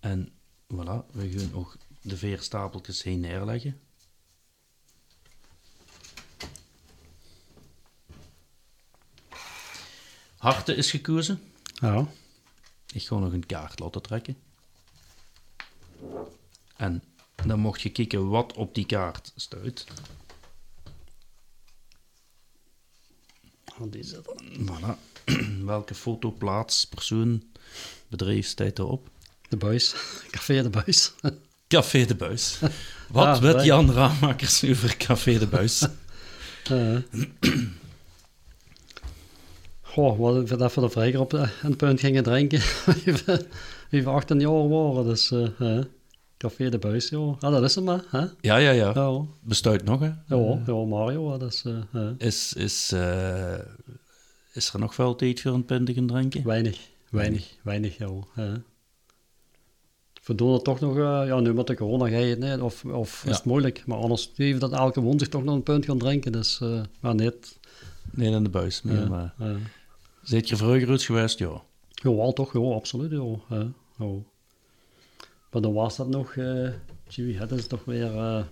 En 0.00 0.28
voilà, 0.74 1.10
we 1.12 1.30
gaan 1.30 1.54
ook 1.54 1.76
de 2.02 2.16
veerstapeltjes 2.16 3.02
heen 3.02 3.20
neerleggen. 3.20 3.80
Harte 10.36 10.74
is 10.74 10.90
gekozen. 10.90 11.40
Ja. 11.74 12.06
Ik 12.92 13.06
ga 13.06 13.18
nog 13.18 13.32
een 13.32 13.46
kaart 13.46 13.78
laten 13.78 14.02
trekken. 14.02 14.36
En 16.76 17.02
dan 17.46 17.58
mocht 17.60 17.80
je 17.80 17.90
kijken 17.90 18.28
wat 18.28 18.52
op 18.52 18.74
die 18.74 18.86
kaart 18.86 19.32
staat. 19.36 19.84
Zit 24.00 24.12
er. 24.12 24.22
Voilà. 24.64 24.96
Welke 25.64 25.94
foto, 25.94 26.30
plaats, 26.30 26.84
persoon, 26.84 27.42
bedrijf 28.08 28.46
staat 28.46 28.78
erop? 28.78 29.08
De 29.48 29.56
buis. 29.56 29.94
Café 30.30 30.62
de 30.62 30.70
buis. 30.70 31.12
Café 31.68 32.04
de 32.04 32.14
Buis. 32.14 32.58
Wat 33.08 33.26
Ah, 33.26 33.40
weet 33.40 33.64
Jan 33.64 33.92
Ramakers 33.92 34.64
over 34.64 34.96
Café 34.96 35.38
de 35.38 35.46
Buis? 35.46 35.86
Eh. 36.68 36.96
Goh, 39.80 40.18
wat 40.18 40.36
ik 40.36 40.58
dat 40.58 40.72
voor 40.72 40.82
de 40.82 40.90
vrijger 40.90 41.20
op 41.20 41.32
een 41.62 41.76
punt 41.76 42.00
gingen 42.00 42.22
drinken. 42.22 42.60
we 43.90 44.04
18 44.04 44.40
jaar 44.40 44.68
waren. 44.68 45.04
Dus 45.04 45.30
eh, 45.30 45.78
Café 46.38 46.68
de 46.68 46.78
Buis, 46.78 47.08
ja. 47.08 47.18
Ah, 47.18 47.40
dat 47.40 47.62
is 47.62 47.74
hem, 47.74 47.88
hè? 47.88 48.18
Ja, 48.40 48.56
ja, 48.56 48.70
ja. 48.70 48.92
Ja, 48.94 49.24
Bestaat 49.40 49.84
nog, 49.84 50.00
hè? 50.00 50.06
ja, 50.36 50.62
ja, 50.66 50.84
Mario, 50.84 51.38
dat 51.38 51.52
is 51.52 51.64
eh, 51.92 52.10
Is, 52.18 52.52
is, 52.52 52.92
eh, 52.92 53.58
is 54.52 54.72
er 54.72 54.78
nog 54.80 54.94
veel 54.94 55.16
tijd 55.16 55.40
voor 55.40 55.52
een 55.52 55.64
pintigen 55.64 56.06
drinken? 56.06 56.44
weinig, 56.44 56.78
weinig, 57.10 57.56
weinig, 57.62 57.98
ja. 57.98 58.10
hè. 58.32 58.52
We 60.24 60.34
doen 60.34 60.52
het 60.52 60.64
toch 60.64 60.80
nog, 60.80 60.96
eh, 60.96 61.22
ja, 61.26 61.40
nu 61.40 61.54
met 61.54 61.66
de 61.66 61.74
corona 61.76 62.08
ga 62.08 62.16
je 62.16 62.26
het 62.36 62.38
niet, 62.38 62.60
of, 62.60 62.84
of 62.84 63.22
Ja. 63.24 63.30
is 63.30 63.36
het 63.36 63.44
moeilijk. 63.44 63.82
Maar 63.86 63.98
anders 63.98 64.30
even 64.36 64.60
dat 64.60 64.72
elke 64.72 65.00
woensdag 65.00 65.28
toch 65.28 65.44
nog 65.44 65.54
een 65.54 65.62
punt 65.62 65.84
gaan 65.84 65.98
drinken. 65.98 66.32
Dus, 66.32 66.60
maar 67.00 67.14
net. 67.14 67.58
Nee, 68.10 68.30
in 68.30 68.42
de 68.42 68.48
buis. 68.48 68.82
meer, 68.82 68.98
Ja, 69.00 69.08
maar... 69.08 69.34
Zit 70.22 70.48
je 70.48 70.56
vroeger 70.56 70.88
uit 70.88 71.02
geweest? 71.02 71.38
Ja. 71.38 71.62
Ja, 71.88 72.14
wel 72.14 72.32
toch, 72.32 72.52
ja, 72.52 72.60
absoluut, 72.60 73.10
ja, 73.10 73.56
ja. 73.98 74.06
Maar 75.50 75.62
dan 75.62 75.72
was 75.72 75.96
dat 75.96 76.08
nog, 76.08 76.36
eh 76.36 76.72
Jimmy, 77.08 77.38
dat 77.38 77.52
is 77.52 77.66
toch 77.66 77.84
weer 77.84 78.16
eh, 78.16 78.44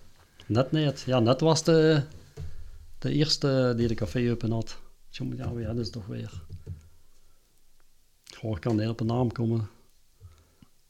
net 0.47 0.72
niet. 0.72 1.01
Ja, 1.01 1.20
net 1.20 1.40
was 1.40 1.64
de, 1.64 2.03
de 2.99 3.12
eerste 3.12 3.74
die 3.76 3.88
de 3.88 3.94
café 3.94 4.30
open 4.30 4.51
had. 4.51 4.78
Jimmy, 5.11 5.36
ja, 5.36 5.51
ja, 5.57 5.66
dat 5.66 5.78
is 5.84 5.90
toch 5.90 6.07
weer. 6.07 6.42
Goh, 8.36 8.57
ik 8.57 8.61
kan 8.61 8.76
niet 8.76 8.88
op 8.88 9.01
een 9.01 9.07
naam 9.07 9.32
komen. 9.32 9.68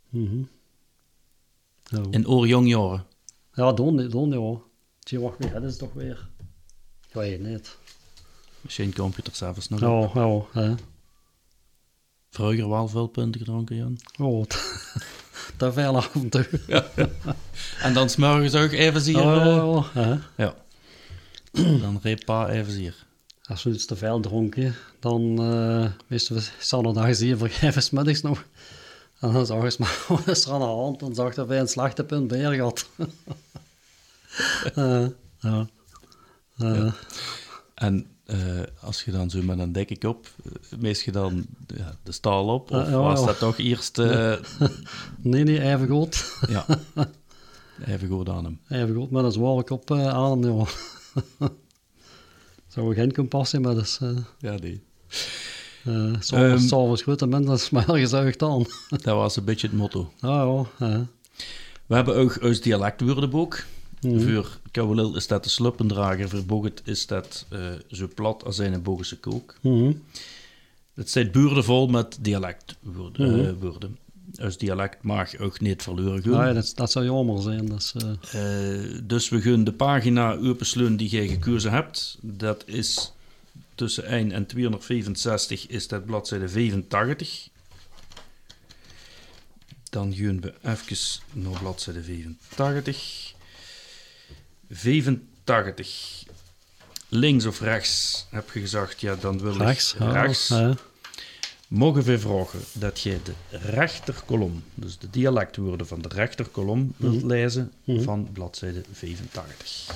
Mhm. 0.08 0.42
ja. 1.84 2.02
In 2.10 2.28
oorjongjaren. 2.28 3.04
ja, 3.52 3.72
doen, 3.72 4.08
doen, 4.08 4.30
ja. 4.30 4.60
Jimmy, 5.00 5.26
wacht 5.26 5.52
dat 5.52 5.62
is 5.62 5.76
toch 5.76 5.92
weer. 5.92 6.28
Ik 7.08 7.14
weet 7.14 7.38
het 7.38 7.48
niet. 7.48 7.78
Misschien 8.60 8.94
computer 8.94 9.34
zelfs 9.34 9.68
nog. 9.68 9.80
Ja, 9.80 10.10
ja, 10.22 10.60
hè. 10.60 10.74
Vroeger 12.30 12.68
wel 12.68 12.88
veel 12.88 13.06
punten 13.06 13.40
gedronken, 13.40 13.76
Jan. 13.76 13.98
Oh, 14.18 14.44
veel 15.58 15.96
af 15.96 16.10
en 17.82 17.94
dan 17.94 18.10
smorgens 18.10 18.54
ook 18.54 18.70
even 18.70 19.00
zien. 19.00 19.18
Ja, 19.18 19.34
ja, 19.34 19.40
eh, 19.40 19.84
ja, 19.94 20.02
hè. 20.02 20.16
ja. 20.44 20.54
Dan 21.80 21.98
reep 22.02 22.24
pa 22.24 22.48
even 22.48 22.72
hier. 22.72 22.94
Als 23.44 23.62
we 23.62 23.70
iets 23.70 23.86
te 23.86 23.96
veel 23.96 24.20
dronken, 24.20 24.74
dan 25.00 25.42
uh, 25.42 25.86
wisten 26.06 26.34
we 26.34 26.48
zaterdag 26.58 27.14
zie 27.14 27.28
je 27.28 27.36
vergeven 27.36 27.82
smiddags 27.82 28.22
nog. 28.22 28.44
En 29.20 29.32
dan 29.32 29.46
zag 29.46 29.72
je 29.72 29.76
maar 29.78 30.04
wat 30.08 30.28
is 30.28 30.44
er 30.44 30.52
aan 30.52 30.60
de 30.60 30.66
hand. 30.66 31.00
Dan 31.00 31.14
zag 31.14 31.34
dat 31.34 31.46
wij 31.46 31.60
een 31.60 31.68
slachtepunt 31.68 32.28
bij 32.28 32.56
had. 32.56 32.86
uh, 34.74 35.06
ja. 35.40 35.66
Uh, 36.58 36.92
En 37.74 38.06
eh, 38.26 38.38
als 38.80 39.02
je 39.04 39.10
dan 39.10 39.30
zo 39.30 39.42
met 39.42 39.58
een 39.58 39.72
dikke 39.72 39.98
kop, 39.98 40.26
uh, 40.44 40.78
meest 40.78 41.02
je 41.02 41.12
dan 41.12 41.46
ja, 41.76 41.96
de 42.02 42.12
staal 42.12 42.48
op? 42.48 42.70
Of 42.70 42.88
ja, 42.88 42.98
was 42.98 43.20
ja. 43.20 43.26
dat 43.26 43.38
toch 43.38 43.58
eerst... 43.58 43.98
eh, 43.98 44.34
nee, 45.22 45.44
nee, 45.44 45.60
even 45.72 45.88
goed. 45.88 46.38
ja, 46.48 46.66
even 47.92 48.08
goed 48.08 48.28
aan 48.28 48.44
hem. 48.44 48.60
Even 48.68 48.94
goed, 48.94 49.10
met 49.10 49.24
een 49.24 49.32
zware 49.32 49.64
kop 49.64 49.90
uh, 49.90 50.08
aan 50.08 50.42
hem, 50.42 50.56
ja. 50.58 50.66
Zou 52.68 52.94
geen 52.94 53.12
compassie, 53.12 53.60
maar 53.60 53.74
dat 53.74 53.84
is... 53.84 53.98
Uh, 54.02 54.18
Ja, 54.38 54.54
nee. 54.60 54.82
Uh, 55.84 56.14
S'avonds 56.18 56.68
s'avonds 56.68 57.02
goed 57.02 57.22
en 57.22 57.28
mensen 57.28 57.52
is 57.52 57.70
maar 57.70 57.84
gezuigd 57.84 58.42
aan. 58.42 58.64
Dat 58.88 59.04
was 59.04 59.36
een 59.36 59.44
beetje 59.44 59.66
het 59.66 59.76
motto. 59.76 60.12
Ah 60.20 60.66
ja, 60.78 60.86
ja. 60.86 61.06
We 61.86 61.94
hebben 61.94 62.16
ook 62.16 62.38
ons 62.42 62.60
dialectwoordenboek. 62.60 63.64
Mhm. 64.00 64.20
Voor 64.20 64.58
Kouwelil 64.70 65.16
is 65.16 65.26
dat 65.26 65.44
de 65.44 65.50
sluppendrager, 65.50 66.28
voor 66.28 66.44
Boget 66.44 66.82
is 66.84 67.06
dat 67.06 67.46
eh, 67.48 67.60
zo 67.90 68.08
plat 68.14 68.44
als 68.44 68.58
een 68.58 68.82
Bogense 68.82 69.18
kook. 69.18 69.56
Mhm. 69.60 69.92
Het 70.94 71.10
zijn 71.10 71.30
buurden 71.30 71.64
vol 71.64 71.86
met 71.86 72.18
dialectwoorden. 72.20 73.30
Mhm. 73.30 73.46
eh, 73.46 73.52
woorden. 73.60 73.98
Ons 74.40 74.58
dialect 74.58 75.02
mag 75.02 75.38
ook 75.38 75.60
niet 75.60 75.82
verloren 75.82 76.22
gaan. 76.22 76.46
Ja, 76.46 76.52
dat, 76.52 76.72
dat 76.74 76.90
zou 76.90 77.04
jammer 77.04 77.42
zijn. 77.42 77.68
Dat 77.68 77.78
is, 77.78 77.94
eh, 78.30 79.00
dus 79.02 79.28
we 79.28 79.40
gaan 79.40 79.64
de 79.64 79.72
pagina 79.72 80.34
openslaan 80.34 80.96
die 80.96 81.08
jij 81.08 81.28
gekozen 81.28 81.72
hebt. 81.72 82.18
Dat 82.20 82.62
is 82.66 83.12
tussen 83.74 84.04
1 84.04 84.32
en 84.32 84.46
265 84.46 85.66
is 85.66 85.88
dat 85.88 86.04
bladzijde 86.04 86.48
85. 86.48 87.48
Dan 89.90 90.14
gaan 90.14 90.40
we 90.40 90.54
even 90.62 91.20
naar 91.32 91.58
bladzijde 91.60 92.02
85. 92.02 93.34
85. 94.70 96.24
Links 97.08 97.46
of 97.46 97.60
rechts 97.60 98.26
heb 98.30 98.50
je 98.52 98.60
gezegd, 98.60 99.00
ja, 99.00 99.14
dan 99.14 99.38
wil 99.40 99.56
rechts. 99.56 99.94
ik 99.94 100.00
rechts. 100.12 100.48
ja. 100.48 100.74
Mogen 101.68 102.02
we 102.02 102.18
vragen 102.18 102.60
dat 102.72 103.00
jij 103.00 103.20
de 103.24 103.32
rechterkolom, 103.50 104.62
dus 104.74 104.98
de 104.98 105.10
dialectwoorden 105.10 105.86
van 105.86 106.02
de 106.02 106.08
rechterkolom, 106.08 106.92
wilt 106.96 107.22
lezen 107.22 107.72
Mhm. 107.84 108.02
van 108.02 108.28
bladzijde 108.32 108.82
85. 108.92 109.94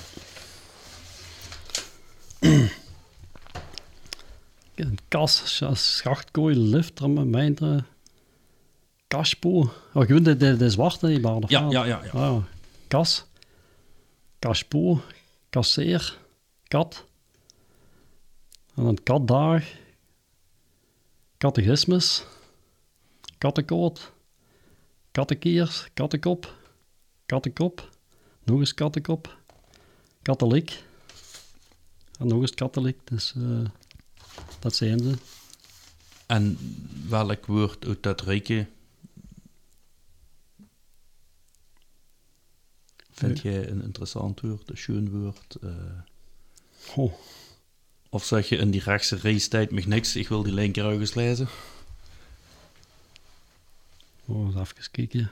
Een 4.75 4.99
kas, 5.09 5.63
schachtkooi, 5.73 6.57
lift, 6.57 7.07
mijnte, 7.07 7.85
kaspo. 9.09 9.73
Oh, 9.93 10.07
gewoon 10.07 10.23
de, 10.23 10.37
de, 10.37 10.57
de 10.57 10.71
zwarte, 10.71 11.07
die 11.07 11.21
baarden. 11.21 11.51
Ja, 11.51 11.67
ja, 11.71 11.85
ja. 11.85 12.01
ja. 12.05 12.11
Ah, 12.11 12.37
kas, 12.89 13.25
kaspo, 14.41 15.01
kasseer, 15.51 16.19
kat. 16.69 17.05
En 18.75 18.85
dan 18.85 18.99
katdag, 19.03 19.65
catechismus, 21.39 22.25
kattenkoot, 23.39 24.13
kattenkiers, 25.11 25.89
kattenkop, 25.95 26.55
kattenkop, 27.27 27.89
nog 28.45 28.59
eens 28.59 28.75
kattenkop, 28.75 29.39
katholiek. 30.23 30.83
En 32.19 32.27
nog 32.27 32.41
eens 32.41 32.55
katholiek, 32.55 33.01
dus 33.05 33.35
eh, 33.37 33.65
dat 34.59 34.77
zijn 34.77 34.99
ze. 34.99 35.15
En 36.27 36.59
welk 37.09 37.47
woord 37.47 37.87
uit 37.87 38.03
dat 38.03 38.21
rijke 38.21 38.67
vind 43.21 43.41
jij 43.41 43.69
een 43.69 43.83
interessant 43.83 44.41
woord, 44.41 44.71
een 44.71 44.77
schoon 44.77 45.11
woord? 45.11 45.57
Oh, 46.97 47.13
of 48.09 48.25
zeg 48.25 48.49
je 48.49 48.57
in 48.57 48.71
die 48.71 48.83
rechtse 48.83 49.17
reistijd 49.17 49.71
mag 49.71 49.87
niks, 49.87 50.17
ik 50.17 50.29
wil 50.29 50.43
die 50.43 50.53
linker 50.53 50.85
ook 50.85 51.01
eens 51.01 51.15
lezen? 51.15 51.49
oh 54.27 54.47
eens 54.47 54.55
even 54.55 54.91
kijken. 54.91 55.31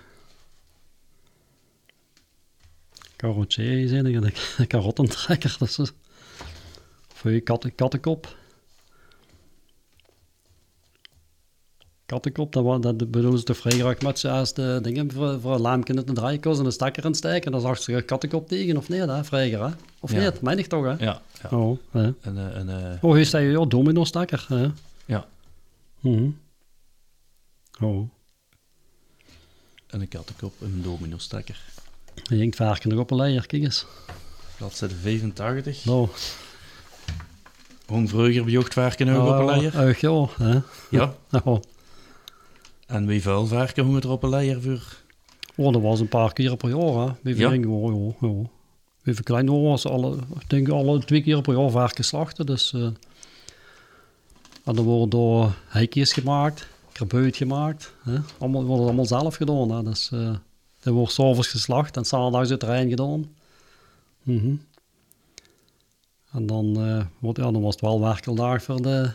Carotier 3.17 3.89
zijn 3.89 4.07
er, 4.15 4.55
de 4.57 4.67
karottentrekker. 4.67 5.57
Dat 5.59 5.79
is 5.79 5.93
voor 7.15 7.31
je 7.31 7.41
katten, 7.41 7.75
kattenkop. 7.75 8.37
Kattenkop, 12.09 12.53
dat, 12.53 12.83
dat 12.83 12.97
bedoelen 12.97 13.39
ze 13.39 13.45
te 13.45 13.55
vrij 13.55 13.79
graag 13.79 14.01
met 14.01 14.19
zoals 14.19 14.55
de 14.55 14.79
dingen 14.83 15.13
voor, 15.13 15.41
voor 15.41 15.55
een 15.55 15.61
lampje 15.61 15.95
in 15.95 16.03
de 16.07 16.13
draaikast 16.13 16.59
en 16.61 16.65
een 16.67 16.73
stekker 16.73 17.05
in 17.05 17.15
steken. 17.15 17.53
Dan 17.53 17.61
zag 17.61 17.79
ze 17.79 17.93
een 17.93 18.05
kattenkop 18.05 18.49
tegen, 18.49 18.77
of 18.77 18.87
hè? 18.89 19.25
Vrijer, 19.25 19.65
hè? 19.65 19.71
Of 20.01 20.13
Ja. 20.13 20.19
niet? 20.25 20.41
Meen 20.41 20.59
ik 20.59 20.67
toch, 20.67 20.85
hè? 20.85 21.05
Ja, 21.05 21.23
ja. 21.43 21.57
Oh, 21.59 21.79
hè? 21.91 22.03
En, 22.21 22.39
eh, 22.39 22.57
en, 22.57 22.69
eh, 22.69 23.03
Oh, 23.05 23.15
hier 23.15 23.27
sta 23.27 23.39
je, 23.39 23.51
ja, 23.51 23.65
domino-stekker, 23.65 24.45
hè? 24.49 24.67
ja. 25.07 25.27
Mhm. 26.01 26.29
Oh, 27.81 28.09
en 29.87 30.01
een 30.01 30.09
kattenkop 30.09 30.53
en 30.61 30.67
een 30.67 30.83
domino-stekker. 30.83 31.61
je 32.23 32.35
hinkt 32.35 32.57
varken 32.57 32.91
nog 32.91 32.99
op 32.99 33.11
een 33.11 33.17
leier, 33.17 33.47
kijk 33.47 33.63
eens. 33.63 33.87
Bladzijde 34.57 34.95
85. 34.95 35.85
Nou, 35.85 36.09
Hong 37.87 38.09
vroeger 38.09 38.45
bejocht 38.45 38.73
varken 38.73 39.09
ook 39.09 39.29
op 39.29 39.39
een 39.39 39.45
leier. 39.45 39.89
Uh, 39.89 39.95
ja, 39.95 40.27
hè? 40.39 40.59
Ja. 40.91 41.15
Oh. 41.45 41.63
En 42.89 43.07
wie 43.07 43.23
vuil 43.23 43.47
varken 43.47 43.85
hongen 43.85 44.03
er 44.03 44.11
op 44.11 44.23
een 44.23 44.29
leier 44.29 44.63
voor? 44.63 44.97
oh, 45.57 45.73
dat 45.73 45.83
was 45.83 46.01
een 46.01 46.09
paar 46.09 46.33
keer 46.33 46.57
per 46.57 46.69
jaar, 46.69 47.07
hè? 47.07 47.13
Wie 47.23 47.37
Ja. 47.37 47.49
oh, 47.49 48.17
ja, 48.21 48.29
ja. 48.29 48.51
Wie 49.03 49.15
verklein 49.15 49.63
was 49.63 49.87
alle, 49.87 50.17
ik 50.17 50.51
denk 50.51 50.69
alle 50.69 51.05
twee 51.05 51.23
keer 51.23 51.41
per 51.41 51.59
jaar 51.59 51.71
varken 51.71 52.05
slachten, 52.05 52.47
dus... 52.47 52.73
eh 52.73 52.89
en 54.65 54.75
dan 54.75 54.85
worden 54.85 55.09
door 55.09 55.55
hekjes 55.67 56.13
gemaakt, 56.13 56.69
krabuit 56.93 57.37
gemaakt, 57.37 57.93
hè? 58.03 58.19
Allemaal, 58.39 58.65
worden 58.65 58.85
allemaal 58.87 59.07
zelf 59.07 59.37
gedaan, 59.37 59.71
hè? 59.71 59.83
Dus, 59.83 60.11
eh, 60.13 60.35
Dat 60.81 60.95
wordt 60.95 61.13
s'avonds 61.13 61.49
geslacht 61.49 61.97
en 61.97 62.35
uit 62.35 62.61
de 62.61 62.67
Rijn 62.67 62.89
gedaan. 62.89 63.35
Mhm. 64.23 64.55
En 66.33 66.47
dan, 66.47 66.77
eh, 66.77 67.05
wordt, 67.19 67.39
ja, 67.39 67.51
dan 67.51 67.63
was 67.63 67.73
het 67.73 67.81
wel 67.81 68.01
werkeldag 68.01 68.63
voor 68.63 68.83
de 68.83 69.11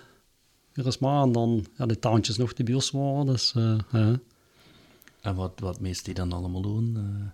Irisma. 0.75 1.21
En 1.23 1.31
dan 1.31 1.65
ja, 1.77 1.85
de 1.85 1.99
tandjes 1.99 2.37
nog 2.37 2.53
de 2.53 2.63
bios 2.63 2.91
waren. 2.91 3.25
Dus, 3.25 3.53
eh, 3.55 3.75
ja. 3.91 4.19
En 5.21 5.35
wat, 5.35 5.51
wat 5.59 5.79
meest 5.79 6.05
die 6.05 6.13
dan 6.13 6.31
allemaal 6.33 6.61
doen? 6.61 6.93
eh? 6.95 7.27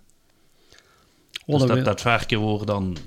Oh, 1.45 1.59
dus 1.59 1.59
dat, 1.59 1.67
dat, 1.67 1.77
we- 1.77 1.83
dat 1.83 2.01
varken 2.01 2.39
wordt 2.39 2.67
dan 2.67 2.97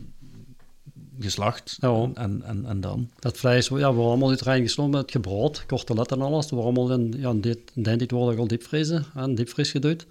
geslacht 1.21 1.77
Ja. 1.81 2.11
en, 2.15 2.43
en, 2.43 2.65
en 2.67 2.81
dan? 2.81 3.09
dat 3.19 3.37
vlees, 3.37 3.69
ja, 3.69 3.75
we 3.77 3.81
waren 3.83 3.97
allemaal 4.05 4.29
uit 4.31 4.41
Rijn 4.41 4.63
gesloten 4.63 4.93
met 4.93 5.11
gebrood, 5.11 5.67
kortelet 5.67 6.13
en 6.13 6.23
alles. 6.23 6.51
We 6.51 6.57
waren 6.57 6.75
allemaal 6.77 6.99
in, 6.99 7.15
ja, 7.19 7.31
in 7.31 7.41
dit, 7.41 7.59
in 7.75 7.83
tijd 7.83 8.11
worden 8.11 8.39
al 8.39 8.47
diepvriezen 8.47 9.05
en 9.15 9.35
diepvries 9.35 9.71
geduid. 9.71 10.07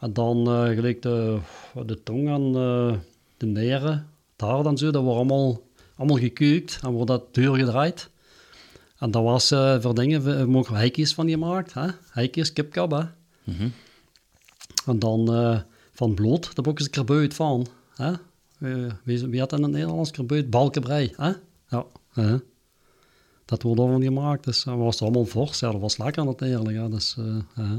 En 0.00 0.12
dan 0.12 0.46
eh, 0.46 0.64
gelijk 0.74 1.02
de, 1.02 1.38
de 1.86 2.02
tong 2.02 2.28
en 2.28 2.52
de 3.36 3.46
nieren, 3.46 4.08
het 4.36 4.48
hart 4.48 4.66
en 4.66 4.76
zo, 4.78 4.90
dat 4.90 5.02
wordt 5.02 5.18
allemaal, 5.18 5.60
allemaal 5.96 6.16
gekookt 6.18 6.78
en 6.82 6.90
wordt 6.90 7.08
dat 7.10 7.34
duur 7.34 7.54
gedraaid. 7.54 8.10
En 8.98 9.10
dat 9.10 9.22
was 9.22 9.50
eh, 9.50 9.80
voor 9.80 9.94
dingen, 9.94 10.22
we 10.22 10.58
ook 10.58 10.68
heikjes 10.68 11.14
van 11.14 11.28
gemaakt, 11.28 11.74
hè? 11.74 11.86
heikjes, 12.10 12.52
kipkap, 12.52 12.90
hè? 12.90 13.04
Mhm. 13.44 13.68
En 14.86 14.98
dan 14.98 15.34
eh, 15.34 15.60
van 15.92 16.14
bloed, 16.14 16.42
daar 16.42 16.52
heb 16.54 16.66
ik 16.66 16.78
eens 16.78 16.84
een 16.84 16.90
keer 16.90 17.04
buit 17.04 17.34
van. 17.34 17.66
Hè? 17.94 18.12
Eh, 18.58 18.92
wie, 19.02 19.26
wie 19.26 19.40
had 19.40 19.50
dat 19.50 19.58
in 19.58 19.64
het 19.64 19.74
Nederlands? 19.74 20.08
Een 20.08 20.14
keer 20.14 20.26
buit? 20.26 20.50
Balkenbrei. 20.50 21.12
Hè? 21.16 21.32
Ja. 21.68 21.86
hè. 22.12 22.36
Dat 23.44 23.62
wordt 23.62 23.80
allemaal 23.80 24.00
gemaakt. 24.00 24.44
Dus 24.44 24.64
dat 24.64 24.76
was 24.76 25.02
allemaal 25.02 25.24
fors. 25.24 25.60
Ja, 25.60 25.70
dat 25.70 25.80
was 25.80 25.96
lekker 25.96 26.24
natuurlijk. 26.24 26.76
Ja. 26.76 26.88
Dus, 26.88 27.16
hè. 27.54 27.76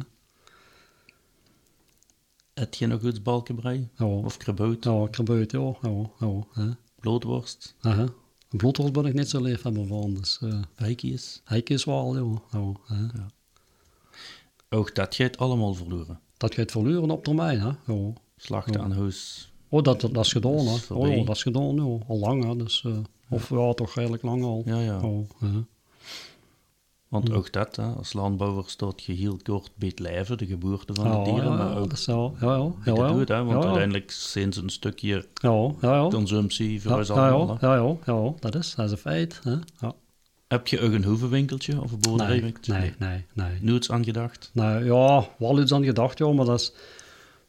Heb 2.54 2.74
je 2.74 2.88
nog 2.88 3.02
iets 3.02 3.22
balkenbrei? 3.22 3.90
ja. 3.98 4.06
Of 4.06 4.38
krebout? 4.38 4.84
Ja, 4.84 4.92
een 4.92 5.10
keer 5.10 5.26
buit, 5.26 5.52
ja. 5.52 5.76
ja, 5.82 6.10
ja 6.20 6.44
hè. 6.54 6.70
Bloedworst? 7.00 7.76
Hè. 7.80 8.06
Bloedworst 8.58 8.94
ben 8.94 9.06
ik 9.06 9.14
niet 9.14 9.30
zo 9.30 9.42
lief 9.42 9.62
hebben 9.62 9.88
van. 9.88 10.14
Dus 10.14 10.40
uh, 10.44 10.62
Heikjes? 10.76 11.42
heikjes 11.44 11.84
wel, 11.84 12.16
ja. 12.16 12.60
ja 12.60 12.72
hè. 12.96 13.06
Ook 14.70 14.96
dat 14.96 15.16
gaat 15.16 15.38
allemaal 15.38 15.74
verloren. 15.74 16.20
Dat 16.38 16.54
gaat 16.54 16.72
verloren 16.72 17.12
op 17.12 17.24
termijn. 17.24 17.60
Hè. 17.60 17.94
Ja. 17.94 18.14
Slachten 18.38 18.74
Ja. 18.74 18.80
aan 18.80 18.92
huis. 18.92 19.52
Oh, 19.70 19.84
dat, 19.84 20.02
dat 20.02 20.26
is 20.26 20.32
gedaan. 20.32 20.66
Hè. 20.68 20.94
Oh, 20.94 21.16
ja, 21.16 21.24
dat 21.24 21.36
is 21.36 21.44
gedaan, 21.44 21.76
ja. 21.76 21.98
Al 22.08 22.20
lang, 22.20 22.44
hè. 22.44 22.56
Dus, 22.56 22.84
eh, 22.86 22.98
of 23.30 23.50
ja, 23.50 23.74
toch 23.74 23.96
redelijk 23.96 24.24
lang 24.24 24.44
al. 24.44 24.62
Ja, 24.66 24.80
ja. 24.80 25.02
Oh. 25.02 25.30
Want 27.16 27.30
Hm. 27.30 27.36
ook 27.36 27.52
dat, 27.52 27.76
hè, 27.76 27.84
als 27.84 28.14
landbouwer 28.14 28.64
staat 28.68 29.04
je 29.04 29.14
heel 29.14 29.40
kort 29.44 29.72
bij 29.76 29.88
het 29.88 30.00
lijven, 30.00 30.38
de 30.38 30.46
geboorte 30.46 30.94
van 30.94 31.12
de 31.12 31.32
dieren, 31.32 31.52
ja, 31.52 31.58
maar 31.58 31.78
ook 31.78 31.90
dat 31.90 31.98
is 31.98 32.06
wel, 32.06 32.36
ja, 32.42 32.48
ja, 32.86 33.16
hè, 33.26 33.44
want 33.44 33.64
uiteindelijk 33.66 34.12
zijn 34.12 34.54
ze 34.54 34.62
een 34.62 34.70
stukje 34.70 35.28
consumptie 36.10 36.82
voor 36.82 36.98
ons 36.98 37.08
ja, 37.08 37.14
allemaal. 37.30 37.58
ja, 37.62 37.76
ja, 37.76 37.96
ja, 38.06 38.34
dat 38.40 38.56
is, 38.56 38.76
dat 38.76 38.86
is 38.86 38.92
een 38.92 38.98
feit. 38.98 39.40
Hè? 39.44 39.56
Ja. 39.80 39.94
Heb 40.48 40.68
je 40.68 40.82
ook 40.82 40.92
een 40.94 41.04
hoevenwinkeltje 41.04 41.82
of 41.82 41.92
een 41.92 41.98
Nee, 42.02 42.10
boerderijwinkeltje? 42.10 42.74
nee, 42.74 42.94
nee, 43.00 43.26
nee. 43.34 43.58
Nooit 43.62 43.90
aan 43.92 44.04
gedacht? 44.04 44.50
Nou 44.54 44.86
ja, 44.86 45.28
wel 45.38 45.62
iets 45.62 45.74
aan 45.74 45.84
gedacht, 45.84 46.18
ja, 46.18 46.32
maar 46.32 46.46
dat 46.46 46.60
is... 46.60 46.74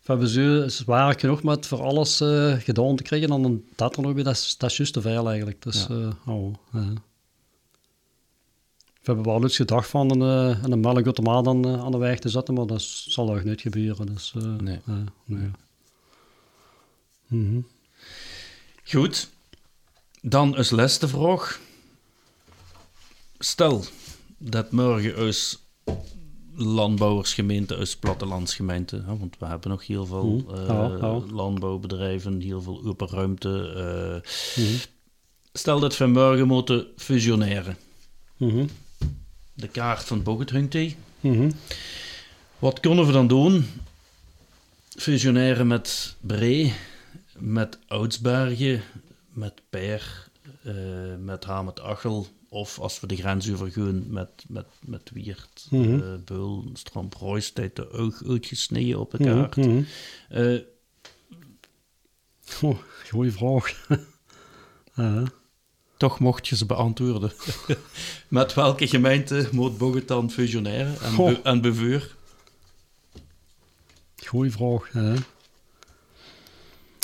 Hebben 0.05 0.29
zo 0.29 0.69
zwaar 0.69 1.19
genoeg 1.21 1.43
met 1.43 1.67
voor 1.67 1.83
alles 1.83 2.21
eh, 2.21 2.53
gedaan 2.53 2.97
te 2.97 3.03
krijgen. 3.03 3.31
En 3.31 3.43
dan 3.43 3.63
dat 3.77 3.97
er 3.97 4.03
nog 4.03 4.15
bij, 4.15 4.23
dat 4.23 4.33
is, 4.35 4.55
dat 4.59 4.71
is 4.71 4.77
juist 4.77 4.93
te 4.93 5.01
veel 5.01 5.27
eigenlijk. 5.29 5.63
Dus, 5.63 5.87
Ja. 5.89 5.97
ja. 6.27 6.33
oh. 6.33 6.55
We 9.07 9.13
hebben 9.13 9.33
wel 9.33 9.45
iets 9.45 9.57
gedacht 9.57 9.89
van 9.89 10.11
een, 10.11 10.53
eh, 10.57 10.63
een 10.63 10.81
melkautomaat 10.81 11.47
aan, 11.47 11.65
eh, 11.65 11.85
aan 11.85 11.91
de 11.91 11.99
weg 11.99 12.19
te 12.19 12.29
zetten, 12.29 12.55
maar 12.55 12.67
dat 12.67 12.83
zal 12.83 13.27
nog 13.27 13.45
niet 13.45 13.61
gebeuren. 13.61 14.07
Dus, 14.07 14.33
eh, 14.37 14.43
Nee. 14.57 14.81
nee. 15.25 15.51
Mhm. 17.27 17.61
Goed. 18.85 19.31
Dan 20.23 20.57
is 20.57 20.71
laatste 20.71 21.09
vraag. 21.09 21.61
Stel 23.39 23.85
dat 24.39 24.73
morgen 24.73 25.17
als 25.17 25.59
landbouwersgemeente, 26.55 27.77
als 27.77 27.97
plattelandsgemeente, 27.97 28.97
hè, 29.07 29.17
want 29.19 29.37
we 29.39 29.47
hebben 29.47 29.71
nog 29.71 29.87
heel 29.87 30.07
veel 30.07 30.45
Mhm. 30.47 31.35
landbouwbedrijven, 31.35 32.41
heel 32.41 32.63
veel 32.63 32.81
open 32.85 33.09
ruimte. 33.09 33.49
Mhm. 34.57 34.77
Stel 35.53 35.81
dat 35.81 35.97
we 35.97 36.07
morgen 36.07 36.47
moeten 36.47 36.87
fusioneren. 36.97 37.77
Mhm. 38.37 38.67
De 39.57 39.69
kaart 39.69 40.05
van 40.05 40.23
Bogethunkte. 40.23 40.95
Mhm. 41.21 41.51
Wat 42.59 42.81
kunnen 42.81 43.07
we 43.07 43.13
dan 43.13 43.27
doen? 43.27 43.67
Fusioneren 44.89 45.67
met 45.67 46.17
Bree, 46.21 46.75
met 47.39 47.79
Oudsbergen, 47.87 48.83
met 49.33 49.53
Peer, 49.71 50.29
eh, 50.63 50.75
met 51.21 51.45
Hamet 51.45 51.81
Achel. 51.81 52.27
Of 52.49 52.79
als 52.79 53.01
we 53.01 53.07
de 53.07 53.17
grens 53.17 53.51
overgaan 53.53 54.05
met, 54.13 54.29
met, 54.49 54.67
met 54.85 55.11
Wiert, 55.13 55.67
Mhm. 55.71 56.01
eh, 56.01 56.15
Beul, 56.25 56.71
Stramp, 56.73 57.15
Royce, 57.15 57.53
tijd 57.53 57.77
de 57.77 57.91
oog 57.91 58.23
uitgesneden 58.29 59.01
op 59.01 59.11
de 59.11 59.19
Mhm. 59.21 59.29
kaart. 59.35 59.57
Oh, 62.63 62.79
goeie 63.09 63.33
vraag. 63.33 63.87
toch 65.97 66.19
mocht 66.19 66.49
je 66.49 66.57
ze 66.57 66.67
beantwoorden. 66.67 67.33
met 68.29 68.55
welke 68.55 68.87
gemeente 68.89 69.49
moet 69.53 69.79
Boget 69.79 70.09
dan 70.09 70.31
fusioneren 70.31 71.01
en, 71.01 71.13
Goh. 71.13 71.27
be- 71.29 71.41
en 71.43 71.61
bevuur? 71.61 72.17
Goeie 74.27 74.51
vraag. 74.51 74.93
Hè. 74.93 75.15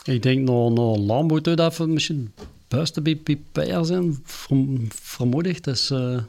Ik 0.05 0.23
denk 0.23 0.49
naar, 0.49 0.73
naar 0.73 0.97
landbouw 0.99 1.39
toe 1.39 1.55
dat 1.55 1.77
we 1.77 1.87
misschien 1.87 2.33
het 2.37 2.49
beste 2.69 3.01
bij 3.01 3.17
Piper 3.17 3.85
zijn, 3.85 4.21
verm- 4.25 4.87
vermoed 4.93 5.47
ik. 5.47 5.65
Dus 5.65 5.91
eh, 5.91 6.23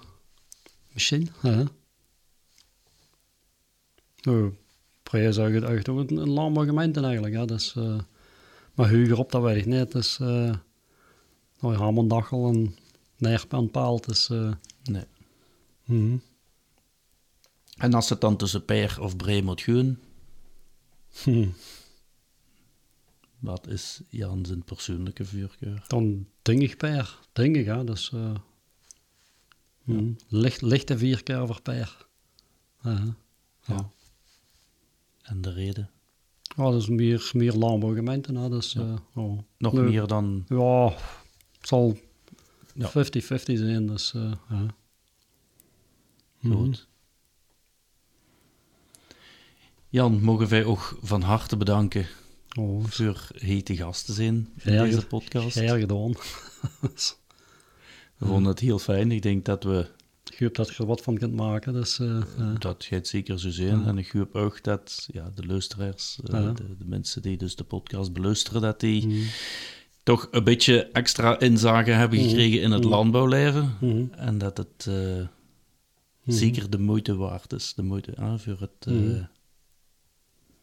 misschien. 0.93 1.29
Hè. 1.39 1.63
Nou, 4.21 4.53
eigenlijk 5.11 5.65
echt 5.65 5.89
ook 5.89 6.09
een, 6.09 6.17
een 6.17 6.29
landbouwgemeente 6.29 7.01
eigenlijk. 7.01 7.35
Hè. 7.35 7.45
Dus, 7.45 7.75
eh, 7.75 7.95
maar 8.73 8.87
huiger 8.87 9.17
op, 9.17 9.31
dat 9.31 9.41
weet 9.41 9.57
ik 9.57 9.65
niet. 9.65 9.91
Dus, 9.91 10.19
uh, 10.21 10.53
nou, 11.71 11.75
Hamendachel 11.83 12.47
en 12.47 12.75
Nerp 13.17 13.53
en 13.53 13.71
Paalt. 13.71 14.05
Dus, 14.07 14.29
eh, 14.29 14.51
Nee. 14.83 15.05
mhm. 15.85 16.17
En 17.77 17.93
als 17.93 18.09
het 18.09 18.21
dan 18.21 18.37
tussen 18.37 18.65
Peer 18.65 18.97
of 19.01 19.15
Bree 19.15 19.43
moet 19.43 19.61
gaan, 19.61 19.99
Hm. 21.23 21.47
wat 23.39 23.67
is 23.67 24.01
Jan 24.09 24.45
zijn 24.45 24.63
persoonlijke 24.63 25.25
vuurkeur? 25.25 25.83
Dan 25.87 26.27
denk 26.41 26.61
ik 26.61 26.77
per, 26.77 27.19
denk 27.31 27.55
ik, 27.55 27.65
hè. 27.65 27.83
Dus, 27.83 28.11
eh 28.13 28.35
mm, 29.83 30.15
licht, 30.27 30.61
lichte 30.61 30.97
vierkerver 30.97 31.61
per. 31.61 32.07
Ja. 32.81 33.15
Ja. 33.65 33.89
En 35.21 35.41
de 35.41 35.51
reden? 35.51 35.89
Oh, 36.57 36.71
dat 36.71 36.81
is 36.81 36.87
meer, 36.87 37.29
meer 37.33 37.53
landbouwgemeenten, 37.53 38.35
hè. 38.35 38.49
Dus, 38.49 38.75
eh, 38.75 38.95
oh. 39.13 39.39
Nog 39.57 39.73
meer 39.73 40.07
dan... 40.07 40.45
Ja, 40.47 40.93
zal 41.67 41.97
Ja. 42.75 42.89
50-50 42.89 43.57
zijn, 43.57 43.87
dus, 43.87 44.13
eh, 44.13 44.31
ja. 44.49 44.65
Mhm. 46.39 46.53
Goed. 46.55 46.87
Jan, 49.89 50.21
mogen 50.21 50.47
wij 50.47 50.65
ook 50.65 50.97
van 51.01 51.21
harte 51.21 51.57
bedanken 51.57 52.07
Oh, 52.59 52.83
voor 52.85 53.27
hete 53.35 53.75
gast 53.75 54.05
te 54.05 54.13
zijn 54.13 54.49
in 54.63 54.77
deze 54.77 55.05
podcast. 55.07 55.57
Geer 55.57 55.77
gedaan. 55.79 56.11
We 58.17 58.25
vonden 58.29 58.51
het 58.51 58.59
heel 58.59 58.79
fijn. 58.79 59.11
Ik 59.11 59.21
denk 59.21 59.45
dat 59.45 59.63
we 59.63 59.87
Ik 60.31 60.39
hoop 60.39 60.55
dat 60.55 60.67
je 60.69 60.75
er 60.77 60.85
wat 60.85 61.01
van 61.01 61.17
kunt 61.17 61.33
maken, 61.33 61.73
dus, 61.73 61.97
ja. 61.97 62.53
dat 62.59 62.85
gaat 62.85 63.07
zeker 63.07 63.39
zo 63.39 63.49
zijn. 63.49 63.79
Ja. 63.79 63.85
En 63.85 63.97
ik 63.97 64.11
hoop 64.11 64.35
ook 64.35 64.63
dat 64.63 65.07
ja, 65.11 65.29
de 65.35 65.45
luisteraars, 65.45 66.19
eh, 66.23 66.39
Ja. 66.41 66.51
de, 66.51 66.77
de 66.77 66.85
mensen 66.85 67.21
die 67.21 67.37
dus 67.37 67.55
de 67.55 67.63
podcast 67.63 68.13
beluisteren, 68.13 68.61
dat 68.61 68.79
die 68.79 69.07
Mhm. 69.07 69.21
Toch 70.03 70.27
een 70.31 70.43
beetje 70.43 70.83
extra 70.91 71.39
inzage 71.39 71.91
hebben 71.91 72.19
Mhm. 72.19 72.27
gekregen 72.27 72.61
in 72.61 72.71
het 72.71 72.81
Mhm. 72.83 72.89
landbouwleven. 72.91 73.77
Mhm. 73.81 74.03
En 74.15 74.37
dat 74.37 74.57
het 74.57 74.85
eh, 74.87 75.27
zeker 76.25 76.69
de 76.69 76.79
moeite 76.79 77.15
waard 77.15 77.53
is. 77.53 77.73
De 77.73 77.83
moeite 77.83 78.15
ah, 78.15 78.39
voor 78.39 78.57
het 78.59 78.85
eh, 78.87 79.23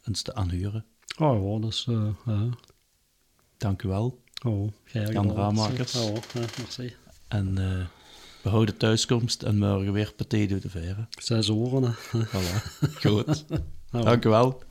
eens 0.04 0.22
te 0.22 0.34
aanhuren. 0.34 0.84
Oh 1.18 1.54
ja, 1.60 1.66
dus, 1.66 1.86
eh, 1.88 2.06
ja. 2.26 2.48
Dank 3.56 3.82
u 3.82 3.88
wel. 3.88 4.22
Oh, 4.46 4.72
Jan. 4.84 5.32
Raamakers. 5.34 5.94
Oh, 5.94 6.14
ja, 6.34 6.40
merci. 6.58 6.94
En 7.28 7.58
eh 7.58 7.86
behouden 8.42 8.76
thuiskomst 8.76 9.42
en 9.42 9.58
morgen 9.58 9.92
weer 9.92 10.12
paté 10.16 10.46
door 10.46 10.60
de 10.60 10.70
verre. 10.70 11.06
Zes 11.18 11.50
oren, 11.50 11.82
hè. 11.82 12.24
Voilà. 12.26 12.62
Goed. 13.02 13.44
Oh. 13.92 14.02
Dank 14.02 14.24
u 14.24 14.28
wel. 14.28 14.62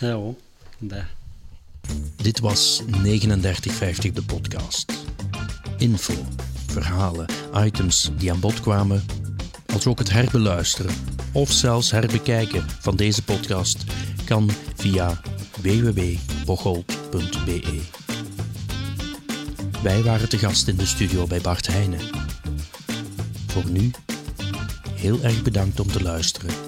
Ja, 0.00 0.12
hoor. 0.12 0.34
Dit 2.16 2.40
was 2.40 2.82
3950 2.90 4.12
de 4.12 4.22
podcast. 4.22 4.92
Info, 5.78 6.14
verhalen, 6.66 7.26
items 7.54 8.10
die 8.18 8.32
aan 8.32 8.40
bod 8.40 8.60
kwamen, 8.60 9.04
als 9.74 9.86
ook 9.86 9.98
het 9.98 10.10
herbeluisteren 10.10 10.94
of 11.32 11.52
zelfs 11.52 11.90
herbekijken 11.90 12.64
van 12.80 12.96
deze 12.96 13.22
podcast 13.22 13.84
kan 14.24 14.50
via 14.74 15.20
www.bocholt.be. 15.60 17.80
Wij 19.82 20.02
waren 20.02 20.28
te 20.28 20.38
gast 20.38 20.68
in 20.68 20.76
de 20.76 20.86
studio 20.86 21.26
bij 21.26 21.40
Bart 21.40 21.66
Heijnen. 21.66 22.00
Voor 23.46 23.70
nu, 23.70 23.90
heel 24.94 25.22
erg 25.22 25.42
bedankt 25.42 25.80
om 25.80 25.92
te 25.92 26.02
luisteren 26.02 26.65